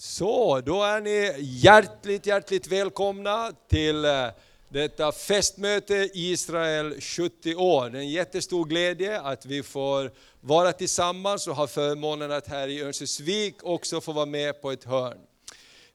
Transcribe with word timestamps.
Så, 0.00 0.60
då 0.60 0.82
är 0.82 1.00
ni 1.00 1.34
hjärtligt, 1.38 2.26
hjärtligt 2.26 2.66
välkomna 2.66 3.52
till 3.68 4.04
eh, 4.04 4.26
detta 4.68 5.12
festmöte 5.12 6.10
Israel 6.14 7.00
70 7.00 7.54
år. 7.54 7.90
Det 7.90 7.98
är 7.98 8.02
en 8.02 8.08
jättestor 8.08 8.64
glädje 8.64 9.20
att 9.20 9.46
vi 9.46 9.62
får 9.62 10.10
vara 10.40 10.72
tillsammans 10.72 11.46
och 11.46 11.56
ha 11.56 11.66
förmånen 11.66 12.32
att 12.32 12.48
här 12.48 12.68
i 12.68 12.82
Örnsköldsvik 12.82 13.54
också 13.62 14.00
få 14.00 14.12
vara 14.12 14.26
med 14.26 14.62
på 14.62 14.70
ett 14.70 14.84
hörn. 14.84 15.18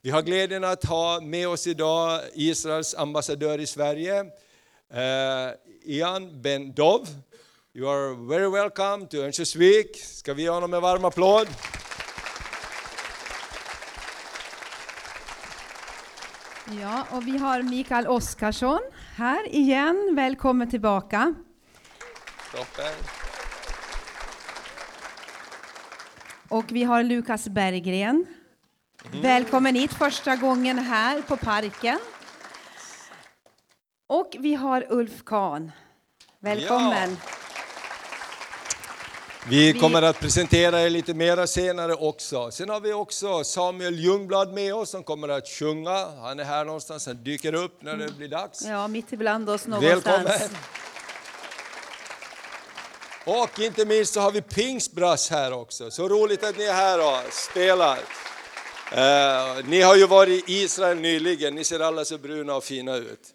Vi 0.02 0.10
har 0.10 0.22
glädjen 0.22 0.64
att 0.64 0.86
ha 0.86 1.20
med 1.22 1.48
oss 1.48 1.68
idag 1.68 2.22
Israels 2.34 2.96
ambassadör 2.96 3.60
i 3.60 3.68
Sverige, 3.68 4.20
eh, 4.94 5.52
Ian 5.86 6.42
Ben 6.42 6.74
Dov. 6.74 7.08
You 7.74 7.90
are 7.90 8.28
very 8.30 8.50
welcome 8.50 9.08
to 9.08 9.18
Örnsköldsvik. 9.18 9.98
Ska 10.04 10.34
vi 10.34 10.44
ge 10.44 10.50
honom 10.50 10.74
en 10.74 10.82
varm 10.82 11.06
applåd? 11.06 11.48
Ja, 16.72 17.06
och 17.12 17.28
vi 17.28 17.38
har 17.38 17.62
Mikael 17.62 18.08
Oskarsson 18.08 18.80
här 19.16 19.56
igen. 19.56 20.12
Välkommen 20.16 20.70
tillbaka. 20.70 21.34
Toppen. 22.52 22.94
Och 26.50 26.66
vi 26.72 26.84
har 26.84 27.04
Lukas 27.04 27.48
Berggren. 27.48 28.26
Välkommen 29.22 29.76
hit 29.76 29.94
första 29.94 30.36
gången 30.36 30.80
här 30.80 31.22
på 31.22 31.38
Parken. 31.38 32.00
Och 34.08 34.36
vi 34.40 34.54
har 34.56 34.86
Ulf 34.90 35.24
Kahn. 35.26 35.72
Välkommen. 36.40 37.18
Vi 39.50 39.74
kommer 39.74 40.02
att 40.02 40.20
presentera 40.20 40.82
er 40.82 40.90
lite 40.90 41.14
mera 41.14 41.48
senare 41.48 41.94
också. 41.94 42.52
Sen 42.52 42.70
har 42.70 42.80
vi 42.80 42.94
också 42.94 43.44
Samuel 43.44 44.00
Ljungblad 44.00 44.54
med 44.54 44.76
oss 44.76 44.90
som 44.90 45.04
kommer 45.04 45.30
att 45.30 45.48
sjunga. 45.48 46.06
Han 46.22 46.40
är 46.40 46.44
här 46.44 46.66
någonstans, 46.66 47.06
han 47.06 47.24
dyker 47.24 47.54
upp 47.54 47.82
när 47.82 47.98
det 47.98 48.18
blir 48.18 48.28
dags. 48.28 48.66
Ja, 48.66 48.88
mitt 48.88 49.14
ibland 49.14 49.50
oss 49.50 49.68
någonstans. 49.68 50.06
Välkommen! 50.06 50.50
Och 53.26 53.60
inte 53.60 53.86
minst 53.86 54.14
så 54.14 54.20
har 54.20 54.32
vi 54.32 54.42
Pingstbrass 54.42 55.30
här 55.30 55.54
också. 55.54 55.92
Så 55.92 56.10
roligt 56.10 56.44
att 56.44 56.58
ni 56.58 56.64
är 56.64 56.74
här 56.74 57.00
och 57.00 57.34
spelar. 57.34 58.00
Eh, 58.92 59.66
ni 59.66 59.82
har 59.82 59.96
ju 59.96 60.08
varit 60.08 60.50
i 60.50 60.54
Israel 60.54 60.98
nyligen, 60.98 61.56
ni 61.56 61.64
ser 61.64 61.80
alla 61.80 62.06
så 62.06 62.18
bruna 62.18 62.56
och 62.56 62.64
fina 62.64 62.96
ut. 62.96 63.34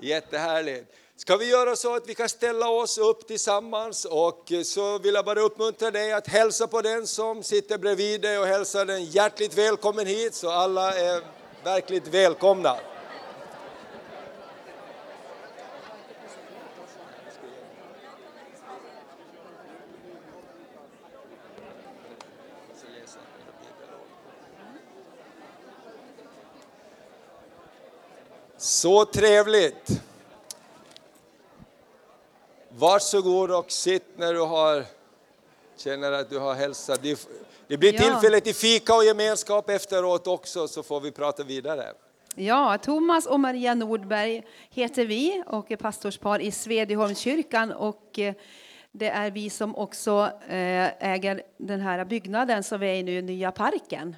Jättehärligt. 0.00 1.03
Ska 1.16 1.36
vi 1.36 1.50
göra 1.50 1.76
så 1.76 1.94
att 1.94 2.08
vi 2.08 2.14
kan 2.14 2.28
ställa 2.28 2.68
oss 2.68 2.98
upp 2.98 3.26
tillsammans 3.26 4.04
och 4.04 4.52
så 4.64 4.98
vill 4.98 5.14
jag 5.14 5.24
bara 5.24 5.40
uppmuntra 5.40 5.90
dig 5.90 6.12
att 6.12 6.28
hälsa 6.28 6.66
på 6.66 6.82
den 6.82 7.06
som 7.06 7.42
sitter 7.42 7.78
bredvid 7.78 8.20
dig 8.20 8.38
och 8.38 8.46
hälsa 8.46 8.84
den 8.84 9.04
hjärtligt 9.04 9.58
välkommen 9.58 10.06
hit 10.06 10.34
så 10.34 10.50
alla 10.50 10.98
är 10.98 11.22
verkligt 11.64 12.08
välkomna. 12.08 12.76
Så 28.56 29.04
trevligt! 29.04 30.00
Varsågod 32.76 33.50
och 33.50 33.70
sitt 33.70 34.04
när 34.16 34.34
du 34.34 34.40
har, 34.40 34.84
känner 35.76 36.12
att 36.12 36.30
du 36.30 36.38
har 36.38 36.54
hälsat. 36.54 37.02
Det, 37.66 37.76
blir 37.76 37.92
tillfälle 37.92 38.40
till 38.40 38.54
fika 38.54 38.94
och 38.94 39.04
gemenskap 39.04 39.70
efteråt 39.70 40.26
också 40.26 40.68
så 40.68 40.82
får 40.82 41.00
vi 41.00 41.10
prata 41.12 41.42
vidare. 41.42 41.84
Ja, 42.34 42.78
Thomas 42.78 43.26
och 43.26 43.40
Maria 43.40 43.74
Nordberg 43.74 44.42
heter 44.70 45.06
vi 45.06 45.42
och 45.46 45.70
är 45.70 45.76
pastorspar 45.76 46.38
i 46.40 46.50
Svedjeholmskyrkan 46.50 47.72
och 47.72 48.18
eh, 48.18 48.34
det 48.92 49.08
är 49.08 49.30
vi 49.30 49.50
som 49.50 49.76
också 49.76 50.30
eh, 50.48 51.12
äger 51.12 51.42
den 51.56 51.80
här 51.80 52.04
byggnaden 52.04 52.62
som 52.62 52.80
vi 52.80 52.86
är 52.86 52.94
i 52.94 53.02
nu, 53.02 53.22
Nya 53.22 53.50
Parken. 53.52 54.16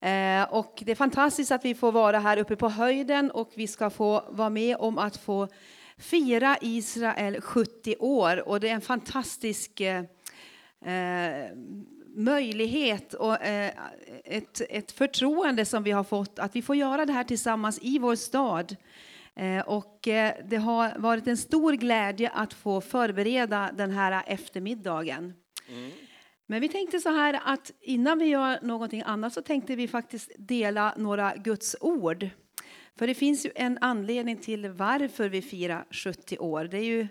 Eh, 0.00 0.52
Och 0.54 0.82
det 0.86 0.92
är 0.92 0.96
fantastiskt 0.96 1.52
att 1.52 1.64
vi 1.64 1.74
får 1.74 1.92
vara 1.92 2.18
här 2.18 2.36
uppe 2.38 2.56
på 2.56 2.68
höjden 2.68 3.30
och 3.30 3.50
vi 3.54 3.66
ska 3.66 3.90
få 3.90 4.24
vara 4.28 4.50
med 4.50 4.76
om 4.76 4.98
att 4.98 5.16
få 5.16 5.48
fira 5.98 6.56
Israel 6.60 7.40
70 7.40 7.96
år 7.98 8.48
och 8.48 8.60
det 8.60 8.68
är 8.68 8.74
en 8.74 8.80
fantastisk 8.80 9.80
eh, 9.80 10.04
eh, 10.84 11.48
möjlighet 12.16 13.14
och 13.14 13.42
eh, 13.42 13.72
ett, 14.24 14.60
ett 14.70 14.92
förtroende 14.92 15.64
som 15.64 15.82
vi 15.82 15.90
har 15.90 16.04
fått 16.04 16.38
att 16.38 16.56
vi 16.56 16.62
får 16.62 16.76
göra 16.76 17.06
det 17.06 17.12
här 17.12 17.24
tillsammans 17.24 17.78
i 17.82 17.98
vår 17.98 18.14
stad. 18.14 18.76
Eh, 19.36 19.60
och 19.60 20.08
eh, 20.08 20.34
det 20.44 20.56
har 20.56 20.98
varit 20.98 21.26
en 21.26 21.36
stor 21.36 21.72
glädje 21.72 22.30
att 22.30 22.54
få 22.54 22.80
förbereda 22.80 23.70
den 23.74 23.90
här 23.90 24.22
eftermiddagen. 24.26 25.34
Men 26.46 26.60
vi 26.60 26.68
tänkte 26.68 27.00
så 27.00 27.08
här 27.08 27.40
att 27.44 27.72
innan 27.80 28.18
vi 28.18 28.24
gör 28.24 28.58
någonting 28.62 29.02
annat 29.06 29.32
så 29.32 29.42
tänkte 29.42 29.76
vi 29.76 29.88
faktiskt 29.88 30.32
dela 30.38 30.94
några 30.96 31.34
Guds 31.36 31.76
ord. 31.80 32.28
För 32.98 33.06
det 33.06 33.14
finns 33.14 33.46
ju 33.46 33.50
en 33.54 33.78
anledning 33.80 34.36
till 34.36 34.68
varför 34.68 35.28
vi 35.28 35.42
firar 35.42 35.86
70 35.90 36.38
år. 36.38 36.64
Det 36.64 36.78
är 36.78 36.82
ju, 36.82 37.08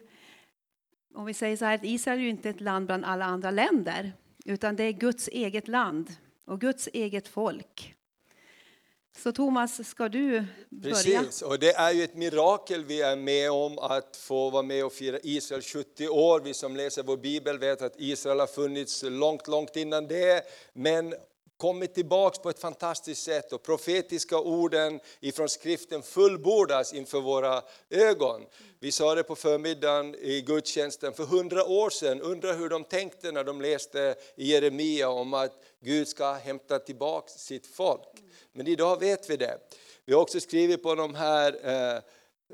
om 1.15 1.25
vi 1.25 1.33
säger 1.33 1.57
så 1.57 1.65
här, 1.65 1.75
att 1.75 1.83
Israel 1.83 2.19
är 2.19 2.23
ju 2.23 2.29
inte 2.29 2.49
ett 2.49 2.61
land 2.61 2.85
bland 2.85 3.05
alla 3.05 3.25
andra 3.25 3.51
länder, 3.51 4.13
utan 4.45 4.75
det 4.75 4.83
är 4.83 4.91
Guds 4.91 5.27
eget 5.27 5.67
land 5.67 6.15
och 6.45 6.61
Guds 6.61 6.89
eget 6.93 7.27
folk. 7.27 7.95
Så 9.17 9.31
Thomas, 9.31 9.87
ska 9.87 10.09
du 10.09 10.45
börja? 10.69 10.95
Precis, 10.95 11.41
och 11.41 11.59
det 11.59 11.73
är 11.75 11.91
ju 11.91 12.03
ett 12.03 12.15
mirakel 12.15 12.85
vi 12.85 13.01
är 13.01 13.15
med 13.15 13.51
om 13.51 13.79
att 13.79 14.17
få 14.17 14.49
vara 14.49 14.63
med 14.63 14.85
och 14.85 14.93
fira 14.93 15.19
Israel 15.23 15.61
70 15.61 16.07
år. 16.07 16.39
Vi 16.39 16.53
som 16.53 16.75
läser 16.75 17.03
vår 17.03 17.17
bibel 17.17 17.59
vet 17.59 17.81
att 17.81 17.95
Israel 17.97 18.39
har 18.39 18.47
funnits 18.47 19.03
långt, 19.03 19.47
långt 19.47 19.75
innan 19.75 20.07
det, 20.07 20.43
men 20.73 21.13
kommit 21.57 21.93
tillbaks 21.93 22.39
på 22.39 22.49
ett 22.49 22.59
fantastiskt 22.59 23.23
sätt 23.23 23.53
och 23.53 23.63
profetiska 23.63 24.37
orden 24.37 24.99
ifrån 25.19 25.49
skriften 25.49 26.03
fullbordas 26.03 26.93
inför 26.93 27.21
våra 27.21 27.61
ögon. 27.89 28.41
Vi 28.79 28.91
sa 28.91 29.15
det 29.15 29.23
på 29.23 29.35
förmiddagen 29.35 30.15
i 30.15 30.41
gudstjänsten 30.41 31.13
för 31.13 31.23
hundra 31.23 31.65
år 31.65 31.89
sedan, 31.89 32.21
undrar 32.21 32.53
hur 32.53 32.69
de 32.69 32.83
tänkte 32.83 33.31
när 33.31 33.43
de 33.43 33.61
läste 33.61 34.15
i 34.35 34.51
Jeremia 34.51 35.09
om 35.09 35.33
att 35.33 35.63
Gud 35.81 36.07
ska 36.07 36.33
hämta 36.33 36.79
tillbaka 36.79 37.27
sitt 37.27 37.67
folk. 37.67 38.23
Men 38.53 38.67
idag 38.67 38.99
vet 38.99 39.29
vi 39.29 39.37
det. 39.37 39.57
Vi 40.05 40.13
har 40.13 40.21
också 40.21 40.39
skrivit 40.39 40.83
på 40.83 40.95
de 40.95 41.15
här 41.15 41.59
eh, 41.63 41.95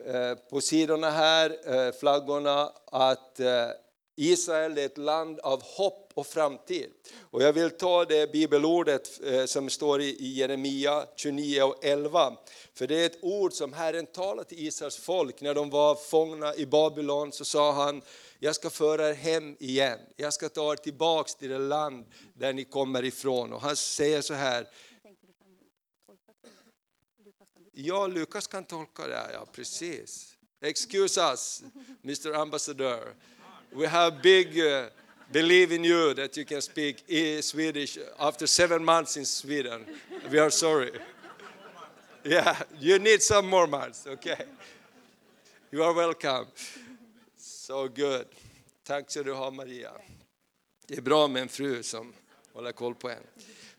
eh 0.06 0.36
på 0.50 0.62
sidorna 0.62 1.10
här, 1.10 1.58
eh, 1.66 1.94
flaggorna, 1.94 2.72
att 2.86 3.40
eh, 3.40 3.68
Israel 4.20 4.78
är 4.78 4.86
ett 4.86 4.98
land 4.98 5.40
av 5.40 5.64
hopp 5.64 6.12
och 6.14 6.28
framtid. 6.28 6.90
Och 7.20 7.44
jag 7.44 7.54
vill 7.54 7.70
ta 7.70 8.06
det 8.06 8.32
bibelordet 8.32 9.20
eh, 9.24 9.46
som 9.46 9.70
står 9.70 10.02
i 10.02 10.06
i 10.06 10.28
Jeremia 10.28 11.06
29 11.16 11.62
och 11.62 11.86
11. 11.86 12.38
För 12.74 12.88
det 12.88 13.02
är 13.02 13.06
ett 13.06 13.24
ord 13.24 13.54
som 13.54 13.74
Herren 13.74 14.06
talade 14.06 14.50
till 14.50 14.68
Israels 14.68 14.98
folk 14.98 15.42
när 15.42 15.54
de 15.54 15.70
var 15.70 15.96
fångna 15.96 16.56
i 16.56 16.66
Babylon. 16.66 17.32
Så 17.32 17.46
sa 17.46 17.72
han, 17.72 18.02
jag 18.40 18.56
ska 18.56 18.70
föra 18.70 19.10
er 19.10 19.14
hem 19.14 19.58
igen. 19.60 20.00
Jag 20.16 20.34
ska 20.34 20.50
ta 20.50 20.72
er 20.72 20.76
tillbaks 20.76 21.36
till 21.36 21.50
det 21.50 21.58
land 21.58 22.06
där 22.34 22.54
ni 22.54 22.64
kommer 22.64 23.06
ifrån. 23.06 23.54
Och 23.54 23.62
han 23.62 23.76
säger 23.76 24.22
så 24.22 24.34
här, 24.34 24.68
Ja, 27.82 28.08
Lukas 28.08 28.48
kan 28.48 28.64
tolka 28.64 29.08
det, 29.08 29.30
ja 29.34 29.46
precis. 29.52 30.36
Excuse 30.62 31.22
us, 31.22 31.64
Mr 32.04 32.34
Ambassador. 32.34 33.16
We 33.72 33.86
have 33.86 34.22
big 34.22 34.60
uh, 34.60 34.90
believe 35.32 35.72
in 35.72 35.84
you 35.84 36.14
that 36.16 36.38
you 36.38 36.46
can 36.46 36.62
speak 36.62 37.04
Swedish 37.42 37.98
after 38.20 38.48
seven 38.48 38.84
months 38.84 39.18
in 39.18 39.26
Sweden. 39.26 39.86
We 40.32 40.40
are 40.40 40.50
sorry. 40.50 40.92
Yeah, 42.24 42.56
you 42.80 43.00
need 43.00 43.22
some 43.22 43.48
more 43.48 43.68
months, 43.68 44.08
okay? 44.08 44.44
You 45.72 45.84
are 45.84 45.94
welcome. 45.94 46.48
So 47.38 47.88
good. 47.88 48.26
Tack 48.84 49.12
så 49.12 49.24
du 49.24 49.34
har 49.34 49.52
Maria. 49.52 49.92
Det 50.88 50.98
är 50.98 51.02
bra 51.02 51.28
med 51.28 51.42
en 51.42 51.50
fru 51.50 51.84
som 51.84 52.14
håller 52.54 52.72
koll 52.72 52.96
på 52.96 53.10
en. 53.10 53.24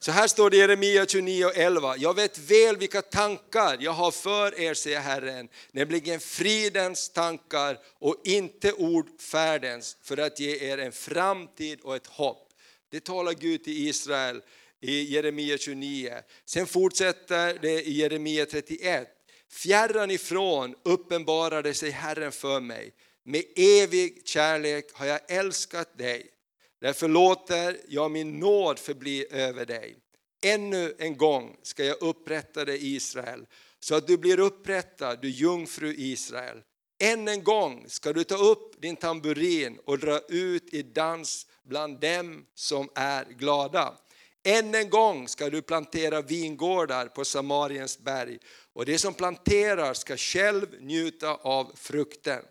Så 0.03 0.13
här 0.13 0.29
står 0.29 0.51
det 0.51 0.57
i 0.57 0.61
Jeremia 0.61 1.05
29.11. 1.05 1.95
Jag 1.99 2.17
vet 2.17 2.39
väl 2.39 2.77
vilka 2.77 3.03
tankar 3.03 3.77
jag 3.81 3.93
har 3.93 4.11
för 4.11 4.61
er, 4.61 4.75
säger 4.75 5.01
Herren, 5.01 5.49
nämligen 5.73 6.21
fridens 6.21 7.09
tankar 7.09 7.79
och 7.99 8.17
inte 8.25 8.73
ordfärdens, 8.73 9.97
för 10.03 10.17
att 10.17 10.41
ge 10.41 10.71
er 10.71 10.79
en 10.79 10.93
framtid 10.93 11.81
och 11.81 11.97
ett 11.97 12.07
hopp. 12.07 12.49
Det 12.91 13.05
talar 13.05 13.33
Gud 13.33 13.65
till 13.65 13.89
Israel 13.89 14.43
i 14.81 15.15
Jeremia 15.15 15.59
29. 15.59 16.15
Sen 16.45 16.67
fortsätter 16.67 17.59
det 17.63 17.83
i 17.83 17.93
Jeremia 17.93 18.47
31. 18.47 19.09
Fjärran 19.51 20.11
ifrån 20.11 20.75
uppenbarade 20.83 21.75
sig 21.75 21.91
Herren 21.91 22.33
för 22.33 22.61
mig. 22.61 22.93
Med 23.25 23.45
evig 23.57 24.23
kärlek 24.25 24.85
har 24.93 25.07
jag 25.07 25.21
älskat 25.29 25.99
dig. 25.99 26.31
Därför 26.81 27.09
låter 27.09 27.77
jag 27.89 28.11
min 28.11 28.39
nåd 28.39 28.79
förbli 28.79 29.27
över 29.31 29.67
dig. 29.67 29.97
ännu 30.43 30.95
en 30.99 31.17
gång 31.17 31.57
ska 31.63 31.85
jag 31.85 32.03
upprätta 32.03 32.65
dig 32.65 32.95
Israel, 32.95 33.47
så 33.81 33.95
att 33.95 34.07
du 34.07 34.17
blir 34.17 34.41
upprättad, 34.41 35.19
du 35.23 35.31
jungfru 35.31 35.95
Israel. 35.99 36.63
Än 37.03 37.29
en 37.29 37.45
gång 37.45 37.85
ska 37.89 38.13
du 38.13 38.25
ta 38.25 38.37
upp 38.37 38.83
din 38.83 38.97
tamburin 38.97 39.79
och 39.85 39.99
dra 39.99 40.21
ut 40.29 40.75
i 40.75 40.83
dans 40.83 41.47
bland 41.63 42.01
dem 42.01 42.47
som 42.55 42.89
är 42.95 43.25
glada. 43.25 43.99
Än 44.43 44.75
en 44.75 44.91
gång 44.91 45.29
ska 45.29 45.51
du 45.51 45.63
plantera 45.63 46.23
vingårdar 46.23 47.07
på 47.07 47.25
Samariens 47.25 47.99
berg 47.99 48.39
och 48.73 48.87
det 48.87 48.99
som 48.99 49.15
planterar 49.15 49.95
ska 49.95 50.17
själv 50.17 50.67
njuta 50.81 51.35
av 51.35 51.73
frukten. 51.77 52.43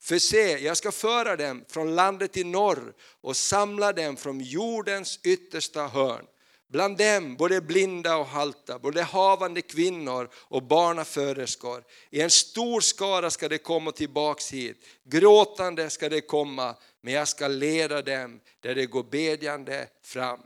För 0.00 0.18
se, 0.18 0.58
jag 0.58 0.76
ska 0.76 0.92
föra 0.92 1.36
dem 1.36 1.64
från 1.68 1.94
landet 1.94 2.36
i 2.36 2.44
norr 2.44 2.94
och 3.20 3.36
samla 3.36 3.92
dem 3.92 4.16
från 4.16 4.40
jordens 4.40 5.20
yttersta 5.22 5.86
hörn. 5.86 6.26
Bland 6.68 6.96
dem 6.96 7.36
både 7.36 7.60
blinda 7.60 8.16
och 8.16 8.26
halta, 8.26 8.78
både 8.78 9.02
havande 9.02 9.62
kvinnor 9.62 10.28
och 10.34 10.62
barnaföderskor. 10.62 11.84
I 12.10 12.20
en 12.20 12.30
stor 12.30 12.80
skara 12.80 13.30
ska 13.30 13.48
de 13.48 13.58
komma 13.58 13.92
tillbaks 13.92 14.52
hit, 14.52 14.84
gråtande 15.04 15.90
ska 15.90 16.08
de 16.08 16.20
komma, 16.20 16.74
men 17.00 17.14
jag 17.14 17.28
ska 17.28 17.48
leda 17.48 18.02
dem 18.02 18.40
där 18.60 18.74
de 18.74 18.86
går 18.86 19.02
bedjande 19.02 19.88
fram. 20.02 20.40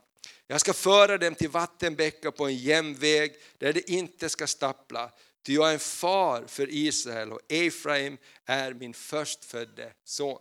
Jag 0.47 0.61
ska 0.61 0.73
föra 0.73 1.19
dem 1.19 1.35
till 1.35 1.51
vattenbäckar 1.51 2.31
på 2.31 2.47
en 2.47 2.57
jämn 2.57 2.95
väg 2.95 3.33
där 3.59 3.73
de 3.73 3.83
inte 3.87 4.29
ska 4.29 4.47
stappla. 4.47 5.11
Ty 5.45 5.55
jag 5.55 5.69
är 5.69 5.73
en 5.73 5.79
far 5.79 6.45
för 6.47 6.69
Israel 6.71 7.33
och 7.33 7.41
Efraim 7.49 8.19
är 8.45 8.75
min 8.75 8.95
förstfödde 8.95 9.93
son. 10.05 10.39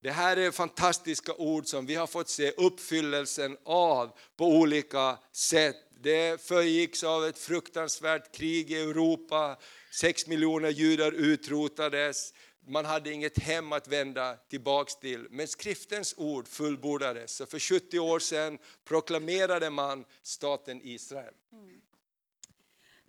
Det 0.00 0.10
här 0.10 0.36
är 0.36 0.50
fantastiska 0.50 1.34
ord 1.34 1.66
som 1.66 1.86
vi 1.86 1.94
har 1.94 2.06
fått 2.06 2.28
se 2.28 2.50
uppfyllelsen 2.50 3.56
av 3.64 4.18
på 4.36 4.46
olika 4.46 5.18
sätt. 5.32 5.76
Det 6.00 6.42
föregicks 6.42 7.04
av 7.04 7.24
ett 7.24 7.38
fruktansvärt 7.38 8.34
krig 8.34 8.70
i 8.70 8.76
Europa, 8.76 9.56
sex 9.90 10.26
miljoner 10.26 10.70
judar 10.70 11.12
utrotades, 11.12 12.32
man 12.68 12.84
hade 12.84 13.12
inget 13.12 13.38
hem 13.38 13.72
att 13.72 13.88
vända 13.88 14.36
tillbaks 14.36 14.96
till. 14.96 15.26
Men 15.30 15.48
skriftens 15.48 16.14
ord 16.16 16.48
fullbordades. 16.48 17.32
Så 17.32 17.46
för 17.46 17.58
70 17.58 17.98
år 17.98 18.18
sedan 18.18 18.58
proklamerade 18.84 19.70
man 19.70 20.04
staten 20.22 20.80
Israel. 20.82 21.34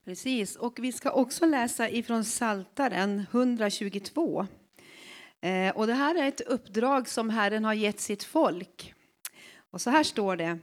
Precis, 0.09 0.55
och 0.55 0.79
vi 0.79 0.91
ska 0.91 1.11
också 1.11 1.45
läsa 1.45 1.89
ifrån 1.89 2.25
Saltaren 2.25 3.25
122. 3.31 4.47
Eh, 5.41 5.75
och 5.75 5.87
det 5.87 5.93
här 5.93 6.15
är 6.15 6.27
ett 6.27 6.41
uppdrag 6.41 7.07
som 7.07 7.29
Herren 7.29 7.65
har 7.65 7.73
gett 7.73 7.99
sitt 7.99 8.23
folk. 8.23 8.93
Och 9.71 9.81
så 9.81 9.89
här 9.89 10.03
står 10.03 10.35
det. 10.35 10.59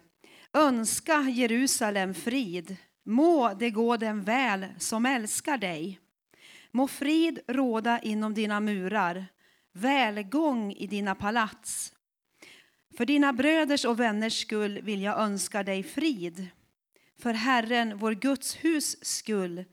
Önska 0.52 1.20
Jerusalem 1.20 2.14
frid. 2.14 2.76
Må 3.04 3.54
det 3.54 3.70
gå 3.70 3.96
den 3.96 4.22
väl 4.22 4.66
som 4.78 5.06
älskar 5.06 5.58
dig. 5.58 6.00
Må 6.70 6.88
frid 6.88 7.38
råda 7.48 7.98
inom 7.98 8.34
dina 8.34 8.60
murar, 8.60 9.26
välgång 9.72 10.72
i 10.72 10.86
dina 10.86 11.14
palats. 11.14 11.92
För 12.96 13.06
dina 13.06 13.32
bröders 13.32 13.84
och 13.84 14.00
vänners 14.00 14.40
skull 14.40 14.80
vill 14.82 15.02
jag 15.02 15.20
önska 15.20 15.62
dig 15.62 15.82
frid. 15.82 16.48
För 17.18 17.34
Herren, 17.34 17.98
vår 17.98 18.12
Guds 18.12 18.54
hus 18.54 19.04
skull, 19.04 19.64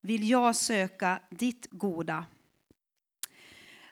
vill 0.00 0.30
jag 0.30 0.56
söka 0.56 1.20
ditt 1.30 1.66
goda. 1.70 2.26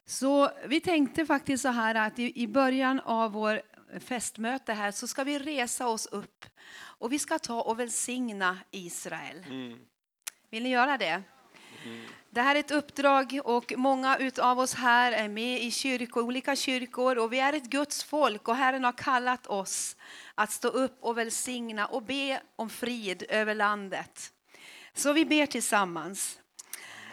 Så 0.06 0.50
vi 0.66 0.80
tänkte 0.80 1.26
faktiskt 1.26 1.62
så 1.62 1.68
här 1.68 1.94
att 1.94 2.18
i 2.18 2.48
början 2.48 3.00
av 3.00 3.32
vår 3.32 3.62
festmöte 4.00 4.72
här 4.72 4.90
så 4.90 5.08
ska 5.08 5.24
vi 5.24 5.38
resa 5.38 5.88
oss 5.88 6.06
upp 6.06 6.44
och 6.76 7.12
vi 7.12 7.18
ska 7.18 7.38
ta 7.38 7.62
och 7.62 7.80
välsigna 7.80 8.58
Israel. 8.70 9.44
Mm. 9.48 9.78
Vill 10.50 10.62
ni 10.62 10.68
göra 10.68 10.98
det? 10.98 11.22
Mm. 11.84 12.06
Det 12.34 12.42
här 12.42 12.54
är 12.54 12.60
ett 12.60 12.70
uppdrag 12.70 13.40
och 13.44 13.72
många 13.76 14.18
av 14.38 14.58
oss 14.58 14.74
här 14.74 15.12
är 15.12 15.28
med 15.28 15.62
i 15.62 15.70
kyrkor, 15.70 16.22
olika 16.22 16.56
kyrkor 16.56 17.18
och 17.18 17.32
vi 17.32 17.40
är 17.40 17.52
ett 17.52 17.64
Guds 17.64 18.04
folk 18.04 18.48
och 18.48 18.56
Herren 18.56 18.84
har 18.84 18.92
kallat 18.92 19.46
oss 19.46 19.96
att 20.34 20.50
stå 20.50 20.68
upp 20.68 20.98
och 21.00 21.18
välsigna 21.18 21.86
och 21.86 22.02
be 22.02 22.40
om 22.56 22.70
frid 22.70 23.22
över 23.28 23.54
landet. 23.54 24.32
Så 24.94 25.12
vi 25.12 25.24
ber 25.24 25.46
tillsammans. 25.46 26.38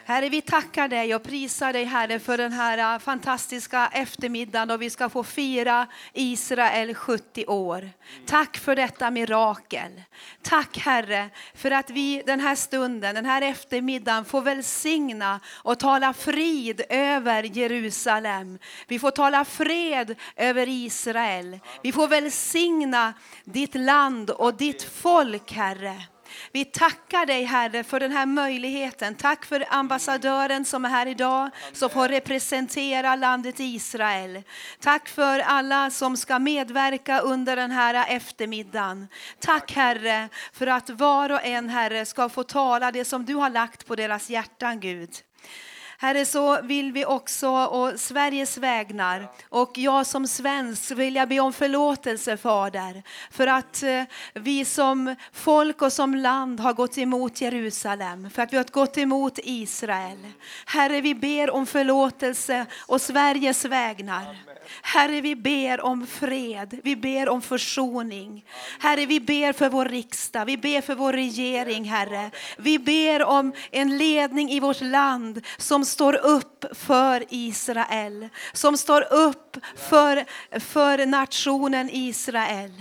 Herre, 0.04 0.28
vi 0.28 0.40
tackar 0.40 0.88
dig 0.88 1.14
och 1.14 1.22
prisar 1.22 1.72
dig 1.72 1.84
Herre 1.84 2.18
för 2.18 2.38
den 2.38 2.52
här 2.52 2.94
äh, 2.94 2.98
fantastiska 2.98 3.90
eftermiddagen 3.92 4.68
då 4.68 4.76
vi 4.76 4.90
ska 4.90 5.08
få 5.08 5.24
fira 5.24 5.86
Israel 6.12 6.94
70 6.94 7.46
år. 7.46 7.90
Tack 8.26 8.56
för 8.56 8.76
detta 8.76 9.10
mirakel. 9.10 10.02
Tack 10.42 10.78
Herre 10.78 11.30
för 11.54 11.70
att 11.70 11.90
vi 11.90 12.22
den 12.26 12.40
här 12.40 12.54
stunden, 12.54 13.14
den 13.14 13.26
här 13.26 13.42
eftermiddagen 13.42 14.24
får 14.24 14.40
välsigna 14.40 15.40
och 15.48 15.78
tala 15.78 16.12
frid 16.12 16.82
över 16.88 17.42
Jerusalem. 17.42 18.58
Vi 18.88 18.98
får 18.98 19.10
tala 19.10 19.44
fred 19.44 20.14
över 20.36 20.68
Israel. 20.68 21.58
Vi 21.82 21.92
får 21.92 22.08
välsigna 22.08 23.14
ditt 23.44 23.74
land 23.74 24.30
och 24.30 24.54
ditt 24.54 24.82
folk 24.82 25.52
Herre. 25.52 26.02
Vi 26.54 26.64
tackar 26.64 27.26
dig 27.26 27.44
Herre 27.44 27.84
för 27.84 28.00
den 28.00 28.12
här 28.12 28.26
möjligheten. 28.26 29.14
Tack 29.14 29.44
för 29.44 29.64
ambassadören 29.70 30.64
som 30.64 30.84
är 30.84 30.88
här 30.88 31.06
idag, 31.06 31.50
som 31.72 31.90
får 31.90 32.08
representera 32.08 33.16
landet 33.16 33.60
Israel. 33.60 34.42
Tack 34.80 35.08
för 35.08 35.38
alla 35.38 35.90
som 35.90 36.16
ska 36.16 36.38
medverka 36.38 37.20
under 37.20 37.56
den 37.56 37.70
här 37.70 38.16
eftermiddagen. 38.16 39.08
Tack 39.38 39.72
Herre 39.72 40.28
för 40.52 40.66
att 40.66 40.90
var 40.90 41.30
och 41.30 41.44
en 41.44 41.68
Herre 41.68 42.06
ska 42.06 42.28
få 42.28 42.42
tala 42.42 42.92
det 42.92 43.04
som 43.04 43.24
du 43.24 43.34
har 43.34 43.50
lagt 43.50 43.86
på 43.86 43.96
deras 43.96 44.30
hjärtan 44.30 44.80
Gud. 44.80 45.10
Herre, 46.02 46.24
så 46.24 46.62
vill 46.62 46.92
vi 46.92 47.04
också, 47.04 47.48
och 47.48 48.00
Sveriges 48.00 48.58
vägnar, 48.58 49.28
och 49.48 49.78
jag 49.78 50.06
som 50.06 50.28
svensk 50.28 50.90
vill 50.90 51.16
jag 51.16 51.28
be 51.28 51.40
om 51.40 51.52
förlåtelse 51.52 52.36
Fader, 52.36 53.02
för 53.30 53.46
att 53.46 53.82
eh, 53.82 54.02
vi 54.34 54.64
som 54.64 55.16
folk 55.32 55.82
och 55.82 55.92
som 55.92 56.14
land 56.14 56.60
har 56.60 56.72
gått 56.72 56.98
emot 56.98 57.40
Jerusalem, 57.40 58.30
för 58.30 58.42
att 58.42 58.52
vi 58.52 58.56
har 58.56 58.64
gått 58.64 58.98
emot 58.98 59.38
Israel. 59.42 60.18
Herre, 60.66 61.00
vi 61.00 61.14
ber 61.14 61.50
om 61.50 61.66
förlåtelse 61.66 62.66
och 62.86 63.00
Sveriges 63.00 63.64
vägnar. 63.64 64.36
Herre, 64.82 65.20
vi 65.20 65.36
ber 65.36 65.80
om 65.80 66.06
fred, 66.06 66.80
vi 66.82 66.96
ber 66.96 67.28
om 67.28 67.42
försoning. 67.42 68.44
Herre, 68.78 69.06
vi 69.06 69.20
ber 69.20 69.52
för 69.52 69.68
vår 69.68 69.84
riksdag, 69.84 70.44
vi 70.44 70.56
ber 70.56 70.80
för 70.80 70.94
vår 70.94 71.12
regering, 71.12 71.84
Herre. 71.84 72.30
Vi 72.56 72.78
ber 72.78 73.24
om 73.24 73.52
en 73.70 73.98
ledning 73.98 74.50
i 74.50 74.60
vårt 74.60 74.80
land 74.80 75.46
som 75.58 75.84
står 75.92 76.14
upp 76.14 76.64
för 76.72 77.24
Israel, 77.28 78.28
som 78.52 78.76
står 78.76 79.12
upp 79.12 79.56
för, 79.76 80.24
för 80.60 81.06
nationen 81.06 81.88
Israel. 81.92 82.72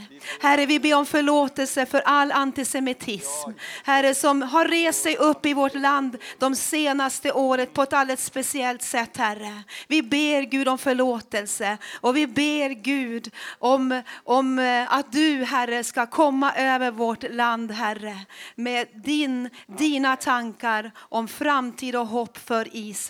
Herre, 0.41 0.65
vi 0.65 0.79
ber 0.79 0.95
om 0.95 1.05
förlåtelse 1.05 1.85
för 1.85 2.01
all 2.05 2.31
antisemitism. 2.31 3.49
Herre, 3.83 4.15
som 4.15 4.41
har 4.41 4.65
rest 4.65 5.03
sig 5.03 5.17
upp 5.17 5.45
i 5.45 5.53
vårt 5.53 5.75
land 5.75 6.17
de 6.37 6.55
senaste 6.55 7.31
året 7.31 7.73
på 7.73 7.83
ett 7.83 7.93
alldeles 7.93 8.25
speciellt 8.25 8.81
sätt, 8.81 9.17
Herre. 9.17 9.63
Vi 9.87 10.01
ber 10.01 10.41
Gud 10.41 10.67
om 10.67 10.77
förlåtelse 10.77 11.77
och 12.01 12.17
vi 12.17 12.27
ber 12.27 12.69
Gud 12.69 13.33
om, 13.59 14.01
om 14.23 14.59
eh, 14.59 14.93
att 14.93 15.11
du, 15.11 15.43
Herre, 15.43 15.83
ska 15.83 16.05
komma 16.05 16.53
över 16.53 16.91
vårt 16.91 17.31
land, 17.31 17.71
Herre, 17.71 18.17
med 18.55 18.87
din, 18.93 19.49
dina 19.67 20.15
tankar 20.15 20.91
om 20.97 21.27
framtid 21.27 21.95
och 21.95 22.07
hopp 22.07 22.37
för 22.37 22.67
Israel. 22.71 23.00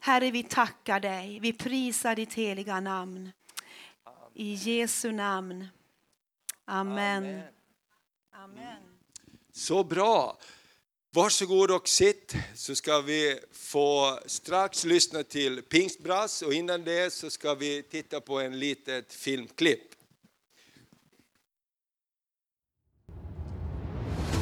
Herre, 0.00 0.30
vi 0.30 0.42
tackar 0.42 1.00
dig. 1.00 1.38
Vi 1.40 1.52
prisar 1.52 2.14
ditt 2.14 2.34
heliga 2.34 2.80
namn. 2.80 3.32
I 4.34 4.54
Jesu 4.54 5.12
namn. 5.12 5.68
Amen. 6.64 7.40
Amen. 8.32 8.82
Så 9.52 9.84
bra. 9.84 10.38
Varsågod 11.10 11.70
och 11.70 11.88
sitt 11.88 12.34
så 12.54 12.74
ska 12.74 13.00
vi 13.00 13.38
få 13.52 14.18
strax 14.26 14.84
lyssna 14.84 15.22
till 15.22 15.62
pingstbrass 15.62 16.42
och 16.42 16.52
innan 16.52 16.84
det 16.84 17.12
så 17.12 17.30
ska 17.30 17.54
vi 17.54 17.82
titta 17.82 18.20
på 18.20 18.40
en 18.40 18.58
litet 18.58 19.12
filmklipp. 19.12 19.94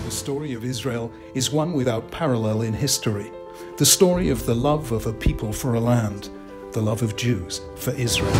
The 0.04 0.10
story 0.10 0.56
of 0.56 0.64
Israel 0.64 1.08
is 1.34 1.52
one 1.52 1.78
without 1.78 2.10
parallel 2.10 2.64
in 2.64 2.74
history. 2.74 3.35
The 3.78 3.84
story 3.84 4.30
of 4.30 4.46
the 4.46 4.54
love 4.54 4.90
of 4.90 5.04
a 5.04 5.12
people 5.12 5.52
for 5.52 5.74
a 5.74 5.80
land, 5.80 6.30
the 6.72 6.80
love 6.80 7.02
of 7.02 7.14
Jews 7.14 7.60
for 7.76 7.90
Israel. 7.90 8.32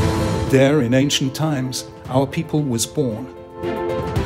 There 0.48 0.80
in 0.80 0.94
ancient 0.94 1.34
times, 1.34 1.90
our 2.08 2.26
people 2.26 2.62
was 2.62 2.86
born. 2.86 3.26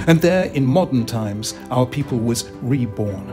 And 0.06 0.20
there 0.20 0.44
in 0.52 0.64
modern 0.64 1.04
times, 1.04 1.58
our 1.72 1.84
people 1.84 2.16
was 2.16 2.48
reborn. 2.62 3.26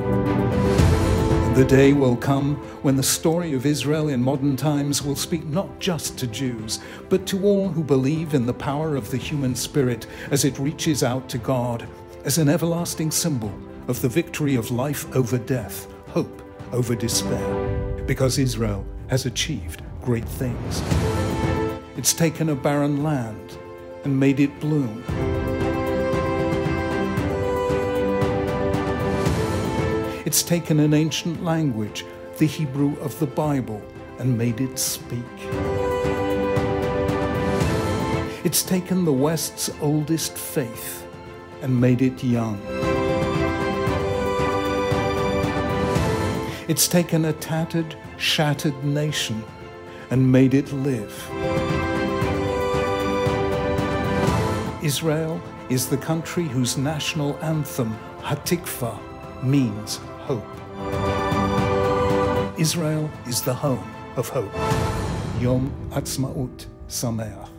The 1.54 1.68
day 1.70 1.94
will 1.94 2.16
come 2.18 2.56
when 2.82 2.96
the 2.96 3.04
story 3.04 3.54
of 3.54 3.68
Israel 3.68 4.10
in 4.10 4.24
modern 4.24 4.56
times 4.56 5.04
will 5.04 5.16
speak 5.16 5.46
not 5.46 5.78
just 5.78 6.18
to 6.18 6.26
Jews, 6.26 6.80
but 7.10 7.28
to 7.28 7.44
all 7.44 7.70
who 7.70 7.84
believe 7.84 8.34
in 8.34 8.48
the 8.48 8.54
power 8.56 8.96
of 8.96 9.12
the 9.12 9.18
human 9.18 9.54
spirit 9.54 10.08
as 10.32 10.46
it 10.46 10.58
reaches 10.58 11.04
out 11.04 11.30
to 11.30 11.38
God 11.38 11.88
as 12.26 12.40
an 12.40 12.50
everlasting 12.50 13.12
symbol 13.12 13.54
of 13.88 14.02
the 14.02 14.10
victory 14.10 14.56
of 14.56 14.72
life 14.72 15.16
over 15.16 15.38
death, 15.38 15.86
hope 16.08 16.42
over 16.72 16.96
despair, 16.96 18.04
because 18.06 18.38
Israel 18.38 18.86
has 19.08 19.26
achieved 19.26 19.82
great 20.02 20.28
things. 20.28 20.82
It's 21.98 22.14
taken 22.14 22.50
a 22.50 22.56
barren 22.56 23.04
land 23.04 23.58
and 24.04 24.20
made 24.20 24.40
it 24.40 24.60
bloom. 24.60 25.04
It's 30.26 30.44
taken 30.44 30.80
an 30.80 30.94
ancient 30.94 31.44
language, 31.44 32.06
the 32.38 32.46
Hebrew 32.46 33.00
of 33.00 33.18
the 33.20 33.28
Bible, 33.28 33.82
and 34.20 34.38
made 34.38 34.62
it 34.62 34.78
speak. 34.78 35.24
It's 38.44 38.62
taken 38.64 39.06
the 39.06 39.14
West's 39.14 39.70
oldest 39.82 40.38
faith 40.38 41.06
and 41.62 41.80
made 41.82 42.02
it 42.02 42.24
young. 42.24 42.62
It's 46.68 46.90
taken 46.90 47.24
a 47.24 47.32
tattered, 47.32 47.96
shattered 48.18 48.84
nation 48.84 49.42
and 50.10 50.30
made 50.30 50.54
it 50.54 50.74
live. 50.74 51.16
Israel 54.84 55.42
is 55.70 55.88
the 55.88 55.96
country 55.96 56.44
whose 56.44 56.78
national 56.78 57.38
anthem, 57.42 57.98
Hatikva, 58.20 59.00
means 59.42 59.98
hope. 60.28 60.46
Israel 62.60 63.10
is 63.28 63.42
the 63.42 63.54
home 63.54 63.90
of 64.18 64.28
hope. 64.28 64.54
Yom 65.40 65.72
Atzmaut 65.92 66.66
Sameach. 66.90 67.57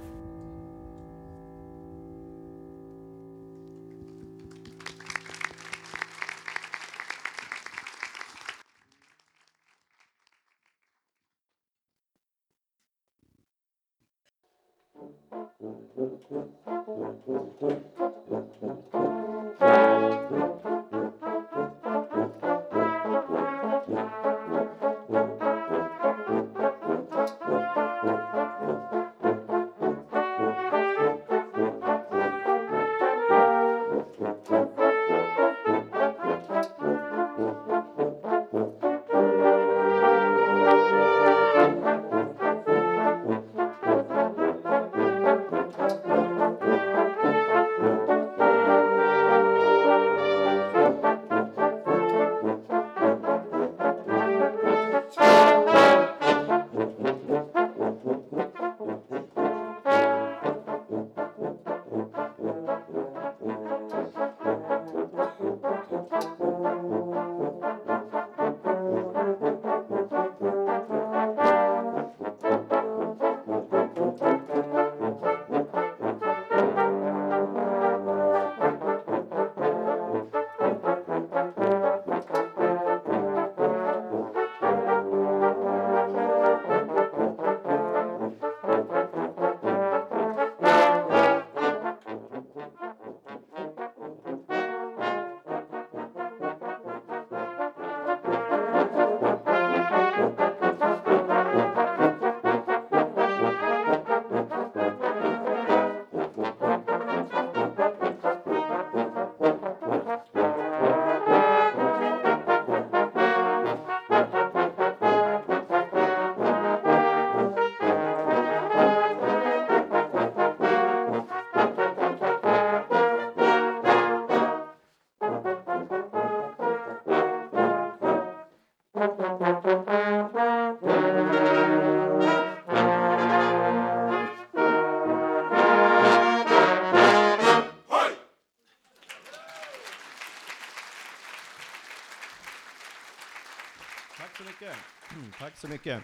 Så 145.60 145.68
mycket. 145.68 146.02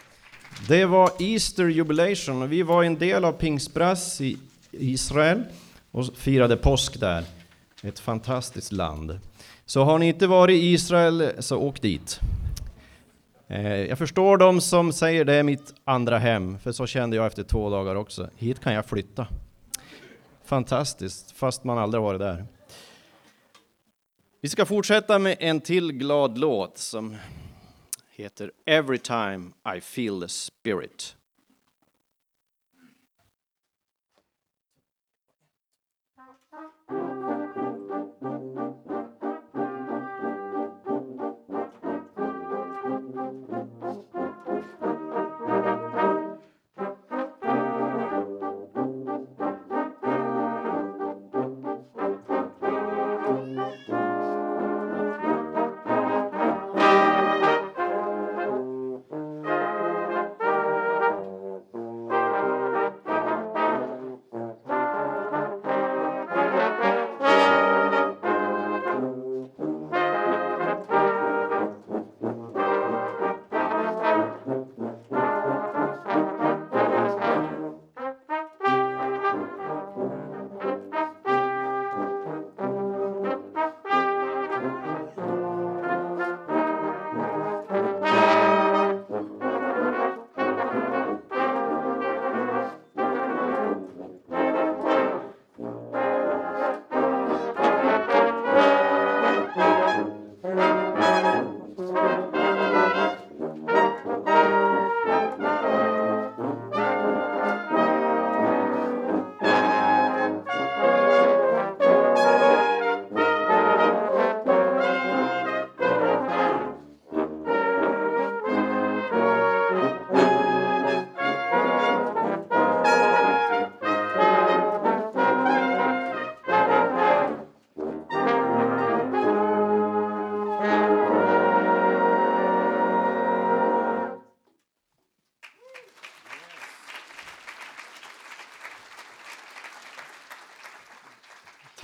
Det 0.69 0.85
var 0.85 1.11
Easter 1.19 1.65
Jubilation 1.65 2.43
och 2.43 2.53
vi 2.53 2.63
var 2.63 2.85
en 2.85 2.99
del 2.99 3.25
av 3.25 3.33
Pingstbrass 3.33 4.21
i 4.21 4.39
Israel 4.71 5.43
och 5.91 6.17
firade 6.17 6.57
påsk 6.57 7.01
där. 7.01 7.25
Ett 7.83 7.99
fantastiskt 7.99 8.73
land. 8.73 9.21
Så 9.67 9.85
har 9.85 9.99
ni 9.99 10.09
inte 10.09 10.27
varit 10.27 10.55
i 10.55 10.73
Israel 10.73 11.33
så 11.39 11.59
åk 11.59 11.83
dit. 11.83 12.21
Eh, 13.49 13.77
jag 13.77 13.99
förstår 13.99 14.37
de 14.37 14.61
som 14.61 14.93
säger 14.93 15.25
det 15.25 15.35
är 15.35 15.43
mitt 15.43 15.75
andra 15.85 16.19
hem, 16.19 16.59
för 16.59 16.73
så 16.73 16.87
kände 16.87 17.17
jag 17.17 17.27
efter 17.27 17.43
två 17.43 17.71
dagar 17.71 17.95
också. 17.95 18.31
Hit 18.37 18.61
kan 18.61 18.75
jag 18.75 18.87
flytta. 18.87 19.27
Fantastiskt, 20.45 21.31
fast 21.31 21.65
man 21.65 21.79
aldrig 21.79 22.03
varit 22.03 22.21
där. 22.21 22.45
Vi 24.41 24.49
ska 24.49 24.67
fortsätta 24.67 25.19
med 25.19 25.37
en 25.41 25.61
till 25.61 25.93
glad 25.93 26.39
låt 26.39 26.79
som 26.79 27.17
heter 28.19 28.51
Every 28.67 28.99
time 28.99 29.55
I 29.65 29.81
feel 29.81 30.21
the 30.21 30.29
spirit. 30.29 31.15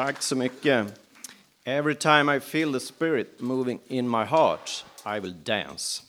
Tack 0.00 0.23
så 0.23 0.37
mycket. 0.37 0.87
Every 1.64 1.95
time 1.95 2.37
I 2.37 2.40
feel 2.40 2.73
the 2.73 2.80
spirit 2.80 3.40
moving 3.40 3.80
in 3.88 4.11
my 4.11 4.25
heart, 4.25 4.85
I 5.16 5.21
will 5.21 5.35
dance. 5.45 6.02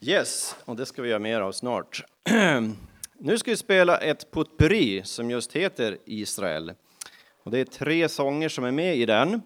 Yes, 0.00 0.56
och 0.64 0.76
det 0.76 0.86
ska 0.86 1.02
vi 1.02 1.08
göra 1.08 1.18
mer 1.18 1.40
av 1.40 1.52
snart. 1.52 2.04
Nu 3.18 3.38
ska 3.38 3.50
vi 3.50 3.56
spela 3.56 3.98
ett 3.98 4.30
potpurri 4.30 5.02
som 5.04 5.30
just 5.30 5.52
heter 5.52 5.98
Israel. 6.04 6.72
Och 7.42 7.50
det 7.50 7.58
är 7.58 7.64
tre 7.64 8.08
sånger 8.08 8.48
som 8.48 8.64
är 8.64 8.70
med 8.70 8.96
i 8.96 9.06
den. 9.06 9.42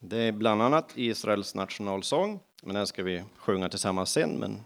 Det 0.00 0.18
är 0.18 0.32
bland 0.32 0.62
annat 0.62 0.92
Israels 0.94 1.54
nationalsång, 1.54 2.40
men 2.62 2.74
den 2.74 2.86
ska 2.86 3.02
vi 3.02 3.24
sjunga 3.36 3.68
tillsammans 3.68 4.12
sen. 4.12 4.30
Men 4.30 4.62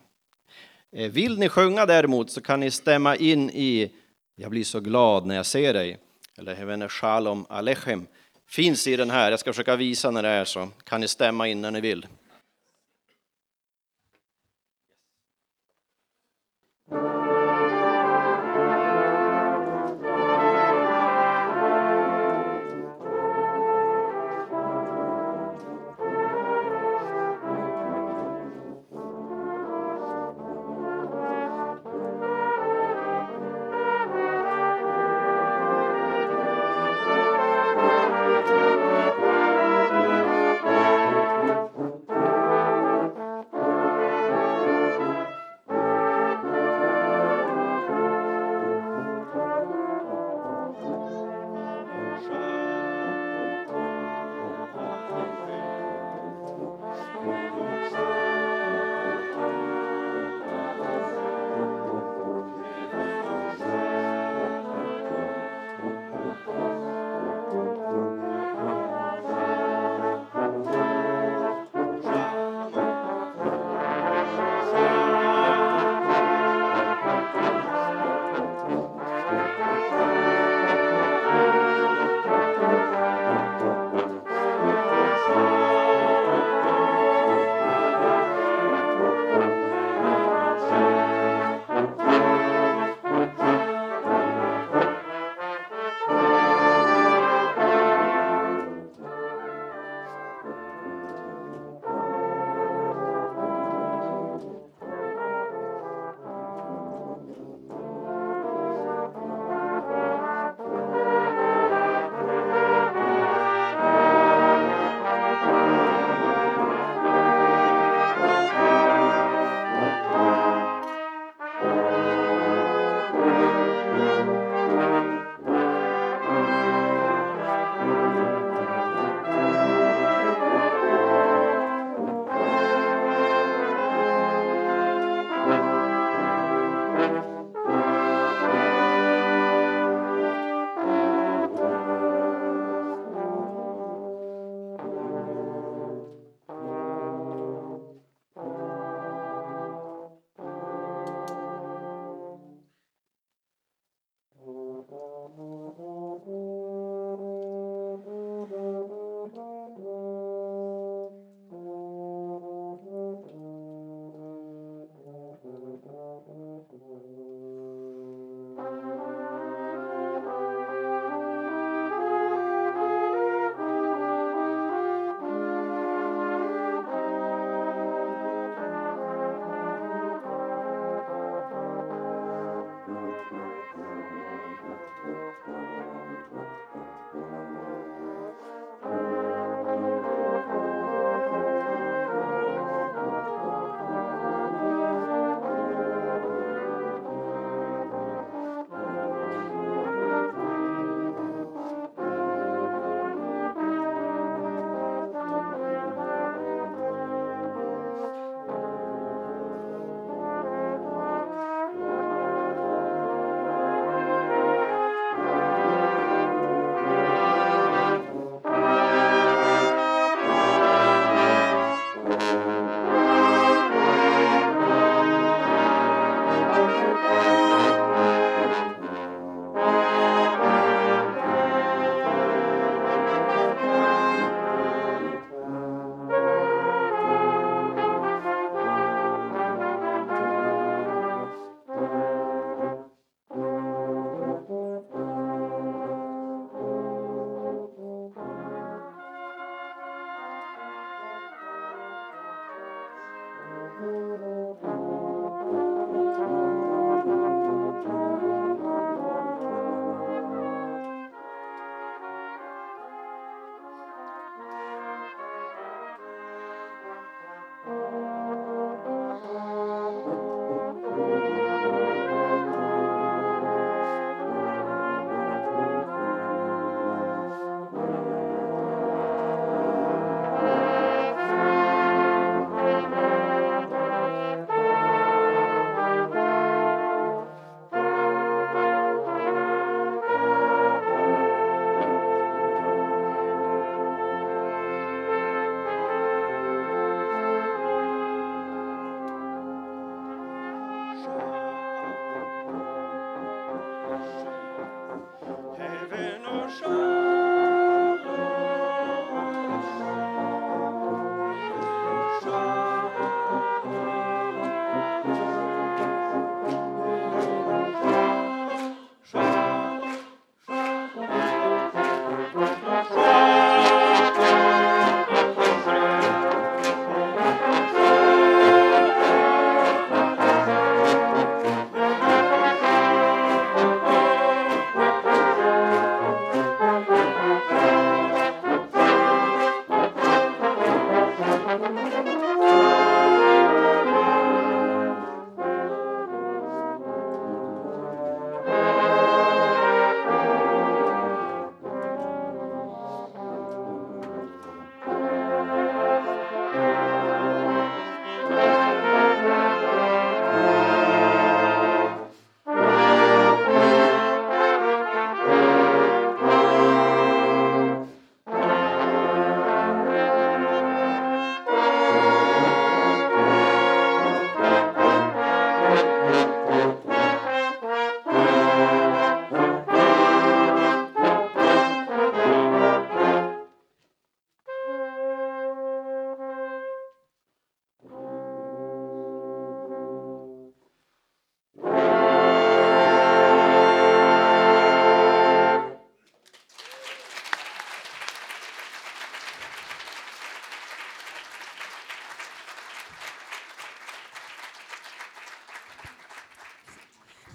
eh, 0.93 1.11
vill 1.11 1.39
ni 1.39 1.49
sjunga 1.49 1.87
däremot 1.87 2.31
så 2.31 2.41
kan 2.41 2.61
ni 2.61 2.71
stämma 2.71 3.17
in 3.17 3.51
i 3.51 3.93
Jag 4.35 4.51
blir 4.51 4.65
så 4.65 4.81
glad 4.81 5.27
när 5.27 5.37
jag 5.37 5.47
ser 5.47 5.75
dig, 5.75 5.99
eller 6.39 6.55
Hevene 6.55 6.89
Shalom 6.89 7.47
Alechem. 7.49 8.07
Finns 8.47 8.87
i 8.87 8.97
den 8.97 9.11
här, 9.11 9.31
jag 9.31 9.41
ska 9.41 9.53
försöka 9.53 9.77
visa 9.77 10.11
när 10.11 10.23
det 10.23 10.29
är 10.29 10.45
så 10.45 10.69
kan 10.85 11.01
ni 11.01 11.09
stämma 11.09 11.49
in 11.49 11.61
när 11.61 11.71
ni 11.71 11.81
vill. 11.81 12.07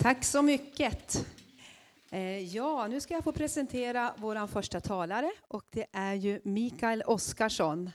Tack 0.03 0.23
så 0.23 0.41
mycket. 0.41 1.25
Eh, 2.11 2.55
ja, 2.55 2.87
nu 2.87 3.01
ska 3.01 3.13
jag 3.13 3.23
få 3.23 3.31
presentera 3.31 4.13
vår 4.17 4.47
första 4.47 4.81
talare 4.81 5.31
och 5.47 5.63
det 5.69 5.85
är 5.91 6.13
ju 6.13 6.41
Mikael 6.43 7.01
Oskarsson. 7.01 7.91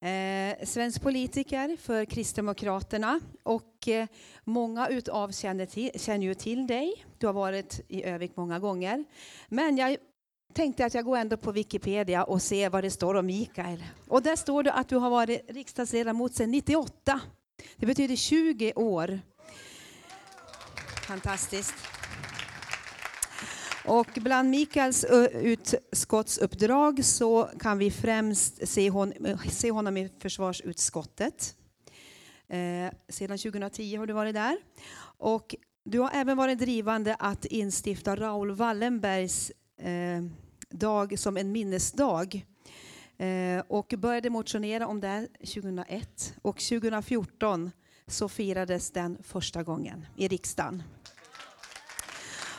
Eh, 0.00 0.66
svensk 0.66 1.02
politiker 1.02 1.76
för 1.76 2.04
Kristdemokraterna 2.04 3.20
och 3.42 3.88
eh, 3.88 4.06
många 4.44 4.88
utav 4.88 5.30
känner, 5.30 5.66
till, 5.66 5.90
känner 5.94 6.26
ju 6.26 6.34
till 6.34 6.66
dig. 6.66 7.04
Du 7.18 7.26
har 7.26 7.34
varit 7.34 7.80
i 7.88 8.04
Övik 8.04 8.36
många 8.36 8.58
gånger. 8.58 9.04
Men 9.48 9.76
jag 9.76 9.96
tänkte 10.52 10.86
att 10.86 10.94
jag 10.94 11.04
går 11.04 11.16
ändå 11.16 11.36
på 11.36 11.52
Wikipedia 11.52 12.24
och 12.24 12.42
ser 12.42 12.70
vad 12.70 12.84
det 12.84 12.90
står 12.90 13.14
om 13.14 13.26
Mikael. 13.26 13.84
Och 14.08 14.22
där 14.22 14.36
står 14.36 14.62
det 14.62 14.72
att 14.72 14.88
du 14.88 14.96
har 14.96 15.10
varit 15.10 15.50
riksdagsledamot 15.50 16.34
sedan 16.34 16.50
98. 16.50 17.20
Det 17.76 17.86
betyder 17.86 18.16
20 18.16 18.72
år. 18.72 19.20
Fantastiskt. 21.06 21.74
Och 23.84 24.08
bland 24.14 24.50
Mikaels 24.50 25.04
utskottsuppdrag 25.32 27.04
så 27.04 27.50
kan 27.60 27.78
vi 27.78 27.90
främst 27.90 28.68
se, 28.68 28.90
hon, 28.90 29.12
se 29.50 29.70
honom 29.70 29.96
i 29.96 30.10
försvarsutskottet. 30.18 31.56
Eh, 32.48 32.92
sedan 33.08 33.38
2010 33.38 33.96
har 33.96 34.06
du 34.06 34.12
varit 34.12 34.34
där. 34.34 34.56
Och 35.18 35.54
du 35.84 35.98
har 35.98 36.10
även 36.14 36.36
varit 36.36 36.58
drivande 36.58 37.16
att 37.18 37.44
instifta 37.44 38.16
Raoul 38.16 38.50
Wallenbergs 38.50 39.52
eh, 39.78 40.22
dag 40.70 41.18
som 41.18 41.36
en 41.36 41.52
minnesdag. 41.52 42.46
Eh, 43.18 43.62
och 43.68 43.94
började 43.98 44.30
motionera 44.30 44.86
om 44.86 45.00
det 45.00 45.28
2001. 45.38 46.34
Och 46.42 46.58
2014 46.60 47.70
så 48.10 48.28
firades 48.28 48.90
den 48.90 49.18
första 49.22 49.62
gången 49.62 50.06
i 50.16 50.28
riksdagen. 50.28 50.82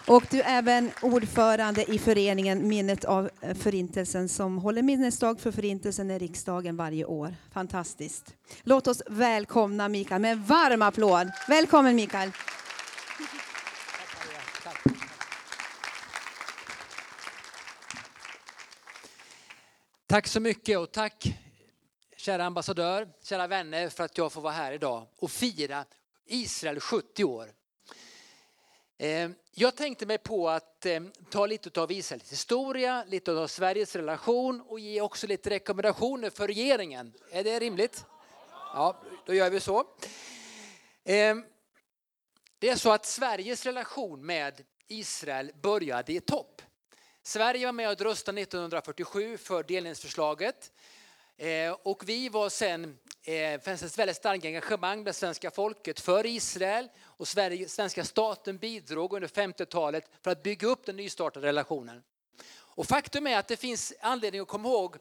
Och 0.08 0.24
du 0.32 0.42
är 0.42 0.58
även 0.58 0.92
ordförande 1.02 1.92
i 1.92 2.00
föreningen 2.00 2.68
Minnet 2.68 3.06
av 3.06 3.30
eh, 3.42 3.56
Förintelsen 3.56 4.30
som 4.30 4.58
håller 4.58 4.82
minnesdag 4.82 5.40
för 5.40 5.52
Förintelsen 5.52 6.12
i 6.12 6.20
riksdagen 6.20 6.78
varje 6.78 7.06
år. 7.06 7.36
Fantastiskt. 7.54 8.36
Låt 8.64 8.88
oss 8.88 9.02
välkomna 9.10 9.90
Mikael 9.90 10.22
med 10.22 10.32
en 10.32 10.44
varm 10.44 10.82
applåd. 10.82 11.32
Välkommen 11.48 11.96
Mikael. 11.96 12.32
Tack 20.08 20.28
så 20.28 20.40
mycket 20.40 20.80
och 20.80 20.92
tack 20.92 21.45
kära 22.26 22.46
ambassadör, 22.46 23.08
kära 23.24 23.48
vänner 23.48 23.90
för 23.90 24.04
att 24.04 24.18
jag 24.18 24.32
får 24.32 24.42
vara 24.42 24.54
här 24.54 24.72
idag 24.72 25.08
och 25.20 25.32
fira 25.32 25.86
Israel 26.26 26.80
70 26.80 27.24
år. 27.24 27.50
Eh, 28.98 29.30
jag 29.52 29.76
tänkte 29.76 30.06
mig 30.06 30.18
på 30.18 30.50
att 30.50 30.86
eh, 30.86 31.02
ta 31.30 31.46
lite 31.46 31.82
av 31.82 31.92
Israels 31.92 32.32
historia, 32.32 33.04
lite 33.08 33.32
av 33.32 33.48
Sveriges 33.48 33.96
relation 33.96 34.62
och 34.62 34.80
ge 34.80 35.02
också 35.02 35.28
lite 35.28 35.50
rekommendationer 35.50 36.30
för 36.30 36.48
regeringen. 36.48 37.14
Är 37.32 37.44
det 37.44 37.60
rimligt? 37.60 38.06
Ja, 38.74 39.02
då 39.26 39.34
gör 39.34 39.50
vi 39.50 39.60
så. 39.60 39.80
Eh, 41.04 41.36
det 42.60 42.70
är 42.70 42.76
så 42.76 42.92
att 42.92 43.06
Sveriges 43.06 43.66
relation 43.66 44.26
med 44.26 44.62
Israel 44.88 45.52
började 45.62 46.14
i 46.14 46.20
topp. 46.20 46.62
Sverige 47.24 47.66
var 47.66 47.74
med 47.74 47.90
och 47.90 48.02
röstade 48.02 48.42
1947 48.42 49.38
för 49.38 49.64
delningsförslaget 49.64 50.72
Eh, 51.38 51.72
och 51.84 52.10
vi 52.10 52.30
var 52.30 52.50
sen 52.50 52.98
det 53.26 53.66
fanns 53.66 53.84
ett 53.84 53.98
väldigt 53.98 54.18
starkt 54.18 54.46
engagemang 54.46 55.04
bland 55.04 55.16
svenska 55.16 55.52
folket 55.52 56.00
för 56.00 56.26
Israel 56.26 56.90
och 57.04 57.28
Sverige, 57.28 57.70
svenska 57.70 58.04
staten 58.04 58.58
bidrog 58.58 59.14
under 59.14 59.28
50-talet 59.28 60.10
för 60.22 60.32
att 60.32 60.44
bygga 60.44 60.68
upp 60.68 60.86
den 60.86 60.96
nystartade 60.96 61.48
relationen. 61.48 62.04
Och 62.58 62.88
faktum 62.88 63.28
är 63.28 63.38
att 63.38 63.48
det 63.48 63.58
finns 63.58 63.94
anledning 64.02 64.42
att 64.42 64.48
komma 64.48 64.70
ihåg 64.70 64.96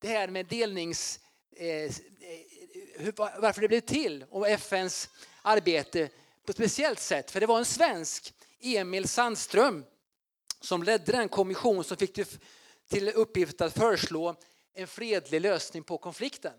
det 0.00 0.08
här 0.08 0.28
med 0.28 0.46
delnings... 0.46 1.20
Eh, 1.56 1.66
eh 1.66 1.90
varför 3.16 3.60
det 3.60 3.68
blev 3.68 3.80
till 3.80 4.24
och 4.30 4.48
FNs 4.48 5.08
arbete 5.42 6.08
på 6.44 6.50
ett 6.50 6.56
speciellt 6.56 7.00
sätt. 7.00 7.30
För 7.30 7.40
det 7.40 7.46
var 7.46 7.58
en 7.58 7.64
svensk, 7.64 8.34
Emil 8.60 9.08
Sandström, 9.08 9.84
som 10.60 10.82
ledde 10.82 11.12
den 11.12 11.28
kommission 11.28 11.84
som 11.84 11.96
fick 11.96 12.18
till 12.88 13.08
uppgift 13.08 13.60
att 13.60 13.72
föreslå 13.72 14.36
en 14.74 14.86
fredlig 14.86 15.40
lösning 15.40 15.82
på 15.82 15.98
konflikten. 15.98 16.52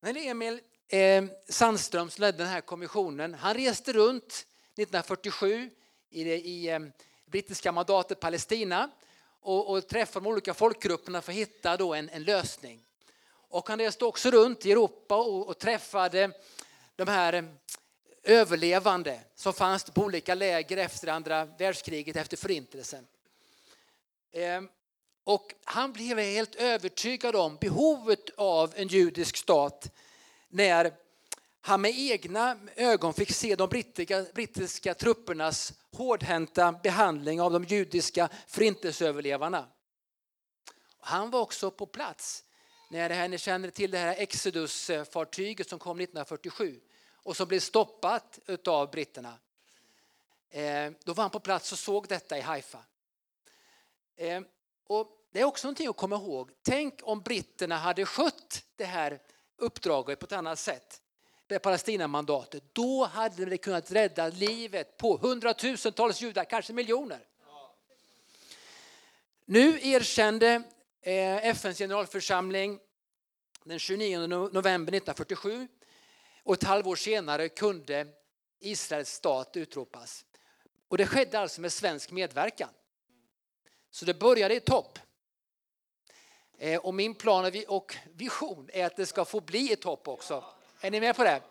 När 0.00 0.16
Emil 0.16 0.60
eh, 0.88 1.24
Sandström 1.48 2.10
som 2.10 2.22
ledde 2.22 2.38
den 2.38 2.46
här 2.46 2.60
kommissionen, 2.60 3.34
han 3.34 3.54
reste 3.54 3.92
runt 3.92 4.46
1947 4.74 5.70
i 6.10 6.24
det 6.24 6.36
i, 6.36 6.68
eh, 6.68 6.80
brittiska 7.26 7.72
mandatet 7.72 8.20
Palestina 8.20 8.90
och, 9.40 9.70
och 9.70 9.88
träffade 9.88 10.24
de 10.24 10.30
olika 10.30 10.54
folkgrupperna 10.54 11.22
för 11.22 11.32
att 11.32 11.38
hitta 11.38 11.76
då 11.76 11.94
en, 11.94 12.08
en 12.08 12.24
lösning. 12.24 12.80
Och 13.28 13.68
han 13.68 13.78
reste 13.78 14.04
också 14.04 14.30
runt 14.30 14.66
i 14.66 14.72
Europa 14.72 15.16
och, 15.16 15.48
och 15.48 15.58
träffade 15.58 16.30
de 16.96 17.08
här 17.08 17.32
eh, 17.32 17.44
överlevande 18.22 19.20
som 19.34 19.52
fanns 19.52 19.84
på 19.84 20.02
olika 20.02 20.34
läger 20.34 20.76
efter 20.76 21.08
andra 21.08 21.44
världskriget, 21.44 22.16
efter 22.16 22.36
förintelsen 22.36 23.06
och 25.26 25.54
han 25.64 25.92
blev 25.92 26.18
helt 26.18 26.54
övertygad 26.54 27.36
om 27.36 27.56
behovet 27.56 28.30
av 28.36 28.72
en 28.76 28.88
judisk 28.88 29.36
stat 29.36 29.90
när 30.48 30.92
han 31.60 31.80
med 31.80 31.92
egna 31.96 32.58
ögon 32.76 33.14
fick 33.14 33.32
se 33.32 33.56
de 33.56 33.68
brittiska, 33.68 34.26
brittiska 34.34 34.94
truppernas 34.94 35.72
hårdhänta 35.92 36.72
behandling 36.72 37.40
av 37.40 37.52
de 37.52 37.64
judiska 37.64 38.28
förintelseöverlevarna. 38.46 39.66
Han 41.00 41.30
var 41.30 41.40
också 41.40 41.70
på 41.70 41.86
plats 41.86 42.44
när 42.90 43.08
det 43.08 43.14
här, 43.14 43.28
ni 43.28 43.38
känner 43.38 43.70
till 43.70 43.90
det 43.90 43.98
här 43.98 44.16
Exodus-fartyget 44.16 45.68
som 45.68 45.78
kom 45.78 46.00
1947 46.00 46.80
och 47.12 47.36
som 47.36 47.48
blev 47.48 47.60
stoppat 47.60 48.38
av 48.66 48.90
britterna. 48.90 49.38
Eh, 50.50 50.92
då 51.04 51.12
var 51.12 51.24
han 51.24 51.30
på 51.30 51.40
plats 51.40 51.72
och 51.72 51.78
såg 51.78 52.08
detta 52.08 52.38
i 52.38 52.40
Haifa. 52.40 52.84
Eh, 54.16 54.40
och 54.86 55.08
det 55.32 55.40
är 55.40 55.44
också 55.44 55.66
någonting 55.66 55.88
att 55.88 55.96
komma 55.96 56.16
ihåg. 56.16 56.50
Tänk 56.62 56.94
om 57.02 57.20
britterna 57.20 57.76
hade 57.76 58.06
skött 58.06 58.64
det 58.76 58.84
här 58.84 59.20
uppdraget 59.56 60.18
på 60.18 60.26
ett 60.26 60.32
annat 60.32 60.58
sätt. 60.58 61.00
Det 61.46 61.58
Palestinamandatet. 61.58 62.62
Då 62.72 63.04
hade 63.04 63.44
det 63.44 63.58
kunnat 63.58 63.90
rädda 63.90 64.28
livet 64.28 64.96
på 64.96 65.16
hundratusentals 65.16 66.20
judar, 66.20 66.44
kanske 66.44 66.72
miljoner. 66.72 67.20
Nu 69.44 69.78
erkände 69.82 70.62
eh, 71.00 71.46
FNs 71.46 71.78
generalförsamling 71.78 72.78
den 73.64 73.78
29 73.78 74.26
november 74.26 74.92
1947 74.92 75.68
och 76.42 76.54
ett 76.54 76.64
halvår 76.64 76.96
senare 76.96 77.48
kunde 77.48 78.06
Israels 78.60 79.10
stat 79.10 79.56
utropas. 79.56 80.24
Och 80.88 80.98
det 80.98 81.06
skedde 81.06 81.38
alltså 81.38 81.60
med 81.60 81.72
svensk 81.72 82.10
medverkan. 82.10 82.68
Så 83.96 84.04
det 84.04 84.14
började 84.14 84.54
i 84.54 84.60
topp. 84.60 84.98
Eh, 86.58 86.80
och 86.80 86.94
min 86.94 87.14
plan 87.14 87.52
och 87.68 87.96
vision 88.14 88.70
är 88.72 88.86
att 88.86 88.96
det 88.96 89.06
ska 89.06 89.24
få 89.24 89.40
bli 89.40 89.72
ett 89.72 89.80
topp 89.80 90.08
också. 90.08 90.44
Är 90.80 90.90
ni 90.90 91.00
med 91.00 91.16
på 91.16 91.24
det? 91.24 91.42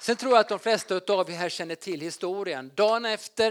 Sen 0.00 0.16
tror 0.16 0.32
jag 0.32 0.40
att 0.40 0.48
de 0.48 0.58
flesta 0.58 1.00
av 1.08 1.30
er 1.30 1.34
här 1.34 1.48
känner 1.48 1.74
till 1.74 2.00
historien. 2.00 2.72
Dagen 2.74 3.04
efter 3.04 3.50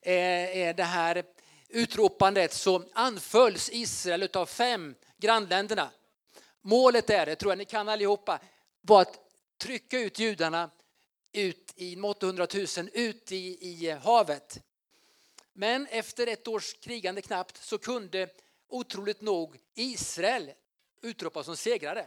eh, 0.00 0.76
det 0.76 0.86
här 0.86 1.24
utropandet 1.68 2.52
så 2.52 2.82
anfölls 2.92 3.70
Israel 3.72 4.28
av 4.34 4.46
fem 4.46 4.94
grannländerna. 5.16 5.90
Målet 6.62 7.10
är, 7.10 7.26
det 7.26 7.36
tror 7.36 7.52
jag 7.52 7.58
ni 7.58 7.64
kan 7.64 7.88
allihopa, 7.88 8.40
var 8.80 9.00
att 9.00 9.18
trycka 9.58 9.98
ut 9.98 10.18
judarna 10.18 10.70
ut 11.32 11.72
i 11.76 12.00
800 12.00 12.46
000 12.54 12.66
ut 12.92 13.32
i, 13.32 13.58
i 13.60 13.90
havet. 13.90 14.62
Men 15.58 15.86
efter 15.86 16.26
ett 16.26 16.48
års 16.48 16.74
krigande 16.74 17.22
knappt 17.22 17.56
så 17.64 17.78
kunde 17.78 18.28
otroligt 18.68 19.20
nog 19.20 19.58
Israel 19.74 20.52
utropas 21.02 21.46
som 21.46 21.56
segrare. 21.56 22.06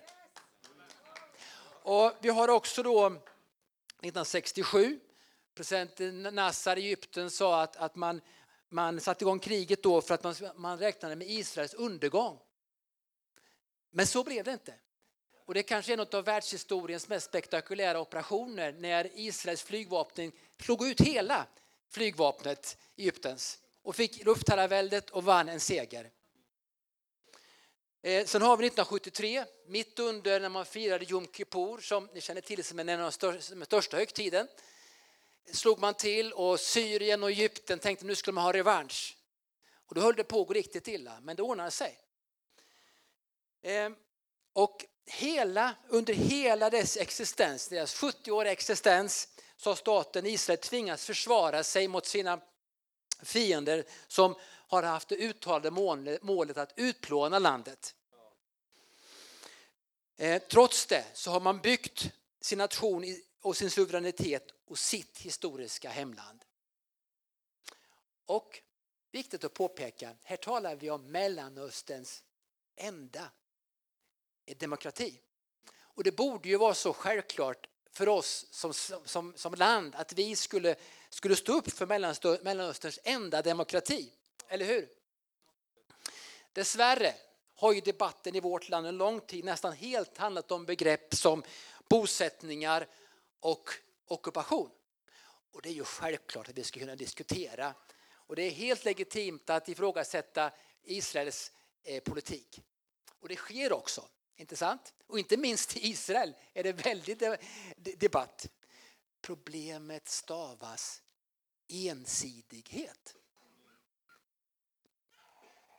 Och 1.83 2.13
vi 2.21 2.29
har 2.29 2.47
också 2.47 2.83
då 2.83 3.05
1967, 3.07 4.99
president 5.55 6.33
Nassar 6.33 6.77
i 6.77 6.85
Egypten 6.85 7.31
sa 7.31 7.61
att, 7.61 7.75
att 7.75 7.95
man, 7.95 8.21
man 8.69 8.99
satte 8.99 9.23
igång 9.23 9.39
kriget 9.39 9.83
då 9.83 10.01
för 10.01 10.13
att 10.13 10.23
man, 10.23 10.35
man 10.55 10.79
räknade 10.79 11.15
med 11.15 11.29
Israels 11.29 11.73
undergång. 11.73 12.39
Men 13.91 14.07
så 14.07 14.23
blev 14.23 14.43
det 14.43 14.51
inte. 14.53 14.73
Och 15.45 15.53
det 15.53 15.63
kanske 15.63 15.93
är 15.93 15.97
en 15.97 16.07
av 16.13 16.25
världshistoriens 16.25 17.07
mest 17.07 17.25
spektakulära 17.25 17.99
operationer 17.99 18.71
när 18.71 19.09
Israels 19.13 19.63
flygvapen 19.63 20.31
slog 20.61 20.87
ut 20.87 21.01
hela 21.01 21.47
flygvapnet 21.89 22.77
Egyptens 22.97 23.59
och 23.83 23.95
fick 23.95 24.25
luftherraväldet 24.25 25.09
och 25.09 25.23
vann 25.23 25.49
en 25.49 25.59
seger. 25.59 26.11
Eh, 28.01 28.25
sen 28.25 28.41
har 28.41 28.57
vi 28.57 28.67
1973, 28.67 29.45
mitt 29.67 29.99
under 29.99 30.39
när 30.39 30.49
man 30.49 30.65
firade 30.65 31.05
Jom 31.05 31.27
Kippur, 31.27 31.77
som 31.81 32.09
ni 32.13 32.21
känner 32.21 32.41
till 32.41 32.63
som 32.63 32.79
en 32.79 32.89
av 32.89 32.99
de 32.99 33.11
största, 33.11 33.65
största 33.65 33.97
högtiden, 33.97 34.47
slog 35.51 35.79
man 35.79 35.93
till 35.93 36.33
och 36.33 36.59
Syrien 36.59 37.23
och 37.23 37.29
Egypten 37.29 37.79
tänkte 37.79 38.05
nu 38.05 38.15
skulle 38.15 38.35
man 38.35 38.43
ha 38.43 38.53
revansch. 38.53 39.17
Och 39.85 39.95
då 39.95 40.01
höll 40.01 40.15
det 40.15 40.23
på 40.23 40.41
att 40.41 40.47
gå 40.47 40.53
riktigt 40.53 40.87
illa, 40.87 41.19
men 41.21 41.35
det 41.35 41.41
ordnade 41.41 41.71
sig. 41.71 41.99
Eh, 43.61 43.89
och 44.53 44.85
hela, 45.05 45.75
under 45.89 46.13
hela 46.13 46.69
dess 46.69 46.97
existens, 46.97 47.67
deras 47.67 47.95
70-åriga 47.95 48.51
existens, 48.51 49.27
så 49.59 49.69
har 49.69 49.75
staten 49.75 50.25
Israel 50.25 50.59
tvingats 50.59 51.05
försvara 51.05 51.63
sig 51.63 51.87
mot 51.87 52.05
sina 52.05 52.41
fiender 53.21 53.85
som 54.07 54.35
har 54.43 54.83
haft 54.83 55.09
det 55.09 55.15
uttalade 55.15 55.71
målet 56.21 56.57
att 56.57 56.73
utplåna 56.75 57.39
landet. 57.39 57.95
Eh, 60.17 60.41
trots 60.41 60.85
det 60.85 61.05
så 61.13 61.31
har 61.31 61.39
man 61.39 61.59
byggt 61.61 62.11
sin 62.41 62.57
nation 62.57 63.05
och 63.41 63.57
sin 63.57 63.71
suveränitet 63.71 64.47
och 64.65 64.79
sitt 64.79 65.17
historiska 65.17 65.89
hemland. 65.89 66.45
Och 68.25 68.59
viktigt 69.11 69.43
att 69.43 69.53
påpeka, 69.53 70.15
här 70.23 70.37
talar 70.37 70.75
vi 70.75 70.89
om 70.89 71.11
Mellanösterns 71.11 72.23
enda 72.75 73.31
demokrati. 74.45 75.19
Och 75.71 76.03
det 76.03 76.11
borde 76.11 76.49
ju 76.49 76.57
vara 76.57 76.73
så 76.73 76.93
självklart 76.93 77.68
för 77.91 78.09
oss 78.09 78.45
som, 78.51 78.73
som, 79.05 79.33
som 79.35 79.53
land 79.53 79.95
att 79.95 80.13
vi 80.13 80.35
skulle, 80.35 80.75
skulle 81.09 81.35
stå 81.35 81.53
upp 81.53 81.71
för 81.71 81.85
Mellanösterns 82.43 82.99
enda 83.03 83.41
demokrati. 83.41 84.11
Eller 84.47 84.65
hur? 84.65 84.89
Dessvärre 86.53 87.15
har 87.55 87.73
ju 87.73 87.81
debatten 87.81 88.35
i 88.35 88.39
vårt 88.39 88.69
land 88.69 88.87
en 88.87 88.97
lång 88.97 89.21
tid 89.21 89.45
nästan 89.45 89.73
helt 89.73 90.17
handlat 90.17 90.51
om 90.51 90.65
begrepp 90.65 91.15
som 91.15 91.43
bosättningar 91.89 92.87
och 93.39 93.69
ockupation. 94.07 94.69
Och 95.51 95.61
det 95.61 95.69
är 95.69 95.73
ju 95.73 95.83
självklart 95.83 96.49
att 96.49 96.57
vi 96.57 96.63
ska 96.63 96.79
kunna 96.79 96.95
diskutera. 96.95 97.73
Och 98.11 98.35
det 98.35 98.43
är 98.43 98.51
helt 98.51 98.85
legitimt 98.85 99.49
att 99.49 99.69
ifrågasätta 99.69 100.51
Israels 100.83 101.51
eh, 101.83 102.03
politik. 102.03 102.61
Och 103.19 103.27
det 103.27 103.35
sker 103.35 103.73
också, 103.73 104.05
inte 104.39 104.55
sant? 104.55 104.93
Och 105.07 105.19
inte 105.19 105.37
minst 105.37 105.77
i 105.77 105.87
Israel 105.87 106.35
är 106.53 106.63
det 106.63 106.73
väldigt 106.73 107.21
eh, 107.21 107.33
debatt. 107.75 108.47
Problemet 109.21 110.07
stavas 110.07 111.01
ensidighet. 111.67 113.15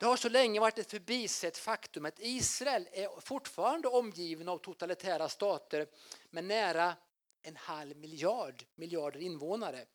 Det 0.00 0.06
har 0.06 0.16
så 0.16 0.28
länge 0.28 0.60
varit 0.60 0.78
ett 0.78 0.90
förbisett 0.90 1.58
faktum 1.58 2.04
att 2.04 2.18
Israel 2.18 2.88
är 2.92 3.20
fortfarande 3.20 3.88
omgiven 3.88 4.48
av 4.48 4.58
totalitära 4.58 5.28
stater 5.28 5.86
med 6.30 6.44
nära 6.44 6.96
en 7.42 7.56
halv 7.56 7.96
miljard 7.96 8.64
miljarder 8.74 9.20
invånare 9.20 9.86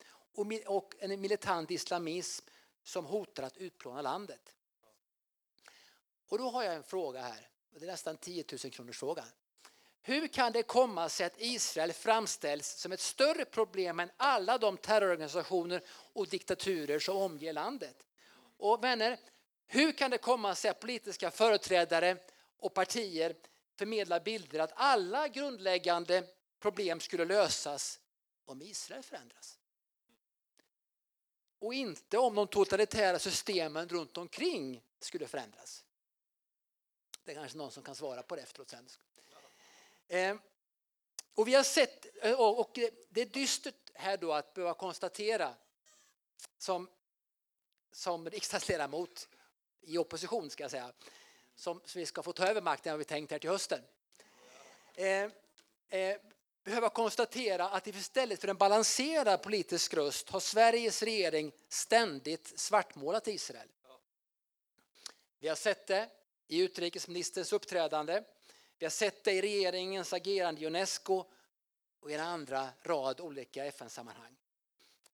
och 0.65 0.95
en 0.99 1.21
militant 1.21 1.71
islamism 1.71 2.45
som 2.83 3.05
hotar 3.05 3.43
att 3.43 3.57
utplåna 3.57 4.01
landet. 4.01 4.55
Och 6.27 6.37
då 6.37 6.49
har 6.49 6.63
jag 6.63 6.75
en 6.75 6.83
fråga 6.83 7.21
här, 7.21 7.49
det 7.79 7.85
är 7.85 7.91
nästan 7.91 8.17
10 8.17 8.43
000 8.63 8.71
kronors 8.71 8.99
fråga. 8.99 9.25
Hur 10.01 10.27
kan 10.27 10.51
det 10.51 10.63
komma 10.63 11.09
sig 11.09 11.25
att 11.25 11.41
Israel 11.41 11.93
framställs 11.93 12.67
som 12.67 12.91
ett 12.91 12.99
större 12.99 13.45
problem 13.45 13.99
än 13.99 14.11
alla 14.17 14.57
de 14.57 14.77
terrororganisationer 14.77 15.81
och 15.89 16.27
diktaturer 16.27 16.99
som 16.99 17.17
omger 17.17 17.53
landet? 17.53 18.07
Och 18.57 18.83
vänner, 18.83 19.19
hur 19.67 19.91
kan 19.91 20.11
det 20.11 20.17
komma 20.17 20.55
sig 20.55 20.71
att 20.71 20.79
politiska 20.79 21.31
företrädare 21.31 22.17
och 22.57 22.73
partier 22.73 23.35
förmedlar 23.77 24.19
bilder 24.19 24.59
att 24.59 24.73
alla 24.75 25.27
grundläggande 25.27 26.23
problem 26.59 26.99
skulle 26.99 27.25
lösas 27.25 27.99
om 28.45 28.61
Israel 28.61 29.03
förändras? 29.03 29.59
Och 31.59 31.73
inte 31.73 32.17
om 32.17 32.35
de 32.35 32.47
totalitära 32.47 33.19
systemen 33.19 33.89
runt 33.89 34.17
omkring 34.17 34.81
skulle 34.99 35.27
förändras. 35.27 35.84
Det 37.25 37.31
är 37.31 37.35
kanske 37.35 37.57
någon 37.57 37.71
som 37.71 37.83
kan 37.83 37.95
svara 37.95 38.23
på 38.23 38.35
det 38.35 38.41
efteråt 38.41 38.69
sen. 38.69 38.89
Eh, 40.07 40.35
och 41.33 41.47
vi 41.47 41.53
har 41.55 41.63
sett, 41.63 42.05
eh, 42.21 42.39
och 42.39 42.79
det 43.09 43.21
är 43.21 43.25
dystert 43.25 43.91
här 43.93 44.17
då 44.17 44.33
att 44.33 44.53
behöva 44.53 44.73
konstatera 44.73 45.53
som, 46.57 46.89
som 47.91 48.29
riksdagsledamot 48.29 49.27
i 49.81 49.97
opposition 49.97 50.49
ska 50.49 50.63
jag 50.63 50.71
säga, 50.71 50.91
som, 51.55 51.81
som 51.85 51.99
vi 51.99 52.05
ska 52.05 52.23
få 52.23 52.33
ta 52.33 52.47
över 52.47 52.61
makten 52.61 52.91
har 52.91 52.97
vi 52.97 53.03
tänkt 53.03 53.31
här 53.31 53.39
till 53.39 53.49
hösten. 53.49 53.81
Eh, 54.93 55.29
eh, 55.89 56.17
behöva 56.63 56.89
konstatera 56.89 57.69
att 57.69 57.87
istället 57.87 58.41
för 58.41 58.47
en 58.47 58.57
balanserad 58.57 59.41
politisk 59.41 59.93
röst 59.93 60.29
har 60.29 60.39
Sveriges 60.39 61.03
regering 61.03 61.51
ständigt 61.69 62.59
svartmålat 62.59 63.27
Israel. 63.27 63.67
Vi 65.39 65.47
har 65.47 65.55
sett 65.55 65.87
det 65.87 66.09
i 66.47 66.59
utrikesministerns 66.59 67.53
uppträdande. 67.53 68.23
Vi 68.77 68.85
har 68.85 68.91
sett 68.91 69.23
det 69.23 69.31
i 69.31 69.41
regeringens 69.41 70.13
agerande 70.13 70.61
i 70.61 70.65
Unesco 70.65 71.25
och 71.99 72.11
i 72.11 72.13
en 72.13 72.21
andra 72.21 72.69
rad 72.81 73.19
olika 73.19 73.65
FN-sammanhang. 73.65 74.35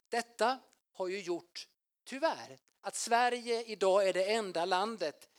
Detta 0.09 0.59
har 0.91 1.07
ju 1.07 1.21
gjort, 1.21 1.67
tyvärr, 2.03 2.59
att 2.81 2.95
Sverige 2.95 3.63
idag 3.63 4.07
är 4.07 4.13
det 4.13 4.33
enda 4.33 4.65
landet 4.65 5.29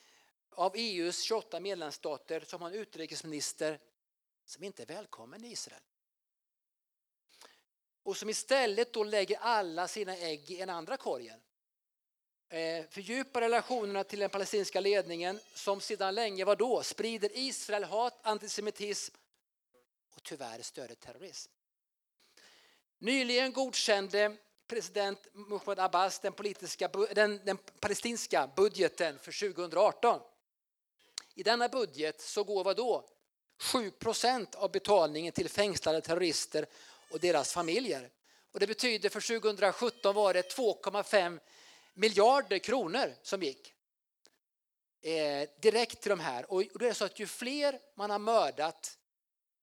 av 0.51 0.73
EUs 0.75 1.23
28 1.23 1.61
medlemsstater 1.61 2.41
som 2.41 2.63
har 2.63 2.71
en 2.71 2.77
utrikesminister 2.77 3.81
som 4.45 4.63
inte 4.63 4.83
är 4.83 4.87
välkommen 4.87 5.45
i 5.45 5.53
Israel. 5.53 5.83
Och 8.03 8.17
som 8.17 8.29
istället 8.29 8.93
då 8.93 9.05
lägger 9.05 9.39
alla 9.39 9.89
sina 9.89 10.17
ägg 10.17 10.51
i 10.51 10.61
en 10.61 10.71
andra 10.71 10.97
korgen. 10.97 11.41
Eh, 12.53 12.85
fördjupa 12.91 13.41
relationerna 13.41 14.05
till 14.05 14.19
den 14.19 14.31
palestinska 14.31 14.81
ledningen 14.81 15.41
som 15.55 15.81
sedan 15.81 16.15
länge 16.15 16.45
var 16.45 16.57
då 16.57 16.83
sprider 16.83 17.31
Israel 17.35 17.85
hat, 17.85 18.21
antisemitism 18.23 19.15
och 20.15 20.23
tyvärr 20.23 20.63
stöder 20.63 20.95
terrorism. 20.95 21.51
Nyligen 22.99 23.53
godkände 23.53 24.37
president 24.67 25.19
Mahmoud 25.33 25.79
Abbas 25.79 26.19
den, 26.19 26.33
politiska, 26.33 26.89
den, 27.15 27.41
den 27.45 27.57
palestinska 27.57 28.51
budgeten 28.57 29.19
för 29.19 29.53
2018. 29.53 30.21
I 31.35 31.43
denna 31.43 31.69
budget 31.69 32.21
så 32.21 32.45
går 32.45 32.65
vad 32.65 32.77
då? 32.77 33.09
7 33.59 33.93
av 34.57 34.73
betalningen 34.73 35.33
till 35.33 35.49
fängslade 35.49 36.01
terrorister 36.01 36.67
och 37.11 37.21
deras 37.21 37.53
familjer. 37.53 38.11
Och 38.53 38.61
det 38.61 38.67
betyder 38.67 39.09
för 39.09 39.41
2017 39.41 40.15
var 40.15 40.35
det 40.35 40.57
2,5 40.57 41.41
miljarder 41.95 42.59
kronor 42.59 43.15
som 43.23 43.43
gick 43.43 43.75
eh, 45.03 45.49
direkt 45.61 46.01
till 46.01 46.11
de 46.11 46.21
här. 46.21 46.53
Och 46.53 46.65
då 46.75 46.87
är 46.87 46.93
så 46.93 47.05
att 47.05 47.19
ju 47.19 47.27
fler 47.27 47.81
man 47.95 48.11
har 48.11 48.19
mördat, 48.19 48.99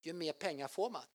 ju 0.01 0.13
mer 0.13 0.33
pengar 0.33 0.67
får 0.67 0.89
man. 0.89 1.05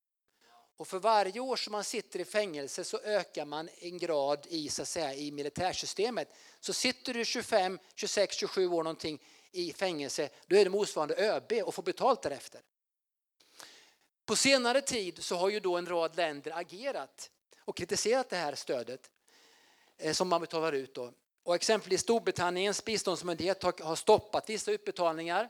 Och 0.76 0.88
för 0.88 0.98
varje 0.98 1.40
år 1.40 1.56
som 1.56 1.72
man 1.72 1.84
sitter 1.84 2.20
i 2.20 2.24
fängelse 2.24 2.84
så 2.84 2.98
ökar 2.98 3.44
man 3.44 3.68
en 3.78 3.98
grad 3.98 4.46
i, 4.50 4.68
så 4.68 4.82
att 4.82 4.88
säga, 4.88 5.14
i 5.14 5.32
militärsystemet. 5.32 6.34
Så 6.60 6.72
sitter 6.72 7.14
du 7.14 7.24
25, 7.24 7.78
26, 7.94 8.36
27 8.36 8.66
år 8.66 8.82
någonting 8.82 9.22
i 9.52 9.72
fängelse, 9.72 10.28
då 10.46 10.56
är 10.56 10.64
det 10.64 10.70
motsvarande 10.70 11.14
ÖB 11.16 11.52
och 11.52 11.74
får 11.74 11.82
betalt 11.82 12.22
därefter. 12.22 12.60
På 14.26 14.36
senare 14.36 14.80
tid 14.80 15.24
så 15.24 15.36
har 15.36 15.48
ju 15.48 15.60
då 15.60 15.76
en 15.76 15.86
rad 15.86 16.16
länder 16.16 16.58
agerat 16.58 17.30
och 17.58 17.76
kritiserat 17.76 18.30
det 18.30 18.36
här 18.36 18.54
stödet 18.54 19.10
Eh, 20.04 20.12
som 20.12 20.28
man 20.28 20.40
betalar 20.40 20.72
ut. 20.72 20.94
Då. 20.94 21.12
Och 21.42 21.54
exempelvis 21.54 22.00
Storbritanniens 22.00 22.84
biståndsmyndighet 22.84 23.62
har 23.62 23.96
stoppat 23.96 24.50
vissa 24.50 24.72
utbetalningar 24.72 25.48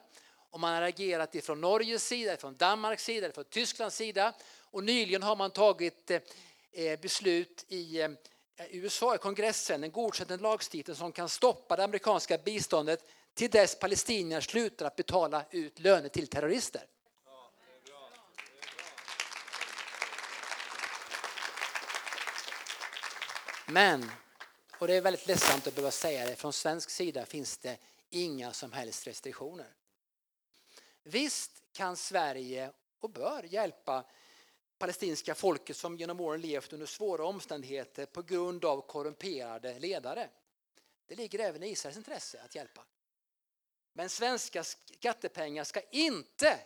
och 0.51 0.61
man 0.61 0.75
har 0.75 0.83
agerat 0.83 1.35
ifrån 1.35 1.61
Norges 1.61 2.07
sida, 2.07 2.37
från 2.37 2.57
Danmarks 2.57 3.05
sida, 3.05 3.33
från 3.33 3.45
Tysklands 3.45 3.97
sida 3.97 4.33
och 4.61 4.85
nyligen 4.85 5.23
har 5.23 5.37
man 5.37 5.51
tagit 5.51 6.11
eh, 6.11 6.21
eh, 6.73 7.01
beslut 7.01 7.65
i 7.69 8.17
USA, 8.71 9.15
i 9.15 9.19
kongressen, 9.19 9.85
en 9.85 9.93
godkänd 9.93 10.31
en 10.31 10.41
lagstiftning 10.41 10.97
som 10.97 11.13
kan 11.13 11.29
stoppa 11.29 11.77
det 11.77 11.85
amerikanska 11.85 12.39
biståndet 12.39 13.05
till 13.35 13.51
dess 13.51 13.79
palestinier 13.79 14.41
slutar 14.41 14.87
att 14.87 14.97
betala 14.97 15.45
ut 15.51 15.79
löner 15.79 16.09
till 16.09 16.27
terrorister. 16.27 16.83
Men, 23.67 24.11
och 24.85 24.89
det 24.89 24.95
är 24.95 25.01
väldigt 25.01 25.27
ledsamt 25.27 25.67
att 25.67 25.75
behöva 25.75 25.91
säga 25.91 26.27
det, 26.27 26.37
från 26.37 26.53
svensk 26.53 26.91
sida 26.91 27.27
finns 27.27 27.59
det 27.59 27.79
inga 28.11 28.53
som 28.53 28.73
helst 28.73 29.07
restriktioner. 29.07 29.75
Visst 31.03 31.63
kan 31.73 31.97
Sverige 31.97 32.73
och 33.01 33.11
bör 33.11 33.43
hjälpa 33.43 34.05
palestinska 34.79 35.35
folket 35.35 35.77
som 35.77 35.97
genom 35.97 36.21
åren 36.21 36.41
levt 36.41 36.73
under 36.73 36.87
svåra 36.87 37.25
omständigheter 37.25 38.07
på 38.07 38.23
grund 38.23 38.65
av 38.65 38.81
korrumperade 38.81 39.79
ledare. 39.79 40.29
Det 41.07 41.15
ligger 41.15 41.39
även 41.39 41.63
i 41.63 41.71
Israels 41.71 41.97
intresse 41.97 42.43
att 42.45 42.55
hjälpa. 42.55 42.85
Men 43.93 44.09
svenska 44.09 44.65
skattepengar 44.65 45.65
ska 45.65 45.81
inte, 45.91 46.59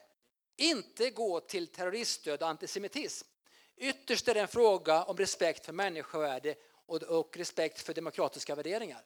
inte 0.56 1.10
gå 1.10 1.40
till 1.40 1.66
terroriststöd 1.66 2.42
och 2.42 2.48
antisemitism. 2.48 3.28
Ytterst 3.76 4.28
är 4.28 4.34
det 4.34 4.40
en 4.40 4.48
fråga 4.48 5.04
om 5.04 5.16
respekt 5.16 5.66
för 5.66 5.72
människovärde 5.72 6.54
och, 6.88 7.02
och 7.02 7.36
respekt 7.36 7.80
för 7.80 7.94
demokratiska 7.94 8.54
värderingar. 8.54 9.04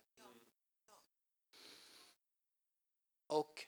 Och 3.27 3.67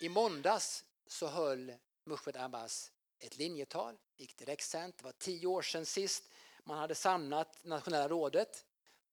i 0.00 0.08
måndags 0.08 0.84
så 1.06 1.26
höll 1.26 1.72
Mushfet 2.04 2.36
Abbas 2.36 2.92
ett 3.18 3.38
linjetal, 3.38 3.98
gick 4.16 4.36
direktsänt. 4.36 4.98
Det 4.98 5.04
var 5.04 5.12
tio 5.12 5.46
år 5.46 5.62
sedan 5.62 5.86
sist 5.86 6.24
man 6.64 6.78
hade 6.78 6.94
samlat 6.94 7.64
nationella 7.64 8.08
rådet 8.08 8.64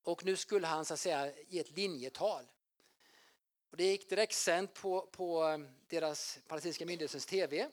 och 0.03 0.25
nu 0.25 0.35
skulle 0.35 0.67
han 0.67 0.85
så 0.85 0.93
att 0.93 0.99
säga 0.99 1.33
ge 1.47 1.59
ett 1.59 1.71
linjetal. 1.71 2.45
Och 3.69 3.77
det 3.77 3.83
gick 3.83 4.09
direktsänt 4.09 4.73
på, 4.73 5.01
på 5.01 5.47
eh, 5.47 5.57
deras 5.87 6.39
palestinska 6.47 6.85
myndighetens 6.85 7.25
tv 7.25 7.69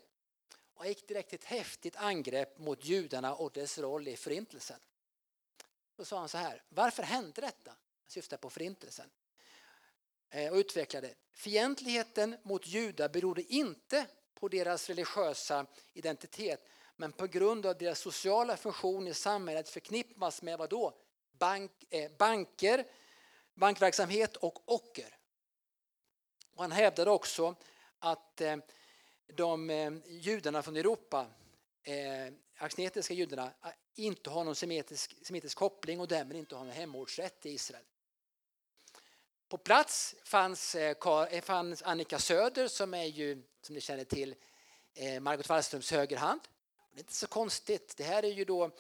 och 0.75 0.87
gick 0.87 1.09
direkt 1.09 1.29
till 1.29 1.39
ett 1.39 1.45
häftigt 1.45 1.97
angrepp 1.97 2.59
mot 2.59 2.85
judarna 2.85 3.35
och 3.35 3.53
dess 3.53 3.79
roll 3.79 4.09
i 4.09 4.17
förintelsen. 4.17 4.81
Då 6.01 6.05
sa 6.05 6.19
han 6.19 6.29
så 6.29 6.39
här, 6.39 6.63
varför 6.69 7.03
hände 7.03 7.41
detta? 7.41 7.71
Han 7.71 7.79
syftar 8.07 8.37
på 8.37 8.51
förintelsen. 8.51 9.11
Eh, 10.31 10.53
och 10.53 10.57
utvecklade, 10.57 11.15
fientligheten 11.33 12.37
mot 12.43 12.67
judar 12.67 13.09
berodde 13.09 13.43
inte 13.43 14.07
på 14.35 14.49
deras 14.49 14.89
religiösa 14.89 15.67
identitet 15.93 16.69
men 16.97 17.13
på 17.13 17.27
grund 17.27 17.67
av 17.67 17.79
deras 17.79 17.99
sociala 17.99 18.57
funktion 18.57 19.09
i 19.09 19.15
samhället 19.15 19.69
förknippas 19.69 20.43
med 20.43 20.59
vad 20.59 20.71
då? 20.71 20.95
Bank, 21.39 21.71
eh, 21.91 22.11
banker, 22.19 22.87
bankverksamhet 23.55 24.37
och 24.37 24.73
ocker. 24.75 25.17
Och 26.55 26.63
han 26.63 26.73
hävdade 26.73 27.11
också 27.11 27.55
att 27.99 28.41
eh, 28.41 28.57
de 29.27 29.71
eh, 29.71 29.93
judarna 30.07 30.63
från 30.63 30.77
Europa, 30.77 31.27
eh, 31.83 32.35
aksnetiska 32.57 33.15
judarna, 33.15 33.53
inte 34.05 34.31
har 34.31 34.45
någon 34.45 34.57
semitisk, 34.57 35.27
semitisk 35.27 35.59
koppling 35.59 36.01
och 36.01 36.09
därmed 36.09 36.37
inte 36.37 36.55
har 36.55 36.65
någon 36.65 36.75
hemortsrätt 36.75 37.47
i 37.47 37.51
Israel. 37.51 37.85
På 39.49 39.59
plats 39.59 40.15
fanns, 40.25 40.75
eh, 40.75 40.97
eh, 41.31 41.43
fanns 41.43 41.83
Annika 41.83 42.19
Söder 42.19 42.69
som 42.69 42.95
är 42.95 43.05
ju, 43.05 43.43
som 43.63 43.75
ni 43.75 43.81
känner 43.81 44.05
till, 44.05 44.35
eh, 44.95 45.21
Margot 45.21 45.49
Wallströms 45.49 45.91
högerhand. 45.91 46.41
Det 46.91 46.99
är 46.99 47.01
inte 47.01 47.15
så 47.15 47.27
konstigt. 47.27 47.97
Det 47.97 48.05
här 48.05 48.23
är 48.23 48.33
ju 48.33 48.45
då 48.45 48.71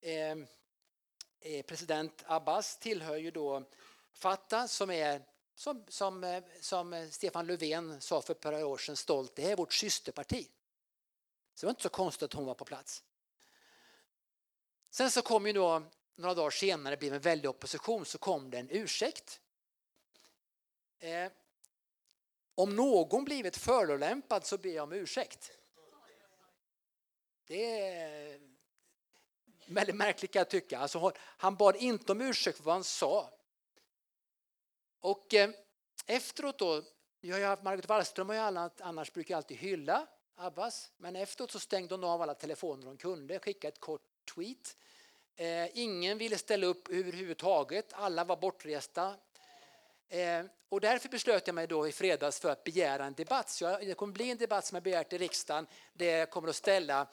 eh, 0.00 0.36
president 1.66 2.24
Abbas 2.26 2.78
tillhör 2.78 3.16
ju 3.16 3.30
då 3.30 3.62
Fatah 4.12 4.66
som 4.66 4.90
är 4.90 5.22
som, 5.54 5.84
som, 5.88 6.42
som 6.60 7.08
Stefan 7.10 7.46
Löfven 7.46 8.00
sa 8.00 8.22
för 8.22 8.32
ett 8.32 8.40
par 8.40 8.64
år 8.64 8.78
sedan 8.78 8.96
stolt, 8.96 9.36
det 9.36 9.50
är 9.50 9.56
vårt 9.56 9.72
systerparti. 9.72 10.48
Så 11.54 11.60
det 11.60 11.66
var 11.66 11.70
inte 11.70 11.82
så 11.82 11.88
konstigt 11.88 12.22
att 12.22 12.32
hon 12.32 12.46
var 12.46 12.54
på 12.54 12.64
plats. 12.64 13.04
Sen 14.94 15.10
så 15.10 15.22
kom 15.22 15.46
ju 15.46 15.52
då 15.52 15.82
några 16.14 16.34
dagar 16.34 16.50
senare, 16.50 16.94
det 16.94 16.98
blev 16.98 17.14
en 17.14 17.20
väldig 17.20 17.50
opposition, 17.50 18.04
så 18.04 18.18
kom 18.18 18.50
det 18.50 18.58
en 18.58 18.70
ursäkt. 18.70 19.40
Eh, 20.98 21.32
om 22.54 22.76
någon 22.76 23.24
blivit 23.24 23.56
förolämpad 23.56 24.46
så 24.46 24.58
ber 24.58 24.70
jag 24.70 24.82
om 24.82 24.92
ursäkt. 24.92 25.50
Det 27.46 27.80
är 27.88 28.40
väldigt 29.66 29.96
märkligt 29.96 30.30
kan 30.30 30.40
jag 30.40 30.50
tycka. 30.50 30.78
Alltså, 30.78 31.12
han 31.18 31.56
bad 31.56 31.76
inte 31.76 32.12
om 32.12 32.20
ursäkt 32.20 32.56
för 32.56 32.64
vad 32.64 32.74
han 32.74 32.84
sa. 32.84 33.30
Och 35.00 35.34
eh, 35.34 35.50
efteråt 36.06 36.58
då, 36.58 36.82
jag 37.20 37.36
har 37.36 37.46
haft 37.46 37.62
Margot 37.62 37.88
Wallström 37.88 38.30
och 38.30 38.36
alla, 38.36 38.70
annars 38.80 39.12
brukar 39.12 39.36
alltid 39.36 39.56
hylla 39.56 40.06
Abbas, 40.34 40.92
men 40.96 41.16
efteråt 41.16 41.50
så 41.50 41.60
stängde 41.60 41.94
hon 41.94 42.04
av 42.04 42.22
alla 42.22 42.34
telefoner 42.34 42.86
hon 42.86 42.96
kunde, 42.96 43.38
skickade 43.38 43.72
ett 43.72 43.80
kort 43.80 44.02
tweet. 44.34 44.76
Eh, 45.36 45.78
ingen 45.78 46.18
ville 46.18 46.38
ställa 46.38 46.66
upp 46.66 46.88
överhuvudtaget, 46.88 47.92
alla 47.92 48.24
var 48.24 48.36
bortresta. 48.36 49.14
Eh, 50.08 50.44
och 50.68 50.80
därför 50.80 51.08
beslöt 51.08 51.46
jag 51.46 51.54
mig 51.54 51.66
då 51.66 51.88
i 51.88 51.92
fredags 51.92 52.40
för 52.40 52.50
att 52.50 52.64
begära 52.64 53.04
en 53.04 53.14
debatt. 53.14 53.50
Så 53.50 53.64
jag, 53.64 53.86
det 53.86 53.94
kommer 53.94 54.12
bli 54.12 54.30
en 54.30 54.38
debatt 54.38 54.66
som 54.66 54.76
jag 54.76 54.82
begärt 54.82 55.12
i 55.12 55.18
riksdagen 55.18 55.66
där 55.92 56.18
jag 56.18 56.30
kommer 56.30 56.48
att 56.48 56.56
ställa 56.56 57.06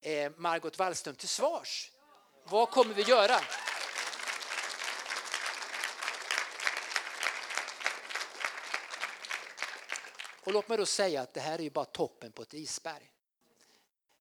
eh, 0.00 0.32
Margot 0.36 0.78
Wallström 0.78 1.14
till 1.14 1.28
svars. 1.28 1.92
Vad 2.44 2.70
kommer 2.70 2.94
vi 2.94 3.02
göra? 3.02 3.36
Och 10.44 10.52
låt 10.52 10.68
mig 10.68 10.78
då 10.78 10.86
säga 10.86 11.20
att 11.22 11.34
det 11.34 11.40
här 11.40 11.58
är 11.58 11.62
ju 11.62 11.70
bara 11.70 11.84
toppen 11.84 12.32
på 12.32 12.42
ett 12.42 12.54
isberg. 12.54 13.10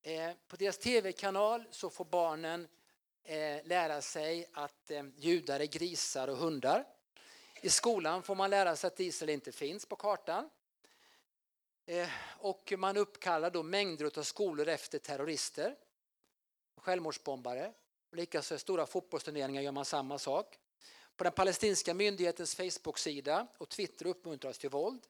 Eh, 0.02 0.32
på 0.48 0.56
deras 0.56 0.78
tv-kanal 0.78 1.64
så 1.72 1.89
får 1.89 2.06
barnen 2.06 2.68
Eh, 3.24 3.60
lära 3.64 4.02
sig 4.02 4.50
att 4.54 4.92
eh, 4.92 5.04
judar 5.16 5.60
är 5.60 5.66
grisar 5.66 6.28
och 6.28 6.38
hundar. 6.38 6.86
I 7.62 7.70
skolan 7.70 8.24
får 8.24 8.36
man 8.36 8.50
lära 8.50 8.76
sig 8.76 8.88
att 8.88 9.00
Israel 9.00 9.30
inte 9.30 9.52
finns 9.52 9.86
på 9.86 9.96
kartan. 9.96 10.50
Eh, 11.86 12.10
och 12.40 12.74
man 12.78 12.98
uppkallar 12.98 13.52
då 13.52 13.64
mängder 13.64 14.20
av 14.20 14.24
skolor 14.24 14.68
efter 14.68 15.00
terrorister, 15.00 15.76
självmordsbombare. 16.78 17.74
Likaså 18.12 18.58
stora 18.58 18.86
fotbollsturneringar 18.86 19.62
gör 19.62 19.72
man 19.72 19.86
samma 19.86 20.20
sak. 20.20 20.58
På 21.16 21.24
den 21.24 21.34
palestinska 21.34 21.94
myndighetens 21.94 22.56
Facebook-sida 22.56 23.48
och 23.58 23.70
Twitter 23.70 24.06
uppmuntras 24.08 24.58
till 24.58 24.70
våld. 24.70 25.08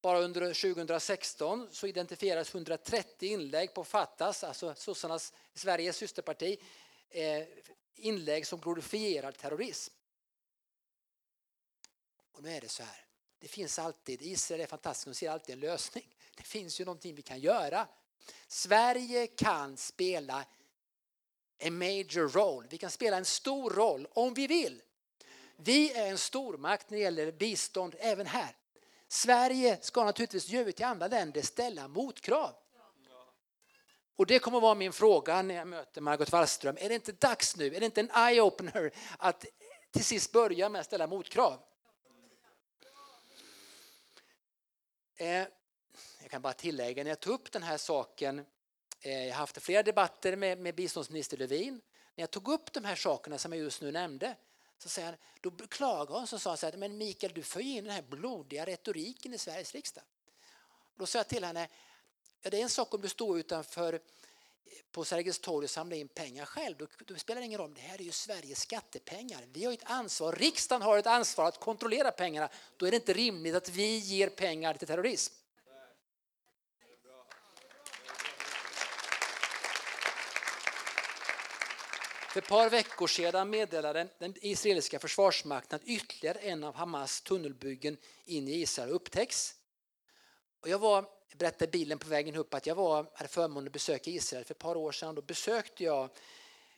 Bara 0.00 0.18
under 0.18 0.74
2016 0.74 1.68
så 1.70 1.86
identifieras 1.86 2.54
130 2.54 3.28
inlägg 3.28 3.74
på 3.74 3.84
Fattas, 3.84 4.44
alltså 4.44 4.74
sossarnas, 4.74 5.32
Sveriges 5.54 5.96
systerparti, 5.96 6.58
Eh, 7.10 7.44
inlägg 7.94 8.46
som 8.46 8.60
glorifierar 8.60 9.32
terrorism. 9.32 9.94
Och 12.32 12.42
nu 12.42 12.50
är 12.50 12.60
det 12.60 12.68
så 12.68 12.82
här. 12.82 13.04
Det 13.38 13.48
finns 13.48 13.78
alltid, 13.78 14.22
Israel 14.22 14.60
är 14.60 14.66
fantastiskt, 14.66 15.04
de 15.04 15.14
ser 15.14 15.30
alltid 15.30 15.52
en 15.52 15.60
lösning. 15.60 16.16
Det 16.36 16.42
finns 16.42 16.80
ju 16.80 16.84
någonting 16.84 17.14
vi 17.14 17.22
kan 17.22 17.40
göra. 17.40 17.88
Sverige 18.48 19.26
kan 19.26 19.76
spela 19.76 20.44
en 21.58 21.78
major 21.78 22.28
roll. 22.28 22.66
Vi 22.70 22.78
kan 22.78 22.90
spela 22.90 23.16
en 23.16 23.24
stor 23.24 23.70
roll 23.70 24.08
om 24.10 24.34
vi 24.34 24.46
vill. 24.46 24.82
Vi 25.56 25.92
är 25.92 26.06
en 26.06 26.18
stormakt 26.18 26.90
när 26.90 26.98
det 26.98 27.02
gäller 27.02 27.32
bistånd 27.32 27.94
även 27.98 28.26
här. 28.26 28.56
Sverige 29.08 29.78
ska 29.80 30.04
naturligtvis 30.04 30.48
ge 30.48 30.72
till 30.72 30.84
andra 30.84 31.08
länder 31.08 31.42
ställa 31.42 31.88
motkrav. 31.88 32.54
Och 34.20 34.26
det 34.26 34.38
kommer 34.38 34.60
vara 34.60 34.74
min 34.74 34.92
fråga 34.92 35.42
när 35.42 35.54
jag 35.54 35.68
möter 35.68 36.00
Margot 36.00 36.32
Wallström. 36.32 36.76
Är 36.80 36.88
det 36.88 36.94
inte 36.94 37.12
dags 37.12 37.56
nu, 37.56 37.74
är 37.74 37.80
det 37.80 37.86
inte 37.86 38.00
en 38.00 38.10
eye-opener 38.10 38.90
att 39.18 39.44
till 39.90 40.04
sist 40.04 40.32
börja 40.32 40.68
med 40.68 40.80
att 40.80 40.86
ställa 40.86 41.06
motkrav? 41.06 41.60
Eh, 45.16 45.46
jag 46.20 46.30
kan 46.30 46.42
bara 46.42 46.52
tillägga, 46.52 47.02
när 47.04 47.10
jag 47.10 47.20
tog 47.20 47.34
upp 47.34 47.52
den 47.52 47.62
här 47.62 47.76
saken, 47.76 48.46
eh, 49.00 49.26
jag 49.26 49.34
har 49.34 49.38
haft 49.38 49.62
flera 49.62 49.82
debatter 49.82 50.36
med, 50.36 50.58
med 50.58 50.74
biståndsminister 50.74 51.36
Lövin, 51.36 51.80
när 52.14 52.22
jag 52.22 52.30
tog 52.30 52.48
upp 52.48 52.72
de 52.72 52.84
här 52.84 52.96
sakerna 52.96 53.38
som 53.38 53.52
jag 53.52 53.62
just 53.62 53.82
nu 53.82 53.92
nämnde, 53.92 54.36
så 54.78 54.88
säger 54.88 55.08
han, 55.08 55.16
då 55.40 55.50
beklagade 55.50 56.12
hon 56.12 56.22
och 56.22 56.40
sa 56.40 56.56
så 56.56 56.66
här, 56.66 56.76
men 56.76 56.98
Mikael 56.98 57.32
du 57.32 57.42
för 57.42 57.60
in 57.60 57.84
den 57.84 57.92
här 57.92 58.02
blodiga 58.02 58.66
retoriken 58.66 59.34
i 59.34 59.38
Sveriges 59.38 59.74
riksdag. 59.74 60.04
Då 60.96 61.06
sa 61.06 61.18
jag 61.18 61.28
till 61.28 61.44
henne, 61.44 61.68
ja, 62.42 62.50
det 62.50 62.58
är 62.58 62.62
en 62.62 62.68
sak 62.68 62.94
om 62.94 63.00
du 63.00 63.08
står 63.08 63.38
utanför 63.38 63.92
eh, 63.92 64.00
på 64.92 65.04
Sergels 65.04 65.38
torg 65.38 65.64
och 65.64 65.70
samlar 65.70 65.96
in 65.96 66.08
pengar 66.08 66.44
själv, 66.44 66.76
då, 66.78 66.86
då, 67.06 67.14
spelar 67.14 67.40
det 67.40 67.46
ingen 67.46 67.60
roll. 67.60 67.74
Det 67.74 67.80
här 67.80 67.98
är 67.98 68.02
ju 68.02 68.12
Sveriges 68.12 68.60
skattepengar. 68.60 69.44
Vi 69.52 69.64
har 69.64 69.72
ett 69.72 69.84
ansvar, 69.84 70.32
riksdagen 70.32 70.82
har 70.82 70.98
ett 70.98 71.06
ansvar 71.06 71.48
att 71.48 71.60
kontrollera 71.60 72.10
pengarna. 72.10 72.48
Då 72.76 72.86
är 72.86 72.90
det 72.90 72.96
inte 72.96 73.12
rimligt 73.12 73.54
att 73.54 73.68
vi 73.68 73.98
ger 73.98 74.28
pengar 74.28 74.74
till 74.74 74.88
terrorism. 74.88 75.34
För 82.30 82.40
ett 82.40 82.48
par 82.48 82.70
veckor 82.70 83.06
sedan 83.06 83.50
meddelade 83.50 84.08
den 84.18 84.34
israeliska 84.40 84.98
försvarsmakten 84.98 85.76
att 85.76 85.84
ytterligare 85.84 86.38
en 86.38 86.64
av 86.64 86.74
Hamas 86.74 87.20
tunnelbyggen 87.20 87.96
in 88.24 88.48
i 88.48 88.52
Israel 88.52 88.90
upptäcks. 88.90 89.54
Och 90.60 90.68
jag 90.68 90.78
var, 90.78 91.19
berättade 91.40 91.64
i 91.64 91.68
bilen 91.68 91.98
på 91.98 92.08
vägen 92.08 92.36
upp 92.36 92.54
att 92.54 92.66
jag 92.66 92.74
var, 92.74 93.06
hade 93.14 93.28
förmånen 93.28 93.66
att 93.66 93.72
besöka 93.72 94.10
Israel 94.10 94.44
för 94.44 94.54
ett 94.54 94.58
par 94.58 94.76
år 94.76 94.92
sedan. 94.92 95.14
Då 95.14 95.22
besökte 95.22 95.84
jag 95.84 96.10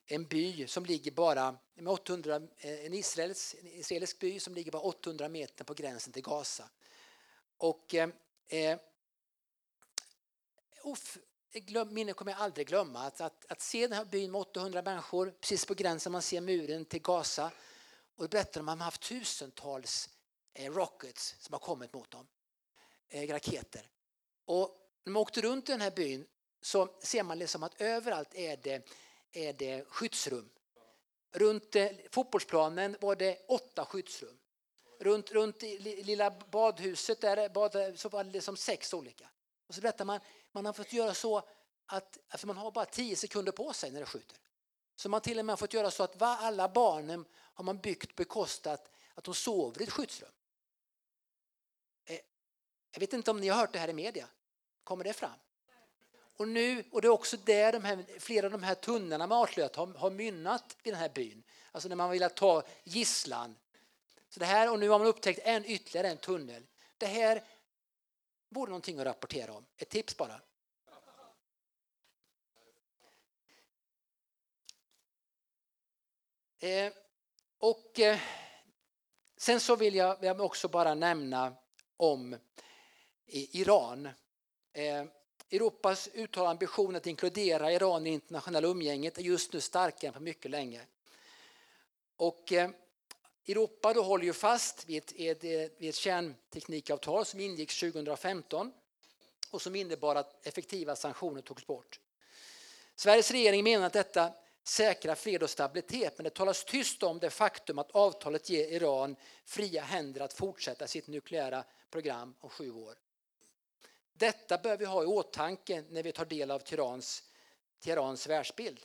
en 0.06 0.24
by 0.24 0.66
som 0.66 0.84
ligger 0.84 1.10
bara 1.10 1.56
800, 1.88 2.36
eh, 2.58 2.86
en, 2.86 2.94
israelisk, 2.94 3.54
en 3.60 3.66
israelisk 3.66 4.18
by 4.18 4.40
som 4.40 4.54
ligger 4.54 4.72
bara 4.72 4.82
800 4.82 5.28
meter 5.28 5.64
på 5.64 5.74
gränsen 5.74 6.12
till 6.12 6.22
Gaza. 6.22 6.68
Och 7.56 7.94
eh, 7.94 8.08
eh 8.48 8.78
minne 11.90 12.12
kommer 12.12 12.32
jag 12.32 12.40
aldrig 12.40 12.66
glömma. 12.66 13.00
Att, 13.00 13.20
att, 13.20 13.46
att, 13.48 13.60
se 13.60 13.86
den 13.86 13.96
här 13.96 14.04
byn 14.04 14.30
med 14.30 14.40
800 14.40 14.82
människor, 14.82 15.34
precis 15.40 15.66
på 15.66 15.74
gränsen 15.74 16.12
man 16.12 16.22
ser 16.22 16.40
muren 16.40 16.84
till 16.84 17.02
Gaza. 17.02 17.50
Och 18.16 18.28
berättar 18.28 18.52
de 18.52 18.60
att 18.60 18.64
man 18.64 18.78
har 18.78 18.84
haft 18.84 19.02
tusentals 19.02 20.10
eh, 20.54 20.72
rockets 20.72 21.36
som 21.38 21.52
har 21.52 21.60
kommit 21.60 21.92
mot 21.92 22.10
dem. 22.10 22.26
eh, 23.08 23.28
raketer. 23.28 23.91
Och 24.44 24.76
när 25.04 25.12
man 25.12 25.22
åkte 25.22 25.40
runt 25.40 25.68
i 25.68 25.72
den 25.72 25.80
här 25.80 25.90
byn 25.90 26.26
så 26.60 26.88
ser 27.02 27.22
man 27.22 27.38
liksom 27.38 27.62
att 27.62 27.80
överallt 27.80 28.34
är 28.34 28.56
det, 28.56 28.88
är 29.32 29.52
det 29.52 29.84
skyddsrum. 29.88 30.48
Runt 31.32 31.76
eh, 31.76 31.88
fotbollsplanen 32.10 32.96
var 33.00 33.16
det 33.16 33.46
åtta 33.48 33.84
skyddsrum. 33.84 34.38
Runt, 35.00 35.30
runt 35.30 35.62
lilla 35.62 36.30
badhuset 36.30 37.20
där 37.20 37.48
bad, 37.48 37.98
så 37.98 38.08
var 38.08 38.24
det 38.24 38.30
liksom 38.30 38.56
sex 38.56 38.94
olika. 38.94 39.28
Och 39.66 39.74
så 39.74 39.80
berättar 39.80 40.04
man 40.04 40.20
man 40.52 40.66
har 40.66 40.72
fått 40.72 40.92
göra 40.92 41.14
så 41.14 41.42
att 41.86 42.18
för 42.36 42.46
man 42.46 42.56
har 42.56 42.70
bara 42.70 42.84
tio 42.84 43.16
sekunder 43.16 43.52
på 43.52 43.72
sig 43.72 43.90
när 43.90 44.00
det 44.00 44.06
skjuter. 44.06 44.36
Så 44.96 45.08
man 45.08 45.20
till 45.20 45.38
och 45.38 45.44
med 45.44 45.52
har 45.52 45.56
fått 45.56 45.74
göra 45.74 45.90
så 45.90 46.02
att 46.02 46.22
alla 46.22 46.68
barnen 46.68 47.24
har 47.34 47.64
man 47.64 47.78
byggt 47.78 48.16
bekostat 48.16 48.90
att 49.14 49.24
de 49.24 49.34
sover 49.34 49.80
i 49.80 49.84
ett 49.84 49.90
skyddsrum. 49.90 50.30
Jag 52.92 53.00
vet 53.00 53.12
inte 53.12 53.30
om 53.30 53.40
ni 53.40 53.48
har 53.48 53.58
hört 53.58 53.72
det 53.72 53.78
här 53.78 53.88
i 53.88 53.92
media. 53.92 54.28
Kommer 54.84 55.04
det 55.04 55.12
fram? 55.12 55.38
Och 56.36 56.48
nu, 56.48 56.84
och 56.92 57.02
det 57.02 57.08
är 57.08 57.12
också 57.12 57.36
där 57.36 57.72
de 57.72 57.84
här, 57.84 58.04
flera 58.18 58.46
av 58.46 58.52
de 58.52 58.62
här 58.62 58.74
tunnlarna 58.74 59.26
med 59.26 59.38
artlöt 59.38 59.76
har, 59.76 59.86
har 59.86 60.10
mynnat 60.10 60.76
i 60.82 60.90
den 60.90 61.00
här 61.00 61.08
byn. 61.08 61.42
Alltså 61.72 61.88
när 61.88 61.96
man 61.96 62.10
vill 62.10 62.28
ta 62.36 62.62
gisslan. 62.84 63.56
Så 64.28 64.40
det 64.40 64.46
här, 64.46 64.70
och 64.70 64.78
nu 64.78 64.88
har 64.88 64.98
man 64.98 65.08
upptäckt 65.08 65.40
en 65.44 65.64
ytterligare 65.64 66.08
en 66.08 66.16
tunnel. 66.16 66.66
Det 66.98 67.06
här 67.06 67.44
vore 68.48 68.70
någonting 68.70 68.98
att 68.98 69.06
rapportera 69.06 69.52
om. 69.52 69.66
Ett 69.76 69.88
tips 69.88 70.16
bara. 70.16 70.40
Eh, 76.58 76.92
och 77.58 78.00
eh, 78.00 78.18
sen 79.36 79.60
så 79.60 79.76
vill 79.76 79.94
jag, 79.94 80.20
vill 80.20 80.26
jag 80.26 80.40
också 80.40 80.68
bara 80.68 80.94
nämna 80.94 81.54
om 81.96 82.36
Iran. 83.26 84.08
Eh, 84.72 85.04
Europas 85.50 86.08
uttalade 86.14 86.50
ambition 86.50 86.96
att 86.96 87.06
inkludera 87.06 87.72
Iran 87.72 88.06
i 88.06 88.10
internationella 88.10 88.68
umgänget 88.68 89.18
är 89.18 89.22
just 89.22 89.52
nu 89.52 89.60
starkare 89.60 90.08
än 90.08 90.14
på 90.14 90.20
mycket 90.20 90.50
länge. 90.50 90.80
Och 92.16 92.52
eh, 92.52 92.70
Europa 93.48 93.92
då 93.92 94.02
håller 94.02 94.24
ju 94.24 94.32
fast 94.32 94.88
vid 94.88 95.02
ett, 95.02 95.44
eh, 95.44 95.78
vid 95.78 95.88
ett 95.88 95.94
kärnteknikavtal 95.94 97.24
som 97.24 97.40
ingicks 97.40 97.80
2015 97.80 98.72
och 99.50 99.62
som 99.62 99.74
innebar 99.74 100.16
att 100.16 100.46
effektiva 100.46 100.96
sanktioner 100.96 101.42
togs 101.42 101.66
bort. 101.66 102.00
Sveriges 102.94 103.30
regering 103.30 103.64
menar 103.64 103.86
att 103.86 103.92
detta 103.92 104.32
säkrar 104.64 105.14
fred 105.14 105.42
och 105.42 105.50
stabilitet 105.50 106.18
men 106.18 106.24
det 106.24 106.30
talas 106.30 106.64
tyst 106.64 107.02
om 107.02 107.18
det 107.18 107.30
faktum 107.30 107.78
att 107.78 107.90
avtalet 107.90 108.50
ger 108.50 108.68
Iran 108.68 109.16
fria 109.44 109.82
händer 109.82 110.20
att 110.20 110.32
fortsätta 110.32 110.86
sitt 110.86 111.06
nukleära 111.06 111.64
program 111.90 112.34
om 112.40 112.50
sju 112.50 112.70
år. 112.70 112.94
Detta 114.22 114.58
bör 114.58 114.76
vi 114.76 114.84
ha 114.84 115.02
i 115.02 115.06
åtanke 115.06 115.84
när 115.90 116.02
vi 116.02 116.12
tar 116.12 116.24
del 116.24 116.50
av 116.50 116.58
Teherans, 116.58 117.22
Teherans 117.80 118.26
världsbild. 118.26 118.80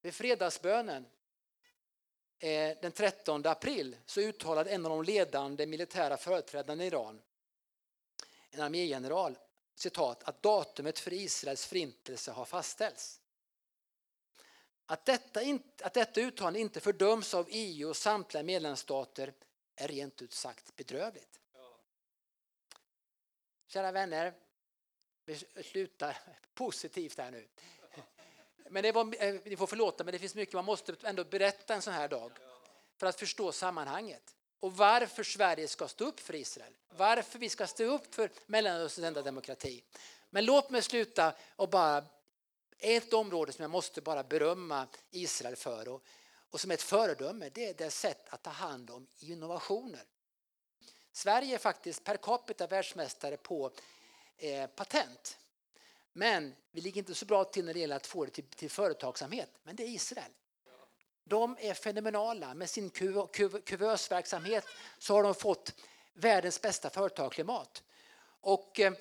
Vid 0.00 0.14
fredagsbönen 0.14 1.06
eh, 2.38 2.76
den 2.82 2.92
13 2.92 3.46
april 3.46 3.96
så 4.06 4.20
uttalade 4.20 4.70
en 4.70 4.86
av 4.86 4.90
de 4.90 5.02
ledande 5.02 5.66
militära 5.66 6.16
företrädarna 6.16 6.84
i 6.84 6.86
Iran, 6.86 7.22
en 8.50 8.60
armégeneral, 8.60 9.38
citat, 9.74 10.22
att 10.22 10.42
datumet 10.42 10.98
för 10.98 11.12
Israels 11.12 11.66
förintelse 11.66 12.32
har 12.32 12.44
fastställts. 12.44 13.20
Att 14.86 15.04
detta, 15.04 15.42
inte, 15.42 15.84
att 15.84 15.94
detta 15.94 16.20
uttalande 16.20 16.60
inte 16.60 16.80
fördöms 16.80 17.34
av 17.34 17.46
EU 17.50 17.88
och 17.88 17.96
samtliga 17.96 18.42
medlemsstater 18.42 19.32
är 19.76 19.88
rent 19.88 20.22
ut 20.22 20.32
sagt 20.32 20.76
bedrövligt. 20.76 21.39
Kära 23.72 23.92
vänner, 23.92 24.32
vi 25.24 25.36
slutar 25.62 26.18
positivt 26.54 27.18
här 27.18 27.30
nu. 27.30 27.48
Men 28.68 28.82
det 28.82 28.92
var, 28.92 29.24
eh, 29.24 29.34
ni 29.44 29.56
får 29.56 29.66
förlåta, 29.66 30.04
men 30.04 30.12
det 30.12 30.18
finns 30.18 30.34
mycket 30.34 30.54
man 30.54 30.64
måste 30.64 30.96
ändå 31.02 31.24
berätta 31.24 31.74
en 31.74 31.82
sån 31.82 31.92
här 31.92 32.08
dag 32.08 32.32
för 32.96 33.06
att 33.06 33.18
förstå 33.18 33.52
sammanhanget 33.52 34.36
och 34.60 34.76
varför 34.76 35.22
Sverige 35.22 35.68
ska 35.68 35.88
stå 35.88 36.04
upp 36.04 36.20
för 36.20 36.34
Israel. 36.34 36.72
Varför 36.96 37.38
vi 37.38 37.48
ska 37.48 37.66
stå 37.66 37.84
upp 37.84 38.14
för 38.14 38.30
Mellanösterns 38.46 39.06
enda 39.06 39.22
demokrati. 39.22 39.84
Men 40.30 40.44
låt 40.44 40.70
mig 40.70 40.82
sluta 40.82 41.34
och 41.56 41.68
bara 41.68 42.04
ett 42.78 43.12
område 43.12 43.52
som 43.52 43.62
jag 43.62 43.70
måste 43.70 44.00
bara 44.00 44.22
berömma 44.22 44.86
Israel 45.10 45.56
för 45.56 45.88
och, 45.88 46.04
och 46.50 46.60
som 46.60 46.70
är 46.70 46.74
ett 46.74 46.82
föredöme 46.82 47.50
det 47.54 47.68
är 47.68 47.74
det 47.74 47.90
sätt 47.90 48.28
att 48.28 48.42
ta 48.42 48.50
hand 48.50 48.90
om 48.90 49.06
innovationer. 49.18 50.04
Sverige 51.12 51.54
är 51.54 51.58
faktiskt 51.58 52.04
per 52.04 52.16
capita 52.16 52.66
världsmästare 52.66 53.36
på 53.36 53.70
eh, 54.36 54.66
patent. 54.66 55.38
Men 56.12 56.54
vi 56.70 56.80
ligger 56.80 56.98
inte 56.98 57.14
så 57.14 57.26
bra 57.26 57.44
till 57.44 57.64
när 57.64 57.74
det 57.74 57.80
gäller 57.80 57.96
att 57.96 58.06
få 58.06 58.24
det 58.24 58.30
till, 58.30 58.44
till 58.44 58.70
företagsamhet. 58.70 59.50
Men 59.62 59.76
det 59.76 59.82
är 59.82 59.88
Israel. 59.88 60.32
De 61.24 61.56
är 61.60 61.74
fenomenala. 61.74 62.54
Med 62.54 62.70
sin 62.70 62.90
kuvösverksamhet 63.64 64.66
så 64.98 65.14
har 65.14 65.22
de 65.22 65.34
fått 65.34 65.74
världens 66.12 66.60
bästa 66.60 66.90
företagsklimat. 66.90 67.82
Och 68.40 68.80
eh, 68.80 68.92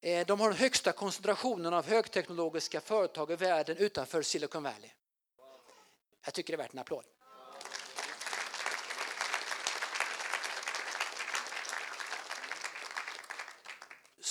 eh, 0.00 0.26
de 0.26 0.40
har 0.40 0.48
den 0.48 0.58
högsta 0.58 0.92
koncentrationen 0.92 1.74
av 1.74 1.86
högteknologiska 1.86 2.80
företag 2.80 3.30
i 3.30 3.36
världen 3.36 3.76
utanför 3.76 4.22
Silicon 4.22 4.62
Valley. 4.62 4.90
Jag 6.24 6.34
tycker 6.34 6.52
det 6.52 6.62
är 6.62 6.64
värt 6.64 6.72
en 6.72 6.78
applåd. 6.78 7.04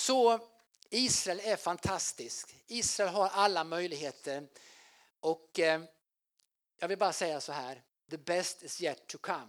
Så 0.06 0.40
Israel 0.90 1.40
är 1.44 1.56
fantastisk. 1.56 2.54
Israel 2.66 3.08
har 3.10 3.28
alla 3.28 3.64
möjligheter. 3.64 4.46
Och 5.20 5.58
eh, 5.58 5.82
jag 6.78 6.88
vill 6.88 6.98
bara 6.98 7.12
säga 7.12 7.40
så 7.40 7.52
här, 7.52 7.82
the 8.10 8.16
best 8.16 8.62
is 8.62 8.82
yet 8.82 9.06
to 9.06 9.18
come. 9.18 9.48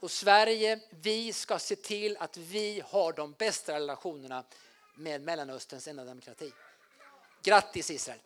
Och 0.00 0.10
Sverige, 0.10 0.80
vi 0.90 1.32
ska 1.32 1.58
se 1.58 1.76
till 1.76 2.16
att 2.16 2.36
vi 2.36 2.82
har 2.86 3.12
de 3.12 3.32
bästa 3.32 3.74
relationerna 3.74 4.44
med 4.96 5.20
Mellanösterns 5.20 5.88
enda 5.88 6.04
demokrati. 6.04 6.52
Grattis 7.42 7.90
Israel! 7.90 8.20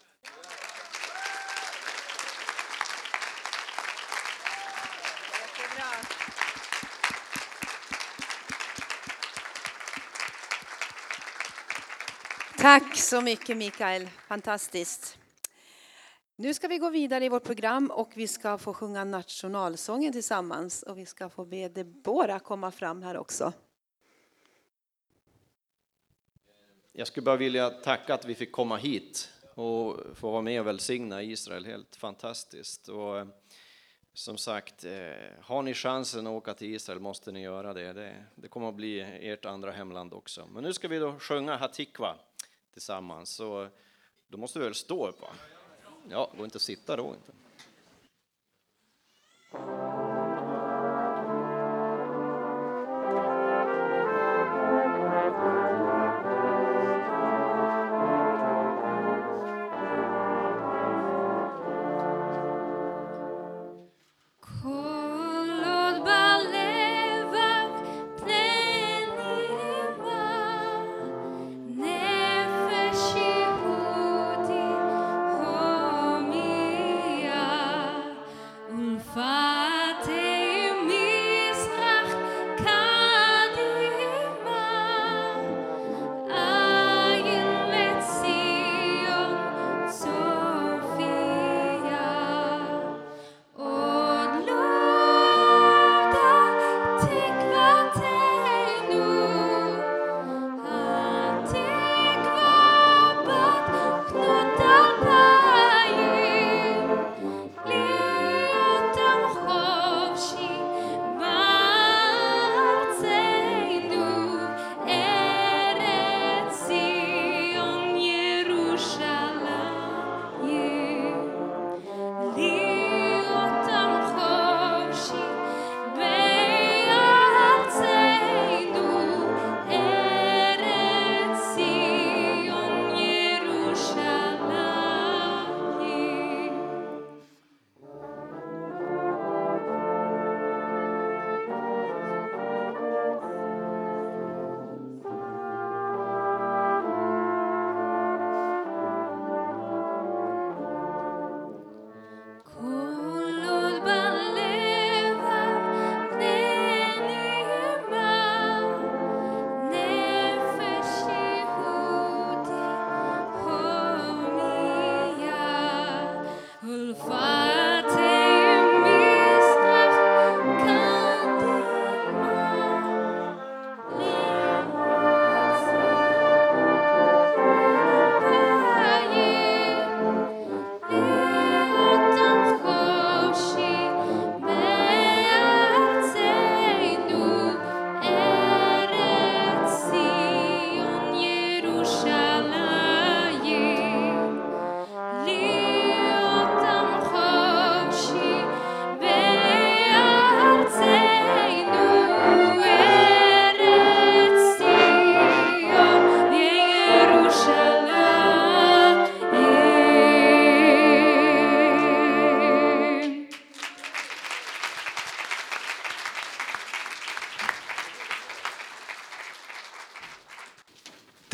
Tack 12.68 12.96
så 12.96 13.20
mycket 13.20 13.56
Mikael, 13.56 14.08
fantastiskt. 14.28 15.18
Nu 16.36 16.54
ska 16.54 16.68
vi 16.68 16.78
gå 16.78 16.90
vidare 16.90 17.24
i 17.24 17.28
vårt 17.28 17.44
program 17.44 17.90
och 17.90 18.12
vi 18.14 18.28
ska 18.28 18.58
få 18.58 18.74
sjunga 18.74 19.04
nationalsången 19.04 20.12
tillsammans 20.12 20.82
och 20.82 20.98
vi 20.98 21.06
ska 21.06 21.28
få 21.28 21.44
be 21.44 21.68
Debora 21.68 22.38
komma 22.38 22.70
fram 22.70 23.02
här 23.02 23.16
också. 23.16 23.52
Jag 26.92 27.06
skulle 27.06 27.24
bara 27.24 27.36
vilja 27.36 27.70
tacka 27.70 28.14
att 28.14 28.24
vi 28.24 28.34
fick 28.34 28.52
komma 28.52 28.76
hit 28.76 29.32
och 29.54 29.96
få 30.14 30.30
vara 30.30 30.42
med 30.42 30.60
och 30.60 30.66
välsigna 30.66 31.22
Israel, 31.22 31.64
helt 31.64 31.96
fantastiskt. 31.96 32.88
Och 32.88 33.18
eh, 33.18 33.26
som 34.12 34.38
sagt, 34.38 34.84
eh, 34.84 34.92
har 35.42 35.62
ni 35.62 35.74
chansen 35.74 36.26
att 36.26 36.30
åka 36.30 36.54
till 36.54 36.74
Israel 36.74 37.00
måste 37.00 37.32
ni 37.32 37.42
göra 37.42 37.74
det. 37.74 37.92
Det, 37.92 38.24
det 38.34 38.48
kommer 38.48 38.68
att 38.68 38.74
bli 38.74 39.00
ert 39.00 39.44
andra 39.44 39.70
hemland 39.70 40.14
också. 40.14 40.46
Men 40.52 40.62
nu 40.62 40.72
ska 40.72 40.88
vi 40.88 40.98
då 40.98 41.18
sjunga 41.18 41.56
Hatikva 41.56 42.16
tillsammans, 42.78 43.30
så 43.30 43.68
då 44.28 44.38
måste 44.38 44.58
vi 44.58 44.64
väl 44.64 44.74
stå 44.74 45.08
upp 45.08 45.20
va? 45.20 45.28
Ja, 46.10 46.32
går 46.36 46.44
inte 46.44 46.56
att 46.56 46.62
sitta 46.62 46.96
då 46.96 47.14
inte. 47.14 47.32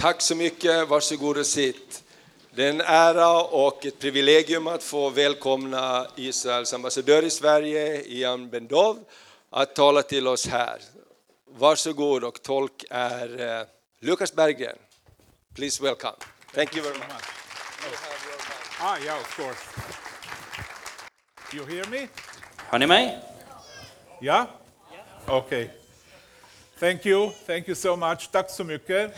Tack 0.05 0.21
så 0.23 0.35
mycket, 0.35 0.89
varsågod 0.89 1.39
och 1.39 1.47
sitt. 1.47 2.05
Det 2.51 2.65
är 2.65 2.71
en 2.71 2.81
ära 2.81 3.43
och 3.43 3.87
ett 3.87 3.99
privilegium 3.99 4.67
att 4.67 4.83
få 4.83 5.11
välkomna 5.11 6.07
Israels 6.17 6.75
ambassadör 6.75 7.23
i 7.23 7.31
Sverige, 7.31 8.03
Ian 8.03 8.49
Bendov, 8.49 9.05
att 9.51 9.75
tala 9.75 10.03
till 10.03 10.29
oss 10.29 10.47
här. 10.47 10.79
Varsågod 11.47 12.25
och 12.25 12.43
tolk 12.43 12.85
är 12.91 13.61
eh, 13.61 13.67
Lukas 14.01 14.35
Berggren. 14.35 14.77
Please 15.55 15.83
welcome. 15.83 16.17
Thank 16.55 16.77
you 16.77 16.85
very 16.85 16.99
much. 16.99 17.25
Ah, 18.81 18.99
yeah, 19.05 19.21
of 19.21 19.37
course. 19.37 19.61
You 21.53 21.67
hear 21.67 21.87
me? 21.91 22.09
Hör 22.57 22.79
ni 22.79 22.87
mig? 22.87 23.19
Yeah? 24.23 24.47
Okay. 25.27 25.69
Thank 26.81 27.07
you. 27.07 27.31
Thank 27.47 27.69
you 27.69 27.75
so 27.75 27.97
much. 27.97 28.31
Tack 28.31 28.51
så 28.51 28.65
mycket. 28.65 29.15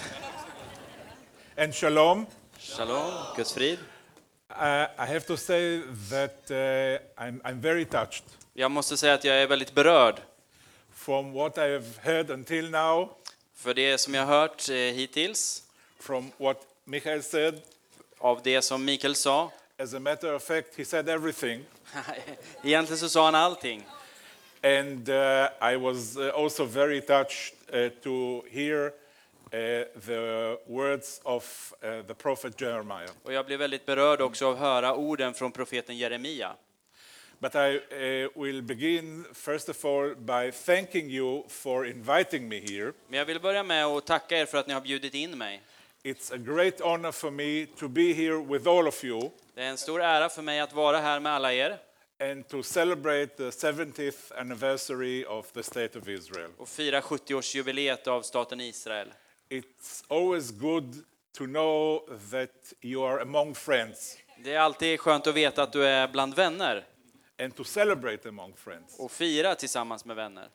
And 1.58 1.74
shalom. 1.74 2.26
Shalom, 2.58 3.34
Guds 3.34 3.52
frid. 3.54 3.78
Uh, 4.50 4.86
I 4.98 5.06
have 5.06 5.26
to 5.26 5.36
say 5.36 5.80
that 6.10 6.50
uh, 6.50 7.22
I'm, 7.22 7.40
I'm 7.44 7.60
very 7.60 7.84
touched 7.84 8.24
Jag 8.54 8.70
måste 8.70 8.96
säga 8.96 9.14
att 9.14 9.24
jag 9.24 9.36
är 9.36 9.46
väldigt 9.46 9.74
berörd 9.74 10.20
from 10.94 11.32
what 11.32 11.58
I 11.58 11.60
have 11.60 11.84
heard 12.02 12.30
until 12.30 12.70
now, 12.70 13.08
för 13.54 13.74
det 13.74 13.98
som 13.98 14.14
jag 14.14 14.26
har 14.26 14.40
hört 14.40 14.68
eh, 14.68 14.74
hittills, 14.74 15.62
from 16.00 16.32
what 16.36 16.58
Michael 16.84 17.22
said. 17.22 17.60
av 18.18 18.40
det 18.42 18.62
som 18.62 18.84
Mikael 18.84 19.14
sa. 19.14 19.50
As 19.78 19.94
a 19.94 20.00
matter 20.00 20.34
of 20.34 20.42
fact, 20.42 20.76
he 20.76 20.84
said 20.84 21.08
everything. 21.08 21.64
Egentligen 22.62 22.98
så 22.98 23.08
sa 23.08 23.24
han 23.24 23.34
allting. 23.34 23.82
And 24.62 25.08
uh, 25.08 25.48
I 25.72 25.76
was 25.76 26.16
uh, 26.16 26.28
also 26.34 26.64
very 26.64 27.00
touched 27.00 27.54
uh, 27.72 27.88
to 28.02 28.42
hear 28.50 28.92
the 29.50 30.58
words 30.66 31.20
of 31.24 31.74
uh, 31.84 32.02
the 32.02 32.14
prophet 32.14 32.60
Jeremiah. 32.60 33.10
Och 33.22 33.32
jag 33.32 33.46
blev 33.46 33.58
väldigt 33.58 33.86
berörd 33.86 34.20
också 34.20 34.46
av 34.46 34.52
att 34.52 34.58
höra 34.58 34.94
orden 34.94 35.34
från 35.34 35.52
profeten 35.52 35.96
Jeremia. 35.96 36.56
But 37.38 37.54
I 37.54 37.80
uh, 37.92 38.42
will 38.42 38.62
begin, 38.62 39.24
first 39.34 39.68
of 39.68 39.84
all, 39.84 40.14
by 40.14 40.52
thanking 40.52 41.10
you 41.10 41.48
for 41.48 41.86
inviting 41.86 42.48
me 42.48 42.60
here. 42.60 42.92
Men 43.08 43.18
jag 43.18 43.26
vill 43.26 43.40
börja 43.40 43.62
med 43.62 43.86
att 43.86 44.06
tacka 44.06 44.38
er 44.38 44.46
för 44.46 44.58
att 44.58 44.66
ni 44.66 44.74
har 44.74 44.80
bjudit 44.80 45.14
in 45.14 45.38
mig. 45.38 45.62
It's 46.02 46.34
a 46.34 46.38
great 46.38 46.80
honor 46.80 47.12
for 47.12 47.30
me 47.30 47.66
to 47.78 47.88
be 47.88 48.12
here 48.12 48.44
with 48.44 48.68
all 48.68 48.88
of 48.88 49.04
you 49.04 49.30
Det 49.54 49.62
är 49.62 49.68
en 49.68 49.78
stor 49.78 50.02
ära 50.02 50.28
för 50.28 50.42
mig 50.42 50.60
att 50.60 50.72
vara 50.72 50.98
här 50.98 51.20
med 51.20 51.32
alla 51.32 51.52
er 51.52 51.78
and 52.20 52.48
to 52.48 52.62
celebrate 52.62 53.36
the 53.36 53.50
70th 53.50 54.32
anniversary 54.40 55.24
of 55.24 55.52
the 55.52 55.62
State 55.62 55.98
of 55.98 56.08
Israel. 56.08 56.50
och 56.56 56.68
fira 56.68 57.00
70-årsjubileet 57.00 58.08
av 58.08 58.22
staten 58.22 58.60
Israel. 58.60 59.08
It's 59.48 60.04
always 60.08 60.50
good 60.50 60.94
to 61.38 61.46
know 61.46 62.00
that 62.30 62.72
you 62.80 63.04
are 63.06 63.22
among 63.22 63.54
friends 63.54 64.16
Det 64.44 64.52
är 64.54 64.58
alltid 64.58 65.00
skönt 65.00 65.26
att 65.26 65.34
veta 65.34 65.62
att 65.62 65.72
du 65.72 65.86
är 65.86 66.08
bland 66.08 66.34
vänner 66.34 66.84
and 67.42 67.56
to 67.56 67.64
celebrate 67.64 68.28
among 68.28 68.54
friends. 68.56 68.98
och 68.98 69.12
fira 69.12 69.54
tillsammans 69.54 70.04
med 70.04 70.16
vänner. 70.16 70.48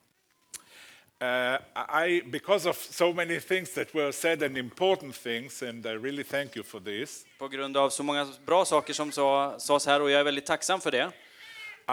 Uh, 1.23 2.07
I, 2.07 2.21
because 2.21 2.69
of 2.69 2.77
so 2.77 3.13
many 3.13 3.39
things 3.39 3.73
that 3.73 3.95
were 3.95 4.11
said 4.11 4.43
and 4.43 4.57
important 4.57 5.15
things, 5.15 5.61
and 5.63 5.85
I 5.85 5.89
really 5.89 6.23
thank 6.23 6.55
you 6.55 6.63
for 6.63 6.79
this, 6.79 7.25
På 7.37 7.47
grund 7.47 7.77
av 7.77 7.89
så 7.89 8.03
många 8.03 8.27
bra 8.45 8.65
saker 8.65 8.93
som 8.93 9.11
sa, 9.11 9.59
sades 9.59 9.85
här 9.85 10.01
och 10.01 10.11
jag 10.11 10.19
är 10.19 10.23
väldigt 10.23 10.45
tacksam 10.45 10.81
för 10.81 10.91
det. 10.91 11.11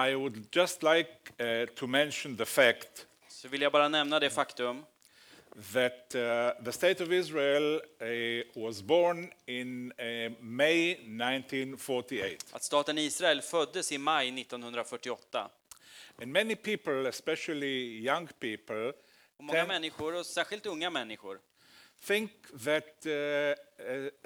I 0.08 0.14
would 0.14 0.46
just 0.52 0.82
like 0.82 1.10
uh, 1.40 1.66
to 1.74 1.86
mention 1.86 2.36
the 2.36 2.44
fact 2.44 3.06
Så 3.28 3.48
vill 3.48 3.62
jag 3.62 3.72
bara 3.72 3.88
nämna 3.88 4.20
det 4.20 4.30
faktum 4.30 4.84
that 5.72 6.14
uh, 6.14 6.64
the 6.64 6.72
state 6.72 7.00
of 7.00 7.12
Israel 7.12 7.80
uh, 8.00 8.06
was 8.54 8.82
born 8.82 9.30
in 9.46 9.92
uh, 9.98 10.32
May 10.40 10.92
1948. 10.92 12.44
att 12.52 12.62
staten 12.62 12.98
Israel 12.98 13.42
föddes 13.42 13.92
i 13.92 13.98
maj 13.98 14.28
1948. 14.40 15.50
And 16.22 16.32
many 16.32 16.54
people, 16.56 17.08
especially 17.08 17.98
young 18.06 18.28
people, 18.40 18.88
Och 19.36 19.44
många 19.44 19.58
tend- 19.58 19.68
människor, 19.68 20.14
och 20.14 20.26
särskilt 20.26 20.66
unga 20.66 20.90
människor, 20.90 21.38
think 22.06 22.30
that 22.64 23.06
uh, 23.06 23.10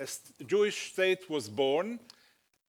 a, 0.04 0.06
Jewish 0.38 0.92
state 0.92 1.18
was 1.28 1.48
born 1.48 1.98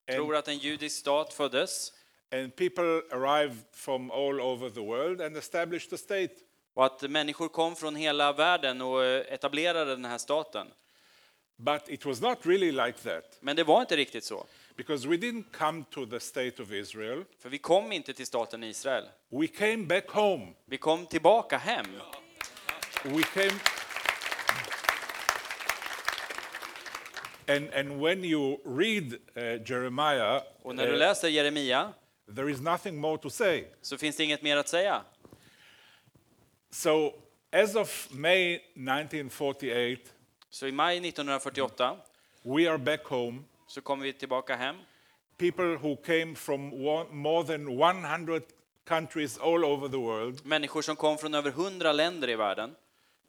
tror 0.08 0.36
att 0.36 0.48
en 0.48 0.58
judisk 0.58 0.98
stat 1.00 1.34
föddes 1.34 1.94
and 2.32 2.56
people 2.56 3.02
arrived 3.12 3.58
from 3.72 4.12
all 4.12 4.42
over 4.42 4.70
the 4.70 4.82
world 4.82 5.22
and 5.22 5.38
established 5.38 5.94
a 5.94 5.98
state. 5.98 6.36
Och 6.74 6.86
att 6.86 7.02
människor 7.02 7.48
kom 7.48 7.76
från 7.76 7.96
hela 7.96 8.34
världen 8.34 8.82
och 8.82 9.06
eh, 9.06 9.34
etablerade 9.34 9.92
den 9.92 10.06
här 10.06 10.18
staten. 10.18 10.68
But 11.58 11.90
it 11.90 12.06
was 12.06 12.22
not 12.22 12.46
really 12.46 12.72
like 12.72 12.94
that 12.94 13.38
Men 13.40 13.56
det 13.56 13.64
var 13.64 13.82
inte 13.82 13.96
riktigt 13.96 14.24
så, 14.24 14.46
because 14.76 15.08
we 15.08 15.16
didn't 15.16 15.44
come 15.52 15.84
to 15.92 16.06
the 16.06 16.20
state 16.20 16.64
of 16.64 16.72
Israel. 16.72 17.24
för 17.40 17.50
vi 17.50 17.58
kom 17.58 17.92
inte 17.92 18.14
till 18.14 18.26
staten 18.28 18.64
Israel. 18.64 19.04
We 19.30 19.48
came 19.48 19.78
back 19.78 20.10
home. 20.10 20.54
Vi 20.66 20.78
kom 20.78 21.06
tillbaka 21.06 21.58
hem. 21.58 21.86
We 23.04 23.24
came. 23.24 23.60
And, 27.48 27.74
and 27.74 28.02
when 28.02 28.24
you 28.24 28.58
read 28.66 29.14
uh, 29.38 29.62
Jeremiah, 29.66 30.42
Och 30.62 30.76
när 30.76 30.86
du 30.86 30.92
uh, 30.94 30.98
läser 30.98 31.28
Jeremia 31.28 31.94
there 32.36 32.52
is 32.52 32.62
nothing 32.62 32.98
more 32.98 33.18
to 33.18 33.30
say. 33.30 33.66
så 33.82 33.98
finns 33.98 34.16
det 34.16 34.24
inget 34.24 34.42
mer 34.42 34.58
att 34.58 34.68
säga. 34.70 35.02
So, 36.74 37.14
as 37.52 37.76
of 37.76 38.08
May 38.12 38.56
1948, 38.76 39.98
Så 40.50 40.68
i 40.68 40.72
maj 40.72 40.98
1948 40.98 41.98
we 42.44 42.68
are 42.70 42.78
back 42.78 43.06
home. 43.06 43.44
så 43.68 43.82
kom 43.82 44.00
vi 44.02 44.14
tillbaka 44.14 44.56
hem. 44.56 44.76
People 45.38 45.78
who 45.78 45.96
came 45.96 46.36
from 46.36 46.74
one, 46.86 47.10
more 47.12 47.44
than 47.44 47.68
100 47.68 48.42
countries 48.86 49.38
all 49.38 49.66
over 49.66 49.88
the 49.88 49.98
world, 49.98 50.46
Människor 50.46 50.82
som 50.82 50.96
kom 50.96 51.18
från 51.18 51.34
över 51.34 51.50
100 51.50 51.92
länder 51.92 52.30
i 52.30 52.36
världen. 52.36 52.76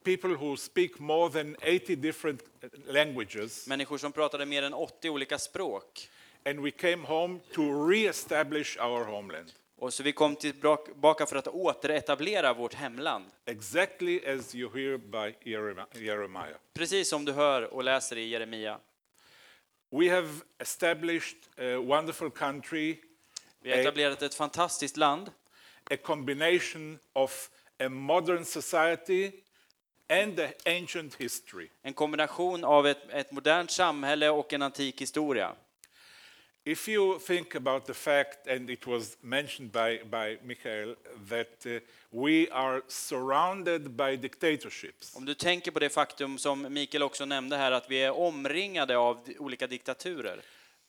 people 0.05 0.31
who 0.35 0.57
speak 0.57 0.99
more 0.99 1.31
than 1.31 1.57
80 1.63 1.97
different 1.97 2.41
languages, 2.87 3.67
Människor 3.67 3.99
som 3.99 4.13
pratade 4.13 4.47
mer 4.47 4.63
än 4.63 4.75
80 4.75 5.11
olika 5.11 5.39
språk. 5.39 6.09
and 6.45 6.61
we 6.61 6.71
came 6.71 7.05
home 7.07 7.41
to 7.55 7.89
re-establish 7.89 8.77
our 8.81 9.05
homeland, 9.05 9.53
Och 9.85 9.95
så 9.95 10.03
vi 10.03 10.13
kom 10.13 10.37
tillbaka 10.37 11.27
för 11.27 11.37
att 11.37 11.49
återetablera 11.49 12.55
vårt 12.55 12.75
hemland. 12.75 13.25
exactly 13.45 14.27
as 14.27 14.55
you 14.55 14.71
hear 14.75 14.97
by 14.99 15.51
Jeremi- 15.51 15.99
Jeremiah. 16.05 16.57
Precis 16.75 17.09
som 17.09 17.25
du 17.25 17.33
hör 17.33 17.63
och 17.75 17.85
läser 17.85 18.17
i 18.19 18.29
Jeremia. 18.29 18.79
We 19.91 20.11
have 20.11 20.29
established 20.59 21.37
a 21.59 21.79
wonderful 21.79 22.31
country, 22.31 22.97
Vi 23.61 23.71
har 23.71 23.79
etablerat 23.79 24.23
ett 24.23 24.35
fantastiskt 24.35 24.97
land, 24.97 25.31
a 25.91 25.97
combination 26.03 26.99
of 27.13 27.51
a 27.79 27.89
modern 27.89 28.45
society 28.45 29.33
and 30.09 30.37
the 30.37 30.49
ancient 30.81 31.15
history. 31.15 31.69
en 31.83 31.93
kombination 31.95 32.65
av 32.65 32.87
ett, 32.87 33.11
ett 33.11 33.33
modernt 33.33 33.71
samhälle 33.71 34.29
och 34.31 34.53
en 34.53 34.63
antik 34.63 35.01
historia. 35.01 35.55
If 36.67 36.89
you 36.89 37.19
think 37.19 37.55
about 37.55 37.87
the 37.87 37.95
fact, 37.95 38.47
and 38.47 38.71
it 38.71 38.87
was 38.87 39.17
mentioned 39.21 39.71
by, 39.73 40.01
by 40.11 40.39
Michael, 40.43 40.95
that 41.29 41.67
uh, 41.67 41.81
we 42.11 42.49
are 42.51 42.83
surrounded 42.89 43.91
by 43.97 44.17
dictatorships, 44.17 45.17
Om 45.17 45.25
du 45.25 45.35
tänker 45.35 45.71
på 45.71 45.79
det 45.79 45.89
faktum 45.91 46.39
som 46.39 46.67
Mikael 46.75 47.03
också 47.03 47.25
nämnde 47.25 47.57
här, 47.57 47.73
att 47.73 47.91
vi 47.91 47.97
är 48.03 48.17
omringade 48.19 48.97
av 48.97 49.19
olika 49.39 49.67
diktaturer. 49.67 50.41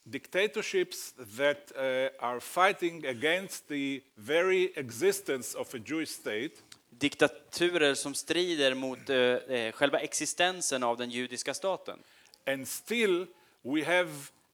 dictatorships 0.04 1.14
that 1.38 1.72
uh, 1.76 2.10
are 2.20 2.40
fighting 2.40 3.06
against 3.06 3.68
the 3.68 4.02
very 4.16 4.72
existence 4.76 5.58
of 5.58 5.74
a 5.74 5.78
Jewish 5.86 6.10
state, 6.10 6.52
Diktaturer 6.90 7.94
som 7.96 8.14
strider 8.14 8.74
mot 8.74 9.10
eh, 9.10 9.18
eh, 9.18 9.72
själva 9.72 10.00
existensen 10.00 10.84
av 10.84 10.98
den 10.98 11.10
judiska 11.10 11.54
staten. 11.54 12.00
and 12.46 12.68
still 12.68 13.28
we 13.64 13.84
have 13.84 14.10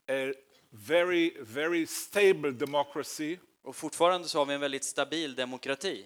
a 0.10 0.34
very, 0.72 1.34
very 1.40 1.86
stable 1.88 2.52
democracy, 2.52 3.38
Och 3.64 3.76
fortfarande 3.76 4.28
så 4.28 4.38
har 4.38 4.46
vi 4.46 4.54
en 4.54 4.62
väldigt 4.62 4.84
stabil 4.84 5.36
demokrati. 5.36 6.06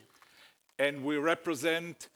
and 0.77 1.09
we 1.09 1.15
represent 1.31 2.09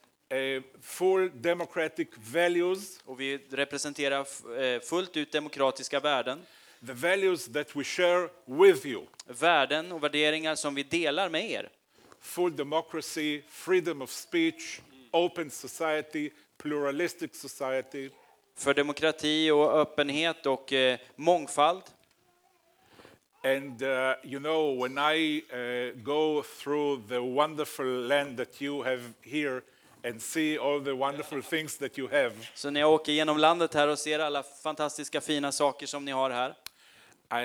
full 0.82 1.32
democratic 1.42 2.08
values, 2.18 3.00
Och 3.06 3.20
vi 3.20 3.38
representerar 3.50 4.26
eh, 4.62 4.80
fullt 4.82 5.18
ut 5.18 5.32
demokratiska 5.32 6.00
värden. 6.00 6.42
the 6.88 6.94
values 6.94 7.46
that 7.54 7.76
we 7.76 7.84
share 7.84 8.30
with 8.46 8.86
you. 8.88 9.06
Värden 9.26 9.92
och 9.92 10.04
värderingar 10.04 10.56
som 10.56 10.76
vi 10.76 10.84
delar 10.84 11.30
med 11.30 11.52
er. 11.52 11.70
full 12.22 12.56
democracy, 12.56 13.42
freedom 13.50 14.02
of 14.02 14.10
speech, 14.12 14.80
open 15.12 15.50
society, 15.52 16.30
pluralistic 16.58 17.42
society. 17.42 18.10
För 18.56 18.74
demokrati 18.74 19.52
och 19.52 19.74
öppenhet 19.80 20.46
och 20.46 20.74
eh, 20.74 21.00
mångfald. 21.16 21.84
And 23.44 23.82
uh, 23.82 24.16
you 24.24 24.40
know, 24.40 24.74
when 24.82 24.98
I 24.98 25.42
uh, 25.54 26.02
go 26.04 26.44
through 26.44 27.02
the 27.08 27.20
wonderful 27.20 27.86
land 27.86 28.38
that 28.38 28.62
you 28.62 28.84
have 28.84 29.02
here 29.22 29.62
and 30.04 30.22
see 30.22 30.58
all 30.58 30.80
the 30.84 30.96
wonderful 30.96 31.42
things 31.42 31.78
that 31.78 31.98
you 31.98 32.08
have, 32.08 32.32
Så 32.56 32.70
när 32.70 32.80
jag 32.80 32.92
åker 32.94 33.12
genom 33.12 33.38
landet 33.38 33.74
här 33.74 33.88
och 33.88 34.00
ser 34.00 34.20
alla 34.20 34.44
fantastiska 34.44 35.22
fina 35.22 35.52
saker 35.52 35.88
som 35.88 36.06
ni 36.06 36.12
har 36.12 36.30
här, 36.30 36.56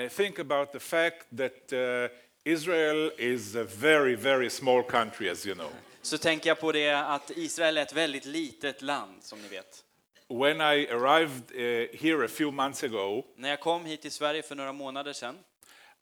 I 0.05 0.09
think 0.09 0.39
about 0.39 0.71
the 0.71 0.79
fact 0.79 1.25
that 1.37 1.73
uh, 1.73 2.09
Israel 2.43 3.11
is 3.17 3.55
a 3.55 3.63
very, 3.63 4.15
very 4.15 4.49
small 4.49 4.83
country, 4.83 5.29
as 5.29 5.45
you 5.45 5.55
know. 5.55 5.69
så 6.01 6.17
tänker 6.17 6.49
jag 6.49 6.59
på 6.59 6.71
det 6.71 6.91
att 6.93 7.31
Israel 7.35 7.77
är 7.77 7.81
ett 7.81 7.93
väldigt 7.93 8.25
litet 8.25 8.81
land, 8.81 9.23
som 9.23 9.41
ni 9.41 9.47
vet. 9.47 9.83
When 10.29 10.61
I 10.61 10.87
arrived 10.87 11.51
uh, 11.55 11.87
here 12.01 12.25
a 12.25 12.27
few 12.27 12.51
months 12.55 12.83
ago, 12.83 13.23
När 13.35 13.49
jag 13.49 13.59
kom 13.59 13.85
hit 13.85 14.01
till 14.01 14.11
Sverige 14.11 14.41
för 14.41 14.55
några 14.55 14.73
månader 14.73 15.13
sedan 15.13 15.37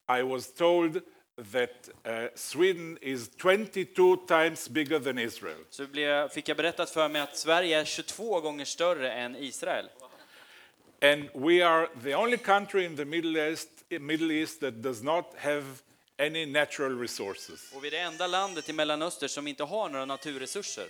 I 0.10 0.24
was 0.24 0.54
told 0.54 1.01
that 1.51 1.89
uh, 2.06 2.28
Sweden 2.36 2.97
is 3.01 3.30
22 3.38 4.18
times 4.28 4.70
bigger 4.70 4.99
than 4.99 5.18
Israel. 5.18 5.58
så 5.70 5.88
blev, 5.88 6.30
fick 6.30 6.49
jag 6.49 6.58
berättat 6.58 6.89
för 6.89 7.10
mig 7.10 7.22
att 7.22 7.38
Sverige 7.38 7.80
är 7.80 7.86
22 7.86 8.41
gånger 8.41 8.66
större 8.66 9.12
än 9.12 9.36
Israel. 9.36 9.89
And 11.01 11.30
we 11.34 11.66
are 11.66 11.88
the 12.04 12.16
only 12.16 12.38
country 12.38 12.86
in 12.86 12.95
the 12.95 13.06
Middle 13.06 13.49
East, 13.49 13.70
Middle 13.89 14.34
East 14.34 14.60
that 14.62 14.82
does 14.82 15.04
not 15.04 15.26
have 15.38 15.64
any 16.18 16.45
natural 16.45 16.99
resources. 16.99 17.72
Och 17.76 17.84
vi 17.84 17.88
är 17.88 17.91
det 17.91 17.97
enda 17.97 18.28
landet 18.28 18.70
i 18.70 18.74
Mellanöstern 18.74 19.30
som 19.30 19.47
inte 19.47 19.64
har 19.64 19.89
några 19.89 20.06
naturresurser. 20.06 20.88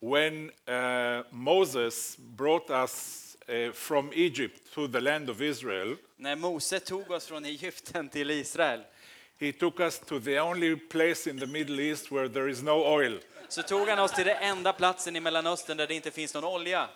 When 0.00 0.50
uh, 0.68 1.24
Moses 1.30 2.16
brought 2.18 2.70
us 2.70 3.29
from 3.74 4.12
Egypt 4.12 4.74
to 4.74 4.88
the 4.88 5.00
land 5.00 5.30
of 5.30 5.40
Israel, 5.40 5.96
När 6.16 6.36
Mose 6.36 6.80
tog 6.80 7.10
oss 7.10 7.26
från 7.26 7.44
Egypten 7.44 8.08
till 8.08 8.30
Israel 8.30 8.80
he 9.40 9.52
took 9.52 9.80
us 9.80 9.98
to 9.98 10.20
the 10.20 10.38
only 10.38 10.76
place 10.76 11.26
in 11.26 11.38
the 11.38 11.46
Middle 11.46 11.80
East 11.80 12.10
where 12.12 12.28
there 12.28 12.48
is 12.48 12.62
no 12.62 12.84
oil. 12.84 13.20
så 13.48 13.62
tog 13.62 13.88
han 13.88 13.98
oss 13.98 14.12
till 14.12 14.26
den 14.26 14.36
enda 14.42 14.72
platsen 14.72 15.16
i 15.16 15.20
Mellanöstern 15.20 15.76
där 15.76 15.86
det 15.86 15.94
inte 15.94 16.10
finns 16.10 16.34
någon 16.34 16.44
olja. 16.44 16.88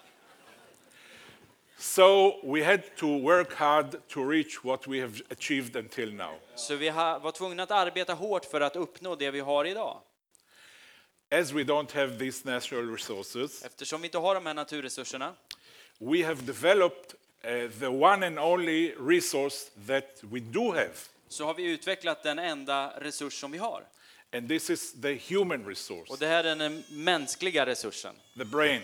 So 1.79 2.41
we 2.53 2.65
had 2.65 2.81
to 2.97 3.19
work 3.19 3.55
hard 3.55 4.09
to 4.09 4.31
reach 4.31 4.65
what 4.65 4.87
we 4.87 5.01
have 5.01 5.15
achieved 5.31 5.77
until 5.77 6.15
now. 6.15 6.35
Så 6.55 6.77
vi 6.77 6.91
var 6.91 7.33
tvungna 7.33 7.63
att 7.63 7.71
arbeta 7.71 8.15
hårt 8.15 8.45
för 8.45 8.61
att 8.61 8.77
uppnå 8.77 9.17
det 9.17 9.31
vi 9.31 9.41
har 9.41 9.65
idag. 9.65 10.01
As 11.31 11.53
we 11.53 11.63
don't 11.63 11.95
have 11.95 12.19
these 12.19 12.51
natural 12.51 12.91
resources, 12.91 13.65
Eftersom 13.65 14.01
vi 14.01 14.07
inte 14.07 14.19
har 14.19 14.35
de 14.35 14.47
här 14.47 14.55
naturresurserna 14.55 15.35
we 16.11 16.23
have 16.25 16.43
developed 16.47 17.15
uh, 17.45 17.71
the 17.81 17.89
one 17.89 18.27
and 18.27 18.39
only 18.39 18.95
resource 18.99 19.71
that 19.87 20.21
we 20.31 20.41
do 20.41 20.73
have, 20.73 20.91
så 21.29 21.45
har 21.45 21.55
vi 21.55 21.63
utvecklat 21.71 22.23
den 22.23 22.39
enda 22.39 22.93
resurs 23.01 23.41
som 23.41 23.51
vi 23.53 23.59
har. 23.59 23.83
and 24.33 24.49
this 24.49 24.71
is 24.71 24.93
the 25.03 25.15
human 25.35 25.67
resource, 25.69 26.13
Och 26.13 26.19
det 26.19 26.27
här 26.27 26.45
är 26.45 26.57
den 26.57 26.85
mänskliga 26.91 27.67
resursen, 27.67 28.15
the 28.39 28.45
brain. 28.45 28.83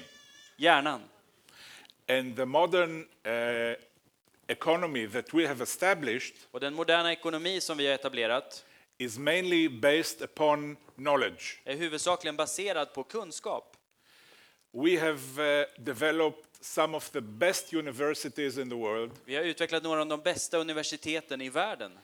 hjärnan. 0.56 1.00
And 2.08 2.36
the 2.36 2.44
modern 2.44 3.00
uh, 3.26 3.76
economy 4.48 5.08
that 5.08 5.34
we 5.34 5.46
have 5.46 5.62
established 5.62 6.34
Och 6.50 6.60
den 6.60 6.74
moderna 6.74 7.12
ekonomi 7.12 7.60
som 7.60 7.78
vi 7.78 7.86
har 7.86 7.94
etablerat 7.94 8.64
is 8.98 9.18
mainly 9.18 9.68
based 9.68 10.22
upon 10.22 10.76
knowledge. 10.96 11.60
är 11.64 11.76
huvudsakligen 11.76 12.36
baserad 12.36 12.94
på 12.94 13.02
kunskap. 13.04 13.69
We 14.72 14.98
have 15.00 15.38
uh, 15.38 15.64
developed 15.78 16.46
some 16.64 16.96
of 16.96 17.10
the 17.10 17.20
best 17.20 17.72
universities 17.72 18.58
in 18.58 18.68
the 18.70 18.76
world, 18.76 19.10
Vi 19.24 19.36
har 19.36 19.42
utvecklat 19.42 19.82
några 19.82 20.00
av 20.00 20.06
de 20.06 20.20
bästa 20.20 20.58
universiteten 20.58 21.40
i 21.40 21.48
världen. 21.48 21.98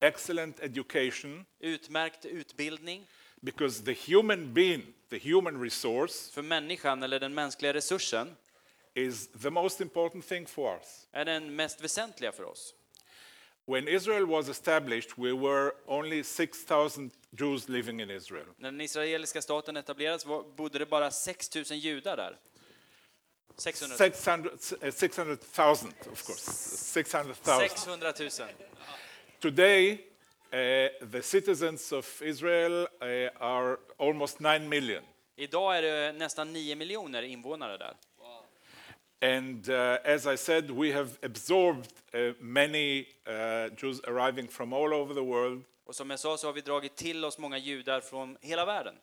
excellent 0.00 0.60
education, 0.60 1.46
Utmärkt 1.60 2.24
utbildning 2.24 3.06
because 3.40 3.84
the 3.84 4.12
human 4.12 4.54
being, 4.54 4.82
the 5.10 5.18
human 5.18 5.62
resource, 5.62 6.32
för 6.32 6.42
människan, 6.42 7.02
eller 7.02 7.20
den 7.20 7.34
mänskliga 7.34 7.74
resursen, 7.74 8.36
is 8.94 9.28
the 9.42 9.50
most 9.50 9.80
important 9.80 10.26
thing 10.26 10.46
for 10.46 10.74
us. 10.76 11.08
är 11.12 11.24
den 11.24 11.56
mest 11.56 11.80
väsentliga 11.80 12.32
för 12.32 12.44
oss. 12.44 12.74
When 13.68 13.88
Israel 13.88 14.26
was 14.26 14.48
established, 14.48 15.18
we 15.18 15.32
were 15.32 15.72
only 15.88 16.22
6,000 16.22 17.10
Jews 17.32 17.68
living 17.68 18.00
in 18.00 18.10
Israel. 18.10 18.46
När 18.56 18.70
den 18.70 18.80
israeliska 18.80 19.42
staten 19.42 19.76
etablerades 19.76 20.24
bodde 20.56 20.78
det 20.78 20.86
bara 20.86 21.10
6 21.10 21.54
000 21.54 21.64
judar 21.70 22.16
där. 22.16 22.36
600 23.56 23.96
600 23.96 24.50
uh, 24.82 24.90
600,000, 24.90 25.92
of 26.12 26.26
course. 26.26 26.50
600,000. 26.50 27.68
600 27.68 28.12
000. 28.20 28.30
Today, 29.40 29.92
uh, 29.92 31.08
the 31.12 31.22
citizens 31.22 31.92
of 31.92 32.22
Israel 32.22 32.82
uh, 32.82 33.08
are 33.40 33.76
almost 33.98 34.40
9 34.40 34.68
million. 34.68 35.02
Idag 35.36 35.78
är 35.78 35.82
det 35.82 36.12
nästan 36.12 36.52
9 36.52 36.76
miljoner 36.76 37.22
invånare 37.22 37.76
där. 37.76 37.96
And 39.20 39.68
uh, 39.68 39.98
as 40.04 40.26
I 40.26 40.36
said, 40.36 40.70
we 40.70 40.92
have 40.92 41.18
absorbed 41.22 41.92
uh, 42.14 42.32
many 42.40 43.06
uh, 43.26 43.70
Jews 43.76 44.00
arriving 44.06 44.48
from 44.48 44.72
all 44.72 44.92
over 44.92 45.14
the 45.14 45.24
world. 45.24 45.64
Och 45.84 45.94
som 45.94 46.10
jag 46.10 46.18
sa 46.18 46.36
så 46.36 46.46
har 46.46 46.52
vi 46.52 46.60
dragit 46.60 46.96
till 46.96 47.24
oss 47.24 47.38
många 47.38 47.58
judar 47.58 48.00
från 48.00 48.36
hela 48.40 48.64
världen. 48.64 48.94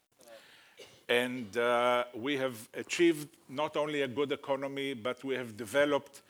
And 1.08 1.58
uh, 1.58 2.04
we 2.14 2.38
have 2.38 2.56
achieved 2.74 3.28
not 3.48 3.78
only 3.78 4.04
a 4.04 4.08
good 4.08 4.32
economy, 4.32 4.94
but 4.94 5.24
we 5.24 5.38
have 5.38 5.58
developed 5.58 6.22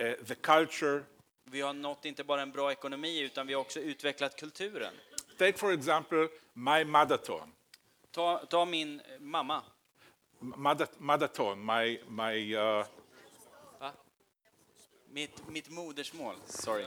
uh, 0.00 0.12
the 0.26 0.34
culture. 0.34 1.04
Vi 1.44 1.60
har 1.60 1.72
nått 1.72 2.04
inte 2.04 2.24
bara 2.24 2.42
en 2.42 2.50
bra 2.50 2.72
ekonomi 2.72 3.20
utan 3.20 3.46
vi 3.46 3.54
har 3.54 3.60
också 3.60 3.80
utvecklat 3.80 4.36
kulturen. 4.36 4.94
Take, 5.38 5.58
for 5.58 5.72
example, 5.72 6.28
my 6.52 6.84
mother 6.84 7.16
tongue. 7.16 7.48
Ta, 8.10 8.38
ta 8.38 8.64
min 8.64 9.00
mamma. 9.20 9.62
Mother, 10.38 10.86
mother 10.98 11.26
tongue, 11.26 11.56
my, 11.56 11.98
my, 12.08 12.56
uh, 12.56 12.84
Mitt, 15.14 15.48
mitt 15.48 15.68
modersmål, 15.70 16.34
sorry. 16.46 16.84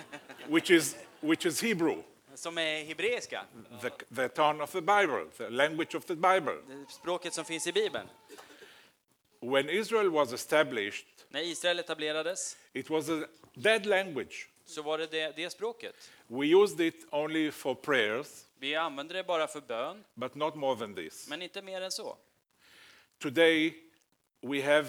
which, 0.48 0.70
is, 0.70 0.96
which 1.20 1.46
is 1.46 1.60
Hebrew, 1.60 2.02
Som 2.34 2.58
är 2.58 2.84
hebreiska, 2.84 3.44
the, 3.82 3.90
the 4.14 4.28
tongue 4.28 4.62
of 4.62 4.72
the 4.72 4.80
Bible, 4.80 5.26
the 5.36 5.48
language 5.50 5.94
of 5.96 6.04
the 6.06 6.14
Bible. 6.14 6.56
språket 6.88 7.34
som 7.34 7.44
finns 7.44 7.66
i 7.66 7.72
Bibeln. 7.72 8.08
When 9.40 9.68
Israel 9.70 10.08
was 10.10 10.32
established, 10.32 11.06
När 11.28 11.40
Israel 11.40 11.78
etablerades 11.78 12.56
it 12.72 12.90
was 12.90 13.08
a 13.10 13.26
dead 13.54 13.86
language. 13.86 14.48
så 14.64 14.82
var 14.82 14.98
det 14.98 15.06
det, 15.06 15.32
det 15.36 15.50
språket. 15.50 16.10
We 16.28 16.46
used 16.46 16.80
it 16.80 17.06
only 17.10 17.50
for 17.50 17.74
prayers, 17.74 18.44
Vi 18.58 18.74
använde 18.74 19.14
det 19.14 19.24
bara 19.24 19.46
för 19.46 19.60
bön, 19.60 20.04
but 20.14 20.34
not 20.34 20.54
more 20.54 20.78
than 20.78 20.94
this. 20.94 21.28
men 21.28 21.42
inte 21.42 21.62
mer 21.62 21.80
än 21.80 21.90
så. 21.90 22.16
Today, 23.18 23.74
we 24.42 24.62
have 24.62 24.88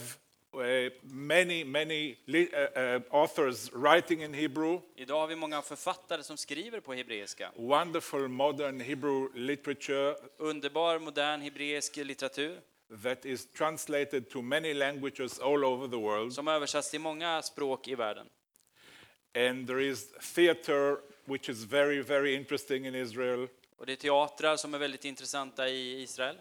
many, 1.01 1.63
many 1.63 2.17
li- 2.25 2.49
uh, 2.53 2.81
uh, 2.81 3.01
authors 3.11 3.71
writing 3.73 4.21
in 4.23 4.33
Hebrew, 4.33 4.79
Idag 4.95 5.19
har 5.19 5.27
vi 5.27 5.35
många 5.35 5.61
författare 5.61 6.23
som 6.23 6.37
skriver 6.37 6.79
på 6.79 6.93
hebreiska. 6.93 7.51
wonderful 7.55 8.27
modern 8.27 8.79
Hebrew 8.79 9.27
literature 9.39 10.15
Underbar 10.37 10.99
modern 10.99 11.41
hebreisk 11.41 11.95
litteratur 11.97 12.59
that 13.03 13.25
is 13.25 13.45
translated 13.51 14.29
to 14.29 14.41
many 14.41 14.73
languages 14.73 15.39
all 15.39 15.63
over 15.65 15.87
the 15.87 15.97
world. 15.97 16.33
som 16.33 16.47
översatts 16.47 16.91
till 16.91 17.01
många 17.01 17.41
språk 17.41 17.87
i 17.87 17.95
världen. 17.95 18.27
And 19.35 19.67
there 19.67 19.81
is 19.83 20.11
theater, 20.35 20.97
which 21.25 21.49
is 21.49 21.63
very, 21.63 22.01
very 22.01 22.35
interesting 22.35 22.85
in 22.85 22.95
Israel. 22.95 23.47
Och 23.77 23.85
det 23.85 23.91
är 23.91 23.95
teatrar 23.95 24.55
som 24.57 24.73
är 24.73 24.77
väldigt 24.77 25.05
intressanta 25.05 25.69
i 25.69 26.01
Israel. 26.01 26.35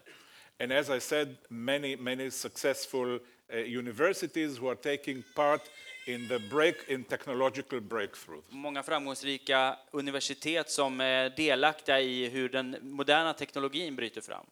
And 0.59 0.71
as 0.71 0.89
I 0.89 0.99
said, 0.99 1.35
many, 1.49 1.95
many 1.97 2.31
successful 2.31 3.19
universities 3.53 4.59
who 4.59 4.69
are 4.69 4.75
taking 4.75 5.23
part 5.35 5.61
in 6.07 6.27
the 6.27 6.39
break 6.39 6.75
in 6.87 7.03
technological 7.03 7.79
breakthrough. 7.81 8.41
Många 8.49 8.83
framgångsrika 8.83 9.77
universitet 9.91 10.69
som 10.69 11.01
är 11.01 11.29
delaktiga 11.29 11.99
i 11.99 12.29
hur 12.29 12.49
den 12.49 12.77
moderna 12.81 13.33
teknologin 13.33 13.95
bryter 13.95 14.21
fram. 14.21 14.45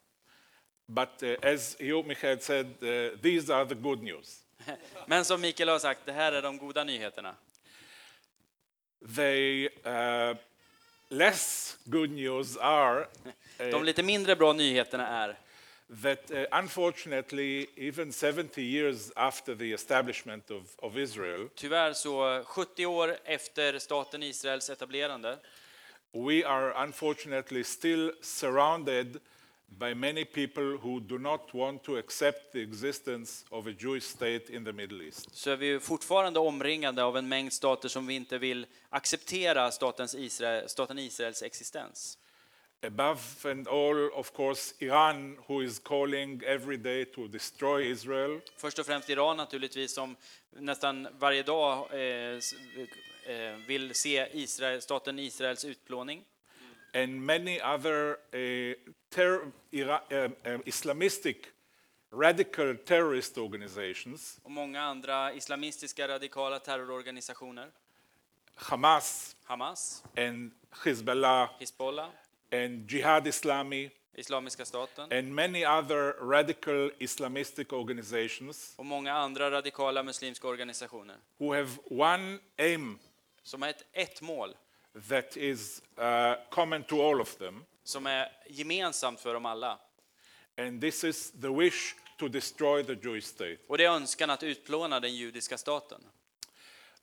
But 0.87 1.23
uh, 1.23 1.53
as 1.53 1.81
you, 1.81 2.03
Michael, 2.03 2.39
said, 2.39 2.65
uh, 2.65 3.17
these 3.21 3.53
are 3.53 3.65
the 3.65 3.75
good 3.75 4.03
news. 4.03 4.43
Men 5.07 5.25
som 5.25 5.41
Mikael 5.41 5.69
har 5.69 5.79
sagt, 5.79 6.05
det 6.05 6.11
här 6.11 6.31
är 6.31 6.41
de 6.41 6.57
goda 6.57 6.83
nyheterna. 6.83 7.35
The 9.15 9.69
uh, 9.85 10.37
less 11.09 11.77
good 11.85 12.09
news 12.09 12.57
are 12.57 13.07
De 13.57 13.83
lite 13.83 14.03
mindre 14.03 14.35
bra 14.35 14.53
nyheterna 14.53 15.07
är 15.07 15.37
that 16.03 16.31
uh, 16.31 16.45
unfortunately, 16.51 17.67
even 17.77 18.11
70 18.11 18.61
years 18.61 19.11
after 19.15 19.55
the 19.55 19.73
establishment 19.73 20.51
of, 20.51 20.75
of 20.77 20.97
Israel, 20.97 21.49
tyvärr 21.55 21.93
så 21.93 22.43
70 22.43 22.85
år 22.85 23.17
efter 23.25 23.79
staten 23.79 24.23
Israels 24.23 24.69
etablerande 24.69 25.37
we 26.15 26.43
are 26.45 26.71
unfortunately 26.83 27.63
still 27.63 28.11
surrounded 28.21 29.19
by 29.77 29.93
many 29.93 30.23
people 30.23 30.77
who 30.77 30.99
do 30.99 31.17
not 31.17 31.53
want 31.53 31.83
to 31.83 31.97
accept 31.97 32.53
the 32.53 32.61
existence 32.61 33.43
of 33.51 33.67
a 33.67 33.73
Jewish 33.73 34.05
state 34.05 34.49
in 34.49 34.63
the 34.63 34.73
Middle 34.73 35.01
East. 35.01 35.35
så 35.35 35.49
är 35.51 35.55
vi 35.55 35.65
ju 35.65 35.79
fortfarande 35.79 36.39
omringade 36.39 37.03
av 37.03 37.17
en 37.17 37.27
mängd 37.27 37.53
stater 37.53 37.89
som 37.89 38.07
vi 38.07 38.13
inte 38.13 38.37
vill 38.37 38.65
acceptera 38.89 39.71
statens 39.71 40.15
Israel, 40.15 40.69
staten 40.69 40.99
Israels 40.99 41.43
existens. 41.43 42.17
Above 42.81 43.45
and 43.51 43.67
all, 43.67 44.09
of 44.13 44.33
course, 44.33 44.73
Iran, 44.79 45.37
who 45.47 45.61
is 45.63 45.79
calling 45.79 46.41
every 46.45 46.77
day 46.77 47.05
to 47.05 47.27
destroy 47.27 47.91
Israel. 47.91 48.41
Först 48.57 48.79
och 48.79 48.85
främst 48.85 49.09
Iran 49.09 49.37
naturligtvis 49.37 49.93
som 49.93 50.15
nästan 50.49 51.07
varje 51.19 51.43
dag 51.43 51.87
eh, 51.93 52.39
eh, 53.35 53.55
vill 53.67 53.95
se 53.95 54.27
Israel, 54.33 54.81
staten 54.81 55.19
Israels 55.19 55.65
utplåning. 55.65 56.23
and 56.93 57.21
many 57.25 57.59
other 57.61 58.11
uh, 58.33 58.73
terror, 59.09 59.51
Ira- 59.71 60.25
um, 60.25 60.35
um, 60.53 60.61
Islamistic 60.65 61.37
radical 62.11 62.75
terrorist 62.77 63.37
organizations, 63.37 64.39
Och 64.43 64.51
många 64.51 64.81
andra 64.81 65.33
islamistiska 65.33 66.07
radikala 66.07 66.59
terrororganisationer. 66.59 67.71
Hamas 68.55 69.35
Hamas, 69.43 70.03
and 70.17 70.51
Hezbollah 70.85 71.49
Hizbollah, 71.59 72.09
and 72.51 72.91
Jihad 72.91 73.27
Islami, 73.27 73.89
Islamiska 74.13 74.65
staten 74.65 75.11
and 75.11 75.35
many 75.35 75.65
other 75.65 76.13
radical 76.29 76.91
Islamistic 76.99 77.71
organizations 77.71 78.73
och 78.77 78.85
många 78.85 79.13
andra 79.13 79.51
radikala 79.51 80.03
muslimska 80.03 80.47
organisationer 80.47 81.15
who 81.37 81.53
have 81.53 81.69
one 81.89 82.39
aim 82.57 82.99
som 83.43 83.61
har 83.61 83.69
ett, 83.69 83.85
ett 83.93 84.21
mål 84.21 84.55
that 85.09 85.37
is 85.37 85.81
uh, 85.99 86.49
common 86.49 86.83
to 86.83 87.09
all 87.09 87.21
of 87.21 87.35
them, 87.35 87.63
som 87.83 88.05
är 88.05 88.31
gemensamt 88.49 89.19
för 89.19 89.33
dem 89.33 89.45
alla. 89.45 89.79
and 90.57 90.81
this 90.81 91.03
is 91.03 91.31
the 91.41 91.51
wish 91.51 91.95
to 92.17 92.29
destroy 92.29 92.83
the 92.83 92.95
Jewish 92.95 93.25
state. 93.25 93.57
Och 93.67 93.77
det 93.77 93.85
är 93.85 93.89
önskan 93.89 94.29
att 94.29 94.43
utplåna 94.43 94.99
den 94.99 95.15
judiska 95.15 95.57
staten. 95.57 96.01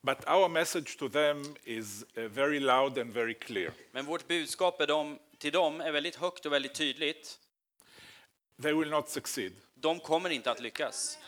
But 0.01 0.29
our 0.29 0.49
message 0.49 0.99
to 0.99 1.09
them 1.09 1.57
is 1.65 2.05
uh, 2.19 2.25
very 2.25 2.61
loud 2.61 2.99
and 2.99 3.13
very 3.13 3.35
clear. 3.35 3.73
Men 3.93 4.07
vårt 4.07 4.29
budskap 4.29 4.81
är 4.81 4.87
dem, 4.87 5.19
till 5.43 5.53
dem 5.53 5.81
är 5.81 5.93
väldigt 5.93 6.17
högt 6.17 6.47
och 6.47 6.53
väldigt 6.53 6.75
tydligt. 6.75 7.39
They 8.63 8.73
will 8.73 8.91
not 8.91 9.09
succeed. 9.09 9.53
De 9.75 10.01
kommer 10.01 10.31
inte 10.31 10.51
att 10.51 10.61
lyckas. 10.61 11.19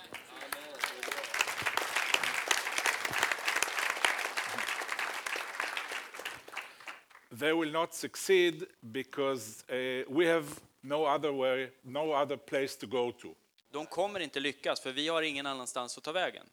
they 7.40 7.52
will 7.52 7.72
not 7.72 7.94
succeed 7.94 8.66
because 8.80 9.64
uh, 9.68 10.04
we 10.08 10.32
have 10.32 10.46
no 10.80 11.06
other 11.06 11.32
way, 11.32 11.70
no 11.82 12.12
other 12.12 12.36
place 12.36 12.78
to 12.80 12.86
go 12.86 13.12
to. 13.12 13.34
De 13.70 13.86
kommer 13.86 14.20
inte 14.20 14.40
lyckas, 14.40 14.80
för 14.80 14.92
vi 14.92 15.08
har 15.08 15.22
ingen 15.22 15.46
annanstans 15.46 15.98
att 15.98 16.04
ta 16.04 16.12
vägen. 16.12 16.46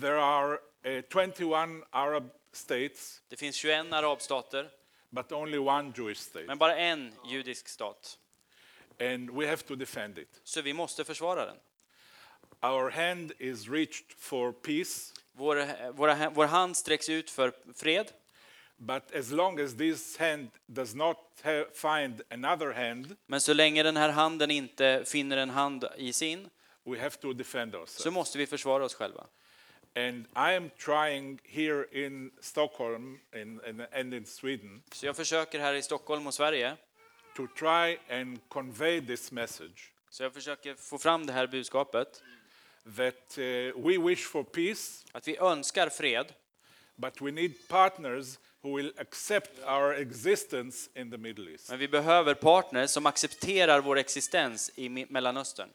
There 0.00 0.22
are 0.22 0.58
uh, 0.86 1.02
21 1.12 1.84
Arab 1.90 2.30
states, 2.52 3.22
Det 3.28 3.36
finns 3.36 3.56
21 3.56 3.92
arabstater, 3.92 4.70
but 5.10 5.32
only 5.32 5.58
one 5.58 5.92
Jewish 5.96 6.18
state, 6.18 6.46
men 6.46 6.58
bara 6.58 6.76
en 6.76 7.12
judisk 7.30 7.68
stat. 7.68 8.18
and 8.98 9.30
we 9.30 9.46
have 9.46 9.62
to 9.64 9.74
defend 9.76 10.18
it. 10.18 10.40
Så 10.44 10.62
vi 10.62 10.72
måste 10.72 11.04
försvara 11.04 11.46
den. 11.46 11.56
Our 12.62 12.90
hand 12.90 13.32
is 13.38 13.68
reached 13.68 14.12
for 14.18 14.52
peace, 14.52 15.12
Vår, 15.32 15.92
våra, 15.92 16.30
vår 16.30 16.46
hand 16.46 16.76
sträcks 16.76 17.08
ut 17.08 17.30
för 17.30 17.52
fred, 17.74 18.12
but 18.76 19.14
as 19.14 19.30
long 19.30 19.60
as 19.60 19.76
this 19.76 20.16
hand 20.18 20.50
does 20.66 20.94
not 20.94 21.16
find 21.74 22.22
another 22.30 22.72
hand, 22.72 23.16
men 23.26 23.40
så 23.40 23.52
länge 23.54 23.82
den 23.82 23.96
här 23.96 24.08
handen 24.08 24.50
inte 24.50 25.04
finner 25.06 25.36
en 25.36 25.50
hand 25.50 25.84
i 25.96 26.12
sin, 26.12 26.50
we 26.84 26.98
have 26.98 27.10
to 27.10 27.32
defend 27.32 27.72
så 27.72 27.78
ourselves. 27.78 28.14
måste 28.14 28.38
vi 28.38 28.46
försvara 28.46 28.84
oss 28.84 28.94
själva. 28.94 29.26
And 29.94 30.26
I 30.36 30.54
am 30.56 30.70
trying 30.78 31.40
here 31.44 31.84
in 31.92 32.30
Stockholm 32.40 33.20
in, 33.34 33.60
in, 33.68 33.80
and 33.92 34.14
in 34.14 34.26
Sweden 34.26 34.82
Så 34.92 35.06
jag 35.06 35.16
försöker 35.16 35.60
här 35.60 35.74
i 35.74 35.82
Stockholm 35.82 36.26
och 36.26 36.34
Sverige, 36.34 36.76
to 37.36 37.46
try 37.58 37.98
and 38.10 38.48
convey 38.48 39.00
this 39.06 39.32
message 39.32 39.92
så 40.10 40.22
jag 40.22 40.32
försöker 40.34 40.74
få 40.74 40.98
fram 40.98 41.26
det 41.26 41.32
här 41.32 41.46
budskapet, 41.46 42.22
that 42.96 43.38
uh, 43.38 43.44
we 43.88 43.98
wish 44.08 44.26
for 44.26 44.42
peace, 44.44 45.06
att 45.12 45.28
vi 45.28 45.36
önskar 45.36 45.88
fred, 45.88 46.32
but 46.96 47.22
we 47.22 47.30
need 47.30 47.52
partners 47.68 48.38
who 48.62 48.76
will 48.76 48.92
accept 48.98 49.58
our 49.64 49.94
existence 49.94 50.90
in 50.94 51.10
the 51.10 51.16
Middle 51.18 51.50
East. 51.52 51.70
men 51.70 51.78
vi 51.78 51.88
behöver 51.88 52.34
partners 52.34 52.90
som 52.90 53.06
accepterar 53.06 53.80
vår 53.80 53.98
existens 53.98 54.70
i 54.74 54.88
Mi- 54.88 55.06
Mellanöstern. 55.10 55.68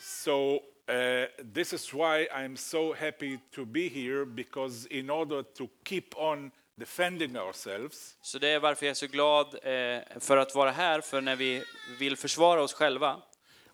So 0.00 0.60
uh, 0.90 1.26
this 1.54 1.72
is 1.72 1.92
why 1.94 2.28
I'm 2.32 2.56
so 2.56 2.92
happy 2.94 3.38
to 3.54 3.64
be 3.64 3.88
here 3.88 4.24
because 4.24 4.86
in 4.90 5.10
order 5.10 5.42
to 5.42 5.68
keep 5.84 6.08
on 6.16 6.50
defending 6.76 7.36
ourselves, 7.36 8.16
Så 8.22 8.38
det 8.38 8.48
är 8.48 8.60
varför 8.60 8.86
jag 8.86 8.90
är 8.90 8.94
så 8.94 9.06
glad 9.06 9.46
eh, 9.54 10.20
för 10.20 10.36
att 10.36 10.54
vara 10.54 10.70
här, 10.70 11.00
för 11.00 11.20
när 11.20 11.36
vi 11.36 11.64
vill 11.98 12.16
försvara 12.16 12.62
oss 12.62 12.72
själva 12.74 13.22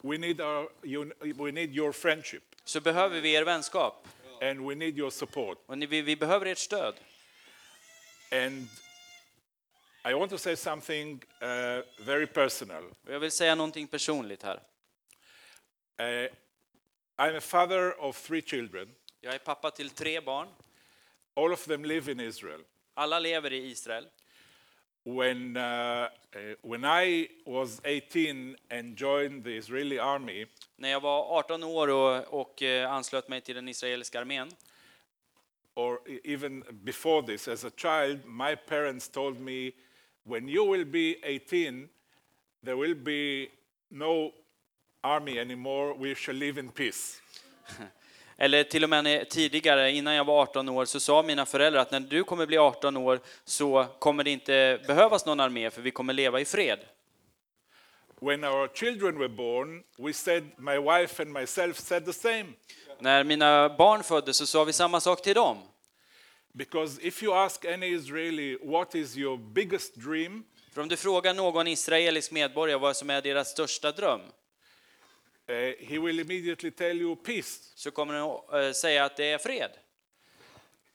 we 0.03 0.19
need 0.19 0.41
our 0.41 0.69
un- 0.83 1.45
we 1.45 1.53
need 1.53 1.77
your 1.77 1.93
friendship 1.93 2.43
så 2.65 2.81
behöver 2.81 3.21
vi 3.21 3.33
er 3.33 3.45
vänskap 3.45 4.09
and 4.43 4.69
we 4.69 4.75
need 4.75 4.99
your 4.99 5.11
support. 5.11 5.59
och 5.67 5.79
ni, 5.79 5.87
vi, 5.87 6.03
vi 6.03 6.17
behöver 6.17 6.47
ert 6.47 6.59
stöd. 6.59 6.95
And 8.33 8.69
I 10.11 10.13
want 10.15 10.31
to 10.31 10.39
say 10.39 10.57
something 10.57 11.23
uh, 11.43 12.05
very 12.07 12.27
personal. 12.27 12.85
Och 13.07 13.13
jag 13.13 13.21
vill 13.21 13.31
säga 13.31 13.55
någonting 13.55 13.87
personligt 13.87 14.43
här. 14.43 14.61
Uh, 16.01 16.31
I'm 17.19 17.37
a 17.37 17.41
father 17.41 17.93
of 17.93 18.17
three 18.17 18.43
children. 18.43 18.89
Jag 19.21 19.35
är 19.35 19.39
pappa 19.39 19.71
till 19.71 19.91
tre 19.91 20.21
barn. 20.21 20.49
All 21.35 21.53
of 21.53 21.65
them 21.65 21.85
live 21.85 22.13
in 22.13 22.21
Israel. 22.21 22.61
Alla 22.95 23.19
lever 23.19 23.53
i 23.53 23.71
Israel. 23.71 24.07
When, 25.05 25.57
uh, 25.57 25.63
uh, 25.63 26.09
when 26.63 26.85
I 26.85 27.29
was 27.47 27.81
18 27.85 28.57
and 28.71 28.97
joined 28.97 29.45
the 29.45 29.57
Israeli 29.57 29.99
army, 29.99 30.47
När 30.77 30.89
jag 30.89 31.01
var 31.01 31.39
18 31.39 31.65
år 31.65 31.89
och, 31.89 32.41
och 32.41 32.63
eh, 32.63 32.93
anslöt 32.93 33.29
mig 33.29 33.41
till 33.41 33.55
den 33.55 33.69
israeliska 33.69 34.21
armén, 34.21 34.49
or 35.75 36.01
even 36.25 36.65
before 36.71 37.27
this, 37.27 37.49
as 37.49 37.65
a 37.65 37.71
child, 37.77 38.25
my 38.27 38.57
parents 38.57 39.09
told 39.09 39.41
me, 39.41 39.73
when 40.25 40.49
you 40.49 40.73
will 40.73 40.85
be 40.85 41.17
18, 41.23 41.89
there 42.65 42.77
will 42.77 42.95
be 42.95 43.49
no 43.89 44.33
army 45.01 45.39
anymore, 45.39 45.95
we 45.99 46.15
shall 46.15 46.35
live 46.35 46.61
in 46.61 46.69
peace. 46.69 47.21
eller 48.37 48.65
till 48.65 48.85
och 48.85 48.91
med 48.91 49.31
tidigare, 49.31 49.93
innan 49.93 50.15
jag 50.15 50.25
var 50.25 50.43
18 50.43 50.69
år, 50.69 50.85
så 50.85 51.01
sa 51.01 51.23
mina 51.23 51.47
föräldrar 51.47 51.81
att 51.81 51.91
när 51.91 52.01
du 52.01 52.25
kommer 52.25 52.47
bli 52.47 52.59
18 52.59 52.97
år 52.97 53.21
så 53.45 53.87
kommer 53.99 54.25
det 54.25 54.31
inte 54.31 54.81
behövas 54.87 55.27
någon 55.27 55.41
armé, 55.41 55.71
för 55.71 55.83
vi 55.83 55.91
kommer 55.91 56.13
leva 56.13 56.41
i 56.41 56.45
fred. 56.45 56.79
When 58.21 58.45
our 58.45 58.69
children 58.75 59.19
were 59.19 59.29
born, 59.29 59.83
we 59.99 60.13
said, 60.13 60.45
my 60.59 60.79
wife 60.79 61.23
and 61.23 61.33
myself 61.33 61.79
said 61.79 62.05
the 62.05 62.13
same. 62.13 62.47
När 62.99 63.25
mina 63.25 63.69
barn 63.69 64.03
föddes 64.03 64.37
så 64.37 64.47
sa 64.47 64.65
vi 64.65 64.73
samma 64.73 65.01
sak 65.01 65.23
till 65.23 65.35
dem. 65.35 65.59
Because 66.55 67.03
if 67.03 67.23
you 67.23 67.35
ask 67.35 67.65
any 67.65 67.87
Israeli, 67.87 68.59
what 68.63 68.95
is 68.95 69.17
your 69.17 69.37
biggest 69.37 69.95
dream? 69.95 70.45
För 70.73 70.83
om 70.83 70.89
du 70.89 70.97
frågar 70.97 71.35
någon 71.35 71.67
israelisk 71.67 72.31
medborgare 72.31 72.79
vad 72.79 72.97
som 72.97 73.11
är 73.11 73.23
deras 73.23 73.49
största 73.49 73.93
dröm, 73.93 74.21
he 75.79 75.99
will 75.99 76.19
immediately 76.21 76.71
tell 76.71 77.01
you 77.01 77.17
peace. 77.17 77.61
så 77.75 77.91
kommer 77.91 78.35
att 78.35 78.53
eh, 78.65 78.73
säga 78.73 79.05
att 79.05 79.17
det 79.17 79.25
är 79.25 79.39
fred. 79.39 79.71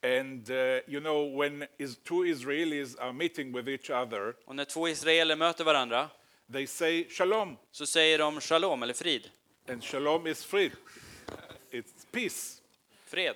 And 0.04 0.50
uh, 0.50 0.56
you 0.88 1.00
know, 1.00 1.38
when 1.42 1.68
is, 1.78 1.98
two 1.98 2.26
Israelis 2.26 2.96
are 3.00 3.14
meeting 3.14 3.52
with 3.54 3.68
each 3.70 3.90
other, 3.90 4.34
Och 4.46 4.56
när 4.56 4.66
två 4.66 4.88
israeler 4.90 5.36
möter 5.36 5.64
varandra 5.64 6.10
they 6.54 6.68
say 6.68 7.10
shalom, 7.10 7.58
så 7.72 7.86
säger 7.86 8.18
de 8.18 8.42
shalom, 8.42 8.84
eller 8.84 8.94
frid. 8.94 9.30
and 9.68 9.84
shalom 9.84 10.28
is 10.28 10.44
free. 10.46 10.72
It's 11.72 12.06
peace. 12.12 12.62
Fred. 13.06 13.36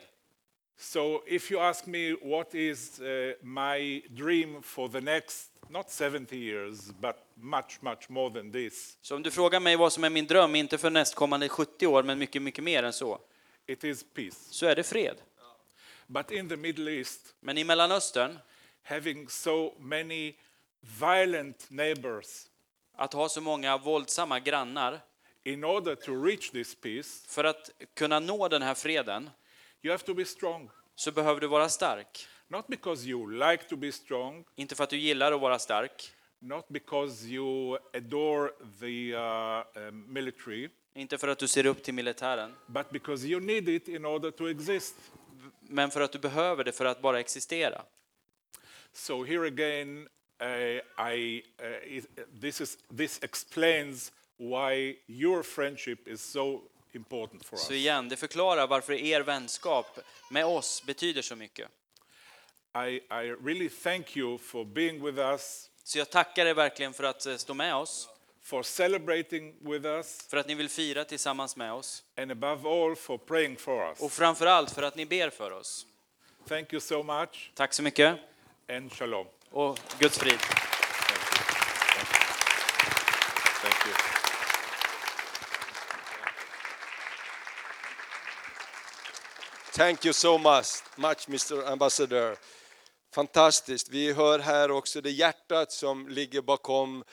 So 0.78 1.24
if 1.28 1.52
you 1.52 1.60
ask 1.62 1.86
me 1.86 2.14
what 2.22 2.56
is 2.56 3.00
uh, 3.00 3.34
my 3.42 4.02
dream 4.10 4.62
for 4.62 4.88
the 4.90 5.02
next, 5.02 5.52
not 5.70 5.92
70 5.92 6.38
years, 6.38 6.92
but 7.00 7.16
much, 7.36 7.82
much 7.82 8.10
more 8.10 8.34
than 8.34 8.52
this, 8.52 8.98
Så 9.02 9.16
om 9.16 9.24
du 9.24 9.32
frågar 9.32 9.60
mig 9.60 9.76
vad 9.76 9.94
som 9.94 10.04
är 10.04 10.10
min 10.10 10.28
dröm, 10.28 10.56
inte 10.56 10.78
för 10.78 10.90
nästkommande 10.90 11.50
70 11.50 11.88
år, 11.88 12.04
men 12.04 12.20
mycket, 12.20 12.42
mycket 12.42 12.64
mer 12.64 12.84
än 12.84 12.94
så, 12.94 13.22
it 13.68 13.84
is 13.84 14.06
peace. 14.14 14.38
så 14.54 14.66
är 14.66 14.76
det 14.76 14.84
fred. 14.84 15.18
But 16.08 16.32
in 16.32 16.50
the 16.50 16.56
Middle 16.56 16.92
East, 16.92 17.36
Men 17.40 17.58
i 17.58 17.64
Mellanöstern, 17.64 18.40
having 18.84 19.30
so 19.30 19.74
many 19.80 20.34
violent 21.02 21.70
neighbors, 21.70 22.28
att 22.96 23.14
ha 23.14 23.30
så 23.30 23.42
många 23.42 23.78
våldsamma 23.78 24.40
grannar, 24.40 25.00
in 25.44 25.64
order 25.64 25.96
to 25.96 26.24
reach 26.24 26.52
this 26.52 26.76
peace, 26.76 27.28
för 27.28 27.44
att 27.44 27.70
kunna 27.94 28.20
nå 28.20 28.48
den 28.48 28.62
här 28.62 28.74
freden, 28.74 29.30
you 29.82 29.92
have 29.92 30.04
to 30.04 30.14
be 30.14 30.26
strong. 30.26 30.70
så 30.96 31.12
behöver 31.12 31.42
du 31.42 31.48
vara 31.48 31.70
stark. 31.70 32.28
Not 32.48 32.68
because 32.68 33.08
you 33.08 33.32
like 33.32 33.64
to 33.70 33.76
be 33.76 33.92
strong, 33.92 34.46
Inte 34.56 34.76
för 34.76 34.84
att 34.84 34.90
du 34.90 34.98
gillar 34.98 35.32
att 35.32 35.42
vara 35.42 35.60
stark, 35.60 36.12
not 36.40 36.66
because 36.70 37.28
you 37.28 37.78
adore 37.94 38.52
the 38.80 39.16
uh, 39.16 39.88
um, 39.88 40.14
military, 40.14 40.70
inte 40.94 41.18
för 41.18 41.28
att 41.28 41.40
du 41.40 41.48
ser 41.48 41.66
upp 41.66 41.84
till 41.84 41.94
militären, 41.94 42.54
but 42.68 42.90
because 42.90 43.28
you 43.28 43.40
need 43.40 43.70
it 43.70 43.88
in 43.88 44.06
order 44.06 44.32
to 44.32 44.50
exist. 44.50 44.96
men 45.68 45.92
för 45.92 46.02
att 46.02 46.12
du 46.12 46.20
behöver 46.20 46.64
det 46.64 46.72
för 46.72 46.86
att 46.86 47.02
bara 47.02 47.20
existera. 47.20 47.86
So 48.94 49.24
here 49.24 49.48
again, 49.48 50.08
uh, 50.42 51.08
I, 51.14 51.44
uh, 51.64 51.98
is, 51.98 52.08
this, 52.42 52.62
is, 52.62 52.78
this 52.98 53.24
explains 53.24 54.12
why 54.38 54.98
your 55.08 55.44
friendship 55.44 56.08
is 56.08 56.22
so 56.22 56.62
important 56.94 57.46
for 57.46 57.56
us. 57.56 57.68
Så 57.68 57.74
igen, 57.74 58.10
det 58.10 58.16
förklarar 58.16 58.68
varför 58.68 58.94
er 58.94 59.22
vänskap 59.22 60.00
med 60.32 60.46
oss 60.46 60.84
betyder 60.86 61.22
så 61.22 61.36
mycket. 61.36 61.70
I, 62.76 63.02
I 63.10 63.36
really 63.44 63.70
thank 63.70 64.18
you 64.18 64.38
for 64.38 64.66
being 64.66 65.06
with 65.06 65.18
us, 65.18 65.70
Så 65.88 65.98
jag 65.98 66.10
tackar 66.10 66.46
er 66.46 66.54
verkligen 66.54 66.94
för 66.94 67.04
att 67.04 67.26
eh, 67.26 67.36
stå 67.38 67.54
med 67.54 67.76
oss, 67.76 68.10
for 68.44 68.64
celebrating 68.64 69.56
with 69.62 69.86
us, 69.86 70.28
för 70.30 70.38
att 70.38 70.48
ni 70.48 70.56
vill 70.56 70.70
fira 70.70 71.06
tillsammans 71.06 71.56
med 71.56 71.74
oss 71.74 72.04
and 72.18 72.32
above 72.32 72.70
all, 72.70 72.96
for 72.96 73.18
praying 73.18 73.58
for 73.58 73.90
us. 73.90 74.00
och 74.00 74.12
framför 74.12 74.46
allt 74.46 74.72
för 74.72 74.84
att 74.84 74.96
ni 74.96 75.06
ber 75.06 75.30
för 75.30 75.52
oss. 75.52 75.86
Thank 76.48 76.74
you 76.74 76.80
so 76.80 77.04
much, 77.04 77.52
Tack 77.56 77.74
så 77.74 77.84
mycket 77.84 78.18
and 78.70 78.94
shalom. 78.94 79.28
och 79.50 79.80
Guds 80.00 80.18
frid. 80.18 80.40
Thank 83.62 83.86
you. 83.88 83.94
Thank 89.72 90.06
you 90.06 90.14
so 90.14 90.38
much, 90.38 90.84
much 90.96 91.28
Mr 91.30 91.72
Ambassador. 91.72 92.38
Fantastiskt. 93.16 93.90
Vi 93.90 94.14
hör 94.14 94.40
här 94.40 94.72
också 94.72 95.02
det 95.02 95.12
hjärtat 95.12 95.72
som 95.72 96.08
ligger 96.08 96.42
bakom 96.42 97.04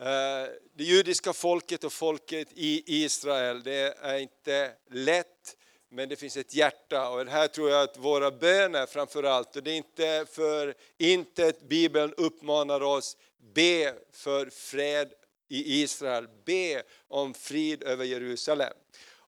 eh, 0.00 0.52
det 0.76 0.84
judiska 0.84 1.32
folket 1.32 1.84
och 1.84 1.92
folket 1.92 2.48
i 2.54 3.02
Israel. 3.04 3.62
Det 3.62 3.98
är 4.00 4.18
inte 4.18 4.72
lätt, 4.90 5.56
men 5.90 6.08
det 6.08 6.16
finns 6.16 6.36
ett 6.36 6.54
hjärta. 6.54 7.08
Och 7.08 7.26
här 7.26 7.48
tror 7.48 7.70
jag 7.70 7.82
att 7.82 7.96
våra 7.96 8.30
böner 8.30 8.86
framför 8.86 9.22
allt, 9.22 9.56
och 9.56 9.62
det 9.62 9.70
är 9.70 9.76
inte 9.76 10.26
för 10.32 10.74
intet 10.98 11.68
Bibeln 11.68 12.14
uppmanar 12.16 12.82
oss, 12.82 13.16
be 13.54 13.94
för 14.12 14.50
fred 14.50 15.12
i 15.48 15.82
Israel, 15.82 16.28
be 16.44 16.82
om 17.08 17.34
frid 17.34 17.82
över 17.82 18.04
Jerusalem. 18.04 18.74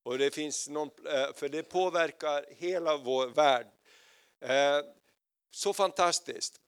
Och 0.02 0.18
det 0.18 0.34
finns 0.34 0.68
någon, 0.68 0.90
eh, 1.06 1.32
för 1.34 1.48
det 1.48 1.62
påverkar 1.62 2.44
hela 2.58 2.96
vår 2.96 3.26
värld. 3.26 3.66
Eh, 4.40 4.95
så 5.56 5.72
fantastiskt. 5.72 6.60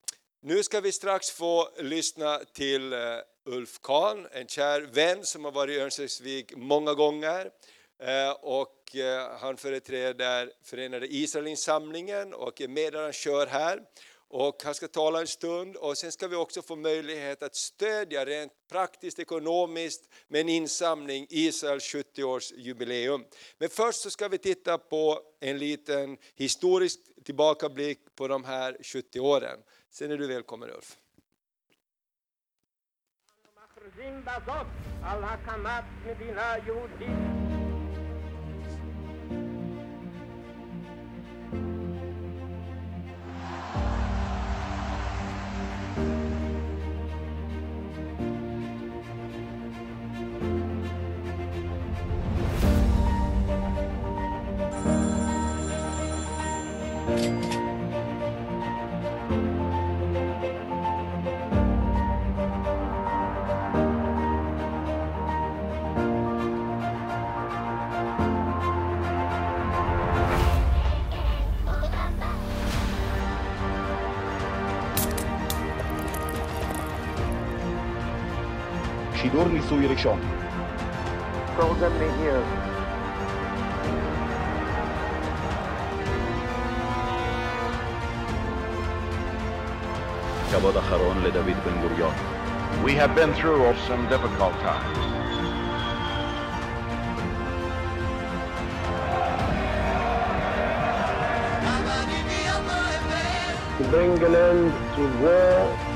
Nu 0.43 0.63
ska 0.63 0.81
vi 0.81 0.93
strax 0.93 1.31
få 1.31 1.69
lyssna 1.79 2.41
till 2.53 2.93
eh, 2.93 2.99
Ulf 3.45 3.81
Kahn, 3.83 4.27
en 4.33 4.47
kär 4.47 4.81
vän 4.81 5.25
som 5.25 5.45
har 5.45 5.53
varit 5.53 5.77
i 5.77 5.81
Örnsköldsvik 5.81 6.57
många 6.57 6.95
gånger. 6.95 7.51
Eh, 8.03 8.31
och 8.31 8.97
eh, 8.97 9.39
han 9.41 9.57
företräder 9.57 10.53
Förenade 10.63 11.15
Israelinsamlingen 11.15 12.35
och 12.35 12.61
är 12.61 12.69
medarrangör 12.69 13.47
här. 13.47 13.83
Och 14.28 14.64
han 14.64 14.76
ska 14.76 14.88
tala 14.88 15.22
en 15.22 15.28
stund 15.28 15.76
och 15.76 15.98
sen 15.98 16.12
ska 16.12 16.28
vi 16.28 16.36
också 16.36 16.62
få 16.62 16.76
möjlighet 16.76 17.44
att 17.44 17.56
stödja 17.56 18.26
rent 18.26 18.52
praktiskt 18.70 19.20
ekonomiskt 19.20 20.10
med 20.28 20.42
en 20.42 20.50
insamling 20.50 21.28
Israels 21.30 21.96
70-årsjubileum. 21.96 23.26
Men 23.58 23.70
först 23.70 24.02
så 24.02 24.10
ska 24.10 24.28
vi 24.28 24.38
titta 24.38 24.78
på 24.78 25.20
en 25.40 25.58
liten 25.58 26.18
historisk 26.36 27.00
tillbakablick 27.24 28.16
på 28.16 28.28
de 28.28 28.44
här 28.44 28.78
70 28.84 29.20
åren. 29.20 29.60
Sen 29.90 30.12
är 30.12 30.18
du 30.18 30.28
välkommen 30.28 30.70
Ulf. 30.70 30.98
מכריזים 33.84 34.26
בזאת 34.26 34.68
על 35.04 35.24
הקמת 35.24 35.84
מדינה 36.06 36.56
יהודית 36.66 37.34
protection. 79.99 80.21
Golden 81.57 81.93
me 81.99 82.09
here. 82.19 82.45
We 92.85 92.95
have 92.95 93.15
been 93.15 93.35
through 93.35 93.75
some 93.87 94.09
difficult 94.09 94.53
times. 94.61 94.99
To 103.79 103.85
bring 103.91 104.23
an 104.25 104.35
end 104.35 104.73
to 104.97 105.23
war 105.23 105.88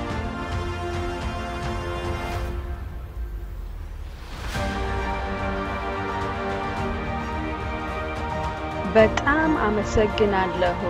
በጣም 8.94 9.58
አመሰግናለሁ። 9.60 10.82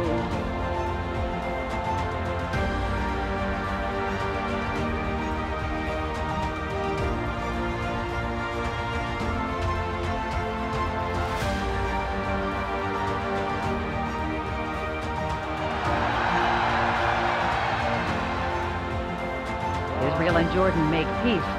Israel 20.08 20.38
and 20.38 20.52
Jordan 20.52 20.90
make 20.90 21.08
peace. 21.24 21.51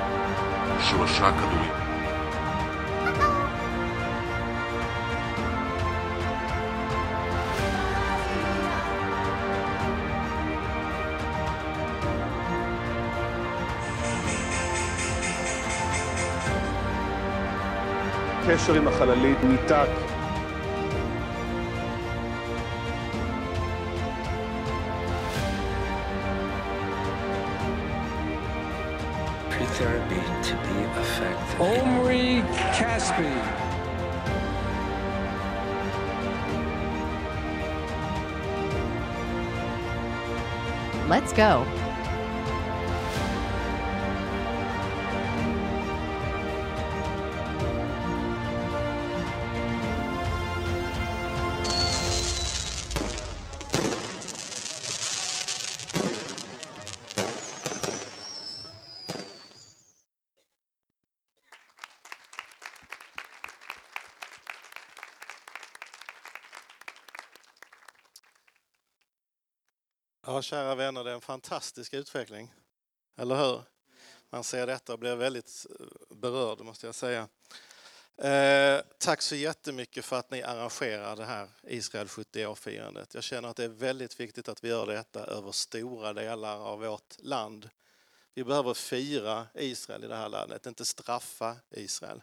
קשר 18.62 18.74
עם 18.74 18.88
החללית 18.88 19.38
ניתק. 19.44 19.88
Pre-therapy 29.50 30.22
to 30.46 30.54
be 30.66 30.76
effective. 31.00 31.60
Omri 31.60 32.42
Caspi. 32.76 33.34
Let's 41.08 41.32
go. 41.32 41.81
Kära 70.43 70.75
vänner, 70.75 71.03
det 71.03 71.11
är 71.11 71.15
en 71.15 71.21
fantastisk 71.21 71.93
utveckling. 71.93 72.53
Eller 73.17 73.35
hur? 73.35 73.61
Man 74.29 74.43
ser 74.43 74.67
detta 74.67 74.93
och 74.93 74.99
blir 74.99 75.15
väldigt 75.15 75.65
eh, 75.79 76.15
berörd, 76.15 76.61
måste 76.61 76.85
jag 76.85 76.95
säga. 76.95 77.27
Eh, 78.17 78.81
tack 78.97 79.21
så 79.21 79.35
jättemycket 79.35 80.05
för 80.05 80.19
att 80.19 80.31
ni 80.31 80.43
arrangerar 80.43 81.15
det 81.15 81.25
här 81.25 81.49
Israel 81.63 82.07
70-år-firandet. 82.07 83.13
Jag 83.13 83.23
känner 83.23 83.49
att 83.49 83.55
det 83.55 83.63
är 83.63 83.67
väldigt 83.67 84.19
viktigt 84.19 84.49
att 84.49 84.63
vi 84.63 84.69
gör 84.69 84.85
detta 84.85 85.25
över 85.25 85.51
stora 85.51 86.13
delar 86.13 86.57
av 86.57 86.79
vårt 86.79 87.15
land. 87.19 87.69
Vi 88.33 88.43
behöver 88.43 88.73
fira 88.73 89.47
Israel 89.53 90.03
i 90.03 90.07
det 90.07 90.15
här 90.15 90.29
landet, 90.29 90.65
inte 90.65 90.85
straffa 90.85 91.55
Israel. 91.71 92.21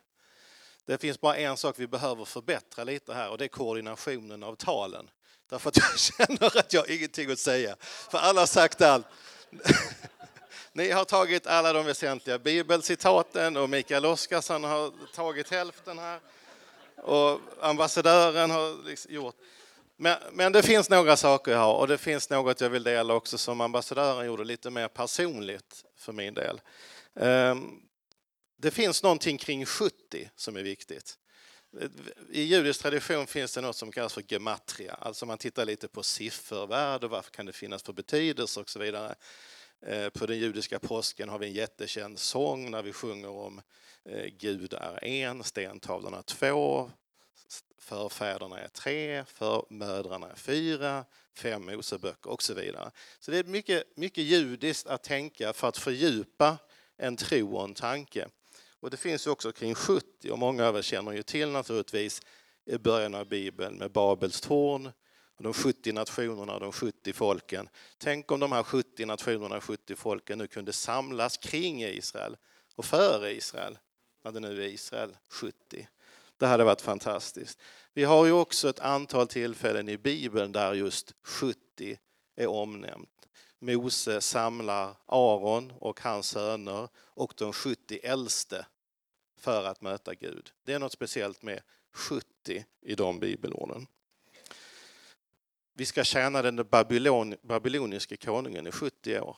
Det 0.84 0.98
finns 0.98 1.20
bara 1.20 1.36
en 1.36 1.56
sak 1.56 1.78
vi 1.78 1.86
behöver 1.86 2.24
förbättra 2.24 2.84
lite 2.84 3.14
här 3.14 3.30
och 3.30 3.38
det 3.38 3.44
är 3.44 3.48
koordinationen 3.48 4.42
av 4.42 4.54
talen. 4.54 5.10
Därför 5.50 5.68
att 5.68 5.76
jag 5.76 5.98
känner 5.98 6.58
att 6.58 6.72
jag 6.72 6.80
har 6.80 6.90
ingenting 6.90 7.30
att 7.30 7.38
säga, 7.38 7.76
för 8.10 8.18
alla 8.18 8.40
har 8.40 8.46
sagt 8.46 8.80
allt. 8.80 9.06
Ni 10.72 10.90
har 10.90 11.04
tagit 11.04 11.46
alla 11.46 11.72
de 11.72 11.86
väsentliga 11.86 12.38
bibelcitaten 12.38 13.56
och 13.56 13.70
Mikael 13.70 14.06
Oskarsson 14.06 14.64
har 14.64 14.92
tagit 15.14 15.50
hälften 15.50 15.98
här. 15.98 16.20
Och 16.96 17.40
ambassadören 17.60 18.50
har 18.50 18.86
liksom 18.86 19.14
gjort. 19.14 19.34
Men, 19.96 20.18
men 20.32 20.52
det 20.52 20.62
finns 20.62 20.90
några 20.90 21.16
saker 21.16 21.52
jag 21.52 21.58
har 21.58 21.74
och 21.74 21.88
det 21.88 21.98
finns 21.98 22.30
något 22.30 22.60
jag 22.60 22.70
vill 22.70 22.82
dela 22.82 23.14
också 23.14 23.38
som 23.38 23.60
ambassadören 23.60 24.26
gjorde 24.26 24.44
lite 24.44 24.70
mer 24.70 24.88
personligt 24.88 25.84
för 25.96 26.12
min 26.12 26.34
del. 26.34 26.60
Ehm, 27.20 27.80
det 28.56 28.70
finns 28.70 29.02
någonting 29.02 29.38
kring 29.38 29.66
70 29.66 30.30
som 30.36 30.56
är 30.56 30.62
viktigt. 30.62 31.18
I 32.30 32.42
judisk 32.42 32.82
tradition 32.82 33.26
finns 33.26 33.54
det 33.54 33.60
något 33.60 33.76
som 33.76 33.92
kallas 33.92 34.14
för 34.14 34.22
gematria, 34.28 34.94
alltså 34.94 35.26
man 35.26 35.38
tittar 35.38 35.64
lite 35.64 35.88
på 35.88 36.02
siffervärde 36.02 37.06
och 37.06 37.12
vad 37.12 37.30
kan 37.30 37.46
det 37.46 37.52
finnas 37.52 37.82
för 37.82 37.92
betydelse 37.92 38.60
och 38.60 38.70
så 38.70 38.78
vidare. 38.78 39.14
Eh, 39.86 40.08
på 40.08 40.26
den 40.26 40.38
judiska 40.38 40.78
påsken 40.78 41.28
har 41.28 41.38
vi 41.38 41.46
en 41.46 41.52
jättekänd 41.52 42.18
sång 42.18 42.70
när 42.70 42.82
vi 42.82 42.92
sjunger 42.92 43.28
om 43.28 43.62
eh, 44.04 44.26
Gud 44.26 44.72
är 44.72 45.04
en, 45.04 45.44
stentavlorna 45.44 46.22
två, 46.22 46.90
förfäderna 47.78 48.60
är 48.60 48.68
tre, 48.68 49.24
förmödrarna 49.24 50.30
är 50.30 50.36
fyra, 50.36 51.04
fem 51.36 51.66
Moseböcker 51.66 52.30
och 52.30 52.42
så 52.42 52.54
vidare. 52.54 52.90
Så 53.20 53.30
det 53.30 53.38
är 53.38 53.44
mycket, 53.44 53.96
mycket 53.96 54.24
judiskt 54.24 54.86
att 54.86 55.02
tänka 55.02 55.52
för 55.52 55.68
att 55.68 55.76
fördjupa 55.76 56.58
en 56.96 57.16
tro 57.16 57.56
och 57.56 57.64
en 57.64 57.74
tanke. 57.74 58.28
Och 58.80 58.90
det 58.90 58.96
finns 58.96 59.26
också 59.26 59.52
kring 59.52 59.74
70 59.74 60.30
och 60.30 60.38
många 60.38 60.66
av 60.66 60.76
er 60.76 60.82
känner 60.82 61.12
ju 61.12 61.22
till 61.22 61.50
naturligtvis 61.50 62.22
i 62.66 62.78
början 62.78 63.14
av 63.14 63.28
Bibeln 63.28 63.78
med 63.78 63.92
Babels 63.92 64.40
torn, 64.40 64.92
de 65.38 65.52
70 65.52 65.92
nationerna 65.92 66.54
och 66.54 66.60
de 66.60 66.72
70 66.72 67.12
folken. 67.12 67.68
Tänk 67.98 68.32
om 68.32 68.40
de 68.40 68.52
här 68.52 68.62
70 68.62 69.06
nationerna 69.06 69.60
70 69.60 69.96
folken 69.96 70.38
nu 70.38 70.46
kunde 70.46 70.72
samlas 70.72 71.36
kring 71.36 71.82
Israel 71.82 72.36
och 72.76 72.84
före 72.84 73.32
Israel, 73.32 73.78
när 74.24 74.32
det 74.32 74.40
nu 74.40 74.62
är 74.62 74.68
Israel 74.68 75.16
70. 75.28 75.88
Det 76.36 76.46
hade 76.46 76.64
varit 76.64 76.80
fantastiskt. 76.80 77.60
Vi 77.94 78.04
har 78.04 78.26
ju 78.26 78.32
också 78.32 78.68
ett 78.68 78.80
antal 78.80 79.28
tillfällen 79.28 79.88
i 79.88 79.98
Bibeln 79.98 80.52
där 80.52 80.74
just 80.74 81.14
70 81.22 81.98
är 82.36 82.46
omnämnt. 82.46 83.19
Mose 83.60 84.20
samlar 84.20 84.96
Aron 85.06 85.72
och 85.78 86.00
hans 86.00 86.28
söner 86.28 86.88
och 86.96 87.34
de 87.36 87.52
70 87.52 88.00
äldste 88.02 88.66
för 89.36 89.64
att 89.64 89.80
möta 89.80 90.14
Gud. 90.14 90.52
Det 90.64 90.72
är 90.72 90.78
något 90.78 90.92
speciellt 90.92 91.42
med 91.42 91.62
70 91.92 92.64
i 92.80 92.94
de 92.94 93.20
bibelorden. 93.20 93.86
Vi 95.74 95.86
ska 95.86 96.04
tjäna 96.04 96.42
den 96.42 96.56
babylon, 96.56 97.36
babyloniske 97.42 98.16
konungen 98.16 98.66
i 98.66 98.72
70 98.72 99.20
år, 99.20 99.36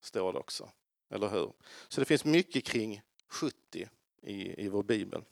står 0.00 0.32
det 0.32 0.38
också. 0.38 0.70
Eller 1.10 1.28
hur? 1.28 1.52
Så 1.88 2.00
det 2.00 2.04
finns 2.04 2.24
mycket 2.24 2.64
kring 2.64 3.02
70 3.28 3.88
i, 4.22 4.64
i 4.64 4.68
vår 4.68 4.82
bibel. 4.82 5.24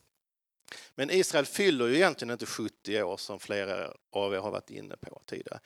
Men 0.94 1.10
Israel 1.10 1.46
fyller 1.46 1.86
ju 1.86 1.94
egentligen 1.94 2.32
inte 2.32 2.46
70 2.46 3.02
år 3.02 3.16
som 3.16 3.40
flera 3.40 3.92
av 4.10 4.34
er 4.34 4.38
har 4.38 4.50
varit 4.50 4.70
inne 4.70 4.96
på 4.96 5.22
tidigare. 5.26 5.60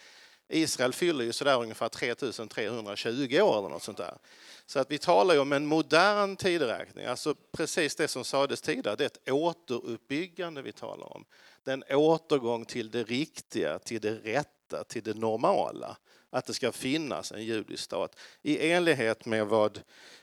Israel 0.50 0.92
fyller 0.92 1.24
ju 1.24 1.32
sådär 1.32 1.62
ungefär 1.62 1.88
3320 1.88 3.40
år 3.40 3.58
eller 3.58 3.68
något 3.68 3.82
sånt 3.82 3.98
där. 3.98 4.18
Så 4.66 4.78
att 4.78 4.90
vi 4.90 4.98
talar 4.98 5.34
ju 5.34 5.40
om 5.40 5.52
en 5.52 5.66
modern 5.66 6.36
tideräkning, 6.36 7.04
alltså 7.04 7.34
precis 7.52 7.96
det 7.96 8.08
som 8.08 8.24
sades 8.24 8.60
tidigare, 8.60 8.96
det 8.96 9.04
är 9.04 9.06
ett 9.06 9.30
återuppbyggande 9.30 10.62
vi 10.62 10.72
talar 10.72 11.16
om. 11.16 11.24
Det 11.64 11.70
är 11.70 11.74
en 11.74 11.96
återgång 11.96 12.64
till 12.64 12.90
det 12.90 13.02
riktiga, 13.02 13.78
till 13.78 14.00
det 14.00 14.14
rätta, 14.14 14.84
till 14.84 15.02
det 15.02 15.14
normala. 15.14 15.96
Att 16.30 16.46
det 16.46 16.54
ska 16.54 16.72
finnas 16.72 17.32
en 17.32 17.44
judisk 17.44 17.84
stat 17.84 18.16
i 18.42 18.70
enlighet 18.70 19.26
med 19.26 19.46
vad 19.46 19.80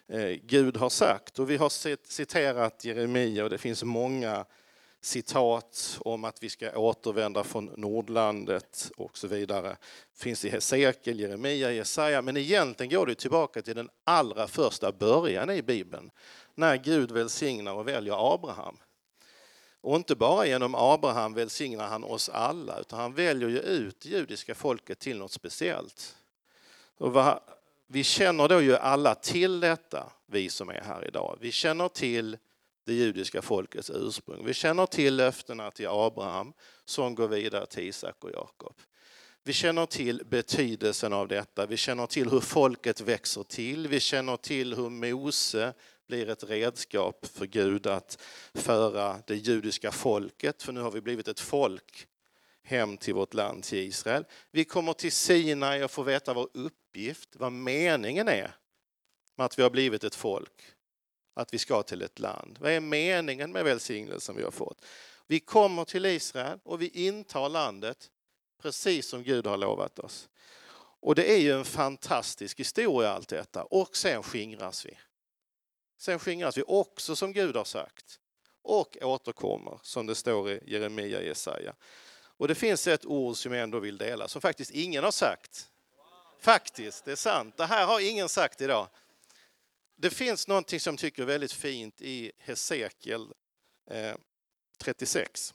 eh, 0.07 0.29
Gud 0.43 0.77
har 0.77 0.89
sagt. 0.89 1.39
Och 1.39 1.49
vi 1.49 1.57
har 1.57 1.69
citerat 2.07 2.85
Jeremia 2.85 3.43
och 3.43 3.49
det 3.49 3.57
finns 3.57 3.83
många 3.83 4.45
citat 5.07 5.97
om 5.99 6.23
att 6.23 6.43
vi 6.43 6.49
ska 6.49 6.77
återvända 6.77 7.43
från 7.43 7.65
Nordlandet 7.65 8.91
och 8.97 9.17
så 9.17 9.27
vidare. 9.27 9.77
finns 10.15 10.45
i 10.45 10.49
Hesekiel, 10.49 11.19
Jeremia, 11.19 11.71
Jesaja, 11.71 12.21
men 12.21 12.37
egentligen 12.37 12.91
går 12.91 13.05
det 13.05 13.15
tillbaka 13.15 13.61
till 13.61 13.75
den 13.75 13.89
allra 14.03 14.47
första 14.47 14.91
början 14.91 15.49
i 15.49 15.61
Bibeln, 15.61 16.11
när 16.55 16.77
Gud 16.77 17.11
välsignar 17.11 17.73
och 17.73 17.87
väljer 17.87 18.33
Abraham. 18.33 18.77
Och 19.81 19.95
inte 19.95 20.15
bara 20.15 20.45
genom 20.45 20.75
Abraham 20.75 21.33
välsignar 21.33 21.87
han 21.87 22.03
oss 22.03 22.29
alla, 22.29 22.79
utan 22.79 22.99
han 22.99 23.13
väljer 23.13 23.49
ju 23.49 23.59
ut 23.59 23.99
det 23.99 24.09
judiska 24.09 24.55
folket 24.55 24.99
till 24.99 25.17
något 25.17 25.31
speciellt. 25.31 26.17
Och 26.97 27.41
vi 27.87 28.03
känner 28.03 28.47
då 28.47 28.61
ju 28.61 28.75
alla 28.75 29.15
till 29.15 29.59
detta, 29.59 30.11
vi 30.25 30.49
som 30.49 30.69
är 30.69 30.81
här 30.81 31.05
idag. 31.07 31.37
Vi 31.41 31.51
känner 31.51 31.87
till 31.87 32.37
det 32.87 32.93
judiska 32.93 33.41
folkets 33.41 33.89
ursprung. 33.89 34.45
Vi 34.45 34.53
känner 34.53 34.85
till 34.85 35.15
löftena 35.15 35.71
till 35.71 35.87
Abraham 35.87 36.53
som 36.85 37.15
går 37.15 37.27
vidare 37.27 37.65
till 37.65 37.83
Isak 37.83 38.23
och 38.23 38.31
Jakob. 38.31 38.75
Vi 39.43 39.53
känner 39.53 39.85
till 39.85 40.21
betydelsen 40.25 41.13
av 41.13 41.27
detta. 41.27 41.65
Vi 41.65 41.77
känner 41.77 42.07
till 42.07 42.29
hur 42.29 42.39
folket 42.39 43.01
växer 43.01 43.43
till. 43.43 43.87
Vi 43.87 43.99
känner 43.99 44.37
till 44.37 44.73
hur 44.73 44.89
Mose 44.89 45.73
blir 46.07 46.29
ett 46.29 46.43
redskap 46.43 47.25
för 47.25 47.45
Gud 47.45 47.87
att 47.87 48.21
föra 48.53 49.21
det 49.27 49.35
judiska 49.35 49.91
folket, 49.91 50.63
för 50.63 50.73
nu 50.73 50.81
har 50.81 50.91
vi 50.91 51.01
blivit 51.01 51.27
ett 51.27 51.39
folk, 51.39 52.07
hem 52.63 52.97
till 52.97 53.13
vårt 53.13 53.33
land, 53.33 53.63
till 53.63 53.79
Israel. 53.79 54.25
Vi 54.51 54.63
kommer 54.63 54.93
till 54.93 55.11
Sinai 55.11 55.83
och 55.83 55.91
får 55.91 56.03
veta 56.03 56.33
vår 56.33 56.49
uppgift, 56.53 57.29
vad 57.33 57.51
meningen 57.51 58.27
är 58.27 58.55
med 59.35 59.45
att 59.45 59.59
vi 59.59 59.63
har 59.63 59.69
blivit 59.69 60.03
ett 60.03 60.15
folk 60.15 60.76
att 61.37 61.53
vi 61.53 61.57
ska 61.57 61.83
till 61.83 62.01
ett 62.01 62.19
land. 62.19 62.57
Vad 62.61 62.71
är 62.71 62.79
meningen 62.79 63.51
med 63.51 63.63
välsignelsen 63.65 64.35
vi 64.35 64.43
har 64.43 64.51
fått? 64.51 64.85
Vi 65.27 65.39
kommer 65.39 65.85
till 65.85 66.05
Israel 66.05 66.59
och 66.63 66.81
vi 66.81 66.87
intar 66.87 67.49
landet 67.49 68.09
precis 68.61 69.09
som 69.09 69.23
Gud 69.23 69.47
har 69.47 69.57
lovat 69.57 69.99
oss. 69.99 70.29
Och 70.99 71.15
det 71.15 71.31
är 71.31 71.37
ju 71.37 71.51
en 71.51 71.65
fantastisk 71.65 72.59
historia 72.59 73.09
allt 73.09 73.27
detta. 73.27 73.63
Och 73.63 73.97
sen 73.97 74.23
skingras 74.23 74.85
vi. 74.85 74.97
Sen 75.97 76.19
skingras 76.19 76.57
vi 76.57 76.63
också 76.67 77.15
som 77.15 77.33
Gud 77.33 77.55
har 77.55 77.63
sagt. 77.63 78.19
Och 78.61 78.97
återkommer 79.01 79.79
som 79.83 80.05
det 80.05 80.15
står 80.15 80.51
i 80.51 80.59
Jeremia 80.65 81.21
Jesaja. 81.21 81.73
Och 82.19 82.47
det 82.47 82.55
finns 82.55 82.87
ett 82.87 83.05
ord 83.05 83.35
som 83.35 83.53
jag 83.53 83.63
ändå 83.63 83.79
vill 83.79 83.97
dela 83.97 84.27
som 84.27 84.41
faktiskt 84.41 84.71
ingen 84.71 85.03
har 85.03 85.11
sagt. 85.11 85.69
Faktiskt, 86.39 87.05
det 87.05 87.11
är 87.11 87.15
sant. 87.15 87.57
Det 87.57 87.65
här 87.65 87.85
har 87.85 87.99
ingen 87.99 88.29
sagt 88.29 88.61
idag. 88.61 88.87
Det 89.99 90.09
finns 90.09 90.47
någonting 90.47 90.79
som 90.79 90.93
jag 90.93 90.99
tycker 90.99 91.21
är 91.21 91.25
väldigt 91.25 91.51
fint 91.51 92.01
i 92.01 92.31
Hesekiel 92.37 93.33
eh, 93.89 94.15
36. 94.77 95.53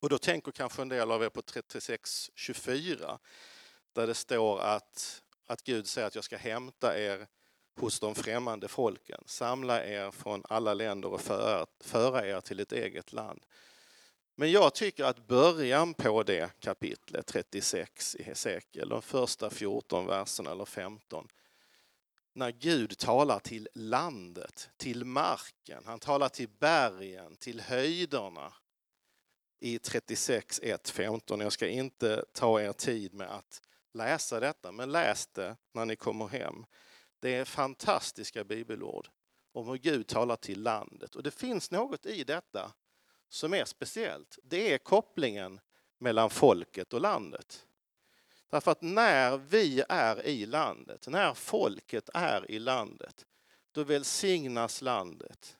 Och 0.00 0.08
då 0.08 0.18
tänker 0.18 0.52
kanske 0.52 0.82
en 0.82 0.88
del 0.88 1.10
av 1.10 1.22
er 1.22 1.28
på 1.28 1.42
36.24 1.42 3.18
där 3.92 4.06
det 4.06 4.14
står 4.14 4.60
att, 4.60 5.22
att 5.46 5.62
Gud 5.62 5.86
säger 5.86 6.06
att 6.06 6.14
jag 6.14 6.24
ska 6.24 6.36
hämta 6.36 6.98
er 6.98 7.26
hos 7.80 8.00
de 8.00 8.14
främmande 8.14 8.68
folken, 8.68 9.24
samla 9.26 9.84
er 9.84 10.10
från 10.10 10.42
alla 10.48 10.74
länder 10.74 11.12
och 11.12 11.20
föra, 11.20 11.66
föra 11.80 12.26
er 12.26 12.40
till 12.40 12.60
ett 12.60 12.72
eget 12.72 13.12
land. 13.12 13.46
Men 14.34 14.50
jag 14.50 14.74
tycker 14.74 15.04
att 15.04 15.26
början 15.26 15.94
på 15.94 16.22
det 16.22 16.60
kapitlet 16.60 17.26
36 17.26 18.16
i 18.16 18.22
Hesekiel, 18.22 18.88
de 18.88 19.02
första 19.02 19.50
14 19.50 20.06
verserna 20.06 20.50
eller 20.50 20.64
15, 20.64 21.28
när 22.32 22.50
Gud 22.50 22.98
talar 22.98 23.38
till 23.38 23.68
landet, 23.74 24.70
till 24.76 25.04
marken, 25.04 25.82
han 25.86 25.98
talar 25.98 26.28
till 26.28 26.48
bergen, 26.48 27.36
till 27.36 27.60
höjderna 27.60 28.52
i 29.60 29.78
36.1.15. 29.78 31.42
Jag 31.42 31.52
ska 31.52 31.68
inte 31.68 32.24
ta 32.32 32.60
er 32.60 32.72
tid 32.72 33.14
med 33.14 33.30
att 33.30 33.62
läsa 33.94 34.40
detta, 34.40 34.72
men 34.72 34.92
läs 34.92 35.26
det 35.26 35.56
när 35.72 35.84
ni 35.84 35.96
kommer 35.96 36.26
hem. 36.26 36.64
Det 37.20 37.34
är 37.34 37.44
fantastiska 37.44 38.44
bibelord 38.44 39.08
om 39.52 39.68
hur 39.68 39.76
Gud 39.76 40.06
talar 40.06 40.36
till 40.36 40.62
landet. 40.62 41.14
Och 41.14 41.22
det 41.22 41.30
finns 41.30 41.70
något 41.70 42.06
i 42.06 42.24
detta 42.24 42.72
som 43.28 43.54
är 43.54 43.64
speciellt. 43.64 44.38
Det 44.42 44.74
är 44.74 44.78
kopplingen 44.78 45.60
mellan 45.98 46.30
folket 46.30 46.92
och 46.92 47.00
landet. 47.00 47.66
Därför 48.52 48.70
att 48.70 48.82
när 48.82 49.36
vi 49.36 49.84
är 49.88 50.26
i 50.26 50.46
landet, 50.46 51.08
när 51.08 51.34
folket 51.34 52.10
är 52.14 52.50
i 52.50 52.58
landet, 52.58 53.26
då 53.72 53.84
välsignas 53.84 54.82
landet 54.82 55.56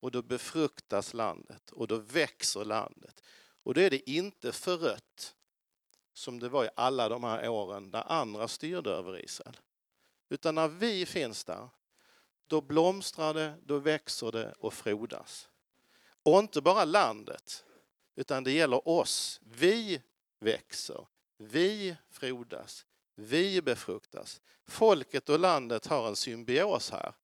och 0.00 0.10
då 0.10 0.22
befruktas 0.22 1.14
landet 1.14 1.70
och 1.70 1.88
då 1.88 1.96
växer 1.96 2.64
landet. 2.64 3.22
Och 3.62 3.74
då 3.74 3.80
är 3.80 3.90
det 3.90 4.10
inte 4.10 4.52
förött 4.52 5.34
som 6.12 6.38
det 6.38 6.48
var 6.48 6.64
i 6.64 6.68
alla 6.76 7.08
de 7.08 7.24
här 7.24 7.48
åren 7.48 7.90
där 7.90 8.12
andra 8.12 8.48
styrde 8.48 8.90
över 8.90 9.24
Israel. 9.24 9.56
Utan 10.28 10.54
när 10.54 10.68
vi 10.68 11.06
finns 11.06 11.44
där 11.44 11.68
då 12.46 12.60
blomstrar 12.60 13.34
det, 13.34 13.54
då 13.62 13.78
växer 13.78 14.32
det 14.32 14.54
och 14.58 14.74
frodas. 14.74 15.48
Och 16.22 16.38
inte 16.38 16.60
bara 16.60 16.84
landet, 16.84 17.64
utan 18.16 18.44
det 18.44 18.52
gäller 18.52 18.88
oss. 18.88 19.40
Vi 19.42 20.02
växer, 20.40 21.06
vi 21.42 21.96
frodas, 22.10 22.86
vi 23.14 23.62
befruktas. 23.62 24.40
Folket 24.66 25.28
och 25.28 25.38
landet 25.38 25.86
har 25.86 26.08
en 26.08 26.16
symbios 26.16 26.90
här 26.90 27.14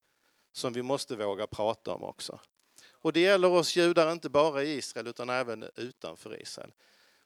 som 0.53 0.73
vi 0.73 0.83
måste 0.83 1.17
våga 1.17 1.47
prata 1.47 1.95
om 1.95 2.03
också. 2.03 2.41
Och 2.91 3.13
det 3.13 3.21
gäller 3.21 3.49
oss 3.49 3.77
judar 3.77 4.13
inte 4.13 4.29
bara 4.29 4.63
i 4.63 4.77
Israel 4.77 5.07
utan 5.07 5.31
även 5.31 5.71
utanför 5.77 6.43
Israel. 6.43 6.73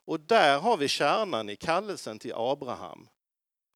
Och 0.04 0.20
där 0.20 0.58
har 0.58 0.76
vi 0.76 0.88
kärnan 0.88 1.48
i 1.48 1.56
kallelsen 1.56 2.18
till 2.18 2.32
Abraham 2.34 3.08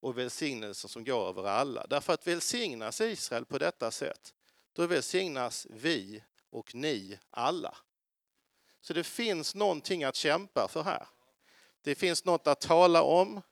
och 0.00 0.18
välsignelsen 0.18 0.88
som 0.88 1.04
går 1.04 1.28
över 1.28 1.44
alla. 1.44 1.86
Därför 1.86 2.12
att 2.12 2.26
välsignas 2.26 3.00
Israel 3.00 3.44
på 3.44 3.58
detta 3.58 3.90
sätt, 3.90 4.34
då 4.72 4.86
välsignas 4.86 5.66
vi 5.70 6.22
och 6.50 6.74
ni 6.74 7.18
alla. 7.30 7.76
Så 8.80 8.92
det 8.92 9.04
finns 9.04 9.54
någonting 9.54 10.04
att 10.04 10.16
kämpa 10.16 10.68
för 10.68 10.82
här. 10.82 11.06
Det 11.86 11.94
finns 11.94 12.24
något 12.24 12.46
att 12.46 12.60
tala 12.60 13.02
om 13.02 13.42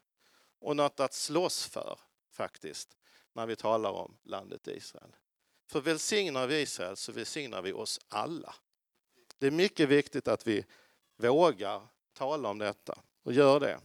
och 0.59 0.75
något 0.75 0.99
att 0.99 1.13
slåss 1.13 1.65
för 1.65 1.99
faktiskt 2.31 2.97
när 3.33 3.45
vi 3.45 3.55
talar 3.55 3.91
om 3.91 4.17
landet 4.23 4.67
Israel. 4.67 5.15
För 5.67 5.81
välsignar 5.81 6.47
vi 6.47 6.61
Israel 6.61 6.97
så 6.97 7.11
välsignar 7.11 7.61
vi 7.61 7.73
oss 7.73 7.99
alla. 8.07 8.55
Det 9.37 9.47
är 9.47 9.51
mycket 9.51 9.89
viktigt 9.89 10.27
att 10.27 10.47
vi 10.47 10.65
vågar 11.17 11.87
tala 12.13 12.49
om 12.49 12.57
detta 12.57 12.99
och 13.23 13.33
gör 13.33 13.59
det. 13.59 13.79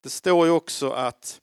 Det 0.00 0.10
står 0.10 0.46
ju 0.46 0.52
också 0.52 0.90
att 0.90 1.40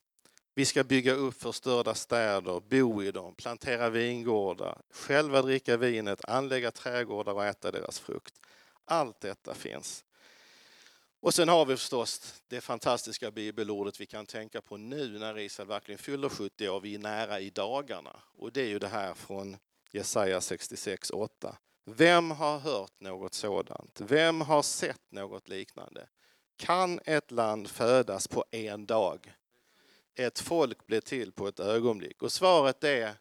vi 0.53 0.65
ska 0.65 0.83
bygga 0.83 1.13
upp 1.13 1.41
förstörda 1.41 1.95
städer, 1.95 2.59
bo 2.59 3.03
i 3.03 3.11
dem, 3.11 3.35
plantera 3.35 3.89
vingårdar, 3.89 4.81
själva 4.89 5.41
dricka 5.41 5.77
vinet, 5.77 6.25
anlägga 6.25 6.71
trädgårdar 6.71 7.33
och 7.33 7.45
äta 7.45 7.71
deras 7.71 7.99
frukt. 7.99 8.39
Allt 8.85 9.19
detta 9.19 9.53
finns. 9.53 10.05
Och 11.23 11.33
sen 11.33 11.49
har 11.49 11.65
vi 11.65 11.77
förstås 11.77 12.41
det 12.47 12.61
fantastiska 12.61 13.31
bibelordet 13.31 14.01
vi 14.01 14.05
kan 14.05 14.25
tänka 14.25 14.61
på 14.61 14.77
nu 14.77 15.19
när 15.19 15.39
Israel 15.39 15.67
verkligen 15.67 15.99
fyller 15.99 16.29
70 16.29 16.69
år. 16.69 16.79
Vi 16.79 16.95
är 16.95 16.99
nära 16.99 17.39
i 17.39 17.49
dagarna. 17.49 18.19
Och 18.37 18.51
det 18.51 18.61
är 18.61 18.67
ju 18.67 18.79
det 18.79 18.87
här 18.87 19.13
från 19.13 19.57
Jesaja 19.91 20.39
66.8. 20.39 21.55
Vem 21.85 22.31
har 22.31 22.59
hört 22.59 22.99
något 22.99 23.33
sådant? 23.33 24.01
Vem 24.01 24.41
har 24.41 24.61
sett 24.61 25.11
något 25.11 25.47
liknande? 25.47 26.07
Kan 26.55 26.99
ett 27.05 27.31
land 27.31 27.69
födas 27.69 28.27
på 28.27 28.45
en 28.51 28.85
dag? 28.85 29.33
Ett 30.15 30.39
folk 30.39 30.85
blir 30.87 31.01
till 31.01 31.31
på 31.31 31.47
ett 31.47 31.59
ögonblick? 31.59 32.21
Och 32.21 32.31
svaret 32.31 32.83
är 32.83 33.13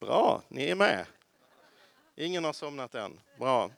Bra, 0.00 0.42
ni 0.48 0.64
är 0.64 0.74
med. 0.74 1.06
Ingen 2.16 2.44
har 2.44 2.52
somnat 2.52 2.94
än. 2.94 3.20
Bra. 3.38 3.70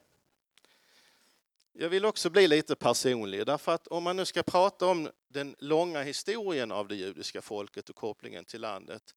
Jag 1.73 1.89
vill 1.89 2.05
också 2.05 2.31
bli 2.31 2.49
lite 2.49 2.77
personlig, 2.77 3.47
därför 3.47 3.73
att 3.73 3.87
om 3.87 4.03
man 4.03 4.17
nu 4.17 4.25
ska 4.25 4.43
prata 4.43 4.87
om 4.87 5.11
den 5.29 5.57
långa 5.59 6.03
historien 6.03 6.73
av 6.73 6.89
det 6.89 6.95
judiska 6.95 7.43
folket 7.43 7.89
och 7.89 7.97
kopplingen 7.97 8.45
till 8.45 8.61
landet, 8.61 9.15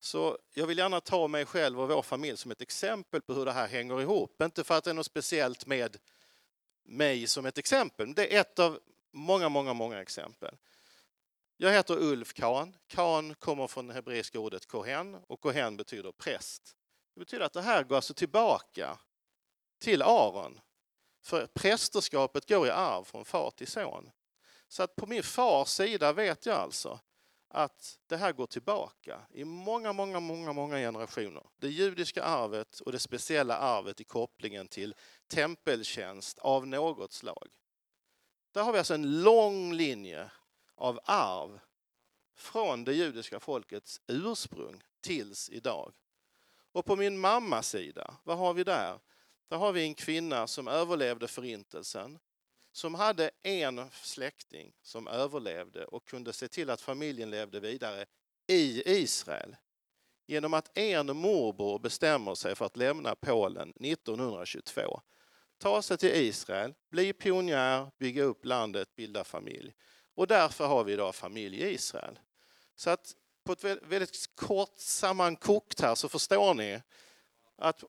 så 0.00 0.38
jag 0.54 0.66
vill 0.66 0.78
gärna 0.78 1.00
ta 1.00 1.28
mig 1.28 1.46
själv 1.46 1.80
och 1.80 1.88
vår 1.88 2.02
familj 2.02 2.36
som 2.36 2.50
ett 2.50 2.60
exempel 2.60 3.22
på 3.22 3.34
hur 3.34 3.44
det 3.44 3.52
här 3.52 3.68
hänger 3.68 4.00
ihop. 4.00 4.42
Inte 4.42 4.64
för 4.64 4.78
att 4.78 4.84
det 4.84 4.90
är 4.90 4.94
något 4.94 5.06
speciellt 5.06 5.66
med 5.66 5.96
mig 6.84 7.26
som 7.26 7.46
ett 7.46 7.58
exempel, 7.58 8.14
det 8.14 8.36
är 8.36 8.40
ett 8.40 8.58
av 8.58 8.78
många, 9.12 9.48
många, 9.48 9.72
många 9.72 10.00
exempel. 10.00 10.56
Jag 11.56 11.72
heter 11.72 12.02
Ulf 12.02 12.32
Kahn. 12.34 12.76
Kahn 12.86 13.34
kommer 13.34 13.66
från 13.66 13.86
det 13.86 13.94
hebreiska 13.94 14.38
ordet 14.38 14.66
kohen 14.66 15.14
och 15.26 15.40
kohen 15.40 15.76
betyder 15.76 16.12
präst. 16.12 16.76
Det 17.14 17.20
betyder 17.20 17.44
att 17.44 17.52
det 17.52 17.62
här 17.62 17.84
går 17.84 17.96
alltså 17.96 18.14
tillbaka 18.14 18.98
till 19.78 20.02
Aron 20.02 20.60
för 21.22 21.46
prästerskapet 21.46 22.48
går 22.48 22.66
i 22.66 22.70
arv 22.70 23.04
från 23.04 23.24
far 23.24 23.50
till 23.50 23.66
son. 23.66 24.10
Så 24.68 24.82
att 24.82 24.96
på 24.96 25.06
min 25.06 25.22
fars 25.22 25.68
sida 25.68 26.12
vet 26.12 26.46
jag 26.46 26.56
alltså 26.56 27.00
att 27.48 27.98
det 28.06 28.16
här 28.16 28.32
går 28.32 28.46
tillbaka 28.46 29.20
i 29.30 29.44
många, 29.44 29.92
många, 29.92 30.20
många, 30.20 30.52
många 30.52 30.76
generationer. 30.76 31.46
Det 31.56 31.68
judiska 31.68 32.22
arvet 32.22 32.80
och 32.80 32.92
det 32.92 32.98
speciella 32.98 33.56
arvet 33.56 34.00
i 34.00 34.04
kopplingen 34.04 34.68
till 34.68 34.94
tempeltjänst 35.28 36.38
av 36.38 36.66
något 36.66 37.12
slag. 37.12 37.48
Där 38.52 38.62
har 38.62 38.72
vi 38.72 38.78
alltså 38.78 38.94
en 38.94 39.22
lång 39.22 39.72
linje 39.72 40.30
av 40.74 41.00
arv 41.04 41.60
från 42.36 42.84
det 42.84 42.92
judiska 42.92 43.40
folkets 43.40 44.00
ursprung 44.06 44.82
tills 45.00 45.50
idag. 45.50 45.92
Och 46.72 46.84
på 46.84 46.96
min 46.96 47.18
mammas 47.18 47.68
sida, 47.68 48.16
vad 48.24 48.38
har 48.38 48.54
vi 48.54 48.64
där? 48.64 48.98
Där 49.52 49.58
har 49.58 49.72
vi 49.72 49.82
en 49.82 49.94
kvinna 49.94 50.46
som 50.46 50.68
överlevde 50.68 51.28
förintelsen, 51.28 52.18
som 52.72 52.94
hade 52.94 53.30
en 53.42 53.90
släkting 53.92 54.72
som 54.82 55.08
överlevde 55.08 55.84
och 55.84 56.04
kunde 56.04 56.32
se 56.32 56.48
till 56.48 56.70
att 56.70 56.80
familjen 56.80 57.30
levde 57.30 57.60
vidare 57.60 58.06
i 58.46 58.82
Israel. 58.86 59.56
Genom 60.26 60.54
att 60.54 60.78
en 60.78 61.16
morbror 61.16 61.78
bestämmer 61.78 62.34
sig 62.34 62.54
för 62.54 62.64
att 62.64 62.76
lämna 62.76 63.14
Polen 63.14 63.72
1922. 63.80 65.00
Ta 65.58 65.82
sig 65.82 65.98
till 65.98 66.14
Israel, 66.14 66.74
bli 66.90 67.12
pionjär, 67.12 67.90
bygga 67.98 68.22
upp 68.22 68.44
landet, 68.44 68.96
bilda 68.96 69.24
familj. 69.24 69.74
Och 70.14 70.26
därför 70.26 70.66
har 70.66 70.84
vi 70.84 70.92
idag 70.92 71.14
familj 71.14 71.56
i 71.56 71.74
Israel. 71.74 72.18
Så 72.74 72.90
att 72.90 73.12
på 73.44 73.52
ett 73.52 73.64
väldigt 73.64 74.36
kort 74.36 74.74
sammankokt 74.76 75.80
här 75.80 75.94
så 75.94 76.08
förstår 76.08 76.54
ni 76.54 76.80
att 77.56 77.84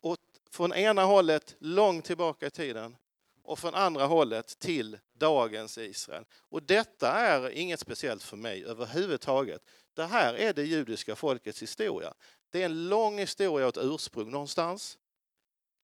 från 0.53 0.73
ena 0.73 1.03
hållet 1.03 1.55
långt 1.59 2.05
tillbaka 2.05 2.47
i 2.47 2.49
tiden 2.49 2.95
och 3.43 3.59
från 3.59 3.75
andra 3.75 4.05
hållet 4.05 4.59
till 4.59 4.97
dagens 5.13 5.77
Israel. 5.77 6.25
Och 6.49 6.63
detta 6.63 7.11
är 7.11 7.49
inget 7.49 7.79
speciellt 7.79 8.23
för 8.23 8.37
mig 8.37 8.65
överhuvudtaget. 8.65 9.61
Det 9.93 10.05
här 10.05 10.33
är 10.33 10.53
det 10.53 10.63
judiska 10.63 11.15
folkets 11.15 11.61
historia. 11.61 12.13
Det 12.49 12.61
är 12.61 12.65
en 12.65 12.89
lång 12.89 13.19
historia 13.19 13.67
och 13.67 13.77
ett 13.77 13.83
ursprung 13.83 14.31
någonstans 14.31 14.97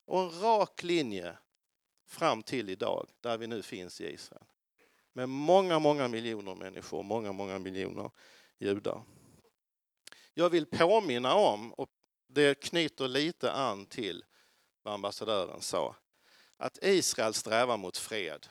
och 0.05 0.19
en 0.19 0.41
rak 0.41 0.83
linje 0.83 1.37
fram 2.07 2.43
till 2.43 2.69
idag 2.69 3.09
där 3.21 3.37
vi 3.37 3.47
nu 3.47 3.61
finns 3.61 4.01
i 4.01 4.13
Israel. 4.13 4.45
Med 5.13 5.29
många, 5.29 5.79
många 5.79 6.07
miljoner 6.07 6.55
människor, 6.55 7.03
många, 7.03 7.31
många 7.31 7.59
miljoner 7.59 8.11
judar. 8.59 9.01
Jag 10.33 10.49
vill 10.49 10.65
påminna 10.65 11.33
om, 11.33 11.73
och 11.73 11.89
det 12.27 12.59
knyter 12.59 13.07
lite 13.07 13.51
an 13.51 13.85
till 13.85 14.23
vad 14.89 14.93
ambassadören 14.93 15.61
sa, 15.61 15.95
att 16.57 16.77
Israel 16.81 17.33
strävar 17.33 17.77
mot 17.77 17.97
fred. 17.97 18.47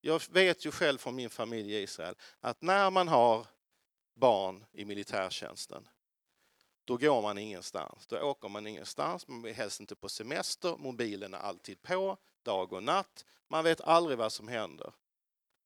Jag 0.00 0.22
vet 0.30 0.66
ju 0.66 0.70
själv 0.70 0.98
från 0.98 1.14
min 1.14 1.30
familj 1.30 1.74
i 1.74 1.82
Israel 1.82 2.14
att 2.40 2.62
när 2.62 2.90
man 2.90 3.08
har 3.08 3.46
barn 4.14 4.64
i 4.72 4.84
militärtjänsten 4.84 5.88
då 6.84 6.96
går 6.96 7.22
man 7.22 7.38
ingenstans. 7.38 8.06
Då 8.06 8.20
åker 8.20 8.48
man 8.48 8.66
ingenstans, 8.66 9.28
man 9.28 9.44
är 9.44 9.52
helst 9.52 9.80
inte 9.80 9.94
på 9.94 10.08
semester, 10.08 10.76
mobilen 10.76 11.34
är 11.34 11.38
alltid 11.38 11.82
på, 11.82 12.16
dag 12.42 12.72
och 12.72 12.82
natt. 12.82 13.24
Man 13.48 13.64
vet 13.64 13.80
aldrig 13.80 14.18
vad 14.18 14.32
som 14.32 14.48
händer 14.48 14.92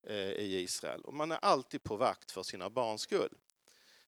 eh, 0.07 0.17
i 0.17 0.61
Israel 0.61 1.01
och 1.01 1.15
man 1.15 1.33
är 1.33 1.39
alltid 1.43 1.83
på 1.83 1.97
vakt 1.97 2.31
för 2.31 2.43
sina 2.43 2.71
barns 2.71 3.03
skull. 3.03 3.39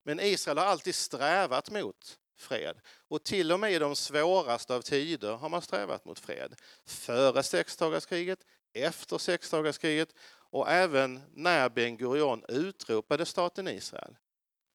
Men 0.02 0.20
Israel 0.20 0.58
har 0.58 0.64
alltid 0.64 0.94
strävat 0.94 1.70
mot 1.70 2.18
fred. 2.40 2.80
Och 3.08 3.24
till 3.24 3.52
och 3.52 3.60
med 3.60 3.72
i 3.72 3.78
de 3.78 3.96
svåraste 3.96 4.74
av 4.74 4.82
tider 4.82 5.32
har 5.32 5.48
man 5.48 5.62
strävat 5.62 6.04
mot 6.04 6.18
fred. 6.18 6.54
Före 6.84 7.42
sexdagarskriget, 7.42 8.38
efter 8.72 9.18
sexdagarskriget 9.18 10.14
och 10.50 10.68
även 10.70 11.20
när 11.34 11.68
Ben 11.68 11.96
Gurion 11.96 12.44
utropade 12.48 13.26
staten 13.26 13.68
Israel. 13.68 14.16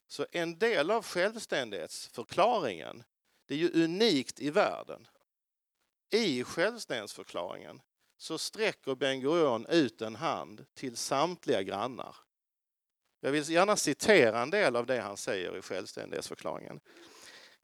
Så 0.07 0.25
en 0.31 0.59
del 0.59 0.91
av 0.91 1.05
självständighetsförklaringen, 1.05 3.03
det 3.47 3.53
är 3.53 3.57
ju 3.57 3.83
unikt 3.83 4.39
i 4.39 4.49
världen. 4.49 5.07
I 6.11 6.43
självständighetsförklaringen 6.43 7.81
så 8.17 8.37
sträcker 8.37 8.95
Ben 8.95 9.21
Gurion 9.21 9.65
ut 9.65 10.01
en 10.01 10.15
hand 10.15 10.65
till 10.73 10.97
samtliga 10.97 11.61
grannar. 11.61 12.15
Jag 13.19 13.31
vill 13.31 13.49
gärna 13.49 13.75
citera 13.75 14.41
en 14.41 14.49
del 14.49 14.75
av 14.75 14.85
det 14.85 14.99
han 14.99 15.17
säger 15.17 15.57
i 15.57 15.61
självständighetsförklaringen. 15.61 16.79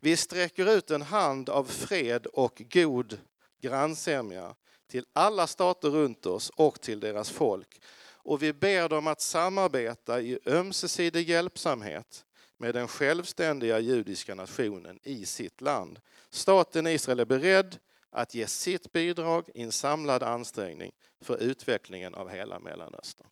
Vi 0.04 0.18
sträcker 0.18 0.78
ut 0.78 0.92
en 0.92 1.02
hand 1.02 1.50
av 1.50 1.64
fred 1.64 2.26
och 2.26 2.62
god 2.70 3.20
grannsämja 3.62 4.56
till 4.88 5.06
alla 5.14 5.48
stater 5.48 5.90
runt 5.90 6.26
oss 6.26 6.50
och 6.50 6.82
till 6.82 7.00
deras 7.00 7.30
folk. 7.30 7.82
Och 8.24 8.44
vi 8.44 8.54
ber 8.54 8.90
dem 8.90 9.08
att 9.08 9.22
samarbeta 9.22 10.22
i 10.22 10.40
ömsesidig 10.46 11.30
hjälpsamhet 11.30 12.26
med 12.58 12.76
den 12.76 12.88
självständiga 12.88 13.80
judiska 13.80 14.36
nationen 14.36 15.00
i 15.04 15.26
sitt 15.26 15.62
land. 15.62 16.00
Staten 16.30 16.88
Israel 16.88 17.20
är 17.20 17.26
beredd 17.26 17.78
att 18.10 18.36
ge 18.36 18.48
sitt 18.48 18.92
bidrag 18.92 19.50
i 19.54 19.62
en 19.62 19.72
samlad 19.72 20.24
ansträngning 20.24 20.92
för 21.22 21.38
utvecklingen 21.38 22.16
av 22.16 22.30
hela 22.30 22.60
Mellanöstern. 22.60 23.28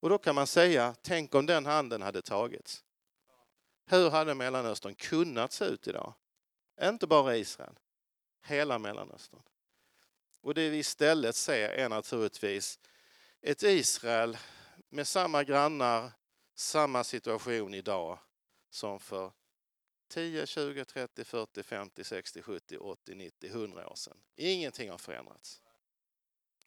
Och 0.00 0.08
då 0.08 0.18
kan 0.18 0.34
man 0.34 0.46
säga, 0.46 0.94
tänk 1.02 1.34
om 1.34 1.46
den 1.46 1.66
handen 1.66 2.02
hade 2.02 2.22
tagits. 2.22 2.84
Hur 3.86 4.10
hade 4.10 4.34
Mellanöstern 4.34 4.94
kunnat 4.94 5.52
se 5.52 5.64
ut 5.64 5.88
idag? 5.88 6.14
Inte 6.82 7.06
bara 7.06 7.36
Israel, 7.36 7.78
hela 8.42 8.78
Mellanöstern. 8.78 9.42
Och 10.40 10.54
det 10.54 10.70
vi 10.70 10.78
istället 10.78 11.36
ser 11.36 11.68
är 11.68 11.88
naturligtvis 11.88 12.78
ett 13.40 13.62
Israel 13.62 14.38
med 14.88 15.08
samma 15.08 15.44
grannar, 15.44 16.12
samma 16.54 17.04
situation 17.04 17.74
idag 17.74 18.18
som 18.70 19.00
för 19.00 19.32
10, 20.08 20.46
20, 20.46 20.84
30, 20.84 21.24
40, 21.24 21.62
50, 21.62 22.04
60, 22.04 22.42
70, 22.42 22.78
80, 22.78 23.14
90, 23.14 23.50
100 23.50 23.88
år 23.88 23.94
sedan. 23.94 24.16
Ingenting 24.36 24.90
har 24.90 24.98
förändrats. 24.98 25.62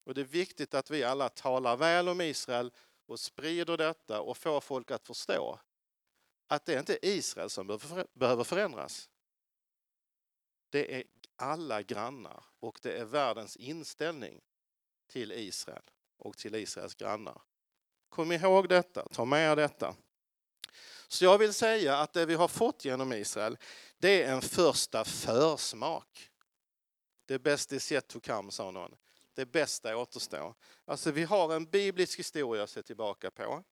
Och 0.04 0.14
det 0.14 0.22
är 0.22 0.26
viktigt 0.26 0.74
att 0.74 0.90
vi 0.92 1.04
alla 1.04 1.30
talar 1.30 1.78
väl 1.78 2.10
om 2.10 2.22
Israel 2.22 2.72
och 3.06 3.20
sprider 3.20 3.78
detta 3.78 4.22
och 4.22 4.38
får 4.38 4.62
folk 4.62 4.92
att 4.92 5.08
förstå 5.08 5.60
att 6.50 6.66
det 6.66 6.74
är 6.74 6.80
inte 6.80 7.08
Israel 7.08 7.50
som 7.50 7.80
behöver 8.14 8.44
förändras. 8.44 9.10
Det 10.70 10.96
är 10.96 11.04
alla 11.36 11.82
grannar 11.82 12.44
och 12.60 12.80
det 12.82 12.98
är 12.98 13.06
världens 13.06 13.56
inställning 13.56 14.42
till 15.08 15.32
Israel 15.32 15.84
och 16.18 16.38
till 16.38 16.56
Israels 16.56 16.96
grannar. 16.96 17.42
Kom 18.10 18.32
ihåg 18.32 18.70
detta, 18.70 19.08
ta 19.10 19.26
med 19.26 19.52
er 19.52 19.56
detta. 19.56 19.96
Så 21.08 21.26
jag 21.26 21.38
vill 21.38 21.54
säga 21.54 21.98
att 21.98 22.14
det 22.14 22.26
vi 22.26 22.36
har 22.36 22.48
fått 22.48 22.86
genom 22.86 23.14
Israel, 23.14 23.58
det 23.98 24.24
är 24.24 24.34
en 24.34 24.42
första 24.42 25.06
försmak. 25.06 26.30
Det 27.26 27.40
bästa 27.40 27.76
is 27.76 27.92
yet 27.92 28.08
to 28.08 28.20
come, 28.20 28.52
sa 28.52 28.72
någon. 28.72 28.96
Det 29.34 29.46
bästa 29.46 29.98
återstår. 29.98 30.56
Alltså 30.86 31.12
vi 31.12 31.24
har 31.24 31.56
en 31.56 31.66
biblisk 31.66 32.20
historia 32.20 32.64
att 32.64 32.70
se 32.70 32.84
tillbaka 32.84 33.32
på. 33.32 33.64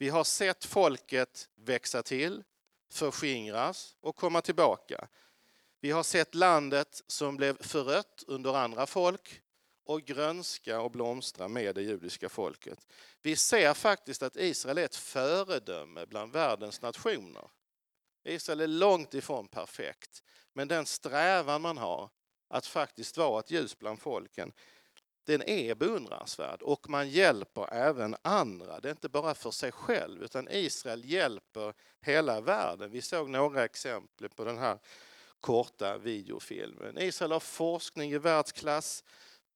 Vi 0.00 0.08
har 0.08 0.24
sett 0.24 0.64
folket 0.64 1.48
växa 1.54 2.02
till, 2.02 2.44
förskingras 2.92 3.96
och 4.00 4.16
komma 4.16 4.40
tillbaka. 4.40 5.08
Vi 5.80 5.90
har 5.90 6.02
sett 6.02 6.34
landet 6.34 7.02
som 7.06 7.36
blev 7.36 7.62
förött 7.62 8.24
under 8.26 8.56
andra 8.56 8.86
folk 8.86 9.42
och 9.84 10.02
grönska 10.02 10.80
och 10.80 10.90
blomstra 10.90 11.48
med 11.48 11.74
det 11.74 11.82
judiska 11.82 12.28
folket. 12.28 12.86
Vi 13.22 13.36
ser 13.36 13.74
faktiskt 13.74 14.22
att 14.22 14.36
Israel 14.36 14.78
är 14.78 14.84
ett 14.84 14.96
föredöme 14.96 16.06
bland 16.06 16.32
världens 16.32 16.82
nationer. 16.82 17.50
Israel 18.24 18.60
är 18.60 18.66
långt 18.66 19.14
ifrån 19.14 19.48
perfekt, 19.48 20.22
men 20.52 20.68
den 20.68 20.86
strävan 20.86 21.62
man 21.62 21.78
har 21.78 22.10
att 22.48 22.66
faktiskt 22.66 23.16
vara 23.16 23.40
ett 23.40 23.50
ljus 23.50 23.78
bland 23.78 24.00
folken, 24.00 24.52
den 25.24 25.42
är 25.48 25.74
beundransvärd 25.74 26.62
och 26.62 26.90
man 26.90 27.08
hjälper 27.08 27.74
även 27.74 28.16
andra. 28.22 28.80
Det 28.80 28.88
är 28.88 28.92
inte 28.92 29.08
bara 29.08 29.34
för 29.34 29.50
sig 29.50 29.72
själv 29.72 30.22
utan 30.22 30.48
Israel 30.50 31.04
hjälper 31.04 31.74
hela 32.00 32.40
världen. 32.40 32.90
Vi 32.90 33.02
såg 33.02 33.28
några 33.28 33.64
exempel 33.64 34.28
på 34.28 34.44
den 34.44 34.58
här 34.58 34.78
korta 35.40 35.98
videofilmen. 35.98 36.98
Israel 36.98 37.32
har 37.32 37.40
forskning 37.40 38.12
i 38.12 38.18
världsklass, 38.18 39.04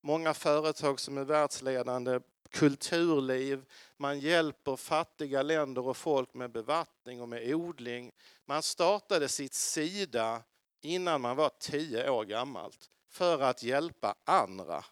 många 0.01 0.35
företag 0.35 1.01
som 1.01 1.19
är 1.19 1.24
världsledande, 1.24 2.20
kulturliv, 2.51 3.65
man 3.97 4.20
hjälper 4.20 4.77
fattiga 4.77 5.43
länder 5.43 5.86
och 5.86 5.97
folk 5.97 6.35
med 6.35 6.51
bevattning 6.51 7.23
och 7.23 7.28
med 7.28 7.55
odling. 7.55 8.12
Man 8.45 8.62
startade 8.62 9.28
sitt 9.28 9.55
Sida 9.55 10.43
innan 10.81 11.20
man 11.20 11.36
var 11.36 11.51
tio 11.61 12.11
år 12.11 12.24
gammalt 12.24 12.91
för 13.11 13.41
att 13.41 13.62
hjälpa 13.62 14.15
andra. 14.24 14.85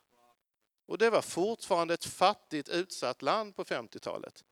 Och 0.92 0.98
det 0.98 1.10
var 1.10 1.22
fortfarande 1.22 1.94
ett 1.94 2.04
fattigt 2.04 2.68
utsatt 2.68 3.22
land 3.22 3.56
på 3.56 3.64
50-talet. 3.64 4.44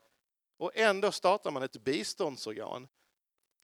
Och 0.57 0.77
ändå 0.77 1.13
startar 1.13 1.51
man 1.51 1.63
ett 1.63 1.77
biståndsorgan 1.77 2.89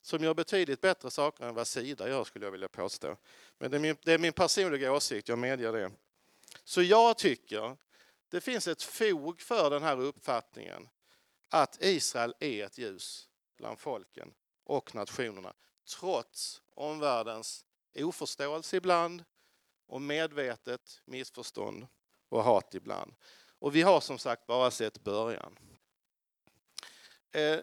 som 0.02 0.24
gör 0.24 0.34
betydligt 0.34 0.80
bättre 0.80 1.10
saker 1.10 1.44
än 1.44 1.54
vad 1.54 1.66
Sida 1.66 2.08
gör 2.08 2.24
skulle 2.24 2.46
jag 2.46 2.52
vilja 2.52 2.68
påstå. 2.68 3.16
Men 3.58 3.70
det 3.70 3.76
är 3.76 3.78
min, 3.78 3.96
det 4.02 4.12
är 4.12 4.18
min 4.18 4.32
personliga 4.32 4.92
åsikt, 4.92 5.28
jag 5.28 5.38
medger 5.38 5.72
det. 5.72 5.92
Så 6.64 6.82
jag 6.82 7.18
tycker 7.18 7.76
det 8.28 8.40
finns 8.40 8.68
ett 8.68 8.82
fog 8.82 9.40
för 9.40 9.70
den 9.70 9.82
här 9.82 10.00
uppfattningen 10.00 10.88
att 11.48 11.82
Israel 11.82 12.34
är 12.40 12.64
ett 12.64 12.78
ljus 12.78 13.28
bland 13.56 13.78
folken 13.78 14.34
och 14.64 14.94
nationerna 14.94 15.54
trots 15.98 16.62
omvärldens 16.74 17.64
oförståelse 17.94 18.76
ibland 18.76 19.24
och 19.86 20.02
medvetet 20.02 21.02
missförstånd 21.04 21.86
och 22.28 22.44
hat 22.44 22.74
ibland. 22.74 23.14
Och 23.58 23.76
vi 23.76 23.82
har 23.82 24.00
som 24.00 24.18
sagt 24.18 24.46
bara 24.46 24.70
sett 24.70 25.04
början. 25.04 25.58
Eh, 27.32 27.60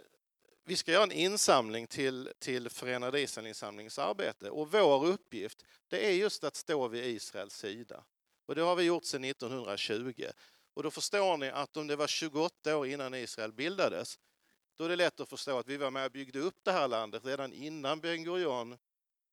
vi 0.66 0.76
ska 0.76 0.92
göra 0.92 1.04
en 1.04 1.12
insamling 1.12 1.88
till, 1.88 2.30
till 2.40 2.70
Förenade 2.70 3.22
Israelinsamlingens 3.22 4.00
arbete 4.00 4.50
och 4.50 4.72
vår 4.72 5.06
uppgift 5.06 5.66
det 5.88 6.08
är 6.08 6.12
just 6.12 6.44
att 6.44 6.56
stå 6.56 6.88
vid 6.88 7.06
Israels 7.06 7.56
sida. 7.56 8.04
Och 8.46 8.56
det 8.56 8.62
har 8.62 8.76
vi 8.76 8.84
gjort 8.84 9.06
sedan 9.06 9.24
1920. 9.24 10.26
Och 10.74 10.84
då 10.84 10.92
förstår 10.92 11.38
ni 11.38 11.50
att 11.50 11.78
om 11.78 11.88
det 11.88 11.96
var 11.96 12.08
28 12.08 12.78
år 12.78 12.88
innan 12.88 13.14
Israel 13.14 13.54
bildades, 13.54 14.20
då 14.76 14.84
är 14.84 14.90
det 14.90 14.96
lätt 14.96 15.20
att 15.20 15.30
förstå 15.30 15.58
att 15.58 15.68
vi 15.68 15.78
var 15.78 15.92
med 15.92 16.06
och 16.06 16.12
byggde 16.12 16.40
upp 16.40 16.58
det 16.64 16.72
här 16.72 16.88
landet 16.88 17.26
redan 17.26 17.54
innan 17.54 18.00
Ben 18.00 18.24
Gurion 18.24 18.78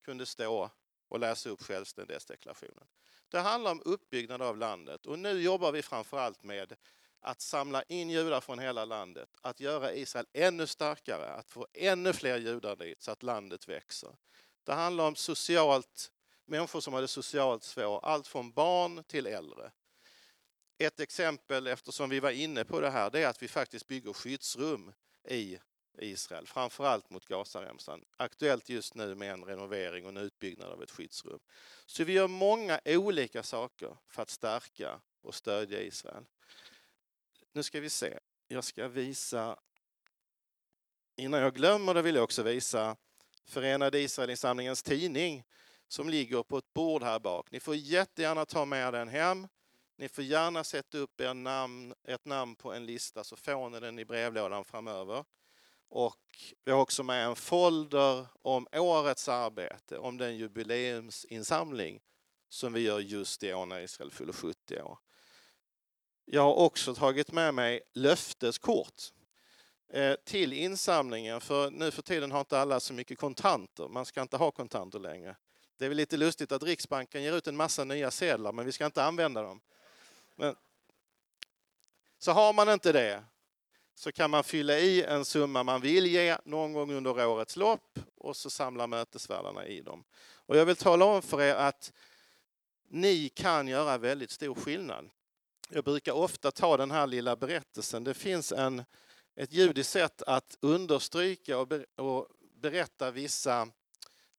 kunde 0.05 0.27
stå 0.27 0.71
och 1.09 1.19
läsa 1.19 1.51
upp 1.51 1.63
självständighetsdeklarationen. 1.63 2.87
Det 3.31 3.41
handlar 3.41 3.71
om 3.71 3.83
uppbyggnad 3.85 4.43
av 4.43 4.59
landet 4.59 5.07
och 5.07 5.19
nu 5.19 5.43
jobbar 5.43 5.73
vi 5.73 5.83
framför 5.83 6.19
allt 6.19 6.43
med 6.43 6.77
att 7.21 7.41
samla 7.41 7.83
in 7.83 8.11
judar 8.11 8.41
från 8.41 8.59
hela 8.59 8.85
landet, 8.85 9.29
att 9.41 9.61
göra 9.61 9.93
Israel 9.93 10.27
ännu 10.33 10.67
starkare, 10.67 11.29
att 11.29 11.51
få 11.51 11.67
ännu 11.73 12.13
fler 12.13 12.39
judar 12.39 12.77
dit 12.77 13.03
så 13.03 13.11
att 13.11 13.23
landet 13.23 13.69
växer. 13.69 14.17
Det 14.65 14.73
handlar 14.73 15.07
om 15.07 15.17
socialt, 15.17 16.13
människor 16.45 16.81
som 16.81 16.95
har 16.95 17.01
det 17.01 17.09
socialt 17.09 17.63
svårt, 17.65 18.05
allt 18.05 18.27
från 18.27 18.53
barn 18.53 19.05
till 19.05 19.27
äldre. 19.27 19.71
Ett 20.79 21.01
exempel, 21.01 21.67
eftersom 21.67 22.11
vi 22.11 22.21
var 22.21 22.31
inne 22.31 22.65
på 22.65 22.81
det 22.81 22.91
här, 22.91 23.11
det 23.11 23.23
är 23.23 23.29
att 23.29 23.43
vi 23.43 23.49
faktiskt 23.49 23.87
bygger 23.87 24.13
skyddsrum 24.13 24.93
i 25.29 25.59
Israel, 25.99 26.47
framförallt 26.47 27.11
mot 27.11 27.27
Gazaremsan. 27.27 28.05
Aktuellt 28.17 28.69
just 28.69 28.95
nu 28.95 29.15
med 29.15 29.33
en 29.33 29.45
renovering 29.45 30.05
och 30.05 30.11
en 30.11 30.17
utbyggnad 30.17 30.71
av 30.71 30.83
ett 30.83 30.91
skyddsrum. 30.91 31.41
Så 31.87 32.05
vi 32.05 32.13
gör 32.13 32.29
många 32.29 32.81
olika 32.85 33.43
saker 33.43 33.97
för 34.09 34.23
att 34.23 34.31
stärka 34.31 35.01
och 35.23 35.35
stödja 35.35 35.81
Israel. 35.81 36.25
Nu 37.53 37.63
ska 37.63 37.81
vi 37.81 37.91
se, 37.91 38.19
jag 38.49 38.65
ska 38.65 38.89
visa, 38.89 39.59
innan 41.17 41.41
jag 41.41 41.55
glömmer 41.55 41.95
det 41.95 42.03
vill 42.03 42.15
jag 42.15 42.25
också 42.25 42.43
visa 42.43 42.97
Förenade 43.45 44.01
Israelinsamlingens 44.01 44.83
tidning 44.83 45.45
som 45.89 46.09
ligger 46.09 46.43
på 46.43 46.59
ett 46.59 46.73
bord 46.73 47.03
här 47.03 47.19
bak. 47.19 47.51
Ni 47.51 47.61
får 47.61 47.75
jättegärna 47.75 48.47
ta 48.47 48.65
med 48.65 48.93
den 48.93 49.09
hem. 49.09 49.49
Ni 49.97 50.09
får 50.09 50.25
gärna 50.25 50.65
sätta 50.65 50.99
upp 50.99 51.21
er 51.21 51.35
namn, 51.35 51.95
ert 52.05 52.25
namn 52.25 52.57
på 52.57 52.73
en 52.73 52.87
lista 52.87 53.25
så 53.25 53.37
får 53.37 53.71
ni 53.71 53.81
den 53.81 53.99
i 53.99 54.05
brevlådan 54.05 54.65
framöver. 54.65 55.25
Och 55.91 56.55
vi 56.65 56.73
har 56.73 56.81
också 56.81 57.03
med 57.03 57.27
en 57.27 57.37
folder 57.37 58.27
om 58.43 58.67
årets 58.73 59.29
arbete, 59.29 59.99
om 59.99 60.19
den 60.19 60.37
jubileumsinsamling 60.37 62.01
som 62.49 62.73
vi 62.73 62.81
gör 62.81 63.01
just 63.01 63.43
i 63.43 63.55
år 63.55 63.67
när 63.67 63.81
Israel 63.81 64.11
fyller 64.11 64.33
70 64.33 64.83
år. 64.83 64.99
Jag 66.25 66.43
har 66.43 66.55
också 66.55 66.95
tagit 66.95 67.33
med 67.33 67.55
mig 67.55 67.81
löfteskort 67.95 69.03
eh, 69.93 70.15
till 70.25 70.53
insamlingen, 70.53 71.41
för 71.41 71.71
nu 71.71 71.91
för 71.91 72.03
tiden 72.03 72.33
har 72.33 72.41
inte 72.41 72.59
alla 72.59 72.81
så 72.81 72.93
mycket 72.93 73.19
kontanter. 73.19 73.89
Man 73.89 74.07
ska 74.07 74.23
inte 74.23 74.37
ha 74.37 74.51
kontanter 74.51 74.99
längre. 74.99 75.37
Det 75.77 75.85
är 75.85 75.89
väl 75.89 75.97
lite 75.97 76.17
lustigt 76.17 76.53
att 76.53 76.63
Riksbanken 76.63 77.23
ger 77.23 77.37
ut 77.37 77.47
en 77.47 77.57
massa 77.57 77.85
nya 77.85 78.11
sedlar, 78.11 78.53
men 78.53 78.67
vi 78.67 78.73
ska 78.73 78.87
inte 78.87 79.05
använda 79.05 79.43
dem. 79.43 79.61
Men, 80.35 80.57
så 82.19 82.33
har 82.33 82.53
man 82.53 82.69
inte 82.69 82.93
det 82.93 83.25
så 84.01 84.13
kan 84.13 84.31
man 84.31 84.45
fylla 84.45 84.79
i 84.79 85.03
en 85.03 85.25
summa 85.25 85.63
man 85.63 85.81
vill 85.81 86.07
ge 86.07 86.37
någon 86.45 86.73
gång 86.73 86.93
under 86.93 87.27
årets 87.27 87.57
lopp 87.57 87.99
och 88.17 88.37
så 88.37 88.51
samlar 88.51 88.87
mötesvärdarna 88.87 89.67
i 89.67 89.81
dem. 89.81 90.05
Och 90.35 90.57
jag 90.57 90.67
vill 90.67 90.77
tala 90.77 91.05
om 91.05 91.23
för 91.23 91.43
er 91.43 91.55
att 91.55 91.93
ni 92.89 93.29
kan 93.29 93.69
göra 93.69 93.99
väldigt 93.99 94.31
stor 94.31 94.55
skillnad. 94.55 95.11
Jag 95.71 95.85
brukar 95.85 96.13
ofta 96.13 96.51
ta 96.51 96.77
den 96.77 96.91
här 96.91 97.07
lilla 97.07 97.37
berättelsen. 97.37 98.05
Det 98.05 98.15
finns 98.15 98.53
en, 98.53 98.85
ett 99.37 99.53
judiskt 99.53 99.93
sätt 99.93 100.23
att 100.23 100.59
understryka 100.61 101.59
och, 101.59 101.69
ber, 101.69 101.87
och 102.01 102.27
berätta 102.55 103.11
vissa 103.11 103.69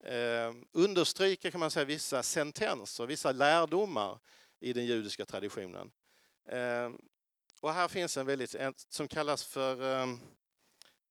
eh, 0.03 0.53
understryka 0.71 1.51
kan 1.51 1.59
man 1.59 1.71
säga 1.71 1.85
vissa 1.85 2.23
sentenser, 2.23 3.05
vissa 3.05 3.31
lärdomar 3.31 4.19
i 4.59 4.73
den 4.73 4.85
judiska 4.85 5.25
traditionen. 5.25 5.91
Eh, 6.47 6.89
och 7.61 7.73
här 7.73 7.87
finns 7.87 8.17
en 8.17 8.25
väldigt, 8.25 8.55
en, 8.55 8.73
som 8.89 9.07
kallas 9.07 9.43
för 9.43 9.93
ehm, 9.93 10.19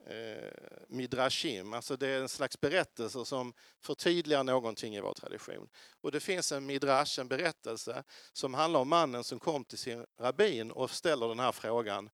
eh, 0.07 0.53
midrashim, 0.89 1.73
alltså 1.73 1.97
det 1.97 2.09
är 2.09 2.21
en 2.21 2.29
slags 2.29 2.61
berättelse 2.61 3.25
som 3.25 3.53
förtydligar 3.81 4.45
någonting 4.45 4.97
i 4.97 5.01
vår 5.01 5.15
tradition. 5.15 5.69
Och 6.01 6.13
det 6.13 6.21
finns 6.21 6.53
en 6.53 6.67
midrash, 6.67 7.21
en 7.21 7.29
berättelse, 7.29 8.05
som 8.33 8.55
handlar 8.55 8.81
om 8.81 8.89
mannen 8.89 9.25
som 9.25 9.39
kom 9.39 9.65
till 9.65 9.79
sin 9.79 10.07
rabbin 10.21 10.71
och 10.71 10.91
ställer 10.91 11.29
den 11.29 11.39
här 11.39 11.53
frågan. 11.53 12.11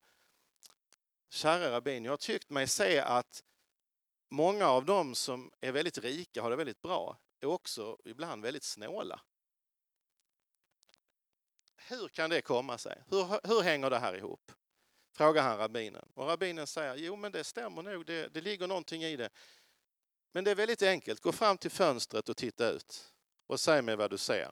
Kära 1.29 1.71
rabbin, 1.71 2.05
jag 2.05 2.11
har 2.11 2.17
tyckt 2.17 2.49
mig 2.49 2.67
se 2.67 2.99
att 2.99 3.43
många 4.29 4.67
av 4.67 4.85
dem 4.85 5.15
som 5.15 5.51
är 5.61 5.71
väldigt 5.71 5.97
rika, 5.97 6.41
har 6.41 6.49
det 6.49 6.55
väldigt 6.55 6.81
bra, 6.81 7.17
är 7.41 7.47
också 7.47 7.97
ibland 8.05 8.43
väldigt 8.43 8.63
snåla. 8.63 9.21
Hur 11.89 12.07
kan 12.07 12.29
det 12.29 12.41
komma 12.41 12.77
sig? 12.77 13.03
Hur, 13.09 13.47
hur 13.47 13.61
hänger 13.61 13.89
det 13.89 13.99
här 13.99 14.13
ihop? 14.13 14.51
Frågar 15.13 15.43
han 15.43 15.57
rabbinen. 15.57 16.09
Och 16.13 16.27
rabbinen 16.27 16.67
säger, 16.67 16.95
jo 16.95 17.15
men 17.15 17.31
det 17.31 17.43
stämmer 17.43 17.83
nog, 17.83 18.05
det, 18.05 18.27
det 18.27 18.41
ligger 18.41 18.67
någonting 18.67 19.03
i 19.03 19.15
det. 19.15 19.29
Men 20.31 20.43
det 20.43 20.51
är 20.51 20.55
väldigt 20.55 20.81
enkelt, 20.81 21.21
gå 21.21 21.31
fram 21.31 21.57
till 21.57 21.71
fönstret 21.71 22.29
och 22.29 22.37
titta 22.37 22.69
ut 22.69 23.13
och 23.47 23.59
säg 23.59 23.81
mig 23.81 23.95
vad 23.95 24.11
du 24.11 24.17
ser. 24.17 24.51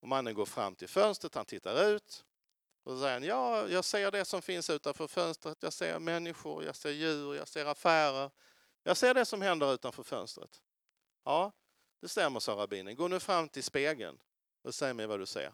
Och 0.00 0.08
mannen 0.08 0.34
går 0.34 0.46
fram 0.46 0.74
till 0.74 0.88
fönstret, 0.88 1.34
han 1.34 1.44
tittar 1.44 1.84
ut 1.88 2.24
och 2.84 2.92
så 2.92 3.00
säger 3.00 3.12
han, 3.12 3.22
ja, 3.22 3.68
jag 3.68 3.84
ser 3.84 4.10
det 4.10 4.24
som 4.24 4.42
finns 4.42 4.70
utanför 4.70 5.06
fönstret. 5.06 5.58
Jag 5.60 5.72
ser 5.72 5.98
människor, 5.98 6.64
jag 6.64 6.76
ser 6.76 6.90
djur, 6.90 7.34
jag 7.34 7.48
ser 7.48 7.66
affärer. 7.66 8.30
Jag 8.82 8.96
ser 8.96 9.14
det 9.14 9.24
som 9.24 9.42
händer 9.42 9.74
utanför 9.74 10.02
fönstret. 10.02 10.62
Ja, 11.24 11.52
det 12.00 12.08
stämmer, 12.08 12.40
sa 12.40 12.52
rabbinen. 12.52 12.96
Gå 12.96 13.08
nu 13.08 13.20
fram 13.20 13.48
till 13.48 13.64
spegeln 13.64 14.18
och 14.62 14.74
säg 14.74 14.94
mig 14.94 15.06
vad 15.06 15.18
du 15.18 15.26
ser. 15.26 15.52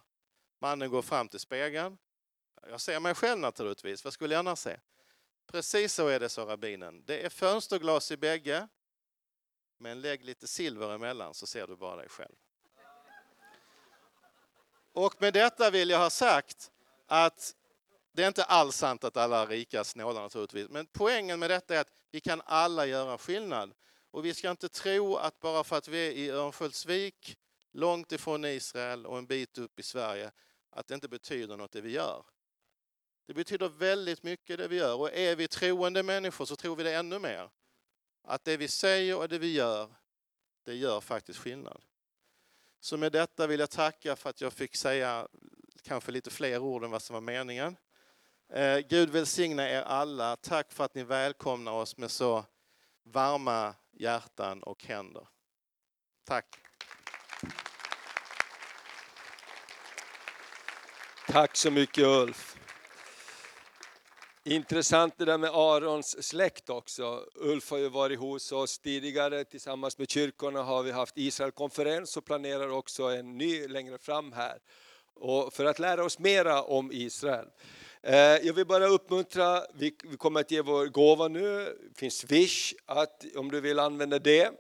Mannen 0.61 0.91
går 0.91 1.03
fram 1.03 1.29
till 1.29 1.41
spegeln. 1.41 1.99
Jag 2.69 2.81
ser 2.81 3.01
mig 3.01 3.15
själv 3.15 3.41
naturligtvis, 3.41 4.05
vad 4.05 4.13
skulle 4.13 4.35
jag 4.35 4.39
annars 4.39 4.59
se? 4.59 4.77
Precis 5.47 5.95
så 5.95 6.09
är 6.09 6.21
det, 6.21 6.29
sa 6.29 6.43
rabbinen. 6.43 7.05
Det 7.05 7.25
är 7.25 7.29
fönsterglas 7.29 8.11
i 8.11 8.17
bägge, 8.17 8.69
men 9.79 10.01
lägg 10.01 10.25
lite 10.25 10.47
silver 10.47 10.95
emellan 10.95 11.35
så 11.35 11.47
ser 11.47 11.67
du 11.67 11.77
bara 11.77 11.97
dig 11.97 12.09
själv. 12.09 12.35
Och 14.93 15.23
med 15.23 15.33
detta 15.33 15.71
vill 15.71 15.91
jag 15.91 15.99
ha 15.99 16.11
sagt 16.11 16.71
att 17.07 17.55
det 18.13 18.23
är 18.23 18.29
inte 18.29 18.45
alls 18.45 18.77
sant 18.77 19.05
att 19.05 19.17
alla 19.17 19.43
är 19.43 19.47
rika 19.47 19.85
snålar 19.85 20.23
naturligtvis, 20.23 20.69
men 20.69 20.87
poängen 20.87 21.39
med 21.39 21.51
detta 21.51 21.75
är 21.75 21.81
att 21.81 21.93
vi 22.11 22.21
kan 22.21 22.43
alla 22.45 22.87
göra 22.87 23.19
skillnad. 23.19 23.75
Och 24.11 24.25
vi 24.25 24.35
ska 24.35 24.51
inte 24.51 24.69
tro 24.69 25.17
att 25.17 25.41
bara 25.41 25.65
för 25.65 25.77
att 25.77 25.89
vi 25.89 26.09
är 26.09 26.13
i 26.13 26.31
Örnsköldsvik, 26.31 27.39
långt 27.73 28.13
ifrån 28.13 28.45
Israel 28.45 29.07
och 29.07 29.19
en 29.19 29.27
bit 29.27 29.59
upp 29.59 29.79
i 29.79 29.83
Sverige, 29.83 30.31
att 30.71 30.87
det 30.87 30.95
inte 30.95 31.09
betyder 31.09 31.57
något 31.57 31.73
det 31.73 31.81
vi 31.81 31.91
gör. 31.91 32.25
Det 33.27 33.35
betyder 33.35 33.69
väldigt 33.69 34.23
mycket 34.23 34.59
det 34.59 34.69
vi 34.69 34.77
gör 34.77 34.95
och 34.95 35.13
är 35.13 35.37
vi 35.37 35.49
troende 35.49 36.03
människor 36.03 36.45
så 36.45 36.57
tror 36.57 36.77
vi 36.77 36.83
det 36.83 36.95
ännu 36.95 37.19
mer. 37.19 37.51
Att 38.23 38.45
det 38.45 38.57
vi 38.57 38.69
säger 38.69 39.17
och 39.17 39.29
det 39.29 39.39
vi 39.39 39.53
gör, 39.53 39.95
det 40.65 40.75
gör 40.75 41.01
faktiskt 41.01 41.39
skillnad. 41.39 41.83
Så 42.81 42.97
med 42.97 43.13
detta 43.13 43.47
vill 43.47 43.61
jag 43.61 43.71
tacka 43.71 44.17
för 44.17 44.31
att 44.31 44.41
jag 44.41 44.53
fick 44.53 44.77
säga 44.77 45.29
kanske 45.83 46.13
lite 46.13 46.31
fler 46.31 46.59
ord 46.59 46.85
än 46.85 46.91
vad 46.91 47.03
som 47.03 47.15
var 47.15 47.21
meningen. 47.21 47.77
Eh, 48.49 48.79
Gud 48.79 49.11
välsigna 49.11 49.71
er 49.71 49.83
alla. 49.83 50.37
Tack 50.37 50.73
för 50.73 50.85
att 50.85 50.95
ni 50.95 51.05
välkomnar 51.05 51.73
oss 51.73 51.97
med 51.97 52.11
så 52.11 52.45
varma 53.03 53.75
hjärtan 53.91 54.63
och 54.63 54.85
händer. 54.85 55.29
Tack. 56.25 56.70
Tack 61.33 61.57
så 61.57 61.71
mycket 61.71 62.05
Ulf. 62.05 62.57
Intressant 64.45 65.15
det 65.19 65.25
där 65.25 65.39
med 65.39 65.51
Arons 65.51 66.23
släkt 66.23 66.71
också. 66.71 67.25
Ulf 67.35 67.71
har 67.71 67.79
ju 67.79 67.89
varit 67.89 68.19
hos 68.19 68.53
oss 68.53 68.79
tidigare, 68.79 69.45
tillsammans 69.45 69.99
med 69.99 70.11
kyrkorna 70.11 70.63
har 70.63 70.83
vi 70.83 70.91
haft 70.91 71.19
Israelkonferens 71.19 72.17
och 72.17 72.25
planerar 72.25 72.69
också 72.69 73.03
en 73.03 73.39
ny 73.39 73.69
längre 73.69 73.99
fram 73.99 74.33
här. 74.33 74.59
Och 75.15 75.53
för 75.53 75.65
att 75.65 75.79
lära 75.79 76.05
oss 76.05 76.19
mera 76.19 76.63
om 76.63 76.93
Israel. 76.93 77.47
Eh, 78.03 78.15
jag 78.17 78.55
vill 78.55 78.67
bara 78.67 78.87
uppmuntra, 78.87 79.63
vi 79.75 79.97
vi 80.05 80.17
kommer 80.17 80.41
att 80.41 80.51
ge 80.51 80.63
vår 80.63 80.87
gåva 80.87 81.29
nu, 81.29 81.65
det 81.65 81.99
finns 81.99 82.19
Swish 82.19 82.75
att, 82.87 83.25
om 83.37 83.51
du 83.51 83.61
vill 83.61 83.79
använda 83.79 84.19
det. 84.19 84.51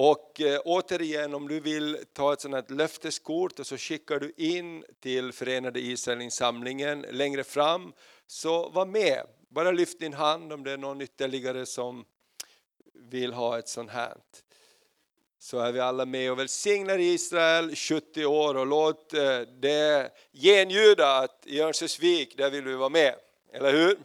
Och 0.00 0.40
eh, 0.40 0.60
återigen, 0.64 1.34
om 1.34 1.48
du 1.48 1.60
vill 1.60 1.98
ta 2.12 2.32
ett 2.32 2.40
sånt 2.40 2.54
här 2.54 2.64
löfteskort 2.68 3.58
och 3.58 3.66
så 3.66 3.76
skickar 3.76 4.20
du 4.20 4.32
in 4.36 4.84
till 5.00 5.32
Förenade 5.32 5.80
Israelinsamlingen 5.80 7.06
längre 7.10 7.44
fram, 7.44 7.92
så 8.26 8.68
var 8.68 8.86
med. 8.86 9.26
Bara 9.48 9.70
lyft 9.70 10.00
din 10.00 10.12
hand 10.12 10.52
om 10.52 10.64
det 10.64 10.72
är 10.72 10.76
någon 10.76 11.00
ytterligare 11.00 11.66
som 11.66 12.04
vill 12.94 13.32
ha 13.32 13.58
ett 13.58 13.68
sånt 13.68 13.90
här. 13.90 14.16
Så 15.38 15.58
är 15.58 15.72
vi 15.72 15.80
alla 15.80 16.06
med 16.06 16.32
och 16.32 16.38
välsignar 16.38 16.98
Israel 16.98 17.76
70 17.76 18.26
år 18.26 18.56
och 18.56 18.66
låt 18.66 19.14
eh, 19.14 19.40
det 19.40 20.12
genljuda 20.32 21.18
att 21.18 21.46
i 21.46 21.60
Örnsköldsvik, 21.60 22.36
där 22.36 22.50
vill 22.50 22.64
vi 22.64 22.74
vara 22.74 22.88
med. 22.88 23.14
Eller 23.52 23.72
hur? 23.72 23.98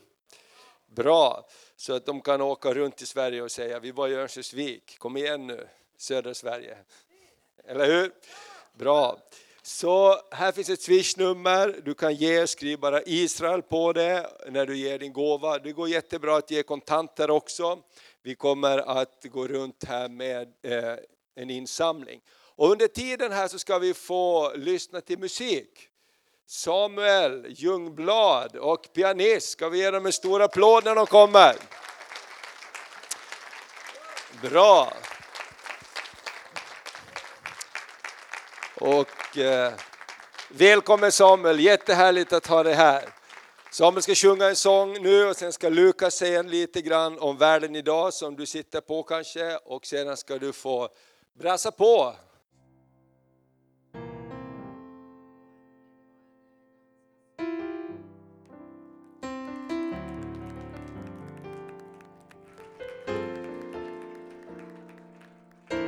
Bra, 0.87 1.47
så 1.75 1.93
att 1.93 2.05
de 2.05 2.21
kan 2.21 2.41
åka 2.41 2.73
runt 2.73 3.01
i 3.01 3.05
Sverige 3.05 3.41
och 3.41 3.51
säga 3.51 3.79
vi 3.79 3.91
var 3.91 4.07
i 4.07 4.15
Örnsköldsvik, 4.15 4.99
kom 4.99 5.17
igen 5.17 5.47
nu, 5.47 5.67
södra 6.03 6.33
Sverige. 6.33 6.77
Eller 7.67 7.85
hur? 7.85 8.11
Bra. 8.73 9.19
Så 9.61 10.21
här 10.31 10.51
finns 10.51 10.69
ett 10.69 10.81
swishnummer, 10.81 11.81
du 11.85 11.93
kan 11.93 12.15
ge, 12.15 12.47
skriv 12.47 12.79
bara 12.79 13.01
Israel 13.01 13.61
på 13.61 13.93
det 13.93 14.29
när 14.47 14.65
du 14.65 14.77
ger 14.77 14.99
din 14.99 15.13
gåva. 15.13 15.59
Det 15.59 15.71
går 15.71 15.89
jättebra 15.89 16.37
att 16.37 16.51
ge 16.51 16.63
kontanter 16.63 17.29
också. 17.29 17.79
Vi 18.23 18.35
kommer 18.35 18.77
att 18.77 19.23
gå 19.23 19.47
runt 19.47 19.83
här 19.83 20.09
med 20.09 20.53
eh, 20.61 20.95
en 21.35 21.49
insamling. 21.49 22.21
Och 22.55 22.71
under 22.71 22.87
tiden 22.87 23.31
här 23.31 23.47
så 23.47 23.59
ska 23.59 23.79
vi 23.79 23.93
få 23.93 24.53
lyssna 24.55 25.01
till 25.01 25.19
musik. 25.19 25.89
Samuel 26.47 27.45
Ljungblad 27.49 28.55
och 28.55 28.93
pianist, 28.93 29.49
ska 29.49 29.69
vi 29.69 29.77
ge 29.77 29.91
dem 29.91 30.05
en 30.05 30.13
stor 30.13 30.41
applåd 30.41 30.85
när 30.85 30.95
de 30.95 31.05
kommer? 31.05 31.55
Bra! 34.41 34.93
Och 38.79 39.37
eh, 39.37 39.73
välkommen 40.49 41.11
Samuel, 41.11 41.59
jättehärligt 41.59 42.33
att 42.33 42.47
ha 42.47 42.63
dig 42.63 42.73
här. 42.73 43.03
Samuel 43.71 44.03
ska 44.03 44.15
sjunga 44.15 44.45
en 44.45 44.55
sång 44.55 45.01
nu 45.01 45.25
och 45.25 45.35
sen 45.35 45.53
ska 45.53 45.69
Lukas 45.69 46.15
säga 46.15 46.41
lite 46.41 46.81
grann 46.81 47.19
om 47.19 47.37
världen 47.37 47.75
idag 47.75 48.13
som 48.13 48.35
du 48.35 48.45
sitter 48.45 48.81
på 48.81 49.03
kanske 49.03 49.57
och 49.57 49.85
sedan 49.85 50.17
ska 50.17 50.37
du 50.37 50.53
få 50.53 50.89
brassa 51.39 51.71
på. 51.71 52.15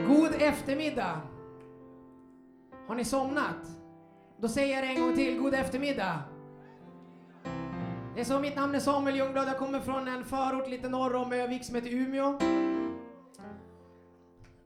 God 0.07 0.33
eftermiddag. 0.39 1.34
Har 2.87 2.95
ni 2.95 3.05
somnat? 3.05 3.55
Då 4.41 4.47
säger 4.47 4.75
jag 4.75 4.83
det 4.83 4.87
en 4.87 5.01
gång 5.01 5.15
till. 5.15 5.39
God 5.39 5.53
eftermiddag. 5.53 6.19
Det 8.15 8.21
är 8.21 8.25
så, 8.25 8.39
mitt 8.39 8.55
namn 8.55 8.75
är 8.75 8.79
Samuel 8.79 9.15
Ljungblad. 9.15 9.47
Jag 9.47 9.57
kommer 9.57 9.79
från 9.79 10.07
en 10.07 10.25
förort 10.25 10.69
lite 10.69 10.89
norr 10.89 11.15
om 11.15 11.33
Övik 11.33 11.65
som 11.65 11.75
heter 11.75 11.93
Umeå. 11.93 12.39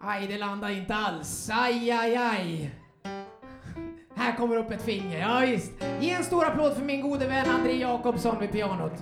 Aj, 0.02 0.28
det 0.28 0.38
landar 0.38 0.70
inte 0.70 0.96
alls. 0.96 1.50
Aj, 1.54 1.92
aj, 1.92 2.16
aj. 2.16 2.76
Här 4.16 4.36
kommer 4.38 4.56
upp 4.56 4.72
ett 4.72 4.82
finger. 4.82 5.20
Ja, 5.20 5.40
visst. 5.40 5.72
Ge 6.00 6.12
en 6.12 6.24
stor 6.24 6.46
applåd 6.46 6.74
för 6.74 6.86
min 6.86 7.02
gode 7.02 7.28
vän 7.28 7.50
André 7.50 7.78
Jakobsson 7.78 8.40
vid 8.40 8.52
pianot. 8.52 8.94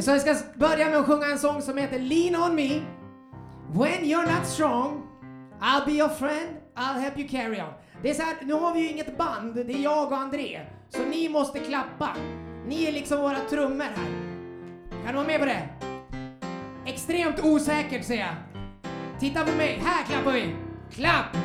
Så 0.00 0.10
jag 0.10 0.20
ska 0.20 0.36
börja 0.54 0.90
med 0.90 0.96
att 0.96 1.06
sjunga 1.06 1.26
en 1.26 1.38
sång 1.38 1.62
som 1.62 1.78
heter 1.78 1.98
Lean 1.98 2.42
on 2.42 2.54
me. 2.54 2.99
When 3.72 4.04
you're 4.04 4.26
not 4.26 4.46
strong, 4.46 5.06
I'll 5.60 5.84
be 5.84 5.92
your 5.92 6.08
friend, 6.08 6.56
I'll 6.76 7.00
help 7.00 7.16
you 7.18 7.28
carry 7.28 7.60
on. 7.60 7.72
Det 8.02 8.10
är 8.10 8.14
så 8.14 8.22
här, 8.22 8.36
nu 8.42 8.52
har 8.52 8.74
vi 8.74 8.80
ju 8.80 8.88
inget 8.88 9.18
band, 9.18 9.54
det 9.54 9.72
är 9.72 9.82
jag 9.82 10.12
och 10.12 10.18
André. 10.18 10.60
Så 10.88 11.04
ni 11.04 11.28
måste 11.28 11.58
klappa. 11.58 12.16
Ni 12.66 12.84
är 12.84 12.92
liksom 12.92 13.20
våra 13.20 13.38
trummor 13.38 13.84
här. 13.84 14.10
Kan 14.90 15.06
du 15.06 15.12
vara 15.12 15.26
med 15.26 15.40
på 15.40 15.46
det? 15.46 15.68
Extremt 16.86 17.44
osäkert 17.44 18.04
säger 18.04 18.26
jag. 18.26 18.34
Titta 19.20 19.44
på 19.44 19.56
mig, 19.56 19.82
här 19.84 20.04
klappar 20.04 20.32
vi. 20.32 20.56
Klapp! 20.90 21.36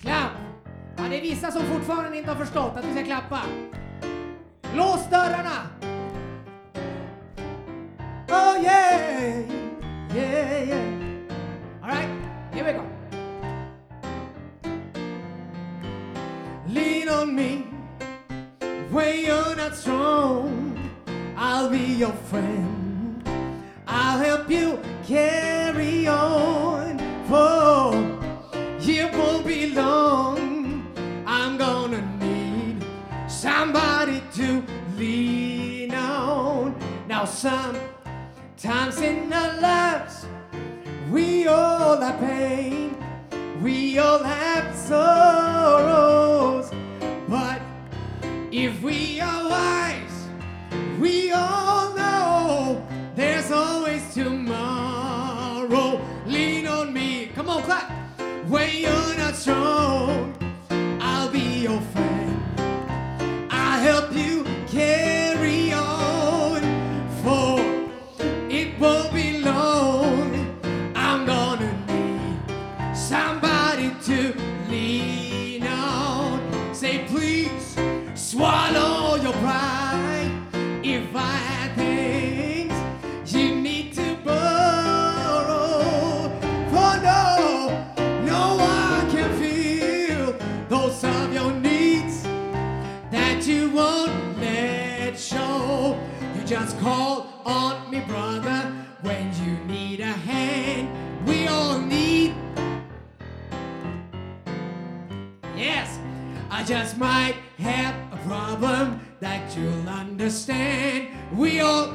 Klapp! 0.00 0.32
Ja, 0.96 1.02
det 1.10 1.18
är 1.18 1.22
vissa 1.22 1.50
som 1.50 1.62
fortfarande 1.62 2.18
inte 2.18 2.30
har 2.30 2.44
förstått 2.44 2.72
att 2.76 2.84
vi 2.84 2.92
ska 2.94 3.04
klappa. 3.04 3.40
Lås 4.74 5.10
dörrarna! 5.10 5.68
Oh 8.28 8.64
yeah, 8.64 9.50
yeah, 10.16 10.68
yeah. 10.68 10.97
Right, 11.88 12.10
here 12.52 12.66
we 12.66 12.72
go. 12.72 12.84
Lean 16.68 17.08
on 17.08 17.34
me 17.34 17.64
when 18.90 19.24
you're 19.24 19.56
not 19.56 19.74
strong. 19.74 20.76
I'll 21.34 21.70
be 21.70 21.78
your 21.78 22.12
friend. 22.12 23.22
I'll 23.86 24.18
help 24.18 24.50
you 24.50 24.78
carry 25.06 26.06
on. 26.06 26.98
For 27.26 27.94
it 28.82 29.10
won't 29.14 29.46
be 29.46 29.70
long. 29.70 30.92
I'm 31.26 31.56
gonna 31.56 32.02
need 32.18 32.84
somebody 33.28 34.22
to 34.34 34.62
lean 34.98 35.94
on. 35.94 36.76
Now, 37.08 37.24
sometimes 37.24 39.00
in 39.00 39.32
our 39.32 39.58
lives, 39.58 40.26
we 41.10 41.46
all 41.46 42.00
have 42.00 42.20
pain, 42.20 42.96
we 43.62 43.98
all 43.98 44.22
have 44.22 44.74
sorrows. 44.76 46.70
But 47.28 47.60
if 48.52 48.82
we 48.82 49.20
are 49.20 49.48
wise, 49.48 50.28
we 51.00 51.32
all 51.32 51.94
know 51.94 52.86
there's 53.14 53.50
always 53.50 54.14
tomorrow. 54.14 56.00
Lean 56.26 56.66
on 56.66 56.92
me. 56.92 57.30
Come 57.34 57.48
on, 57.48 57.62
clap. 57.62 57.90
When 58.48 58.76
you're 58.76 59.16
not 59.16 59.34
strong, 59.34 60.34
I'll 61.00 61.30
be 61.30 61.62
your 61.62 61.80
friend. 61.80 62.42
I'll 63.50 63.80
help 63.80 64.12
you 64.12 64.44
carry 64.66 65.17
call 96.80 97.26
on 97.44 97.90
me, 97.90 98.00
brother, 98.00 98.72
when 99.02 99.32
you 99.44 99.56
need 99.64 100.00
a 100.00 100.12
hand. 100.12 100.88
We 101.26 101.46
all 101.48 101.78
need. 101.78 102.34
Yes, 105.56 105.98
I 106.50 106.64
just 106.64 106.96
might 106.96 107.34
have 107.58 107.94
a 108.12 108.16
problem 108.28 109.00
that 109.20 109.56
you'll 109.56 109.88
understand. 109.88 111.08
We 111.36 111.60
all. 111.60 111.94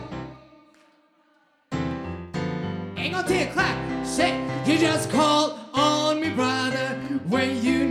Ain't 2.98 3.14
gonna 3.14 3.28
take 3.28 3.50
a 3.50 3.54
clap. 3.54 4.06
Say, 4.06 4.40
you 4.66 4.78
just 4.78 5.10
call 5.10 5.60
on 5.74 6.22
me, 6.22 6.30
brother, 6.30 7.00
when 7.28 7.64
you 7.64 7.86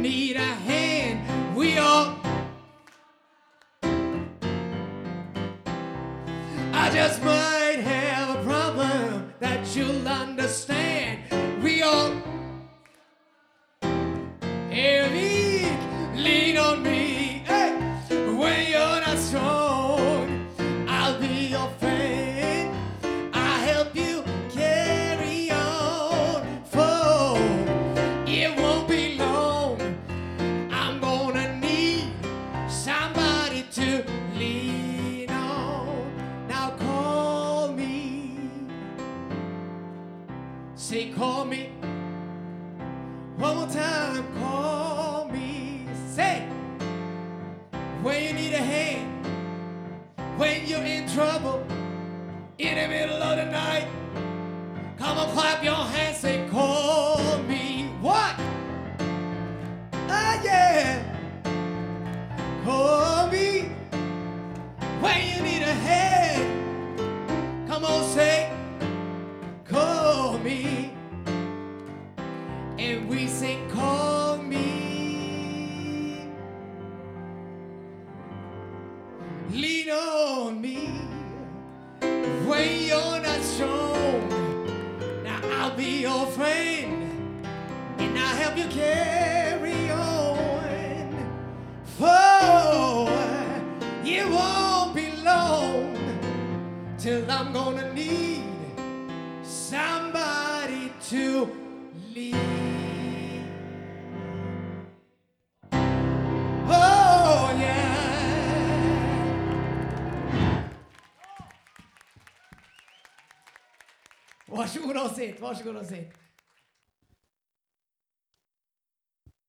sitt, 115.27 115.40
varsågod 115.40 115.77
och 115.77 115.86
sitt. 115.86 116.12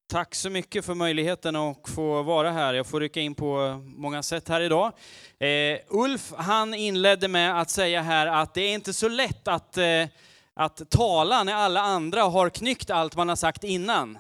Tack 0.08 0.36
så 0.36 0.50
mycket 0.50 0.86
för 0.86 0.94
möjligheten 0.94 1.56
att 1.56 1.90
få 1.90 2.24
vara 2.24 2.52
här. 2.52 2.74
Jag 2.74 2.88
får 2.88 3.00
rycka 3.00 3.22
in 3.22 3.36
på 3.36 3.82
många 3.86 4.24
sätt 4.24 4.50
här 4.50 4.62
idag. 4.62 4.94
Eh, 5.40 5.80
Ulf, 5.88 6.34
han 6.38 6.74
inledde 6.74 7.28
med 7.28 7.62
att 7.62 7.70
säga 7.70 8.02
här 8.02 8.28
att 8.28 8.54
det 8.54 8.62
är 8.62 8.74
inte 8.74 8.94
så 8.94 9.08
lätt 9.08 9.48
att, 9.48 9.78
eh, 9.78 10.08
att 10.54 10.90
tala 10.90 11.44
när 11.44 11.54
alla 11.54 11.82
andra 11.82 12.22
har 12.22 12.50
knyckt 12.50 12.90
allt 12.90 13.16
man 13.16 13.30
har 13.30 13.36
sagt 13.36 13.64
innan. 13.64 14.18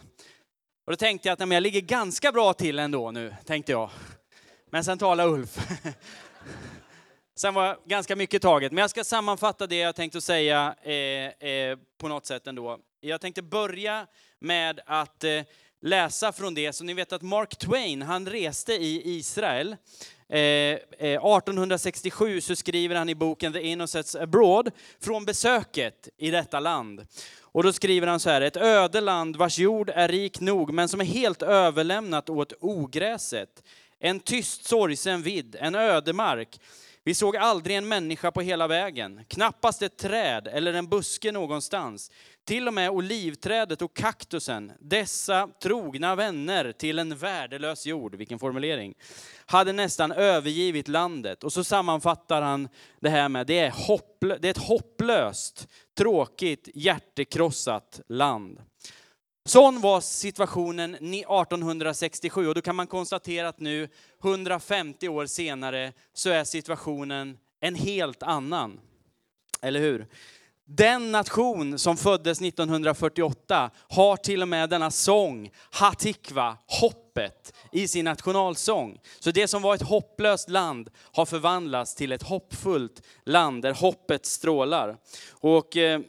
Och 0.85 0.91
då 0.91 0.95
tänkte 0.95 1.27
jag 1.27 1.33
att 1.33 1.39
nej, 1.39 1.47
men 1.47 1.55
jag 1.55 1.63
ligger 1.63 1.81
ganska 1.81 2.31
bra 2.31 2.53
till 2.53 2.79
ändå 2.79 3.11
nu, 3.11 3.35
tänkte 3.45 3.71
jag. 3.71 3.89
Men 4.69 4.83
sen 4.83 4.97
talade 4.97 5.29
Ulf. 5.29 5.57
Sen 7.35 7.53
var 7.53 7.77
ganska 7.85 8.15
mycket 8.15 8.41
taget, 8.41 8.71
men 8.71 8.81
jag 8.81 8.89
ska 8.89 9.03
sammanfatta 9.03 9.67
det 9.67 9.75
jag 9.75 9.95
tänkte 9.95 10.21
säga 10.21 10.75
eh, 10.83 11.49
eh, 11.49 11.77
på 11.97 12.07
något 12.07 12.25
sätt 12.25 12.47
ändå. 12.47 12.79
Jag 13.01 13.21
tänkte 13.21 13.41
börja 13.41 14.07
med 14.39 14.79
att 14.85 15.23
eh, 15.23 15.41
läsa 15.81 16.31
från 16.31 16.53
det, 16.53 16.73
så 16.73 16.83
ni 16.83 16.93
vet 16.93 17.13
att 17.13 17.21
Mark 17.21 17.57
Twain, 17.57 18.01
han 18.01 18.27
reste 18.27 18.73
i 18.73 19.17
Israel. 19.17 19.75
Eh, 20.29 20.39
eh, 20.39 20.77
1867 20.99 22.41
så 22.41 22.55
skriver 22.55 22.95
han 22.95 23.09
i 23.09 23.15
boken 23.15 23.53
The 23.53 23.61
Innocents 23.61 24.15
Abroad 24.15 24.71
från 25.01 25.25
besöket 25.25 26.09
i 26.17 26.31
detta 26.31 26.59
land. 26.59 27.05
Och 27.41 27.63
då 27.63 27.73
skriver 27.73 28.07
han 28.07 28.19
så 28.19 28.29
här, 28.29 28.41
ett 28.41 28.57
öde 28.57 29.01
land 29.01 29.35
vars 29.35 29.59
jord 29.59 29.89
är 29.89 30.07
rik 30.07 30.39
nog, 30.39 30.73
men 30.73 30.89
som 30.89 31.01
är 31.01 31.05
helt 31.05 31.41
överlämnat 31.41 32.29
åt 32.29 32.53
ogräset. 32.59 33.63
En 33.99 34.19
tyst 34.19 34.65
sorgsen 34.65 35.21
vidd, 35.21 35.55
en 35.59 35.75
ödemark. 35.75 36.59
Vi 37.05 37.13
såg 37.13 37.37
aldrig 37.37 37.77
en 37.77 37.87
människa 37.87 38.31
på 38.31 38.41
hela 38.41 38.67
vägen, 38.67 39.25
knappast 39.27 39.81
ett 39.81 39.97
träd 39.97 40.47
eller 40.47 40.73
en 40.73 40.87
buske 40.89 41.31
någonstans. 41.31 42.11
Till 42.45 42.67
och 42.67 42.73
med 42.73 42.89
olivträdet 42.89 43.81
och 43.81 43.95
kaktusen, 43.95 44.71
dessa 44.79 45.49
trogna 45.63 46.15
vänner 46.15 46.71
till 46.71 46.99
en 46.99 47.17
värdelös 47.17 47.85
jord, 47.85 48.15
vilken 48.15 48.39
formulering, 48.39 48.93
hade 49.45 49.73
nästan 49.73 50.11
övergivit 50.11 50.87
landet. 50.87 51.43
Och 51.43 51.53
så 51.53 51.63
sammanfattar 51.63 52.41
han 52.41 52.67
det 52.99 53.09
här 53.09 53.29
med, 53.29 53.47
det 53.47 53.59
är, 53.59 53.71
hopplö- 53.71 54.37
det 54.41 54.47
är 54.47 54.51
ett 54.51 54.67
hopplöst, 54.67 55.67
tråkigt, 55.97 56.69
hjärtekrossat 56.73 58.01
land. 58.07 58.61
Sån 59.45 59.81
var 59.81 60.01
situationen 60.01 60.95
1867 60.95 62.47
och 62.47 62.55
då 62.55 62.61
kan 62.61 62.75
man 62.75 62.87
konstatera 62.87 63.47
att 63.47 63.59
nu 63.59 63.89
150 64.23 65.09
år 65.09 65.25
senare 65.25 65.93
så 66.13 66.29
är 66.29 66.43
situationen 66.43 67.37
en 67.59 67.75
helt 67.75 68.23
annan. 68.23 68.79
Eller 69.61 69.79
hur? 69.79 70.07
Den 70.65 71.11
nation 71.11 71.79
som 71.79 71.97
föddes 71.97 72.41
1948 72.41 73.71
har 73.89 74.17
till 74.17 74.41
och 74.41 74.47
med 74.47 74.69
denna 74.69 74.91
sång, 74.91 75.51
Hatikva, 75.71 76.57
hoppet 76.81 77.53
i 77.71 77.87
sin 77.87 78.05
nationalsång. 78.05 78.99
Så 79.19 79.31
det 79.31 79.47
som 79.47 79.61
var 79.61 79.75
ett 79.75 79.81
hopplöst 79.81 80.49
land 80.49 80.89
har 80.97 81.25
förvandlats 81.25 81.95
till 81.95 82.11
ett 82.11 82.23
hoppfullt 82.23 83.01
land 83.25 83.61
där 83.61 83.73
hoppet 83.73 84.25
strålar. 84.25 84.97
Och 85.31 85.77
eh, 85.77 85.99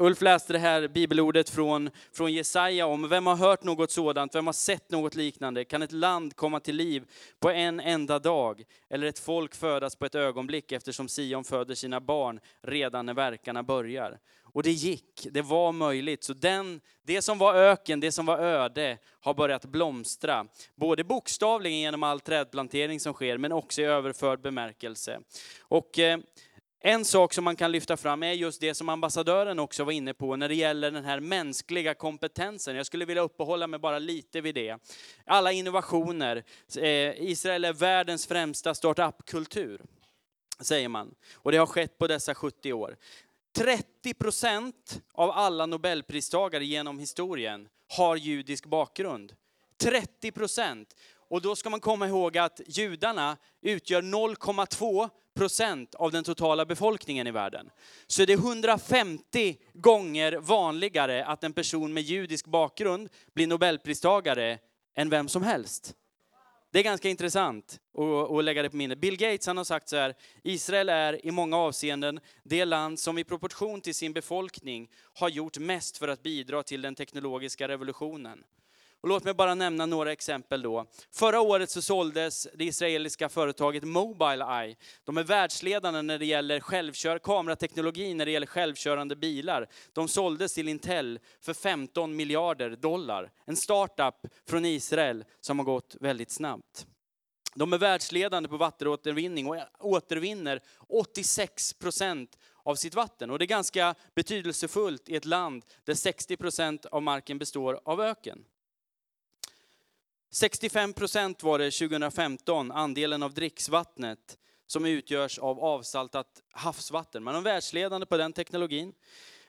Ulf 0.00 0.20
läste 0.20 0.52
det 0.52 0.58
här 0.58 0.88
bibelordet 0.88 1.50
från, 1.50 1.90
från 2.12 2.32
Jesaja 2.32 2.86
om 2.86 3.08
vem 3.08 3.26
har 3.26 3.36
hört 3.36 3.64
något 3.64 3.90
sådant, 3.90 4.34
vem 4.34 4.46
har 4.46 4.52
sett 4.52 4.90
något 4.90 5.14
liknande? 5.14 5.64
Kan 5.64 5.82
ett 5.82 5.92
land 5.92 6.36
komma 6.36 6.60
till 6.60 6.76
liv 6.76 7.04
på 7.40 7.50
en 7.50 7.80
enda 7.80 8.18
dag? 8.18 8.62
Eller 8.90 9.06
ett 9.06 9.18
folk 9.18 9.54
födas 9.54 9.96
på 9.96 10.06
ett 10.06 10.14
ögonblick 10.14 10.72
eftersom 10.72 11.08
Sion 11.08 11.44
föder 11.44 11.74
sina 11.74 12.00
barn 12.00 12.40
redan 12.62 13.06
när 13.06 13.14
verkarna 13.14 13.62
börjar? 13.62 14.18
Och 14.52 14.62
det 14.62 14.70
gick, 14.70 15.28
det 15.30 15.42
var 15.42 15.72
möjligt. 15.72 16.24
Så 16.24 16.32
den, 16.32 16.80
det 17.06 17.22
som 17.22 17.38
var 17.38 17.54
öken, 17.54 18.00
det 18.00 18.12
som 18.12 18.26
var 18.26 18.38
öde, 18.38 18.98
har 19.20 19.34
börjat 19.34 19.64
blomstra. 19.64 20.46
Både 20.74 21.04
bokstavligen 21.04 21.78
genom 21.78 22.02
all 22.02 22.20
trädplantering 22.20 23.00
som 23.00 23.12
sker, 23.12 23.38
men 23.38 23.52
också 23.52 23.82
i 23.82 23.84
överförd 23.84 24.40
bemärkelse. 24.40 25.20
Och 25.60 25.98
eh, 25.98 26.18
en 26.82 27.04
sak 27.04 27.32
som 27.32 27.44
man 27.44 27.56
kan 27.56 27.72
lyfta 27.72 27.96
fram 27.96 28.22
är 28.22 28.32
just 28.32 28.60
det 28.60 28.74
som 28.74 28.88
ambassadören 28.88 29.58
också 29.58 29.84
var 29.84 29.92
inne 29.92 30.14
på 30.14 30.36
när 30.36 30.48
det 30.48 30.54
gäller 30.54 30.90
den 30.90 31.04
här 31.04 31.20
mänskliga 31.20 31.94
kompetensen. 31.94 32.76
Jag 32.76 32.86
skulle 32.86 33.04
vilja 33.04 33.22
uppehålla 33.22 33.66
mig 33.66 33.80
bara 33.80 33.98
lite 33.98 34.40
vid 34.40 34.54
det. 34.54 34.78
Alla 35.24 35.52
innovationer. 35.52 36.44
Eh, 36.76 37.22
Israel 37.30 37.64
är 37.64 37.72
världens 37.72 38.26
främsta 38.26 38.74
startup-kultur, 38.74 39.80
säger 40.60 40.88
man. 40.88 41.14
Och 41.34 41.52
det 41.52 41.58
har 41.58 41.66
skett 41.66 41.98
på 41.98 42.06
dessa 42.06 42.34
70 42.34 42.72
år. 42.72 42.96
30 43.56 44.14
procent 44.14 45.02
av 45.12 45.30
alla 45.30 45.66
nobelpristagare 45.66 46.64
genom 46.64 46.98
historien 46.98 47.68
har 47.88 48.16
judisk 48.16 48.66
bakgrund. 48.66 49.32
30 49.82 50.32
procent. 50.32 50.96
Och 51.28 51.42
då 51.42 51.56
ska 51.56 51.70
man 51.70 51.80
komma 51.80 52.08
ihåg 52.08 52.38
att 52.38 52.60
judarna 52.66 53.36
utgör 53.60 54.02
0,2 54.02 55.10
procent 55.34 55.94
av 55.94 56.12
den 56.12 56.24
totala 56.24 56.66
befolkningen 56.66 57.26
i 57.26 57.30
världen. 57.30 57.70
Så 58.06 58.24
det 58.24 58.32
är 58.32 58.36
150 58.36 59.56
gånger 59.72 60.32
vanligare 60.32 61.24
att 61.24 61.44
en 61.44 61.52
person 61.52 61.92
med 61.92 62.02
judisk 62.02 62.46
bakgrund 62.46 63.08
blir 63.34 63.46
nobelpristagare 63.46 64.58
än 64.94 65.10
vem 65.10 65.28
som 65.28 65.42
helst. 65.42 65.94
Det 66.72 66.78
är 66.78 66.82
ganska 66.82 67.08
intressant 67.08 67.80
att, 67.98 68.30
att 68.30 68.44
lägga 68.44 68.62
det 68.62 68.70
på 68.70 68.76
minnet. 68.76 68.98
Bill 68.98 69.16
Gates 69.16 69.46
han 69.46 69.56
har 69.56 69.64
sagt 69.64 69.88
så 69.88 69.96
här, 69.96 70.14
Israel 70.42 70.88
är 70.88 71.26
i 71.26 71.30
många 71.30 71.56
avseenden 71.56 72.20
det 72.42 72.64
land 72.64 72.98
som 72.98 73.18
i 73.18 73.24
proportion 73.24 73.80
till 73.80 73.94
sin 73.94 74.12
befolkning 74.12 74.88
har 75.14 75.28
gjort 75.28 75.58
mest 75.58 75.98
för 75.98 76.08
att 76.08 76.22
bidra 76.22 76.62
till 76.62 76.82
den 76.82 76.94
teknologiska 76.94 77.68
revolutionen. 77.68 78.44
Och 79.02 79.08
låt 79.08 79.24
mig 79.24 79.34
bara 79.34 79.54
nämna 79.54 79.86
några 79.86 80.12
exempel 80.12 80.62
då. 80.62 80.86
Förra 81.12 81.40
året 81.40 81.70
så 81.70 81.82
såldes 81.82 82.48
det 82.54 82.64
israeliska 82.64 83.28
företaget 83.28 83.84
Mobileye. 83.84 84.76
De 85.04 85.18
är 85.18 85.22
världsledande 85.22 86.02
när 86.02 86.18
det 86.18 86.26
gäller 86.26 86.60
självkör, 86.60 87.18
kamerateknologi, 87.18 88.14
när 88.14 88.26
det 88.26 88.32
gäller 88.32 88.46
självkörande 88.46 89.16
bilar. 89.16 89.68
De 89.92 90.08
såldes 90.08 90.54
till 90.54 90.68
Intel 90.68 91.18
för 91.40 91.54
15 91.54 92.16
miljarder 92.16 92.70
dollar. 92.70 93.30
En 93.44 93.56
startup 93.56 94.14
från 94.48 94.64
Israel 94.64 95.24
som 95.40 95.58
har 95.58 95.66
gått 95.66 95.96
väldigt 96.00 96.30
snabbt. 96.30 96.86
De 97.54 97.72
är 97.72 97.78
världsledande 97.78 98.48
på 98.48 98.56
vattenåtervinning 98.56 99.46
och 99.46 99.56
återvinner 99.80 100.60
86 100.88 101.74
procent 101.74 102.38
av 102.62 102.74
sitt 102.74 102.94
vatten. 102.94 103.30
Och 103.30 103.38
det 103.38 103.44
är 103.44 103.46
ganska 103.46 103.94
betydelsefullt 104.14 105.08
i 105.08 105.16
ett 105.16 105.24
land 105.24 105.64
där 105.84 105.94
60 105.94 106.36
procent 106.36 106.86
av 106.86 107.02
marken 107.02 107.38
består 107.38 107.80
av 107.84 108.00
öken. 108.00 108.44
65 110.32 110.92
procent 110.92 111.42
var 111.42 111.58
det 111.58 111.70
2015, 111.70 112.72
andelen 112.72 113.22
av 113.22 113.34
dricksvattnet 113.34 114.38
som 114.66 114.84
utgörs 114.84 115.38
av 115.38 115.60
avsaltat 115.60 116.26
havsvatten. 116.52 117.22
Man 117.22 117.34
är 117.34 117.40
världsledande 117.40 118.06
på 118.06 118.16
den 118.16 118.32
teknologin. 118.32 118.92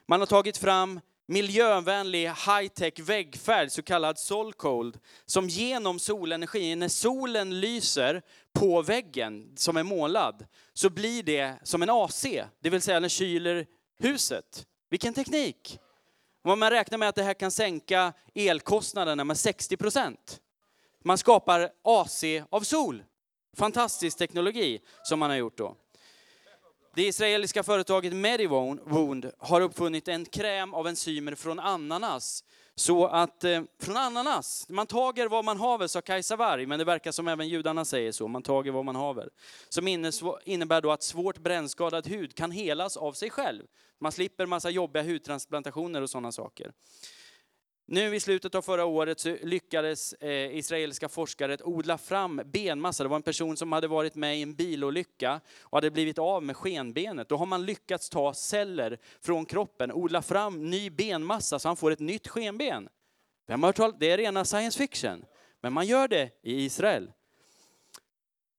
Man 0.06 0.20
har 0.20 0.26
tagit 0.26 0.56
fram 0.56 1.00
miljövänlig 1.26 2.28
high-tech 2.28 3.00
väggfärg, 3.00 3.70
så 3.70 3.82
kallad 3.82 4.18
Solcold, 4.18 4.98
som 5.26 5.48
genom 5.48 5.98
solenergi, 5.98 6.76
när 6.76 6.88
solen 6.88 7.60
lyser 7.60 8.22
på 8.52 8.82
väggen 8.82 9.52
som 9.56 9.76
är 9.76 9.82
målad, 9.82 10.46
så 10.72 10.90
blir 10.90 11.22
det 11.22 11.54
som 11.62 11.82
en 11.82 11.90
AC, 11.90 12.26
det 12.60 12.70
vill 12.70 12.82
säga 12.82 13.00
den 13.00 13.10
kyler 13.10 13.66
huset. 13.98 14.66
Vilken 14.90 15.14
teknik! 15.14 15.78
Man 16.44 16.70
räknar 16.70 16.98
med 16.98 17.08
att 17.08 17.14
det 17.14 17.22
här 17.22 17.34
kan 17.34 17.50
sänka 17.50 18.12
elkostnaderna 18.34 19.24
med 19.24 19.38
60 19.38 19.76
procent. 19.76 20.40
Man 21.02 21.18
skapar 21.18 21.70
AC 21.82 22.24
av 22.50 22.60
sol. 22.60 23.02
Fantastisk 23.56 24.18
teknologi 24.18 24.80
som 25.02 25.18
man 25.18 25.30
har 25.30 25.36
gjort 25.36 25.56
då. 25.56 25.76
Det 26.94 27.02
israeliska 27.02 27.62
företaget 27.62 28.12
Mediwound 28.12 29.30
har 29.38 29.60
uppfunnit 29.60 30.08
en 30.08 30.24
kräm 30.24 30.74
av 30.74 30.88
enzymer 30.88 31.34
från 31.34 31.58
ananas. 31.58 32.44
Så 32.74 33.06
att, 33.06 33.44
eh, 33.44 33.62
från 33.78 33.96
ananas, 33.96 34.66
man 34.68 34.86
tager 34.86 35.28
vad 35.28 35.44
man 35.44 35.60
haver, 35.60 35.86
sa 35.86 36.00
Kajsa 36.00 36.36
Warg, 36.36 36.66
men 36.66 36.78
det 36.78 36.84
verkar 36.84 37.12
som 37.12 37.28
även 37.28 37.48
judarna 37.48 37.84
säger 37.84 38.12
så, 38.12 38.28
man 38.28 38.42
tager 38.42 38.70
vad 38.72 38.84
man 38.84 38.96
haver. 38.96 39.30
Som 39.68 39.88
innebär 40.44 40.80
då 40.80 40.92
att 40.92 41.02
svårt 41.02 41.38
brännskadad 41.38 42.06
hud 42.06 42.34
kan 42.34 42.50
helas 42.50 42.96
av 42.96 43.12
sig 43.12 43.30
själv. 43.30 43.62
Man 44.00 44.12
slipper 44.12 44.46
massa 44.46 44.70
jobbiga 44.70 45.02
hudtransplantationer 45.02 46.02
och 46.02 46.10
sådana 46.10 46.32
saker. 46.32 46.72
Nu 47.86 48.14
i 48.14 48.20
slutet 48.20 48.54
av 48.54 48.62
förra 48.62 48.84
året 48.84 49.20
så 49.20 49.36
lyckades 49.42 50.12
eh, 50.12 50.56
israeliska 50.56 51.08
forskare 51.08 51.56
odla 51.64 51.98
fram 51.98 52.42
benmassa. 52.44 53.02
Det 53.02 53.08
var 53.08 53.16
en 53.16 53.22
person 53.22 53.56
som 53.56 53.72
hade 53.72 53.88
varit 53.88 54.14
med 54.14 54.38
i 54.38 54.42
en 54.42 54.54
bilolycka 54.54 55.40
och 55.60 55.76
hade 55.76 55.90
blivit 55.90 56.18
av 56.18 56.42
med 56.42 56.56
skenbenet. 56.56 57.28
Då 57.28 57.36
har 57.36 57.46
man 57.46 57.66
lyckats 57.66 58.10
ta 58.10 58.34
celler 58.34 58.98
från 59.20 59.46
kroppen, 59.46 59.92
odla 59.92 60.22
fram 60.22 60.70
ny 60.70 60.90
benmassa 60.90 61.58
så 61.58 61.68
han 61.68 61.76
får 61.76 61.90
ett 61.90 62.00
nytt 62.00 62.28
skenben. 62.28 62.88
Vem 63.46 63.62
har 63.62 63.72
talat? 63.72 64.00
Det 64.00 64.10
är 64.10 64.18
rena 64.18 64.44
science 64.44 64.78
fiction. 64.78 65.24
Men 65.60 65.72
man 65.72 65.86
gör 65.86 66.08
det 66.08 66.30
i 66.42 66.64
Israel. 66.64 67.10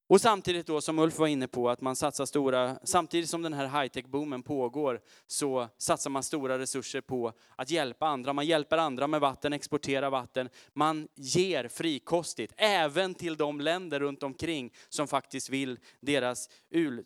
Och 0.07 0.21
samtidigt 0.21 0.67
då, 0.67 0.81
som 0.81 0.99
Ulf 0.99 1.19
var 1.19 1.27
inne 1.27 1.47
på, 1.47 1.69
att 1.69 1.81
man 1.81 1.95
satsar 1.95 2.25
stora, 2.25 2.77
samtidigt 2.83 3.29
som 3.29 3.41
den 3.41 3.53
här 3.53 3.67
high-tech-boomen 3.67 4.43
pågår, 4.43 5.01
så 5.27 5.67
satsar 5.77 6.09
man 6.09 6.23
stora 6.23 6.59
resurser 6.59 7.01
på 7.01 7.33
att 7.55 7.71
hjälpa 7.71 8.07
andra. 8.07 8.33
Man 8.33 8.45
hjälper 8.45 8.77
andra 8.77 9.07
med 9.07 9.21
vatten, 9.21 9.53
exporterar 9.53 10.09
vatten. 10.09 10.49
Man 10.73 11.07
ger 11.15 11.67
frikostigt, 11.67 12.53
även 12.57 13.15
till 13.15 13.35
de 13.35 13.61
länder 13.61 13.99
runt 13.99 14.23
omkring 14.23 14.73
som 14.89 15.07
faktiskt 15.07 15.49
vill 15.49 15.79
deras 16.01 16.49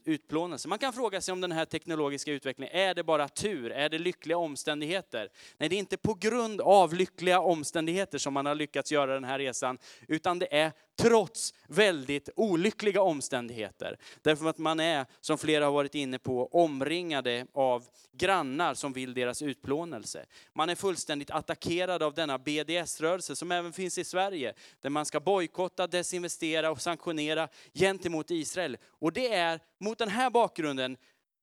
utplånelse. 0.05 0.67
Man 0.67 0.79
kan 0.79 0.93
fråga 0.93 1.21
sig 1.21 1.31
om 1.31 1.41
den 1.41 1.51
här 1.51 1.65
teknologiska 1.65 2.31
utvecklingen, 2.31 2.75
är 2.75 2.93
det 2.93 3.03
bara 3.03 3.27
tur? 3.27 3.71
Är 3.71 3.89
det 3.89 3.99
lyckliga 3.99 4.37
omständigheter? 4.37 5.29
Nej, 5.57 5.69
det 5.69 5.75
är 5.75 5.79
inte 5.79 5.97
på 5.97 6.13
grund 6.13 6.61
av 6.61 6.93
lyckliga 6.93 7.39
omständigheter 7.39 8.17
som 8.17 8.33
man 8.33 8.45
har 8.45 8.55
lyckats 8.55 8.91
göra 8.91 9.13
den 9.13 9.23
här 9.23 9.39
resan, 9.39 9.77
utan 10.07 10.39
det 10.39 10.55
är 10.55 10.71
trots 10.97 11.53
väldigt 11.67 12.29
olyckliga 12.35 13.01
omständigheter. 13.01 13.97
Därför 14.21 14.49
att 14.49 14.57
man 14.57 14.79
är, 14.79 15.05
som 15.21 15.37
flera 15.37 15.65
har 15.65 15.71
varit 15.71 15.95
inne 15.95 16.19
på, 16.19 16.47
omringade 16.47 17.47
av 17.53 17.85
grannar 18.13 18.73
som 18.73 18.93
vill 18.93 19.13
deras 19.13 19.41
utplånelse. 19.41 20.25
Man 20.53 20.69
är 20.69 20.75
fullständigt 20.75 21.31
attackerad 21.31 22.03
av 22.03 22.13
denna 22.13 22.37
BDS-rörelse 22.37 23.35
som 23.35 23.51
även 23.51 23.73
finns 23.73 23.97
i 23.97 24.03
Sverige, 24.03 24.53
där 24.81 24.89
man 24.89 25.05
ska 25.05 25.19
bojkotta, 25.19 25.87
desinvestera 25.87 26.71
och 26.71 26.81
sanktionera 26.81 27.47
gentemot 27.73 28.31
Israel. 28.31 28.77
Och 28.99 29.13
det 29.13 29.33
är 29.33 29.59
mot 29.79 29.97
den 29.97 30.09
här 30.09 30.29
bakgrunden, 30.29 30.97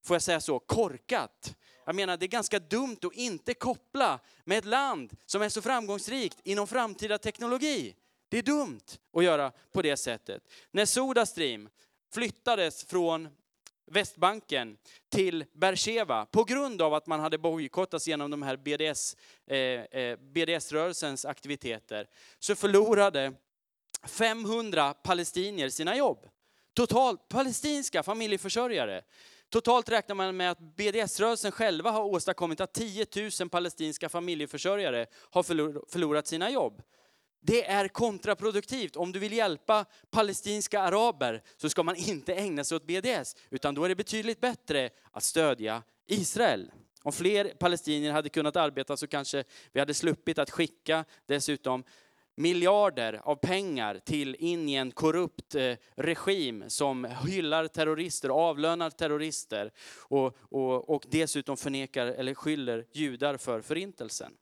får 0.05 0.14
jag 0.14 0.22
säga 0.22 0.40
så, 0.40 0.59
korkat. 0.59 1.56
Jag 1.86 1.97
menar, 1.97 2.16
det 2.16 2.26
är 2.26 2.28
ganska 2.28 2.59
dumt 2.59 2.98
att 3.02 3.14
inte 3.14 3.55
koppla 3.55 4.20
med 4.44 4.59
ett 4.59 4.64
land 4.64 5.16
som 5.26 5.43
är 5.43 5.48
så 5.48 5.62
framgångsrikt 5.62 6.39
inom 6.44 6.66
framtida 6.66 7.18
teknologi. 7.18 7.94
Det 8.28 8.38
är 8.38 8.42
dumt 8.42 8.80
att 9.12 9.24
göra 9.24 9.52
på 9.72 9.82
det 9.82 9.96
sättet. 9.96 10.42
När 10.70 10.84
Sodastream 10.84 11.68
flyttades 12.12 12.84
från 12.84 13.28
Västbanken 13.86 14.76
till 15.09 15.44
Bersheva 15.52 16.26
på 16.26 16.44
grund 16.44 16.82
av 16.82 16.94
att 16.94 17.06
man 17.06 17.20
hade 17.20 17.38
bojkottats 17.38 18.09
genom 18.09 18.30
de 18.30 18.42
här 18.42 18.56
BDS, 18.56 19.16
eh, 19.46 19.56
eh 19.59 20.18
BDS-rörelsens 20.18 21.24
aktiviteter, 21.28 22.09
så 22.38 22.55
förlorade 22.55 23.32
500 24.06 24.94
palestinier 24.94 25.68
sina 25.68 25.96
jobb. 25.96 26.28
Totalt 26.74 27.28
palestinska 27.28 28.02
familjeförsörjare. 28.02 29.02
Totalt 29.48 29.88
räknar 29.88 30.14
man 30.14 30.36
med 30.36 30.51
att 30.51 30.59
BDS-rörelsen 30.59 31.52
själva 31.52 31.90
har 31.90 32.05
åstadkommit 32.05 32.60
att 32.60 32.72
10 32.74 33.06
000 33.40 33.48
palestinska 33.48 34.09
familjeförsörjare 34.09 35.06
har 35.12 35.42
förlorat 35.88 36.26
sina 36.26 36.51
jobb. 36.51 36.82
Det 37.46 37.64
är 37.64 37.88
kontraproduktivt. 37.88 38.96
Om 38.96 39.12
du 39.12 39.18
vill 39.18 39.32
hjälpa 39.32 39.84
palestinska 40.10 40.80
araber 40.80 41.42
så 41.56 41.70
ska 41.70 41.82
man 41.82 41.96
inte 41.96 42.34
ägna 42.34 42.64
sig 42.64 42.76
åt 42.76 42.86
BDS, 42.86 43.36
utan 43.50 43.74
då 43.74 43.84
är 43.84 43.88
det 43.88 43.94
betydligt 43.94 44.40
bättre 44.40 44.90
att 45.10 45.22
stödja 45.22 45.82
Israel. 46.06 46.70
Om 47.02 47.12
fler 47.12 47.44
palestinier 47.58 48.12
hade 48.12 48.28
kunnat 48.28 48.56
arbeta 48.56 48.96
så 48.96 49.06
kanske 49.06 49.44
vi 49.72 49.80
hade 49.80 49.94
sluppit 49.94 50.38
att 50.38 50.50
skicka 50.50 51.04
dessutom 51.26 51.84
miljarder 52.34 53.20
av 53.24 53.36
pengar 53.36 53.98
till 54.04 54.34
in 54.34 54.68
i 54.68 54.74
en 54.74 54.90
korrupt 54.90 55.54
eh, 55.54 55.74
regim 55.94 56.64
som 56.68 57.04
hyllar 57.04 57.66
terrorister, 57.66 58.28
avlönar 58.28 58.90
terrorister 58.90 59.72
och, 59.98 60.36
och, 60.40 60.90
och 60.90 61.04
dessutom 61.08 61.56
förnekar 61.56 62.06
eller 62.06 62.34
skyller 62.34 62.86
judar 62.92 63.36
för 63.36 63.60
förintelsen. 63.60 64.32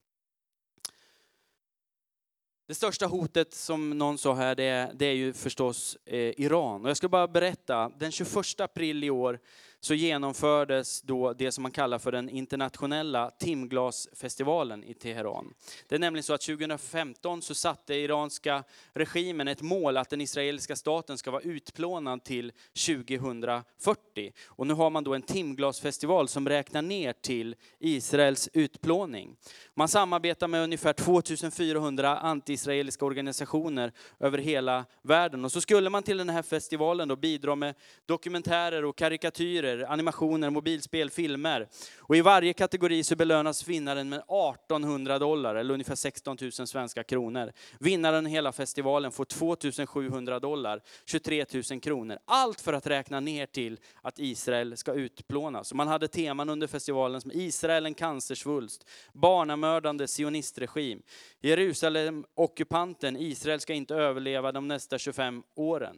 Det 2.73 2.77
största 2.77 3.07
hotet, 3.07 3.55
som 3.55 3.90
någon 3.90 4.19
sa 4.19 4.35
här, 4.35 4.55
det 4.55 4.65
är, 4.65 4.93
det 4.94 5.07
är 5.07 5.12
ju 5.12 5.32
förstås 5.32 5.97
eh, 6.07 6.19
Iran. 6.19 6.82
Och 6.85 6.90
jag 6.90 6.97
ska 6.97 7.09
bara 7.09 7.28
berätta, 7.28 7.93
den 7.99 8.12
21 8.12 8.61
april 8.61 9.05
i 9.05 9.11
år 9.11 9.39
så 9.84 9.94
genomfördes 9.94 11.02
då 11.02 11.32
det 11.32 11.52
som 11.52 11.62
man 11.62 11.70
kallar 11.70 11.98
för 11.98 12.12
den 12.12 12.28
internationella 12.28 13.30
timglasfestivalen 13.30 14.84
i 14.84 14.94
Teheran. 14.94 15.54
Det 15.88 15.94
är 15.94 15.98
nämligen 15.98 16.22
så 16.22 16.34
att 16.34 16.40
2015 16.40 17.42
så 17.42 17.54
satte 17.54 17.94
iranska 17.94 18.64
regimen 18.92 19.48
ett 19.48 19.62
mål 19.62 19.96
att 19.96 20.10
den 20.10 20.20
israeliska 20.20 20.76
staten 20.76 21.18
ska 21.18 21.30
vara 21.30 21.42
utplånad 21.42 22.24
till 22.24 22.52
2040. 22.86 24.32
Och 24.46 24.66
nu 24.66 24.74
har 24.74 24.90
man 24.90 25.04
då 25.04 25.14
en 25.14 25.22
timglasfestival 25.22 26.28
som 26.28 26.48
räknar 26.48 26.82
ner 26.82 27.12
till 27.12 27.54
Israels 27.78 28.48
utplåning. 28.52 29.36
Man 29.74 29.88
samarbetar 29.88 30.48
med 30.48 30.62
ungefär 30.64 30.92
2400 30.92 32.18
anti-israeliska 32.18 33.04
organisationer 33.04 33.92
över 34.20 34.38
hela 34.38 34.84
världen. 35.02 35.44
Och 35.44 35.52
så 35.52 35.60
skulle 35.60 35.90
man 35.90 36.02
till 36.02 36.16
den 36.16 36.30
här 36.30 36.42
festivalen 36.42 37.09
då 37.09 37.16
bidra 37.16 37.54
med 37.54 37.74
dokumentärer 38.06 38.84
och 38.84 38.96
karikatyrer, 38.96 39.72
animationer, 39.81 40.51
mobilspel, 40.51 41.11
filmer. 41.11 41.69
Och 41.99 42.16
i 42.16 42.20
varje 42.20 42.53
kategori 42.53 43.05
så 43.05 43.16
belönas 43.16 43.69
vinnaren 43.69 44.09
med 44.09 44.19
1800 44.19 45.19
dollar, 45.19 45.55
eller 45.55 45.74
ungefär 45.74 45.94
16 45.94 46.36
000 46.40 46.53
svenska 46.53 47.05
kronor. 47.05 47.53
Vinnaren 47.81 48.27
hela 48.27 48.53
festivalen 48.53 49.12
får 49.12 49.24
2700 49.24 50.39
dollar, 50.40 50.82
23 51.07 51.44
000 51.70 51.81
kronor. 51.81 52.19
Allt 52.24 52.61
för 52.61 52.73
att 52.73 52.86
räkna 52.86 53.20
ner 53.20 53.47
till 53.47 53.78
att 54.03 54.19
Israel 54.19 54.77
ska 54.77 54.93
utplånas. 54.93 55.70
Och 55.70 55.77
man 55.77 55.89
hade 55.89 56.09
teman 56.09 56.49
under 56.49 56.66
festivalen 56.66 57.20
som 57.20 57.32
Israel 57.35 57.86
en 57.86 57.94
cancersvulst, 57.94 58.89
barnamördande 59.12 60.07
sionistregim, 60.07 61.03
Jerusalem 61.40 62.24
ockupanten, 62.35 63.16
Israel 63.16 63.61
ska 63.61 63.73
inte 63.73 63.94
överleva 63.94 64.53
de 64.53 64.69
nästa 64.69 64.99
25 64.99 65.43
åren. 65.55 65.97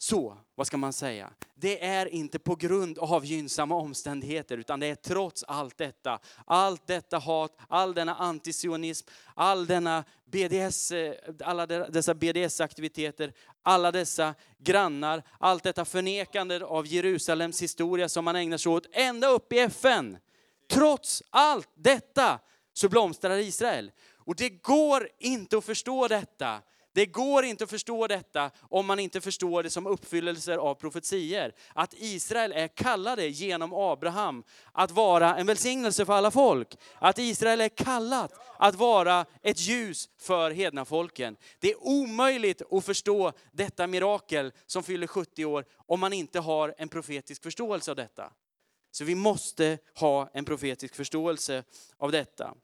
Så, 0.00 0.38
vad 0.54 0.66
ska 0.66 0.76
man 0.76 0.92
säga? 0.92 1.30
Det 1.54 1.84
är 1.84 2.06
inte 2.06 2.38
på 2.38 2.54
grund 2.54 2.98
av 2.98 3.24
gynnsamma 3.24 3.74
omständigheter, 3.74 4.58
utan 4.58 4.80
det 4.80 4.86
är 4.86 4.94
trots 4.94 5.44
allt 5.48 5.78
detta. 5.78 6.18
Allt 6.44 6.86
detta 6.86 7.18
hat, 7.18 7.58
all 7.68 7.94
denna 7.94 8.14
antisionism, 8.14 9.08
all 9.34 9.66
denna 9.66 10.04
BDS, 10.24 10.92
eh, 10.92 11.14
alla 11.44 11.66
dessa 11.66 12.14
BDS-aktiviteter, 12.14 13.32
alla 13.62 13.92
dessa 13.92 14.34
grannar, 14.58 15.22
allt 15.38 15.62
detta 15.62 15.84
förnekande 15.84 16.64
av 16.64 16.86
Jerusalems 16.86 17.62
historia 17.62 18.08
som 18.08 18.24
man 18.24 18.36
ägnar 18.36 18.58
sig 18.58 18.72
åt 18.72 18.86
ända 18.92 19.28
upp 19.28 19.52
i 19.52 19.58
FN. 19.58 20.18
Trots 20.70 21.22
allt 21.30 21.68
detta 21.74 22.38
så 22.72 22.88
blomstrar 22.88 23.36
Israel. 23.36 23.90
Och 24.14 24.36
det 24.36 24.48
går 24.48 25.08
inte 25.18 25.58
att 25.58 25.64
förstå 25.64 26.08
detta 26.08 26.62
det 26.92 27.06
går 27.06 27.44
inte 27.44 27.64
att 27.64 27.70
förstå 27.70 28.06
detta 28.06 28.50
om 28.60 28.86
man 28.86 28.98
inte 28.98 29.20
förstår 29.20 29.62
det 29.62 29.70
som 29.70 29.86
uppfyllelser 29.86 30.58
av 30.58 30.74
profetier. 30.74 31.54
Att 31.74 31.94
Israel 31.94 32.52
är 32.52 32.68
kallade 32.68 33.28
genom 33.28 33.72
Abraham 33.72 34.44
att 34.72 34.90
vara 34.90 35.36
en 35.36 35.46
välsignelse 35.46 36.06
för 36.06 36.12
alla 36.12 36.30
folk. 36.30 36.76
Att 36.98 37.18
Israel 37.18 37.60
är 37.60 37.68
kallat 37.68 38.32
att 38.58 38.74
vara 38.74 39.26
ett 39.42 39.60
ljus 39.60 40.08
för 40.18 40.50
hedna 40.50 40.84
folken. 40.84 41.36
Det 41.58 41.70
är 41.70 41.86
omöjligt 41.86 42.62
att 42.72 42.84
förstå 42.84 43.32
detta 43.52 43.86
mirakel 43.86 44.52
som 44.66 44.82
fyller 44.82 45.06
70 45.06 45.44
år 45.44 45.64
om 45.86 46.00
man 46.00 46.12
inte 46.12 46.40
har 46.40 46.74
en 46.78 46.88
profetisk 46.88 47.42
förståelse 47.42 47.90
av 47.90 47.96
detta. 47.96 48.32
Så 48.90 49.04
vi 49.04 49.14
måste 49.14 49.78
ha 49.94 50.30
en 50.32 50.44
profetisk 50.44 50.94
förståelse 50.94 51.64
av 51.96 52.12
detta. 52.12 52.54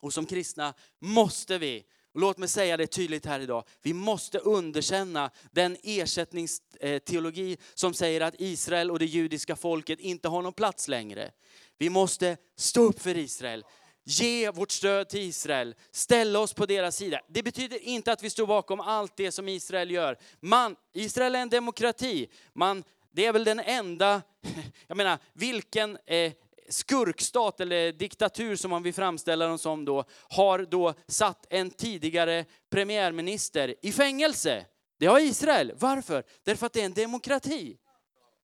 Och 0.00 0.12
som 0.12 0.26
kristna 0.26 0.74
måste 1.00 1.58
vi 1.58 1.84
och 2.14 2.20
låt 2.20 2.38
mig 2.38 2.48
säga 2.48 2.76
det 2.76 2.86
tydligt 2.86 3.26
här 3.26 3.40
idag. 3.40 3.64
Vi 3.82 3.92
måste 3.92 4.38
underkänna 4.38 5.30
den 5.50 5.76
ersättningsteologi 5.82 7.56
som 7.74 7.94
säger 7.94 8.20
att 8.20 8.34
Israel 8.38 8.90
och 8.90 8.98
det 8.98 9.06
judiska 9.06 9.56
folket 9.56 10.00
inte 10.00 10.28
har 10.28 10.42
någon 10.42 10.52
plats 10.52 10.88
längre. 10.88 11.30
Vi 11.78 11.90
måste 11.90 12.36
stå 12.56 12.82
upp 12.82 13.00
för 13.00 13.16
Israel. 13.16 13.64
Ge 14.04 14.50
vårt 14.50 14.70
stöd 14.70 15.08
till 15.08 15.20
Israel, 15.20 15.74
ställa 15.90 16.38
oss 16.38 16.54
på 16.54 16.66
deras 16.66 16.96
sida. 16.96 17.20
Det 17.28 17.42
betyder 17.42 17.78
inte 17.78 18.12
att 18.12 18.22
vi 18.22 18.30
står 18.30 18.46
bakom 18.46 18.80
allt 18.80 19.16
det 19.16 19.32
som 19.32 19.48
Israel 19.48 19.90
gör. 19.90 20.18
Man, 20.40 20.76
Israel 20.92 21.34
är 21.34 21.40
en 21.40 21.48
demokrati. 21.48 22.28
Man, 22.52 22.84
det 23.12 23.26
är 23.26 23.32
väl 23.32 23.44
den 23.44 23.60
enda, 23.60 24.22
jag 24.86 24.96
menar, 24.96 25.18
vilken 25.32 25.98
eh, 26.06 26.32
skurkstat 26.68 27.60
eller 27.60 27.92
diktatur 27.92 28.56
som 28.56 28.70
man 28.70 28.82
vill 28.82 28.94
framställa 28.94 29.46
dem 29.46 29.58
som 29.58 29.84
då, 29.84 30.04
har 30.28 30.58
då 30.58 30.94
satt 31.08 31.46
en 31.50 31.70
tidigare 31.70 32.44
premiärminister 32.70 33.74
i 33.82 33.92
fängelse. 33.92 34.66
Det 34.98 35.06
har 35.06 35.20
Israel. 35.20 35.72
Varför? 35.76 36.24
Därför 36.44 36.66
att 36.66 36.72
det 36.72 36.80
är 36.80 36.84
en 36.84 36.94
demokrati. 36.94 37.76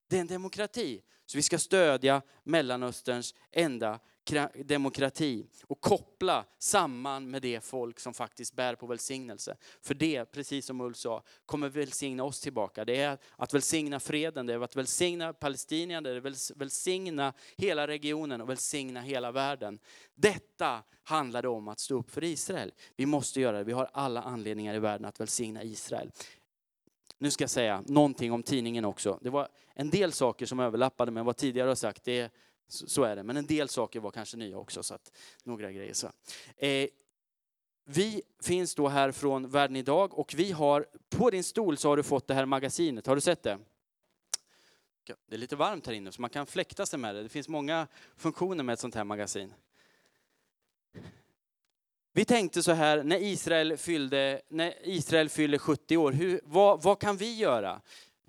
Det 0.09 0.17
är 0.17 0.21
en 0.21 0.27
demokrati. 0.27 1.01
Så 1.31 1.39
vi 1.39 1.43
ska 1.43 1.59
stödja 1.59 2.23
Mellanösterns 2.44 3.35
enda 3.52 3.98
demokrati 4.65 5.47
och 5.66 5.81
koppla 5.81 6.44
samman 6.59 7.31
med 7.31 7.43
det 7.43 7.65
folk 7.65 8.01
som 8.01 8.15
faktiskt 8.15 8.55
bär 8.55 8.74
på 8.74 8.86
välsignelse. 8.86 9.57
För 9.82 9.94
det, 9.94 10.24
precis 10.24 10.66
som 10.66 10.81
Ulf 10.81 10.97
sa, 10.97 11.23
kommer 11.47 11.69
välsigna 11.69 12.24
oss 12.24 12.40
tillbaka. 12.40 12.85
Det 12.85 12.97
är 12.97 13.19
att 13.36 13.55
välsigna 13.55 14.01
freden, 14.01 14.47
det 14.47 14.55
är 14.55 14.61
att 14.61 14.77
välsigna 14.77 15.32
palestinierna, 15.32 16.01
det 16.01 16.16
är 16.16 16.27
att 16.27 16.51
välsigna 16.57 17.32
hela 17.57 17.86
regionen 17.86 18.40
och 18.40 18.48
välsigna 18.48 19.01
hela 19.01 19.32
världen. 19.32 19.78
Detta 20.15 20.82
handlar 21.02 21.43
det 21.43 21.48
om 21.48 21.69
att 21.69 21.81
stå 21.81 21.98
upp 21.98 22.11
för 22.11 22.24
Israel. 22.24 22.73
Vi 22.97 23.07
måste 23.07 23.40
göra 23.40 23.59
det, 23.59 23.65
vi 23.65 23.73
har 23.73 23.90
alla 23.93 24.23
anledningar 24.23 24.74
i 24.74 24.78
världen 24.78 25.05
att 25.05 25.20
välsigna 25.20 25.62
Israel. 25.62 26.11
Nu 27.23 27.31
ska 27.31 27.43
jag 27.43 27.51
säga 27.51 27.85
någonting 27.87 28.33
om 28.33 28.43
tidningen 28.43 28.85
också. 28.85 29.19
Det 29.23 29.31
var 29.31 29.49
en 29.75 29.91
del 29.91 30.13
saker 30.13 30.47
som 30.47 30.61
överlappade 30.61 31.11
med 31.11 31.25
vad 31.25 31.37
tidigare 31.37 31.69
har 31.69 31.75
sagt. 31.75 32.05
Det 32.05 32.33
så, 32.69 33.03
är 33.05 33.17
det, 33.17 33.23
men 33.23 33.37
en 33.37 33.47
del 33.47 33.69
saker 33.69 34.01
var 34.01 34.11
kanske 34.11 34.37
nya 34.37 34.59
också. 34.59 34.83
Så 34.83 34.95
att, 34.95 35.13
några 35.45 35.73
grejer 35.73 35.93
så. 35.93 36.07
Eh, 36.57 36.89
vi 37.85 38.23
finns 38.43 38.75
då 38.75 38.89
här 38.89 39.13
från 39.13 39.51
Världen 39.51 39.77
idag 39.77 40.19
och 40.19 40.35
vi 40.37 40.53
har, 40.53 40.87
på 41.09 41.31
din 41.31 41.45
stol 41.45 41.77
så 41.77 41.89
har 41.89 41.97
du 41.97 42.03
fått 42.03 42.27
det 42.27 42.35
här 42.35 42.47
magasinet. 42.47 43.07
Har 43.07 43.15
du 43.15 43.21
sett 43.21 43.43
det? 43.43 43.59
Det 45.27 45.35
är 45.35 45.39
lite 45.39 45.57
varmt 45.57 45.87
här 45.87 45.95
inne 45.95 46.13
så 46.13 46.21
man 46.21 46.31
kan 46.31 46.47
fläkta 46.47 46.87
sig 46.87 46.99
med 46.99 47.15
det. 47.15 47.23
Det 47.23 47.29
finns 47.29 47.49
många 47.49 47.87
funktioner 48.17 48.65
med 48.65 48.73
ett 48.73 48.81
sånt 48.81 48.95
här 48.95 49.05
magasin. 49.05 49.55
Vi 52.12 52.24
tänkte 52.24 52.62
så 52.62 52.73
här, 52.73 53.03
när 53.03 53.23
Israel, 53.23 53.77
fyllde, 53.77 54.41
när 54.49 54.89
Israel 54.89 55.28
fyller 55.28 55.59
70 55.59 55.97
år, 55.97 56.12
hur, 56.12 56.41
vad, 56.45 56.82
vad 56.82 57.01
kan 57.01 57.16
vi 57.16 57.37
göra? 57.37 57.81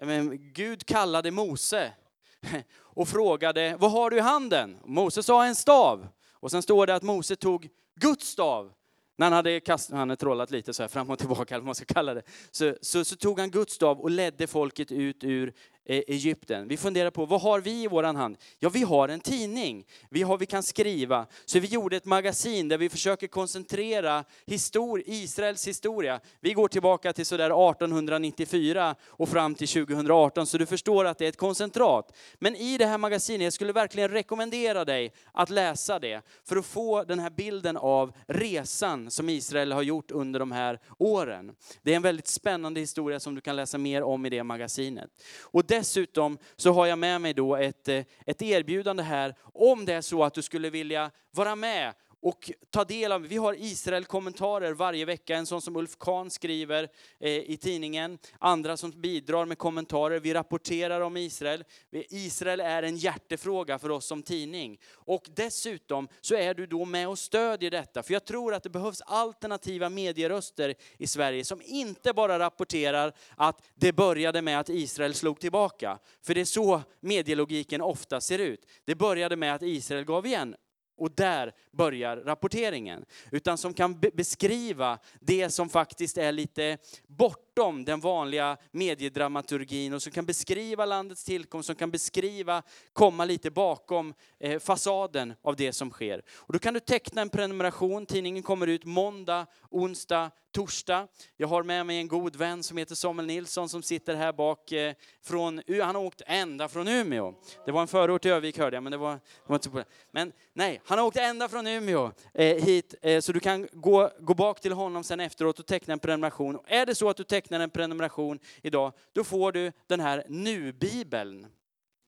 Men, 0.02 0.53
Gud 0.53 0.86
kallade 0.86 1.32
Mose 1.32 1.94
och 2.80 3.08
frågade, 3.08 3.76
vad 3.80 3.91
har 3.91 4.10
du 4.10 4.18
i 4.18 4.20
handen? 4.20 4.78
Mose 4.86 5.24
sa 5.24 5.45
en 5.45 5.56
stav. 5.56 6.08
Och 6.32 6.52
sen 6.52 6.62
står 6.62 6.88
det 6.88 6.95
att 6.95 7.03
Mose 7.03 7.36
tog 7.36 7.70
Guds 7.95 8.28
stav. 8.28 8.74
När 9.18 9.26
han 9.26 9.34
hade 9.34 9.60
kast, 9.60 9.91
han 9.91 9.99
hade 9.99 10.16
trollat 10.16 10.52
lite 10.52 10.74
så 10.74 10.84
här 10.84 10.88
fram 10.88 11.10
och 11.10 11.20
tillbaka, 11.20 11.56
eller 11.56 11.62
vad 11.62 11.66
man 11.66 11.76
ska 11.76 11.86
kalla 11.86 12.14
det, 12.14 12.22
så, 12.52 12.76
så, 12.82 13.06
så 13.06 13.16
tog 13.16 13.40
han 13.40 13.52
Guds 13.52 13.74
stav 13.74 13.99
och 13.99 14.12
ledde 14.12 14.48
folket 14.48 14.91
ut 14.91 15.24
ur 15.24 15.53
E, 15.92 16.04
Egypten. 16.08 16.68
Vi 16.68 16.78
funderar 16.78 17.12
på, 17.12 17.26
vad 17.26 17.42
har 17.42 17.60
vi 17.60 17.84
i 17.84 17.88
vår 17.88 18.04
hand? 18.04 18.38
Ja, 18.60 18.70
vi 18.70 18.84
har 18.84 19.10
en 19.10 19.20
tidning. 19.20 19.86
Vi, 20.10 20.22
har, 20.22 20.38
vi 20.38 20.46
kan 20.46 20.64
skriva. 20.64 21.28
Så 21.46 21.60
vi 21.60 21.68
gjorde 21.68 21.98
ett 21.98 22.06
magasin 22.06 22.68
där 22.68 22.78
vi 22.78 22.90
försöker 22.90 23.28
koncentrera 23.28 24.24
histor 24.46 25.04
Israels 25.06 25.68
historia. 25.68 26.20
Vi 26.40 26.54
går 26.54 26.68
tillbaka 26.68 27.14
till 27.14 27.26
sådär 27.26 27.70
1894 27.70 28.96
och 29.08 29.30
fram 29.30 29.56
till 29.56 29.68
2018, 29.68 30.48
så 30.48 30.58
du 30.58 30.66
förstår 30.66 31.06
att 31.06 31.18
det 31.18 31.26
är 31.26 31.30
ett 31.30 31.38
koncentrat. 31.38 32.18
Men 32.40 32.56
i 32.56 32.78
det 32.78 32.86
här 32.86 32.98
magasinet, 32.98 33.44
jag 33.44 33.54
skulle 33.54 33.74
verkligen 33.74 34.10
rekommendera 34.10 34.86
dig 34.86 35.14
att 35.32 35.50
läsa 35.50 36.00
det, 36.00 36.22
för 36.44 36.58
att 36.58 36.66
få 36.66 37.04
den 37.04 37.20
här 37.20 37.30
bilden 37.30 37.78
av 37.78 38.14
resan 38.28 39.12
som 39.12 39.30
Israel 39.30 39.72
har 39.72 39.82
gjort 39.82 40.12
under 40.12 40.40
de 40.40 40.52
här 40.52 40.80
åren. 40.98 41.52
Det 41.84 41.92
är 41.92 41.96
en 41.96 42.02
väldigt 42.02 42.28
spännande 42.28 42.80
historia 42.80 43.20
som 43.20 43.36
du 43.36 43.42
kan 43.42 43.56
läsa 43.56 43.78
mer 43.78 44.04
om 44.04 44.26
i 44.26 44.30
det 44.30 44.44
magasinet. 44.44 45.10
Och 45.42 45.66
dessutom 45.82 46.38
så 46.56 46.72
har 46.72 46.86
jag 46.86 46.99
med 46.99 47.22
mig 47.22 47.34
då 47.34 47.56
ett, 47.56 47.88
eh, 47.88 48.03
ett 48.26 48.41
erbjudande 48.41 49.03
här. 49.03 49.36
Om 49.53 49.86
det 49.86 49.94
är 49.94 50.02
så 50.02 50.24
att 50.24 50.34
du 50.34 50.41
skulle 50.41 50.70
vilja 50.70 51.12
vara 51.32 51.56
med 51.56 51.94
och 52.22 52.52
ta 52.69 52.84
del 52.84 53.11
av, 53.11 53.22
vi 53.22 53.38
har 53.38 53.53
Israel-kommentarer 53.53 54.73
varje 54.73 55.06
vecka, 55.06 55.35
en 55.35 55.45
sån 55.45 55.61
som 55.61 55.76
Ulf 55.76 55.98
Kahn 55.99 56.30
skriver 56.30 56.89
eh, 57.19 57.31
i 57.31 57.57
tidningen, 57.61 58.18
andra 58.39 58.77
som 58.77 58.91
bidrar 58.91 59.45
med 59.45 59.57
kommentarer. 59.57 60.19
Vi 60.19 60.34
rapporterar 60.34 61.02
om 61.02 61.18
Israel. 61.18 61.64
Israel 61.91 62.60
är 62.60 62.84
en 62.84 62.98
hjärtefråga 62.98 63.80
för 63.80 63.89
oss 63.89 64.06
som 64.06 64.23
tidning. 64.23 64.80
Och 64.93 65.30
dessutom 65.35 66.07
så 66.22 66.35
är 66.35 66.53
du 66.53 66.68
då 66.68 66.85
med 66.85 67.07
och 67.07 67.19
stödjer 67.19 67.72
detta, 67.72 68.03
för 68.03 68.14
jag 68.14 68.26
tror 68.26 68.53
att 68.53 68.64
det 68.64 68.69
behövs 68.69 69.02
alternativa 69.02 69.89
medieröster 69.89 70.76
i 70.98 71.07
Sverige 71.07 71.45
som 71.45 71.61
inte 71.65 72.14
bara 72.14 72.39
rapporterar 72.39 73.14
att 73.35 73.61
det 73.76 73.93
började 73.93 74.41
med 74.41 74.60
att 74.60 74.69
Israel 74.69 75.14
slog 75.14 75.39
tillbaka. 75.39 75.99
För 76.22 76.34
det 76.34 76.41
är 76.41 76.45
så 76.45 76.81
medielogiken 76.99 77.81
ofta 77.81 78.22
ser 78.22 78.39
ut. 78.39 78.65
Det 78.85 78.95
började 78.95 79.35
med 79.35 79.56
att 79.56 79.61
Israel 79.61 80.06
gav 80.06 80.26
igen 80.26 80.56
och 81.02 81.11
där 81.11 81.53
börjar 81.72 82.18
rapporteringen. 82.18 83.06
Utan 83.32 83.57
som 83.57 83.73
kan 83.73 83.99
be 83.99 84.11
beskriva 84.14 84.99
det 85.19 85.49
som 85.49 85.69
faktiskt 85.69 86.18
är 86.18 86.32
lite 86.32 86.78
bortom 87.07 87.86
den 87.86 87.99
vanliga 87.99 88.57
mediedramaturgin 88.72 89.94
och 89.94 90.02
som 90.02 90.11
kan 90.11 90.26
beskriva 90.26 90.86
landets 90.86 91.23
tillkomst, 91.23 91.68
som 91.68 91.76
kan 91.76 91.91
beskriva, 91.91 92.64
komma 92.94 93.26
lite 93.26 93.52
bakom 93.52 94.14
eh, 94.40 94.60
fasaden 94.60 95.34
av 95.41 95.56
det 95.56 95.73
som 95.73 95.90
sker. 95.90 96.22
Och 96.36 96.53
då 96.53 96.60
kan 96.60 96.73
du 96.73 96.80
teckna 96.80 97.22
en 97.22 97.30
prenumeration, 97.30 98.06
tidningen 98.06 98.44
kommer 98.44 98.68
ut 98.68 98.86
måndag, 98.86 99.45
onsdag, 99.69 100.32
torsdag. 100.52 101.07
Jag 101.38 101.48
har 101.48 101.64
med 101.64 101.86
mig 101.86 101.98
en 101.98 102.07
god 102.07 102.36
vän 102.36 102.64
som 102.64 102.78
heter 102.78 102.95
Samuel 102.95 103.28
Nilsson 103.28 103.69
som 103.69 103.84
sitter 103.84 104.15
här 104.15 104.34
bak. 104.34 104.72
Eh, 104.72 104.94
från, 105.23 105.61
han 105.82 105.95
har 105.95 106.03
åkt 106.03 106.22
ända 106.26 106.68
från 106.68 106.88
Umeå. 106.88 107.34
Det 107.65 107.72
var 107.72 107.82
en 107.82 107.88
förort 107.88 108.22
till 108.22 108.32
Övik 108.32 108.57
hörde 108.57 108.76
jag, 108.76 108.84
men 108.84 108.91
det 108.91 108.98
var, 108.98 109.11
det 109.11 109.19
var 109.48 109.56
inte 109.56 109.69
så 109.69 109.84
Men 110.11 110.32
nej, 110.53 110.82
han 110.86 110.98
har 110.99 111.06
åkt 111.06 111.18
ända 111.18 111.49
från 111.49 111.68
Umeå 111.68 112.11
eh, 112.34 112.64
hit, 112.64 112.95
eh, 113.02 113.19
så 113.19 113.32
du 113.32 113.40
kan 113.40 113.68
gå, 113.72 114.11
gå 114.19 114.34
bak 114.34 114.61
till 114.61 114.72
honom 114.72 115.03
sen 115.03 115.19
efteråt 115.19 115.60
och 115.60 115.65
teckna 115.65 115.94
en 115.94 115.99
prenumeration. 115.99 116.60
Är 116.68 116.86
det 116.86 116.95
så 116.95 117.10
att 117.10 117.18
du 117.18 117.23
tecknar 117.23 117.60
en 117.60 117.69
prenumeration 117.69 118.40
idag, 118.61 118.94
då 119.14 119.23
får 119.23 119.52
du 119.52 119.72
den 119.88 119.99
här 119.99 120.23
Nu-bibeln. 120.28 121.48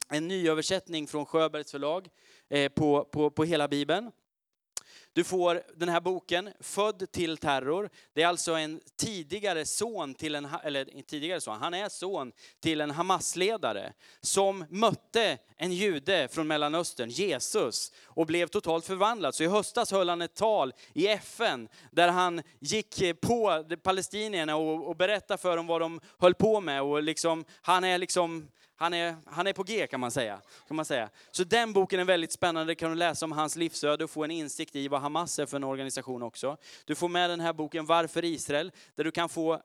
En 0.10 0.28
nyöversättning 0.28 1.08
från 1.08 1.26
Sjöbergs 1.26 1.72
förlag 1.72 2.08
eh, 2.50 2.70
på, 2.70 3.04
på, 3.04 3.30
på 3.30 3.44
hela 3.44 3.68
bibeln. 3.68 4.12
Du 5.14 5.24
får 5.24 5.64
den 5.76 5.90
här 5.90 6.02
boken, 6.02 6.50
Född 6.60 7.12
till 7.12 7.38
terror. 7.38 7.90
Det 8.14 8.22
är 8.22 8.28
alltså 8.28 8.54
en 8.54 8.82
tidigare 8.96 9.66
son 9.66 10.14
till 10.14 10.36
en, 10.36 10.48
eller 10.64 11.02
tidigare 11.02 11.42
son, 11.42 11.58
han 11.62 11.74
är 11.74 11.90
son 11.90 12.32
till 12.60 12.82
en 12.82 12.92
Hamas-ledare 12.92 13.94
som 14.22 14.66
mötte 14.70 15.38
en 15.58 15.74
jude 15.74 16.28
från 16.32 16.48
Mellanöstern, 16.48 17.10
Jesus, 17.10 17.92
och 18.04 18.26
blev 18.26 18.48
totalt 18.48 18.86
förvandlad. 18.86 19.36
Så 19.36 19.44
i 19.44 19.48
höstas 19.48 19.92
höll 19.92 20.10
han 20.10 20.22
ett 20.22 20.36
tal 20.36 20.74
i 20.94 21.08
FN 21.08 21.68
där 21.92 22.08
han 22.08 22.42
gick 22.60 23.22
på 23.22 23.66
palestinierna 23.84 24.56
och, 24.56 24.88
och 24.88 24.96
berättade 24.96 25.42
för 25.42 25.58
dem 25.58 25.68
vad 25.68 25.82
de 25.82 26.00
höll 26.20 26.34
på 26.34 26.62
med. 26.62 26.82
Och 26.82 27.04
liksom, 27.04 27.46
han 27.62 27.84
är 27.84 27.98
liksom 27.98 28.48
han 28.84 28.94
är, 28.94 29.16
han 29.26 29.48
är 29.48 29.54
på 29.54 29.64
G 29.64 29.88
kan 29.88 30.00
man, 30.00 30.12
säga, 30.12 30.42
kan 30.68 30.76
man 30.76 30.86
säga. 30.86 31.10
Så 31.32 31.44
den 31.44 31.74
boken 31.74 32.00
är 32.00 32.04
väldigt 32.04 32.32
spännande. 32.32 32.70
Där 32.70 32.76
kan 32.76 32.90
du 32.90 32.96
läsa 32.96 33.26
om 33.26 33.32
hans 33.32 33.56
livsöde 33.56 34.04
och 34.04 34.10
få 34.10 34.24
en 34.24 34.32
insikt 34.32 34.76
i 34.76 34.88
vad 34.88 35.02
Hamas 35.02 35.40
är 35.40 35.46
för 35.46 35.58
en 35.58 35.64
organisation 35.64 36.24
också. 36.24 36.58
Du 36.86 36.96
får 36.96 37.10
med 37.10 37.30
den 37.30 37.40
här 37.40 37.54
boken 37.54 37.86
Varför 37.86 38.26
Israel? 38.26 38.72
Där 38.96 39.04
du 39.04 39.12
kan 39.12 39.30
få 39.30 39.62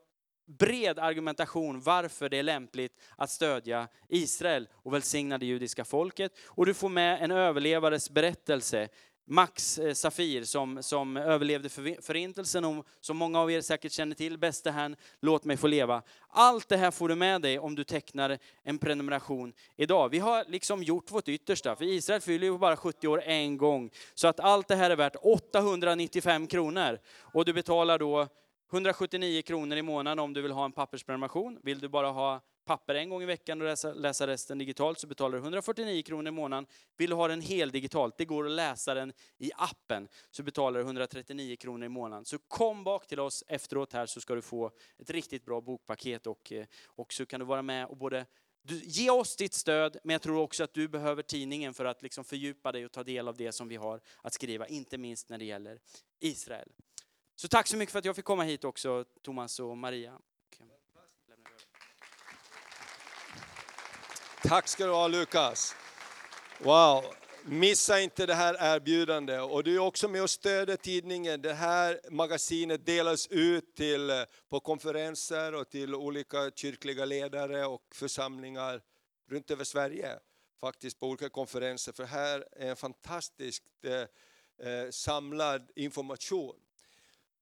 bred 0.46 0.98
argumentation 0.98 1.80
varför 1.80 2.28
det 2.28 2.36
är 2.36 2.42
lämpligt 2.42 2.92
att 3.16 3.30
stödja 3.30 3.88
Israel 4.08 4.68
och 4.72 4.94
välsigna 4.94 5.38
det 5.38 5.46
judiska 5.46 5.84
folket. 5.84 6.32
Och 6.46 6.66
du 6.66 6.74
får 6.74 6.88
med 6.88 7.22
en 7.22 7.30
överlevares 7.30 8.10
berättelse 8.10 8.88
Max 9.30 9.78
eh, 9.78 9.92
Safir 9.92 10.44
som, 10.44 10.82
som 10.82 11.16
överlevde 11.16 11.68
förintelsen 12.02 12.64
och 12.64 12.86
som 13.00 13.16
många 13.16 13.40
av 13.40 13.50
er 13.50 13.60
säkert 13.60 13.92
känner 13.92 14.14
till, 14.14 14.38
bäste 14.38 14.70
herrn, 14.70 14.96
låt 15.20 15.44
mig 15.44 15.56
få 15.56 15.66
leva. 15.66 16.02
Allt 16.28 16.68
det 16.68 16.76
här 16.76 16.90
får 16.90 17.08
du 17.08 17.14
med 17.14 17.42
dig 17.42 17.58
om 17.58 17.74
du 17.74 17.84
tecknar 17.84 18.38
en 18.62 18.78
prenumeration 18.78 19.52
idag. 19.76 20.08
Vi 20.08 20.18
har 20.18 20.44
liksom 20.48 20.82
gjort 20.82 21.10
vårt 21.10 21.28
yttersta, 21.28 21.76
för 21.76 21.84
Israel 21.84 22.20
fyller 22.20 22.46
ju 22.46 22.58
bara 22.58 22.76
70 22.76 23.08
år 23.08 23.22
en 23.22 23.56
gång. 23.56 23.90
Så 24.14 24.28
att 24.28 24.40
allt 24.40 24.68
det 24.68 24.76
här 24.76 24.90
är 24.90 24.96
värt 24.96 25.16
895 25.22 26.46
kronor. 26.46 26.98
Och 27.20 27.44
du 27.44 27.52
betalar 27.52 27.98
då 27.98 28.28
179 28.72 29.42
kronor 29.42 29.76
i 29.76 29.82
månaden 29.82 30.18
om 30.18 30.32
du 30.32 30.42
vill 30.42 30.52
ha 30.52 30.64
en 30.64 30.72
pappersprenumeration. 30.72 31.58
Vill 31.62 31.80
du 31.80 31.88
bara 31.88 32.10
ha 32.10 32.40
papper 32.68 32.94
en 32.94 33.10
gång 33.10 33.22
i 33.22 33.26
veckan 33.26 33.60
och 33.60 33.66
läsa, 33.66 33.92
läsa 33.92 34.26
resten 34.26 34.58
digitalt 34.58 34.98
så 34.98 35.06
betalar 35.06 35.38
du 35.38 35.42
149 35.42 36.02
kronor 36.02 36.28
i 36.28 36.30
månaden. 36.30 36.66
Vill 36.96 37.10
du 37.10 37.16
ha 37.16 37.28
den 37.28 37.40
hel 37.40 37.70
digitalt, 37.70 38.18
det 38.18 38.24
går 38.24 38.46
att 38.46 38.52
läsa 38.52 38.94
den 38.94 39.12
i 39.38 39.50
appen, 39.56 40.08
så 40.30 40.42
betalar 40.42 40.80
du 40.80 40.86
139 40.86 41.56
kronor 41.56 41.86
i 41.86 41.88
månaden. 41.88 42.24
Så 42.24 42.38
kom 42.38 42.84
bak 42.84 43.06
till 43.06 43.20
oss 43.20 43.44
efteråt 43.46 43.92
här 43.92 44.06
så 44.06 44.20
ska 44.20 44.34
du 44.34 44.42
få 44.42 44.70
ett 44.98 45.10
riktigt 45.10 45.44
bra 45.44 45.60
bokpaket 45.60 46.26
och, 46.26 46.52
eh, 46.52 46.66
och 46.86 47.12
så 47.12 47.26
kan 47.26 47.40
du 47.40 47.46
vara 47.46 47.62
med 47.62 47.86
och 47.86 47.96
både 47.96 48.26
du, 48.62 48.78
ge 48.84 49.10
oss 49.10 49.36
ditt 49.36 49.54
stöd, 49.54 49.96
men 50.04 50.12
jag 50.12 50.22
tror 50.22 50.40
också 50.40 50.64
att 50.64 50.74
du 50.74 50.88
behöver 50.88 51.22
tidningen 51.22 51.74
för 51.74 51.84
att 51.84 52.02
liksom 52.02 52.24
fördjupa 52.24 52.72
dig 52.72 52.84
och 52.84 52.92
ta 52.92 53.04
del 53.04 53.28
av 53.28 53.36
det 53.36 53.52
som 53.52 53.68
vi 53.68 53.76
har 53.76 54.00
att 54.22 54.34
skriva, 54.34 54.66
inte 54.66 54.98
minst 54.98 55.28
när 55.28 55.38
det 55.38 55.44
gäller 55.44 55.80
Israel. 56.20 56.68
Så 57.36 57.48
tack 57.48 57.66
så 57.66 57.76
mycket 57.76 57.92
för 57.92 57.98
att 57.98 58.04
jag 58.04 58.16
fick 58.16 58.24
komma 58.24 58.42
hit 58.42 58.64
också, 58.64 59.04
Thomas 59.22 59.60
och 59.60 59.78
Maria. 59.78 60.18
Tack 64.42 64.68
ska 64.68 64.86
du 64.86 64.92
ha 64.92 65.08
Lukas. 65.08 65.74
Wow, 66.58 67.04
missa 67.44 68.00
inte 68.00 68.26
det 68.26 68.34
här 68.34 68.56
erbjudandet. 68.76 69.42
Och 69.42 69.64
du 69.64 69.74
är 69.74 69.78
också 69.78 70.08
med 70.08 70.22
och 70.22 70.30
stöder 70.30 70.76
tidningen. 70.76 71.42
Det 71.42 71.54
här 71.54 72.00
magasinet 72.10 72.86
delas 72.86 73.26
ut 73.26 73.74
till, 73.74 74.24
på 74.48 74.60
konferenser 74.60 75.54
och 75.54 75.70
till 75.70 75.94
olika 75.94 76.50
kyrkliga 76.54 77.04
ledare 77.04 77.66
och 77.66 77.82
församlingar 77.94 78.82
runt 79.30 79.50
över 79.50 79.64
Sverige. 79.64 80.18
Faktiskt 80.60 81.00
på 81.00 81.06
olika 81.06 81.28
konferenser, 81.28 81.92
för 81.92 82.04
här 82.04 82.44
är 82.52 82.70
en 82.70 82.76
fantastiskt 82.76 83.64
eh, 83.84 83.92
eh, 84.68 84.90
samlad 84.90 85.70
information. 85.76 86.56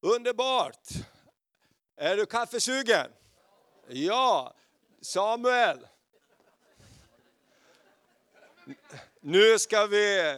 Underbart! 0.01 0.89
Är 1.97 2.17
du 2.17 2.27
kaffesugen? 2.27 3.11
Ja, 3.89 4.55
Samuel. 5.01 5.87
Nu 9.21 9.59
ska 9.59 9.87
vi 9.87 10.37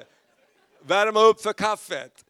värma 0.81 1.21
upp 1.21 1.41
för 1.41 1.53
kaffet. 1.53 2.25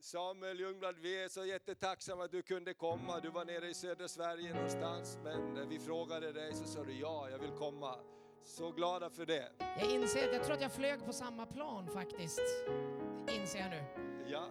Samuel 0.00 0.60
Ljungblad, 0.60 0.94
vi 0.98 1.24
är 1.24 1.28
så 1.28 1.44
jättetacksamma 1.44 2.24
att 2.24 2.30
du 2.30 2.42
kunde 2.42 2.74
komma. 2.74 3.20
Du 3.20 3.30
var 3.30 3.44
nere 3.44 3.68
i 3.68 3.74
södra 3.74 4.08
Sverige 4.08 4.54
någonstans, 4.54 5.18
men 5.24 5.54
när 5.54 5.66
vi 5.66 5.78
frågade 5.78 6.32
dig 6.32 6.54
så 6.54 6.64
sa 6.64 6.84
du 6.84 6.92
ja, 6.92 7.30
jag 7.30 7.38
vill 7.38 7.50
komma. 7.50 7.98
Så 8.44 8.70
glada 8.70 9.10
för 9.10 9.26
det. 9.26 9.52
Jag 9.58 9.90
inser, 9.90 10.32
jag 10.32 10.44
tror 10.44 10.54
att 10.54 10.62
jag 10.62 10.72
flög 10.72 11.04
på 11.04 11.12
samma 11.12 11.46
plan 11.46 11.88
faktiskt. 11.90 12.40
Inser 13.28 13.58
jag 13.58 13.70
nu. 13.70 13.84
Ja. 14.26 14.48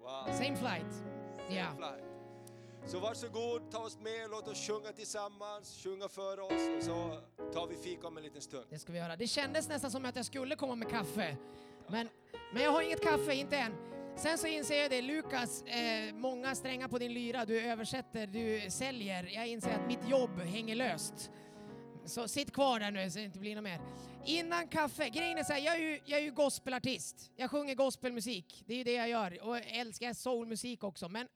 Wow. 0.00 0.32
Same 0.32 0.56
flight. 0.56 0.94
Same 1.36 1.54
yeah. 1.54 1.76
flight. 1.76 2.09
Så 2.86 2.98
varsågod, 2.98 3.70
ta 3.70 3.78
oss 3.78 3.98
med, 4.00 4.30
låt 4.30 4.48
oss 4.48 4.66
sjunga 4.66 4.92
tillsammans, 4.92 5.80
sjunga 5.84 6.08
för 6.08 6.40
oss 6.40 6.52
och 6.76 6.82
så 6.82 7.20
tar 7.52 7.66
vi 7.66 7.76
fika 7.76 8.06
om 8.06 8.16
en 8.16 8.22
liten 8.22 8.42
stund. 8.42 8.64
Det 8.70 8.78
ska 8.78 8.92
vi 8.92 8.98
göra. 8.98 9.16
Det 9.16 9.26
kändes 9.26 9.68
nästan 9.68 9.90
som 9.90 10.04
att 10.04 10.16
jag 10.16 10.24
skulle 10.24 10.56
komma 10.56 10.74
med 10.74 10.90
kaffe. 10.90 11.36
Men, 11.88 12.08
men 12.54 12.62
jag 12.62 12.70
har 12.70 12.82
inget 12.82 13.02
kaffe, 13.02 13.34
inte 13.34 13.56
än. 13.56 13.72
Sen 14.16 14.38
så 14.38 14.46
inser 14.46 14.76
jag 14.82 14.90
det, 14.90 15.02
Lukas, 15.02 15.62
eh, 15.62 16.14
många 16.14 16.54
strängar 16.54 16.88
på 16.88 16.98
din 16.98 17.14
lyra, 17.14 17.44
du 17.44 17.60
översätter, 17.60 18.26
du 18.26 18.70
säljer. 18.70 19.24
Jag 19.34 19.46
inser 19.46 19.70
att 19.70 19.86
mitt 19.86 20.08
jobb 20.08 20.40
hänger 20.40 20.76
löst. 20.76 21.30
Så 22.04 22.28
sitt 22.28 22.52
kvar 22.52 22.80
där 22.80 22.90
nu 22.90 23.10
så 23.10 23.18
det 23.18 23.24
inte 23.24 23.38
blir 23.38 23.54
något 23.54 23.64
mer. 23.64 23.80
Innan 24.24 24.68
kaffe, 24.68 25.08
grejen 25.08 25.38
är 25.38 25.44
så 25.44 25.52
här, 25.52 25.60
jag 25.60 25.74
är 25.74 25.80
ju, 25.80 26.00
jag 26.04 26.18
är 26.18 26.24
ju 26.24 26.30
gospelartist. 26.30 27.30
Jag 27.36 27.50
sjunger 27.50 27.74
gospelmusik, 27.74 28.64
det 28.66 28.72
är 28.72 28.78
ju 28.78 28.84
det 28.84 28.92
jag 28.92 29.08
gör. 29.08 29.42
Och 29.42 29.56
jag 29.56 29.66
älskar 29.66 30.12
soulmusik 30.12 30.84
också. 30.84 31.08
Men 31.08 31.28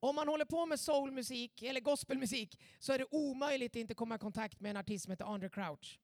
om 0.00 0.14
man 0.14 0.28
håller 0.28 0.44
på 0.44 0.66
med 0.66 0.80
soulmusik 0.80 1.62
eller 1.62 1.80
gospelmusik 1.80 2.60
så 2.78 2.92
är 2.92 2.98
det 2.98 3.06
omöjligt 3.10 3.72
att 3.72 3.76
inte 3.76 3.94
komma 3.94 4.14
i 4.14 4.18
kontakt 4.18 4.60
med 4.60 4.70
en 4.70 4.76
artist 4.76 5.04
som 5.04 5.10
heter 5.10 5.24
Andre 5.24 5.48
Crouch. 5.48 6.00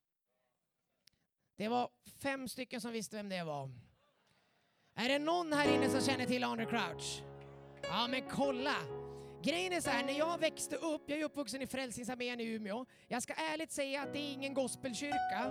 Det 1.56 1.68
var 1.68 1.90
fem 2.22 2.48
stycken 2.48 2.80
som 2.80 2.92
visste 2.92 3.16
vem 3.16 3.28
det 3.28 3.44
var. 3.44 3.70
Är 4.94 5.08
det 5.08 5.18
någon 5.18 5.52
här 5.52 5.74
inne 5.74 5.90
som 5.90 6.00
känner 6.00 6.26
till 6.26 6.44
Andre 6.44 6.66
Crouch? 6.66 7.22
Ja, 7.82 8.08
men 8.10 8.28
kolla! 8.30 8.76
Grejen 9.42 9.72
är 9.72 9.80
så 9.80 9.90
här, 9.90 10.04
när 10.06 10.18
jag 10.18 10.38
växte 10.38 10.76
upp, 10.76 11.02
jag 11.06 11.20
är 11.20 11.24
uppvuxen 11.24 11.62
i 11.62 11.66
Frälsningsarmén 11.66 12.40
i 12.40 12.44
Umeå. 12.44 12.86
Jag 13.08 13.22
ska 13.22 13.32
ärligt 13.32 13.72
säga 13.72 14.02
att 14.02 14.12
det 14.12 14.18
är 14.18 14.32
ingen 14.32 14.54
gospelkyrka. 14.54 15.50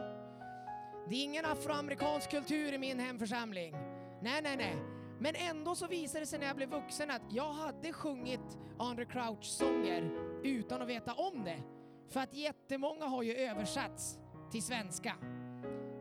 Det 1.09 1.15
är 1.15 1.23
ingen 1.23 1.45
afroamerikansk 1.45 2.31
kultur 2.31 2.73
i 2.73 2.77
min 2.77 2.99
hemförsamling. 2.99 3.75
Nej, 4.21 4.41
nej, 4.41 4.57
nej. 4.57 4.90
Men 5.21 5.35
ändå 5.35 5.75
så 5.75 5.87
visade 5.87 6.19
det 6.19 6.25
sig 6.25 6.39
när 6.39 6.47
jag 6.47 6.55
blev 6.55 6.69
vuxen 6.69 7.11
att 7.11 7.21
jag 7.29 7.53
hade 7.53 7.93
sjungit 7.93 8.57
Andre 8.79 9.05
Crouch-sånger 9.05 10.11
utan 10.43 10.81
att 10.81 10.87
veta 10.87 11.13
om 11.13 11.43
det. 11.43 11.63
För 12.09 12.19
att 12.19 12.33
jättemånga 12.33 13.05
har 13.05 13.23
ju 13.23 13.35
översatts 13.35 14.19
till 14.51 14.63
svenska. 14.63 15.15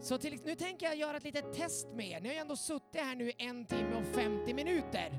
Så 0.00 0.18
till, 0.18 0.40
nu 0.44 0.54
tänker 0.54 0.86
jag 0.86 0.96
göra 0.96 1.16
ett 1.16 1.24
litet 1.24 1.52
test 1.52 1.88
med 1.94 2.06
er. 2.06 2.20
Ni 2.20 2.28
har 2.28 2.34
ju 2.34 2.40
ändå 2.40 2.56
suttit 2.56 3.00
här 3.00 3.14
nu 3.14 3.30
i 3.30 3.34
en 3.38 3.66
timme 3.66 3.96
och 3.96 4.14
50 4.14 4.54
minuter. 4.54 5.18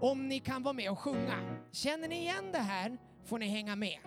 Om 0.00 0.28
ni 0.28 0.40
kan 0.40 0.62
vara 0.62 0.72
med 0.72 0.90
och 0.90 0.98
sjunga. 0.98 1.58
Känner 1.72 2.08
ni 2.08 2.20
igen 2.20 2.52
det 2.52 2.58
här 2.58 2.98
får 3.24 3.38
ni 3.38 3.46
hänga 3.46 3.76
med. 3.76 3.98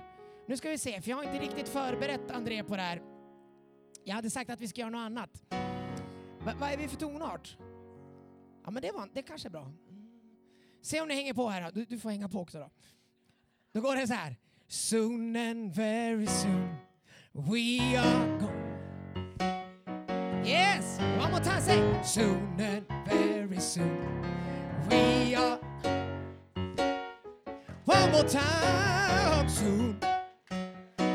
Nu 0.48 0.58
ska 0.58 0.70
vi 0.70 0.78
se, 0.78 1.02
för 1.02 1.10
jag 1.10 1.18
har 1.18 1.24
inte 1.24 1.40
riktigt 1.40 1.70
förberett 1.70 2.32
André 2.32 2.64
på 2.64 2.76
det 2.76 2.82
här. 2.82 3.02
Jag 4.04 4.16
hade 4.16 4.30
sagt 4.30 4.50
att 4.50 4.62
vi 4.62 4.68
ska 4.68 4.82
göra 4.82 4.90
något 4.90 5.06
annat. 5.06 5.44
Va, 6.46 6.54
vad 6.60 6.72
är 6.72 6.78
vi 6.78 6.88
för 6.88 6.98
tonart? 6.98 7.58
Ja, 8.68 8.72
men 8.72 8.82
det, 8.82 8.92
var, 8.92 9.10
det 9.14 9.22
kanske 9.22 9.48
är 9.48 9.50
bra. 9.50 9.72
Se 10.82 11.02
om 11.02 11.08
ni 11.08 11.14
hänger 11.16 11.34
på 11.34 11.50
här. 11.50 11.72
Du, 11.74 11.86
du 11.86 12.00
får 12.00 12.10
hänga 12.10 12.30
på 12.30 12.40
också 12.40 12.60
då. 12.60 12.70
Då 13.72 13.82
går 13.82 13.96
det 13.96 14.08
så 14.08 14.14
här. 14.14 14.36
Soon 14.68 15.36
and 15.36 15.76
very 15.76 16.28
soon 16.28 16.76
we 17.32 18.00
are 18.00 18.40
gone. 18.40 18.78
Yes, 20.46 21.00
one 21.00 21.32
more 21.32 21.44
time 21.44 21.62
say. 21.62 22.04
Soon 22.04 22.60
and 22.60 22.86
very 23.10 23.60
soon 23.60 24.24
we 24.90 25.36
are. 25.36 25.60
One 27.86 28.12
more 28.12 28.28
time. 28.30 29.50
Soon 29.50 30.00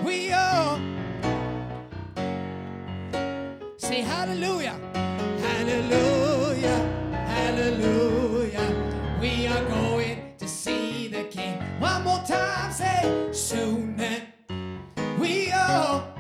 we 0.05 0.33
are. 0.33 0.79
Say 3.79 4.01
hallelujah, 4.03 4.77
hallelujah, 5.43 6.12
see 11.23 11.29
the 11.29 11.43
King. 11.43 11.81
One 11.81 12.05
more 12.05 12.23
time, 12.27 12.73
say 12.73 13.29
soon 13.33 14.01
and 14.01 15.21
we 15.21 15.51
are. 15.53 16.12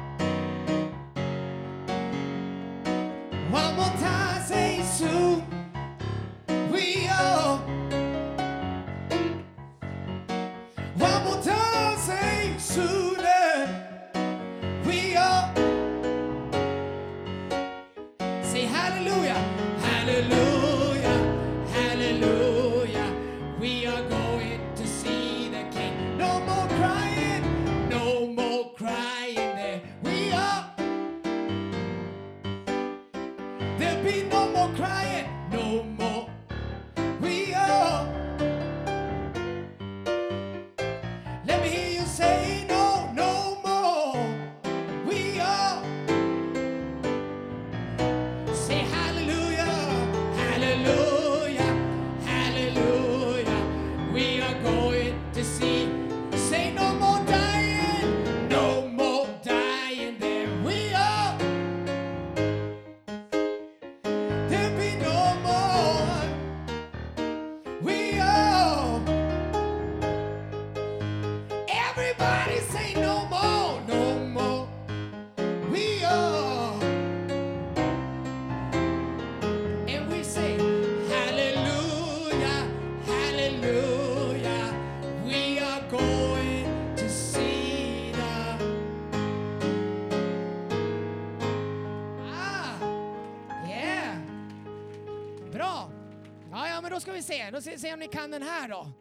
Se. 97.62 97.70
Ska 97.70 97.70
vi 97.70 97.78
se 97.78 97.92
om 97.92 98.00
ni 98.00 98.08
kan 98.08 98.30
den 98.30 98.42
här 98.42 98.68
då. 98.68 98.92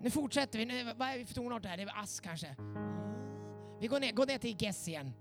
Nu 0.00 0.10
fortsätter 0.10 0.58
vi. 0.58 0.64
Nu, 0.64 0.84
vad 0.96 1.08
är 1.08 1.18
vi 1.18 1.24
för 1.24 1.34
tonart 1.34 1.64
här? 1.64 1.76
Det 1.76 1.82
är 1.82 2.02
ass 2.02 2.20
kanske. 2.20 2.56
Vi 3.80 3.86
går 3.86 4.00
ner, 4.00 4.12
går 4.12 4.26
ner 4.26 4.38
till 4.38 4.56
Gess 4.58 4.88
igen. 4.88 5.12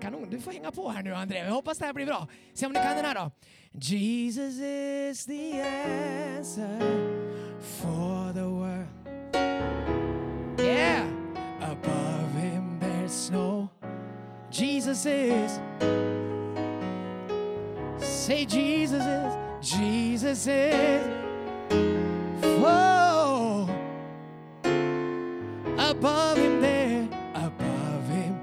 Kanon, 0.00 0.30
du 0.30 0.40
får 0.40 0.52
hänga 0.52 0.70
på 0.70 0.88
här 0.88 1.02
nu 1.02 1.14
André. 1.14 1.38
Jag 1.38 1.52
hoppas 1.52 1.78
det 1.78 1.86
här 1.86 1.92
blir 1.92 2.06
bra. 2.06 2.28
Se 2.54 2.66
om 2.66 2.72
ni 2.72 2.78
kan 2.78 2.96
den 2.96 3.04
här 3.04 3.14
då. 3.14 3.30
Jesus 3.72 4.60
is 4.60 5.26
the 5.26 5.62
answer 5.62 6.78
for 7.60 8.32
the 8.32 8.44
world. 8.44 8.88
Yeah! 10.60 11.06
Above 11.60 12.32
him 12.40 12.80
there's 12.80 13.32
no 13.32 13.68
Jesus 14.50 15.06
is. 15.06 15.60
Say 17.98 18.44
Jesus 18.44 19.02
is. 19.02 19.43
Jesus 19.64 20.46
is. 20.46 21.06
Whoa! 22.60 23.66
Above 25.78 26.36
him 26.36 26.60
there. 26.60 27.08
Above 27.34 28.08
him. 28.08 28.36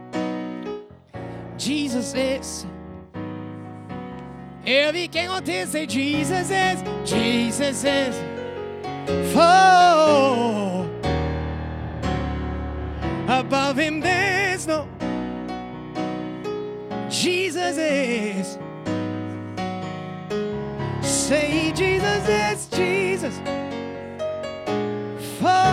Jesus 1.57 2.13
is. 2.15 2.65
Vi 4.93 5.07
kan 5.07 5.27
gå 5.27 5.39
till 5.45 5.67
sig 5.67 5.87
Jesus 5.89 6.49
is, 6.49 6.83
Jesus 7.05 7.83
is. 7.83 8.15
For 9.33 10.85
above 13.27 13.77
him 13.77 14.01
there's 14.01 14.67
no 14.67 14.85
Jesus 17.09 17.77
is. 17.77 18.57
Say 21.31 21.71
Jesus 21.71 22.27
is 22.27 22.67
Jesus. 22.67 23.37
For 25.39 25.71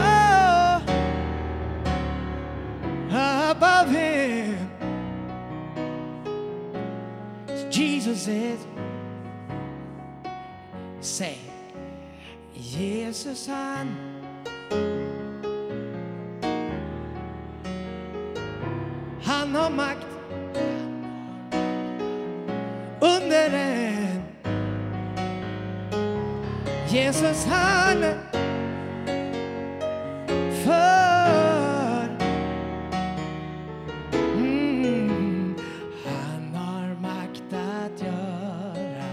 above 3.51 3.91
him 3.91 4.71
Jesus 7.69 8.29
is. 8.29 8.61
Say, 11.01 11.39
Jesus 12.55 13.47
han 13.49 13.97
Han 19.23 19.53
Jesus 26.91 27.45
han 27.45 28.01
för 30.65 32.09
mm, 34.37 35.57
Han 36.05 36.55
har 36.55 36.95
makt 37.01 37.53
att 37.53 38.03
göra 38.03 39.05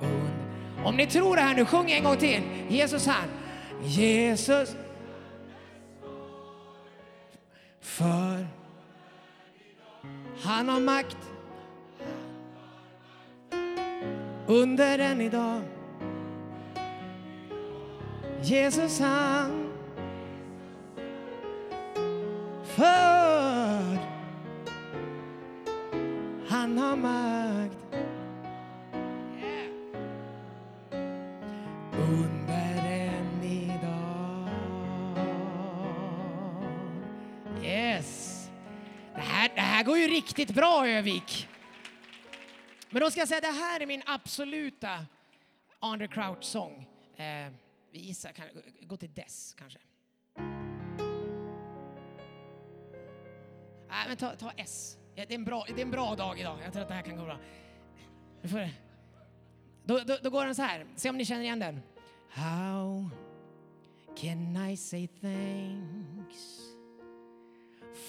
under 0.00 0.84
Om 0.84 0.96
ni 0.96 1.06
tror 1.06 1.36
det 1.36 1.42
här 1.42 1.54
nu, 1.54 1.64
sjung 1.64 1.90
en 1.90 2.04
gång 2.04 2.16
till. 2.16 2.42
Jesus 2.68 3.06
han. 3.06 3.28
Jesus 3.82 4.76
för 7.80 8.46
han 10.42 10.68
har 10.68 10.80
makt 10.80 11.16
under 14.46 14.98
än 14.98 15.20
idag. 15.20 15.62
Jesus 18.42 19.00
han 19.00 19.72
född 22.64 23.98
han 26.48 26.78
har 26.78 26.96
makt 26.96 27.76
under 31.92 32.86
en 32.88 33.42
idag. 33.42 34.48
Yes. 37.64 38.50
Det 39.14 39.20
här, 39.20 39.50
det 39.54 39.60
här 39.60 39.84
går 39.84 39.98
ju 39.98 40.06
riktigt 40.06 40.50
bra 40.50 40.88
Övik. 40.88 41.48
Men 42.90 43.00
då 43.00 43.10
ska 43.10 43.20
jag 43.20 43.28
säga 43.28 43.40
det 43.40 43.46
här 43.46 43.80
är 43.80 43.86
min 43.86 44.02
absoluta 44.06 45.06
Under 45.80 46.06
Crouch-sång. 46.06 46.86
Eh, 47.16 47.52
vi 47.92 47.98
gissar, 47.98 48.32
kan, 48.32 48.46
gå 48.80 48.96
till 48.96 49.14
Dess 49.14 49.54
kanske. 49.58 49.78
Nej, 53.88 54.08
men 54.08 54.16
ta, 54.16 54.36
ta 54.36 54.52
S. 54.56 54.98
Ja, 55.14 55.24
det, 55.28 55.34
är 55.34 55.38
en 55.38 55.44
bra, 55.44 55.64
det 55.68 55.80
är 55.80 55.84
en 55.84 55.90
bra 55.90 56.14
dag 56.14 56.40
idag. 56.40 56.58
Jag 56.64 56.72
tror 56.72 56.82
att 56.82 56.88
det 56.88 56.94
här 56.94 57.02
kan 57.02 57.16
gå 57.16 57.24
bra. 57.24 57.38
Får, 58.42 58.68
då, 59.84 59.98
då, 59.98 60.18
då 60.22 60.30
går 60.30 60.44
den 60.44 60.54
så 60.54 60.62
här. 60.62 60.86
Se 60.96 61.10
om 61.10 61.16
ni 61.16 61.24
känner 61.24 61.42
igen 61.42 61.58
den. 61.58 61.82
How 62.30 63.10
can 64.16 64.56
I 64.70 64.76
say 64.76 65.06
thanks 65.06 66.60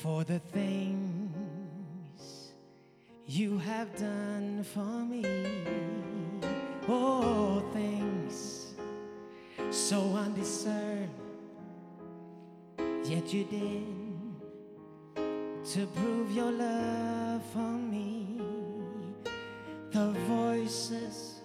for 0.02 0.24
the 0.24 0.40
things 0.40 1.44
you 3.26 3.58
have 3.58 3.90
done 3.98 4.64
for 4.64 5.06
me? 5.06 5.24
Oh, 6.88 7.62
things 7.74 8.53
so 9.74 10.00
undeserved, 10.16 11.10
yet 13.04 13.34
you 13.34 13.44
did 13.46 14.04
to 15.66 15.88
prove 15.88 16.32
your 16.32 16.52
love 16.52 17.42
for 17.52 17.58
me. 17.58 18.40
The 19.92 20.12
voices 20.28 21.42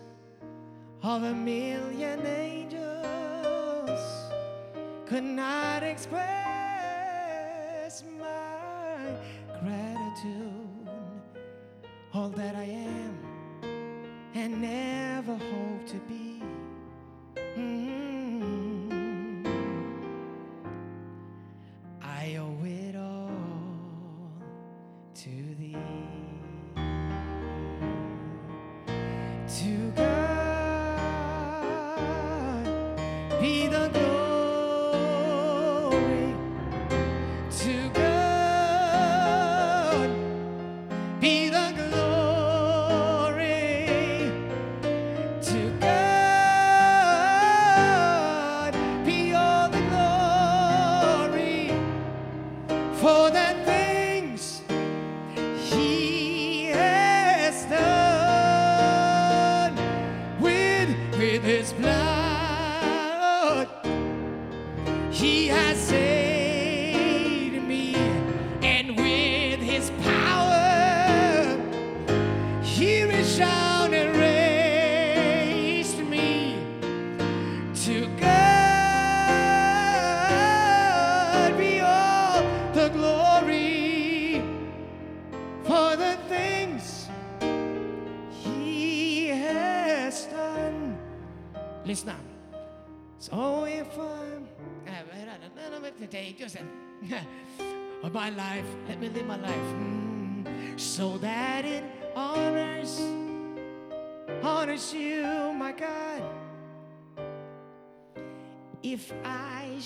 of 1.03 1.23
a 1.23 1.33
million 1.33 2.27
angels 2.27 2.81
could 5.07 5.25
not 5.25 5.83
express 5.83 6.25
my 8.19 9.17
gratitude. 9.61 10.69
All 12.13 12.29
that 12.29 12.55
I 12.57 12.65
am 12.65 13.19
and 14.35 14.61
never 14.61 15.33
hope 15.33 15.87
to 15.87 15.97
be. 16.09 16.43
Mm. 17.57 18.08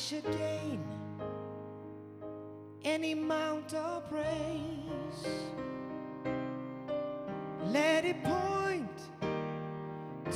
Should 0.09 0.25
gain 0.33 0.83
any 2.83 3.13
amount 3.13 3.73
of 3.73 4.09
praise, 4.11 5.29
let 7.67 8.05
it 8.05 8.21
point 8.25 8.99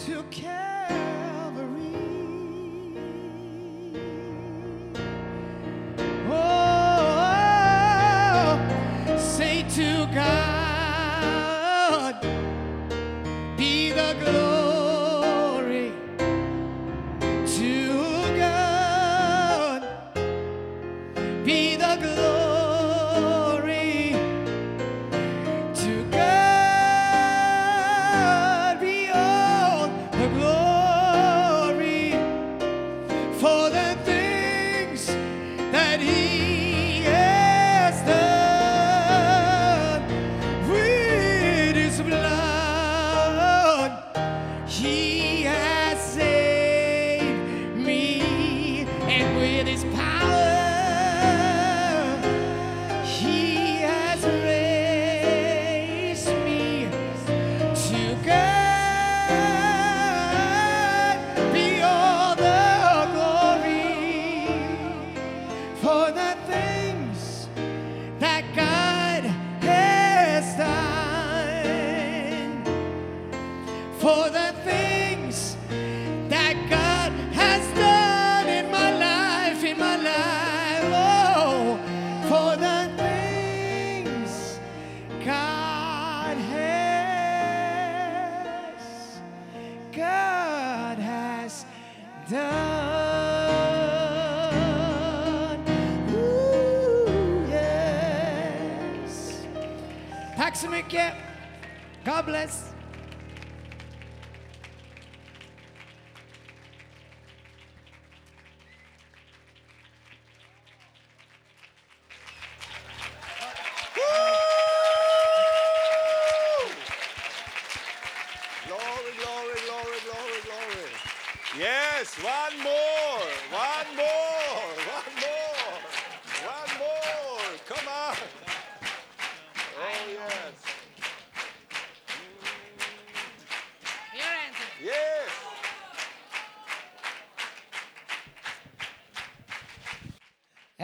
to 0.05 0.22
Calvary. 0.30 1.26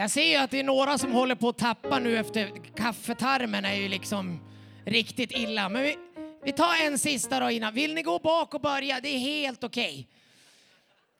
Jag 0.03 0.11
ser 0.11 0.23
ju 0.23 0.35
att 0.35 0.51
det 0.51 0.59
är 0.59 0.63
några 0.63 0.97
som 0.97 1.11
håller 1.11 1.35
på 1.35 1.49
att 1.49 1.57
tappa 1.57 1.99
nu 1.99 2.17
efter 2.17 2.51
kaffetarmen 2.75 3.65
är 3.65 3.73
ju 3.73 3.87
liksom 3.89 4.39
riktigt 4.85 5.31
illa. 5.31 5.69
Men 5.69 5.83
vi, 5.83 5.97
vi 6.43 6.51
tar 6.51 6.85
en 6.85 6.97
sista 6.97 7.39
då 7.39 7.49
innan. 7.49 7.73
Vill 7.73 7.93
ni 7.93 8.01
gå 8.01 8.19
bak 8.19 8.53
och 8.53 8.61
börja? 8.61 8.99
Det 8.99 9.09
är 9.09 9.19
helt 9.19 9.63
okej. 9.63 10.07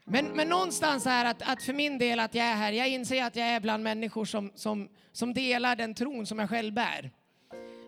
Men, 0.04 0.26
men 0.26 0.50
någonstans 0.50 1.06
är 1.06 1.26
att, 1.26 1.42
att 1.42 1.64
för 1.64 1.74
min 1.74 1.98
del 1.98 2.20
att 2.20 2.36
jag 2.36 2.46
är 2.46 2.56
här, 2.56 2.72
jag 2.72 2.88
inser 2.88 3.24
att 3.24 3.36
jag 3.36 3.48
är 3.48 3.60
bland 3.60 3.84
människor 3.84 4.26
som, 4.26 4.52
som, 4.56 4.90
som 5.12 5.34
delar 5.34 5.76
den 5.76 5.96
tron 5.96 6.26
som 6.26 6.40
jag 6.40 6.50
själv 6.50 6.74
bär. 6.74 7.12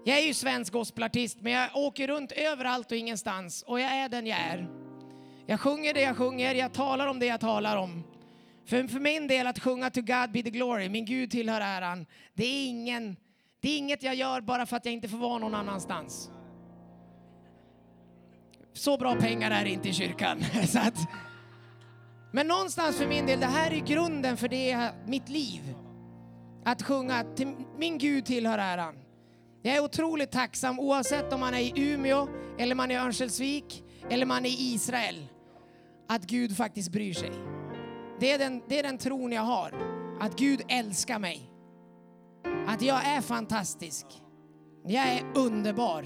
Jag 0.05 0.17
är 0.19 0.23
ju 0.23 0.33
svensk 0.33 0.73
gospelartist, 0.73 1.37
men 1.41 1.51
jag 1.51 1.69
åker 1.73 2.07
runt 2.07 2.31
överallt 2.31 2.91
och 2.91 2.97
ingenstans 2.97 3.63
och 3.67 3.79
jag 3.79 3.91
är 3.91 4.09
den 4.09 4.27
jag 4.27 4.39
är. 4.39 4.67
Jag 5.45 5.59
sjunger 5.59 5.93
det 5.93 6.01
jag 6.01 6.17
sjunger, 6.17 6.55
jag 6.55 6.73
talar 6.73 7.07
om 7.07 7.19
det 7.19 7.25
jag 7.25 7.39
talar 7.39 7.77
om. 7.77 8.14
För, 8.65 8.87
för 8.87 8.99
min 8.99 9.27
del 9.27 9.47
att 9.47 9.59
sjunga 9.59 9.89
To 9.89 10.01
God 10.01 10.31
be 10.31 10.43
the 10.43 10.49
glory, 10.49 10.89
min 10.89 11.05
Gud 11.05 11.31
tillhör 11.31 11.61
äran, 11.61 12.05
det 12.33 12.45
är, 12.45 12.67
ingen, 12.67 13.15
det 13.61 13.69
är 13.69 13.77
inget 13.77 14.03
jag 14.03 14.15
gör 14.15 14.41
bara 14.41 14.65
för 14.65 14.77
att 14.77 14.85
jag 14.85 14.93
inte 14.93 15.07
får 15.07 15.17
vara 15.17 15.37
någon 15.37 15.55
annanstans. 15.55 16.29
Så 18.73 18.97
bra 18.97 19.15
pengar 19.15 19.51
är 19.51 19.63
det 19.63 19.69
inte 19.69 19.89
i 19.89 19.93
kyrkan. 19.93 20.43
Så 20.67 20.79
att, 20.79 20.97
men 22.31 22.47
någonstans 22.47 22.97
för 22.97 23.07
min 23.07 23.25
del, 23.25 23.39
det 23.39 23.45
här 23.45 23.73
är 23.73 23.79
grunden 23.79 24.37
för 24.37 24.47
det, 24.47 24.91
mitt 25.07 25.29
liv. 25.29 25.75
Att 26.65 26.83
sjunga 26.83 27.23
till 27.35 27.55
min 27.77 27.97
Gud 27.97 28.25
tillhör 28.25 28.57
äran. 28.57 28.95
Jag 29.61 29.75
är 29.75 29.83
otroligt 29.83 30.31
tacksam 30.31 30.79
oavsett 30.79 31.33
om 31.33 31.39
man 31.39 31.53
är 31.53 31.59
i 31.59 31.73
Umeå, 31.75 32.27
eller 32.59 32.75
man 32.75 32.91
är 32.91 32.95
i 32.95 32.97
Örnsköldsvik, 32.97 33.83
eller 34.09 34.25
man 34.25 34.45
är 34.45 34.49
i 34.49 34.73
Israel. 34.73 35.27
Att 36.09 36.23
Gud 36.23 36.57
faktiskt 36.57 36.91
bryr 36.91 37.13
sig. 37.13 37.31
Det 38.19 38.31
är, 38.31 38.39
den, 38.39 38.61
det 38.67 38.79
är 38.79 38.83
den 38.83 38.97
tron 38.97 39.31
jag 39.31 39.41
har. 39.41 39.73
Att 40.19 40.35
Gud 40.35 40.61
älskar 40.67 41.19
mig. 41.19 41.51
Att 42.67 42.81
jag 42.81 43.05
är 43.05 43.21
fantastisk. 43.21 44.05
Jag 44.85 45.07
är 45.07 45.23
underbar. 45.35 46.05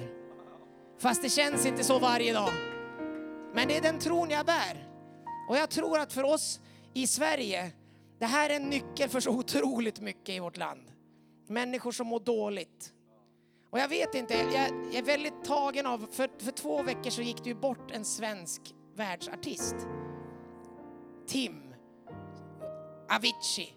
Fast 1.00 1.22
det 1.22 1.30
känns 1.30 1.66
inte 1.66 1.84
så 1.84 2.00
varje 2.00 2.34
dag. 2.34 2.52
Men 3.54 3.68
det 3.68 3.78
är 3.78 3.82
den 3.82 4.00
tron 4.00 4.30
jag 4.30 4.46
bär. 4.46 4.88
Och 5.50 5.58
jag 5.58 5.70
tror 5.70 6.00
att 6.00 6.14
för 6.14 6.24
oss 6.24 6.60
i 6.94 7.08
Sverige, 7.08 7.72
det 8.20 8.26
här 8.26 8.50
är 8.50 8.56
en 8.56 8.70
nyckel 8.70 9.10
för 9.10 9.20
så 9.20 9.32
otroligt 9.32 10.00
mycket 10.00 10.36
i 10.36 10.40
vårt 10.40 10.58
land. 10.58 10.92
Människor 11.48 11.92
som 11.92 12.08
mår 12.08 12.20
dåligt. 12.20 12.94
Och 13.70 13.80
jag 13.80 13.88
vet 13.88 14.16
inte, 14.16 14.34
jag, 14.34 14.52
jag 14.54 14.96
är 14.96 15.04
väldigt 15.04 15.44
tagen 15.44 15.86
av, 15.86 16.08
för, 16.12 16.30
för 16.40 16.52
två 16.52 16.84
veckor 16.84 17.10
så 17.10 17.22
gick 17.22 17.44
det 17.44 17.50
ju 17.50 17.56
bort 17.56 17.92
en 17.92 18.06
svensk 18.06 18.62
världsartist. 18.96 19.76
Tim. 21.28 21.69
Avicii. 23.10 23.74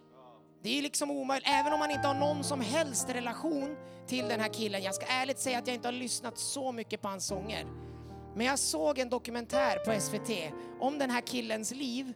Det 0.62 0.78
är 0.78 0.82
liksom 0.82 1.10
omöjligt, 1.10 1.48
även 1.48 1.72
om 1.72 1.78
man 1.78 1.90
inte 1.90 2.08
har 2.08 2.14
någon 2.14 2.44
som 2.44 2.60
helst 2.60 3.08
relation 3.10 3.76
till 4.06 4.28
den 4.28 4.40
här 4.40 4.48
killen. 4.48 4.82
Jag 4.82 4.94
ska 4.94 5.06
ärligt 5.06 5.38
säga 5.38 5.58
att 5.58 5.66
jag 5.66 5.74
inte 5.74 5.88
har 5.88 5.92
lyssnat 5.92 6.38
så 6.38 6.72
mycket 6.72 7.02
på 7.02 7.08
hans 7.08 7.26
sånger. 7.26 7.66
Men 8.36 8.46
jag 8.46 8.58
såg 8.58 8.98
en 8.98 9.08
dokumentär 9.08 9.76
på 9.76 10.00
SVT 10.00 10.54
om 10.80 10.98
den 10.98 11.10
här 11.10 11.20
killens 11.20 11.70
liv. 11.70 12.14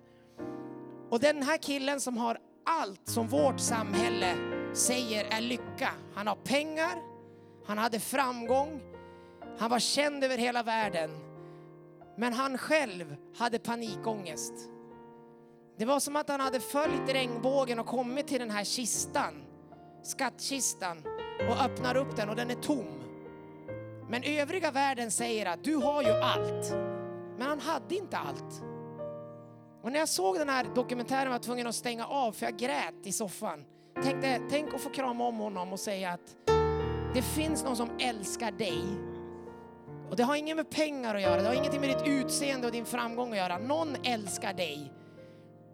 Och 1.10 1.20
den 1.20 1.42
här 1.42 1.56
killen 1.56 2.00
som 2.00 2.16
har 2.16 2.38
allt 2.66 3.08
som 3.08 3.28
vårt 3.28 3.60
samhälle 3.60 4.34
säger 4.74 5.24
är 5.24 5.40
lycka. 5.40 5.90
Han 6.14 6.26
har 6.26 6.36
pengar, 6.36 7.02
han 7.66 7.78
hade 7.78 8.00
framgång, 8.00 8.80
han 9.58 9.70
var 9.70 9.78
känd 9.78 10.24
över 10.24 10.38
hela 10.38 10.62
världen. 10.62 11.10
Men 12.16 12.32
han 12.32 12.58
själv 12.58 13.16
hade 13.36 13.58
panikångest. 13.58 14.52
Det 15.78 15.84
var 15.84 16.00
som 16.00 16.16
att 16.16 16.28
han 16.28 16.40
hade 16.40 16.60
följt 16.60 17.08
regnbågen 17.08 17.78
och 17.78 17.86
kommit 17.86 18.26
till 18.26 18.38
den 18.38 18.50
här 18.50 18.64
kistan, 18.64 19.34
skattkistan, 20.02 21.02
och 21.48 21.64
öppnar 21.64 21.96
upp 21.96 22.16
den 22.16 22.28
och 22.28 22.36
den 22.36 22.50
är 22.50 22.54
tom. 22.54 23.02
Men 24.08 24.22
övriga 24.22 24.70
världen 24.70 25.10
säger 25.10 25.46
att 25.46 25.64
du 25.64 25.76
har 25.76 26.02
ju 26.02 26.10
allt. 26.10 26.72
Men 27.38 27.48
han 27.48 27.60
hade 27.60 27.94
inte 27.94 28.16
allt. 28.16 28.62
Och 29.82 29.92
när 29.92 29.98
jag 29.98 30.08
såg 30.08 30.38
den 30.38 30.48
här 30.48 30.66
dokumentären 30.74 31.28
var 31.28 31.34
jag 31.34 31.42
tvungen 31.42 31.66
att 31.66 31.74
stänga 31.74 32.06
av 32.06 32.32
för 32.32 32.46
jag 32.46 32.56
grät 32.56 32.94
i 33.04 33.12
soffan. 33.12 33.64
Tänkte, 34.02 34.40
tänk 34.50 34.74
att 34.74 34.80
få 34.80 34.90
krama 34.90 35.24
om 35.24 35.36
honom 35.36 35.72
och 35.72 35.80
säga 35.80 36.10
att 36.10 36.36
det 37.14 37.22
finns 37.22 37.64
någon 37.64 37.76
som 37.76 37.90
älskar 37.98 38.50
dig. 38.50 38.82
Och 40.10 40.16
det 40.16 40.22
har 40.22 40.36
inget 40.36 40.56
med 40.56 40.70
pengar 40.70 41.14
att 41.14 41.22
göra, 41.22 41.42
det 41.42 41.48
har 41.48 41.54
ingenting 41.54 41.80
med 41.80 41.90
ditt 41.90 42.06
utseende 42.06 42.66
och 42.66 42.72
din 42.72 42.84
framgång 42.84 43.30
att 43.32 43.38
göra. 43.38 43.58
Någon 43.58 43.96
älskar 44.02 44.52
dig. 44.52 44.92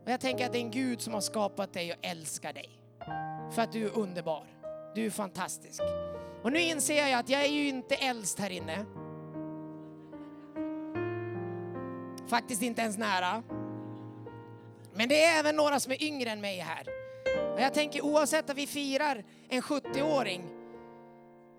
Och 0.04 0.10
jag 0.10 0.20
tänker 0.20 0.46
att 0.46 0.52
det 0.52 0.58
är 0.58 0.62
en 0.62 0.70
Gud 0.70 1.00
som 1.00 1.14
har 1.14 1.20
skapat 1.20 1.72
dig 1.72 1.92
och 1.92 1.98
älskar 2.02 2.52
dig. 2.52 2.70
För 3.54 3.62
att 3.62 3.72
du 3.72 3.86
är 3.86 3.98
underbar. 3.98 4.46
Du 4.94 5.06
är 5.06 5.10
fantastisk. 5.10 5.82
Och 6.42 6.52
nu 6.52 6.60
inser 6.60 7.08
jag 7.08 7.20
att 7.20 7.28
jag 7.28 7.42
är 7.44 7.48
ju 7.48 7.68
inte 7.68 7.94
äldst 7.94 8.38
här 8.38 8.50
inne. 8.50 8.84
Faktiskt 12.28 12.62
inte 12.62 12.82
ens 12.82 12.98
nära. 12.98 13.42
Men 14.94 15.08
det 15.08 15.24
är 15.24 15.38
även 15.38 15.56
några 15.56 15.80
som 15.80 15.92
är 15.92 16.02
yngre 16.02 16.30
än 16.30 16.40
mig 16.40 16.58
här. 16.58 16.88
Och 17.54 17.60
jag 17.60 17.74
tänker 17.74 18.04
oavsett 18.04 18.50
att 18.50 18.56
vi 18.56 18.66
firar 18.66 19.24
en 19.48 19.62
70-åring, 19.62 20.42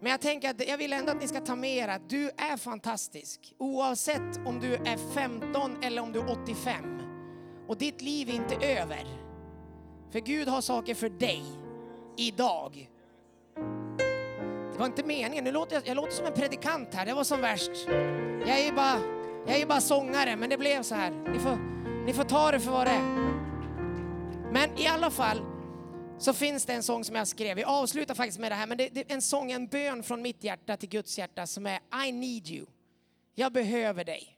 men 0.02 0.12
jag 0.12 0.22
tänker 0.22 0.50
att 0.50 0.68
jag 0.68 0.78
vill 0.78 0.94
ändå 0.94 1.12
att 1.12 1.22
ni 1.22 1.28
ska 1.28 1.40
ta 1.40 1.56
med 1.56 1.78
er 1.78 1.88
att 1.88 2.10
du 2.10 2.30
är 2.38 2.58
fantastisk. 2.58 3.54
Oavsett 3.58 4.38
om 4.46 4.60
du 4.60 4.74
är 4.74 5.14
15 5.14 5.84
eller 5.84 6.02
om 6.02 6.12
du 6.12 6.20
är 6.20 6.32
85. 6.44 7.03
Och 7.68 7.78
ditt 7.78 8.02
liv 8.02 8.30
är 8.30 8.34
inte 8.34 8.56
över. 8.56 9.06
För 10.12 10.20
Gud 10.20 10.48
har 10.48 10.62
saker 10.62 10.96
för 10.96 11.10
dig, 11.10 11.44
idag. 12.18 12.90
Det 14.74 14.80
var 14.80 14.86
inte 14.86 15.04
meningen. 15.04 15.44
Nu 15.44 15.52
låter 15.52 15.76
jag, 15.76 15.88
jag 15.88 15.96
låter 15.96 16.12
som 16.12 16.26
en 16.26 16.34
predikant 16.34 16.94
här, 16.94 17.06
det 17.06 17.14
var 17.14 17.24
som 17.24 17.42
värst. 17.42 17.72
Jag 18.40 18.60
är 18.60 18.66
ju 18.66 18.72
bara, 18.72 19.00
jag 19.48 19.58
är 19.60 19.66
bara 19.66 19.82
sångare, 19.82 20.36
men 20.36 20.50
det 20.50 20.58
blev 20.58 20.84
så 20.84 20.96
här. 20.96 21.12
Ni 21.12 21.40
får, 21.40 21.58
ni 22.06 22.14
får 22.14 22.24
ta 22.24 22.52
det 22.52 22.60
för 22.60 22.72
vad 22.72 22.88
det 22.88 22.92
är. 22.92 23.24
Men 24.52 24.78
i 24.78 24.88
alla 24.88 25.10
fall 25.10 25.42
så 26.18 26.34
finns 26.34 26.66
det 26.66 26.74
en 26.74 26.84
sång 26.84 27.04
som 27.04 27.16
jag 27.16 27.28
skrev. 27.28 27.56
Vi 27.56 27.64
avslutar 27.64 28.16
faktiskt 28.16 28.40
med 28.40 28.52
det 28.52 28.56
här, 28.56 28.68
men 28.68 28.78
det, 28.78 28.90
det 28.90 29.12
är 29.12 29.16
en 29.16 29.22
sång, 29.22 29.52
en 29.52 29.68
bön 29.68 30.04
från 30.04 30.22
mitt 30.22 30.44
hjärta 30.44 30.78
till 30.78 30.90
Guds 30.90 31.18
hjärta 31.18 31.48
som 31.48 31.66
är 31.66 31.80
I 32.08 32.12
need 32.12 32.48
you. 32.48 32.66
Jag 33.36 33.54
behöver 33.54 34.04
dig. 34.04 34.38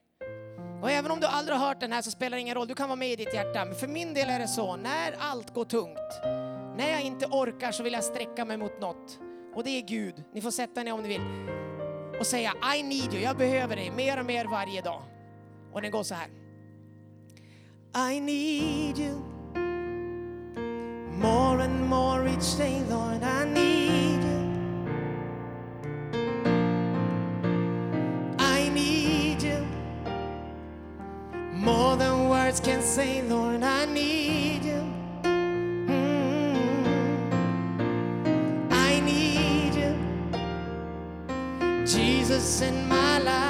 Och 0.85 0.91
även 0.91 1.11
om 1.11 1.19
du 1.19 1.27
aldrig 1.27 1.57
har 1.57 1.67
hört 1.67 1.79
den 1.79 1.91
här 1.91 2.01
så 2.01 2.11
spelar 2.11 2.37
det 2.37 2.41
ingen 2.41 2.55
roll, 2.55 2.67
du 2.67 2.75
kan 2.75 2.89
vara 2.89 2.95
med 2.95 3.11
i 3.11 3.15
ditt 3.15 3.33
hjärta. 3.33 3.65
Men 3.65 3.75
för 3.75 3.87
min 3.87 4.13
del 4.13 4.29
är 4.29 4.39
det 4.39 4.47
så, 4.47 4.75
när 4.75 5.15
allt 5.19 5.53
går 5.53 5.65
tungt, 5.65 6.19
när 6.77 6.91
jag 6.91 7.01
inte 7.01 7.25
orkar 7.25 7.71
så 7.71 7.83
vill 7.83 7.93
jag 7.93 8.03
sträcka 8.03 8.45
mig 8.45 8.57
mot 8.57 8.81
något. 8.81 9.19
Och 9.55 9.63
det 9.63 9.69
är 9.69 9.81
Gud. 9.81 10.23
Ni 10.33 10.41
får 10.41 10.51
sätta 10.51 10.83
ner 10.83 10.93
om 10.93 11.01
ni 11.01 11.07
vill. 11.07 11.21
Och 12.19 12.25
säga 12.25 12.53
I 12.77 12.83
need 12.83 13.13
you, 13.13 13.23
jag 13.23 13.37
behöver 13.37 13.75
dig 13.75 13.91
mer 13.91 14.19
och 14.19 14.25
mer 14.25 14.45
varje 14.45 14.81
dag. 14.81 15.03
Och 15.73 15.81
den 15.81 15.91
går 15.91 16.03
så 16.03 16.15
här. 16.15 16.29
I 18.11 18.19
need 18.19 18.99
you 18.99 19.19
more 21.21 21.63
and 21.63 21.89
more 21.89 22.29
each 22.29 22.57
day, 22.57 22.83
Lord. 22.89 23.23
I 23.23 23.45
need 23.45 23.64
words 32.55 32.59
can 32.59 32.81
say, 32.81 33.21
Lord. 33.21 33.63
I 33.63 33.85
need 33.85 34.63
you. 34.63 34.83
Mm. 35.23 35.87
I 38.71 38.99
need 38.99 39.75
you, 39.75 39.95
Jesus, 41.85 42.61
in 42.61 42.87
my 42.87 43.19
life. 43.19 43.44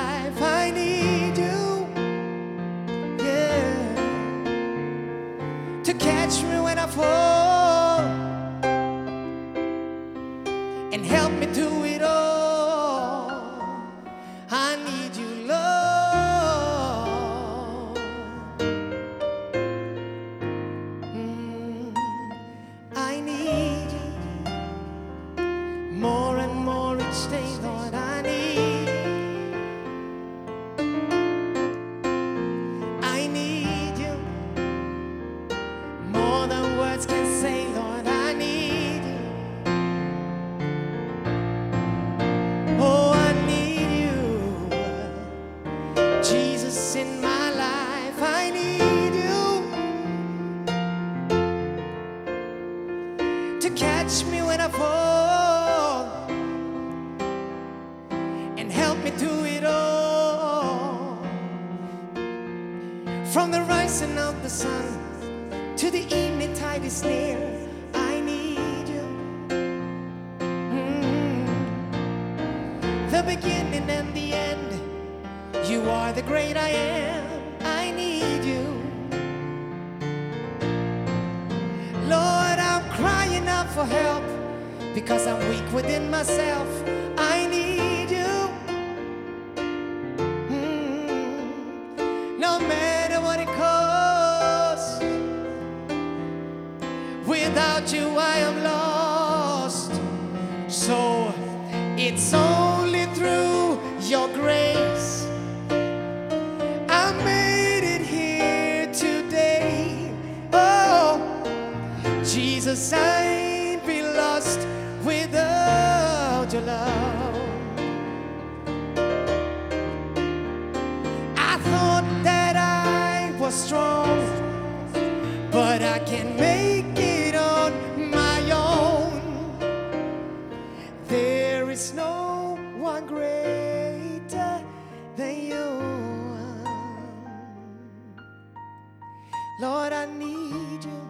Lord, 139.57 139.94
I 139.94 140.06
need 140.06 140.84
you 140.84 141.10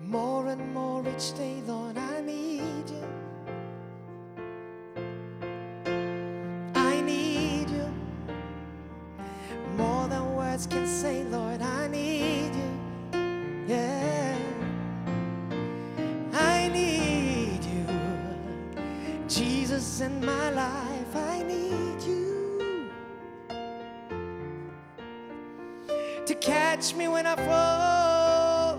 more 0.00 0.48
and 0.48 0.74
more 0.74 1.04
each 1.08 1.32
day, 1.34 1.62
Lord. 1.66 1.96
I 1.96 2.03
catch 26.74 26.92
me 26.96 27.06
when 27.06 27.24
I 27.24 27.36
fall. 27.36 28.78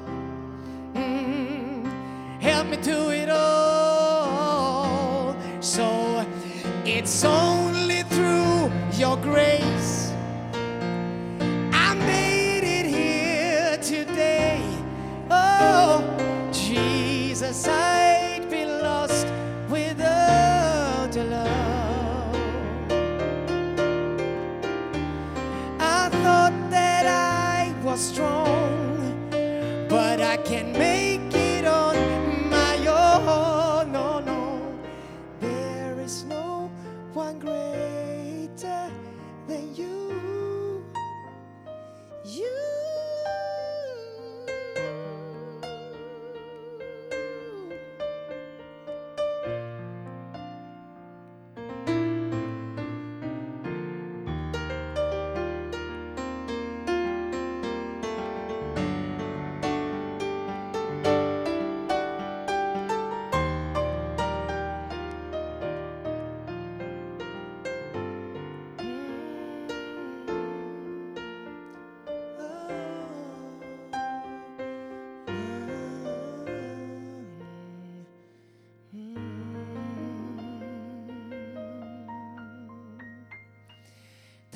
Mm, 0.96 1.86
help 2.42 2.68
me 2.68 2.76
do 2.76 3.12
it 3.12 3.30
all. 3.30 4.54
So 5.62 6.26
it's 6.84 7.24
only 7.24 7.65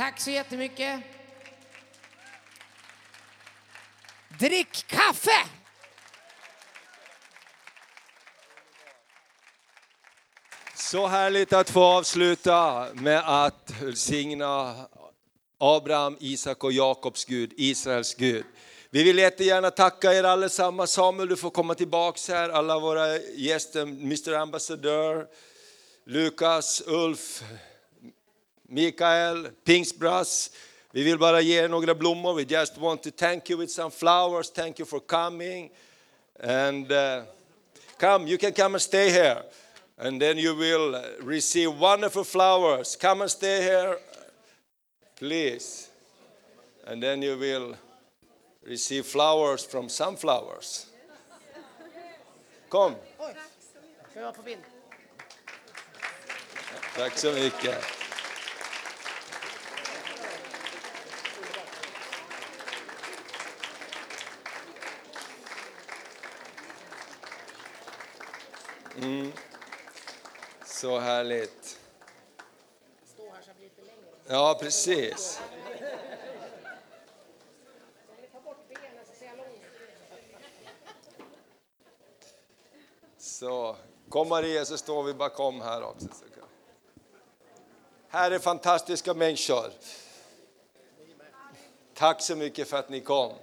Tack 0.10 0.19
så 0.19 0.31
jättemycket. 0.31 1.02
Drick 4.40 4.88
kaffe! 4.88 5.45
Så 10.76 11.07
härligt 11.07 11.53
att 11.53 11.69
få 11.69 11.84
avsluta 11.84 12.88
med 12.94 13.45
att 13.45 13.73
välsigna 13.81 14.76
Abraham, 15.57 16.18
Isak 16.19 16.64
och 16.64 16.72
Jakobs 16.72 17.26
Gud, 17.26 17.53
Israels 17.57 18.15
Gud. 18.15 18.45
Vi 18.90 19.03
vill 19.03 19.18
jättegärna 19.18 19.72
tacka 19.72 20.14
er 20.14 20.23
allesammans. 20.23 20.91
Samuel, 20.91 21.30
du 21.30 21.36
får 21.36 21.49
komma 21.49 21.76
tillbaks 21.76 22.27
här. 22.27 22.49
Alla 22.49 22.80
våra 22.80 23.18
gäster, 23.18 23.81
Mr 23.81 24.34
Ambassadör, 24.34 25.27
Lukas, 26.06 26.84
Ulf, 26.88 27.44
Mikael, 28.69 29.49
Pingstbrass. 29.63 30.51
Vi 30.91 31.03
vill 31.03 31.17
bara 31.17 31.41
ge 31.41 31.59
er 31.59 31.67
några 31.67 31.95
blommor. 31.95 32.33
We 32.33 32.43
just 32.43 32.77
want 32.77 33.03
to 33.03 33.11
thank 33.11 33.49
you 33.49 33.59
with 33.59 33.71
some 33.71 33.91
flowers. 33.91 34.49
Thank 34.49 34.79
you 34.79 34.85
for 34.85 34.99
coming. 34.99 35.69
And 36.39 36.91
uh, 36.91 37.23
come, 37.97 38.27
you 38.27 38.37
can 38.37 38.53
come 38.53 38.75
and 38.75 38.81
stay 38.81 39.11
here. 39.11 39.43
And 39.97 40.21
then 40.21 40.37
you 40.37 40.55
will 40.55 41.03
receive 41.19 41.73
wonderful 41.79 42.23
flowers. 42.23 42.95
Come 42.95 43.21
and 43.21 43.29
stay 43.29 43.61
here, 43.61 43.97
please. 45.15 45.89
And 46.87 47.03
then 47.03 47.21
you 47.21 47.37
will 47.37 47.75
receive 48.65 49.05
flowers 49.05 49.65
from 49.65 49.89
sunflowers. 49.89 50.85
Kom. 52.69 52.95
Tack 56.95 57.17
så 57.17 57.31
mycket. 57.31 57.98
Mm. 69.01 69.31
Så 70.65 70.99
härligt. 70.99 71.80
Ja, 74.27 74.57
precis. 74.61 75.41
Så, 83.17 83.76
kom 84.09 84.30
Maria 84.30 84.65
så 84.65 84.77
står 84.77 85.03
vi 85.03 85.13
bakom 85.13 85.61
här 85.61 85.84
också. 85.84 86.07
Här 88.07 88.31
är 88.31 88.39
fantastiska 88.39 89.13
människor. 89.13 89.71
Tack 91.93 92.21
så 92.21 92.35
mycket 92.35 92.67
för 92.67 92.77
att 92.77 92.89
ni 92.89 93.01
kom. 93.01 93.34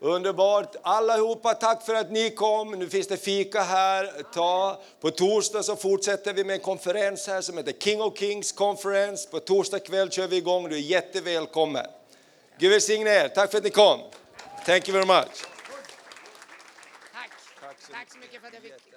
Underbart. 0.00 0.76
Allihopa, 0.82 1.54
tack 1.54 1.86
för 1.86 1.94
att 1.94 2.10
ni 2.10 2.30
kom. 2.30 2.70
Nu 2.70 2.88
finns 2.88 3.08
det 3.08 3.16
fika 3.16 3.62
här. 3.62 4.22
Ta. 4.34 4.82
På 5.00 5.10
torsdag 5.10 5.62
så 5.62 5.76
fortsätter 5.76 6.32
vi 6.32 6.44
med 6.44 6.54
en 6.54 6.60
konferens 6.60 7.26
här 7.26 7.40
som 7.40 7.58
heter 7.58 7.72
King 7.72 8.02
of 8.02 8.18
Kings 8.18 8.52
Conference. 8.52 9.28
På 9.28 9.40
torsdag 9.40 9.78
kväll 9.78 10.10
kör 10.10 10.26
vi 10.26 10.36
igång. 10.36 10.68
Du 10.68 10.74
är 10.74 10.80
jättevälkommen. 10.80 11.86
Gud 12.58 12.70
välsigne 12.70 13.10
er. 13.10 13.28
Tack 13.28 13.50
för 13.50 13.58
att 13.58 13.64
ni 13.64 13.70
kom. 13.70 14.00
Thank 14.66 14.88
you 14.88 14.98
very 14.98 15.06
much. 15.06 15.46
Tack 17.92 18.12
så 18.12 18.18
mycket 18.18 18.40
för 18.40 18.48
att 18.48 18.54
jag 18.54 18.62
fick. 18.62 18.93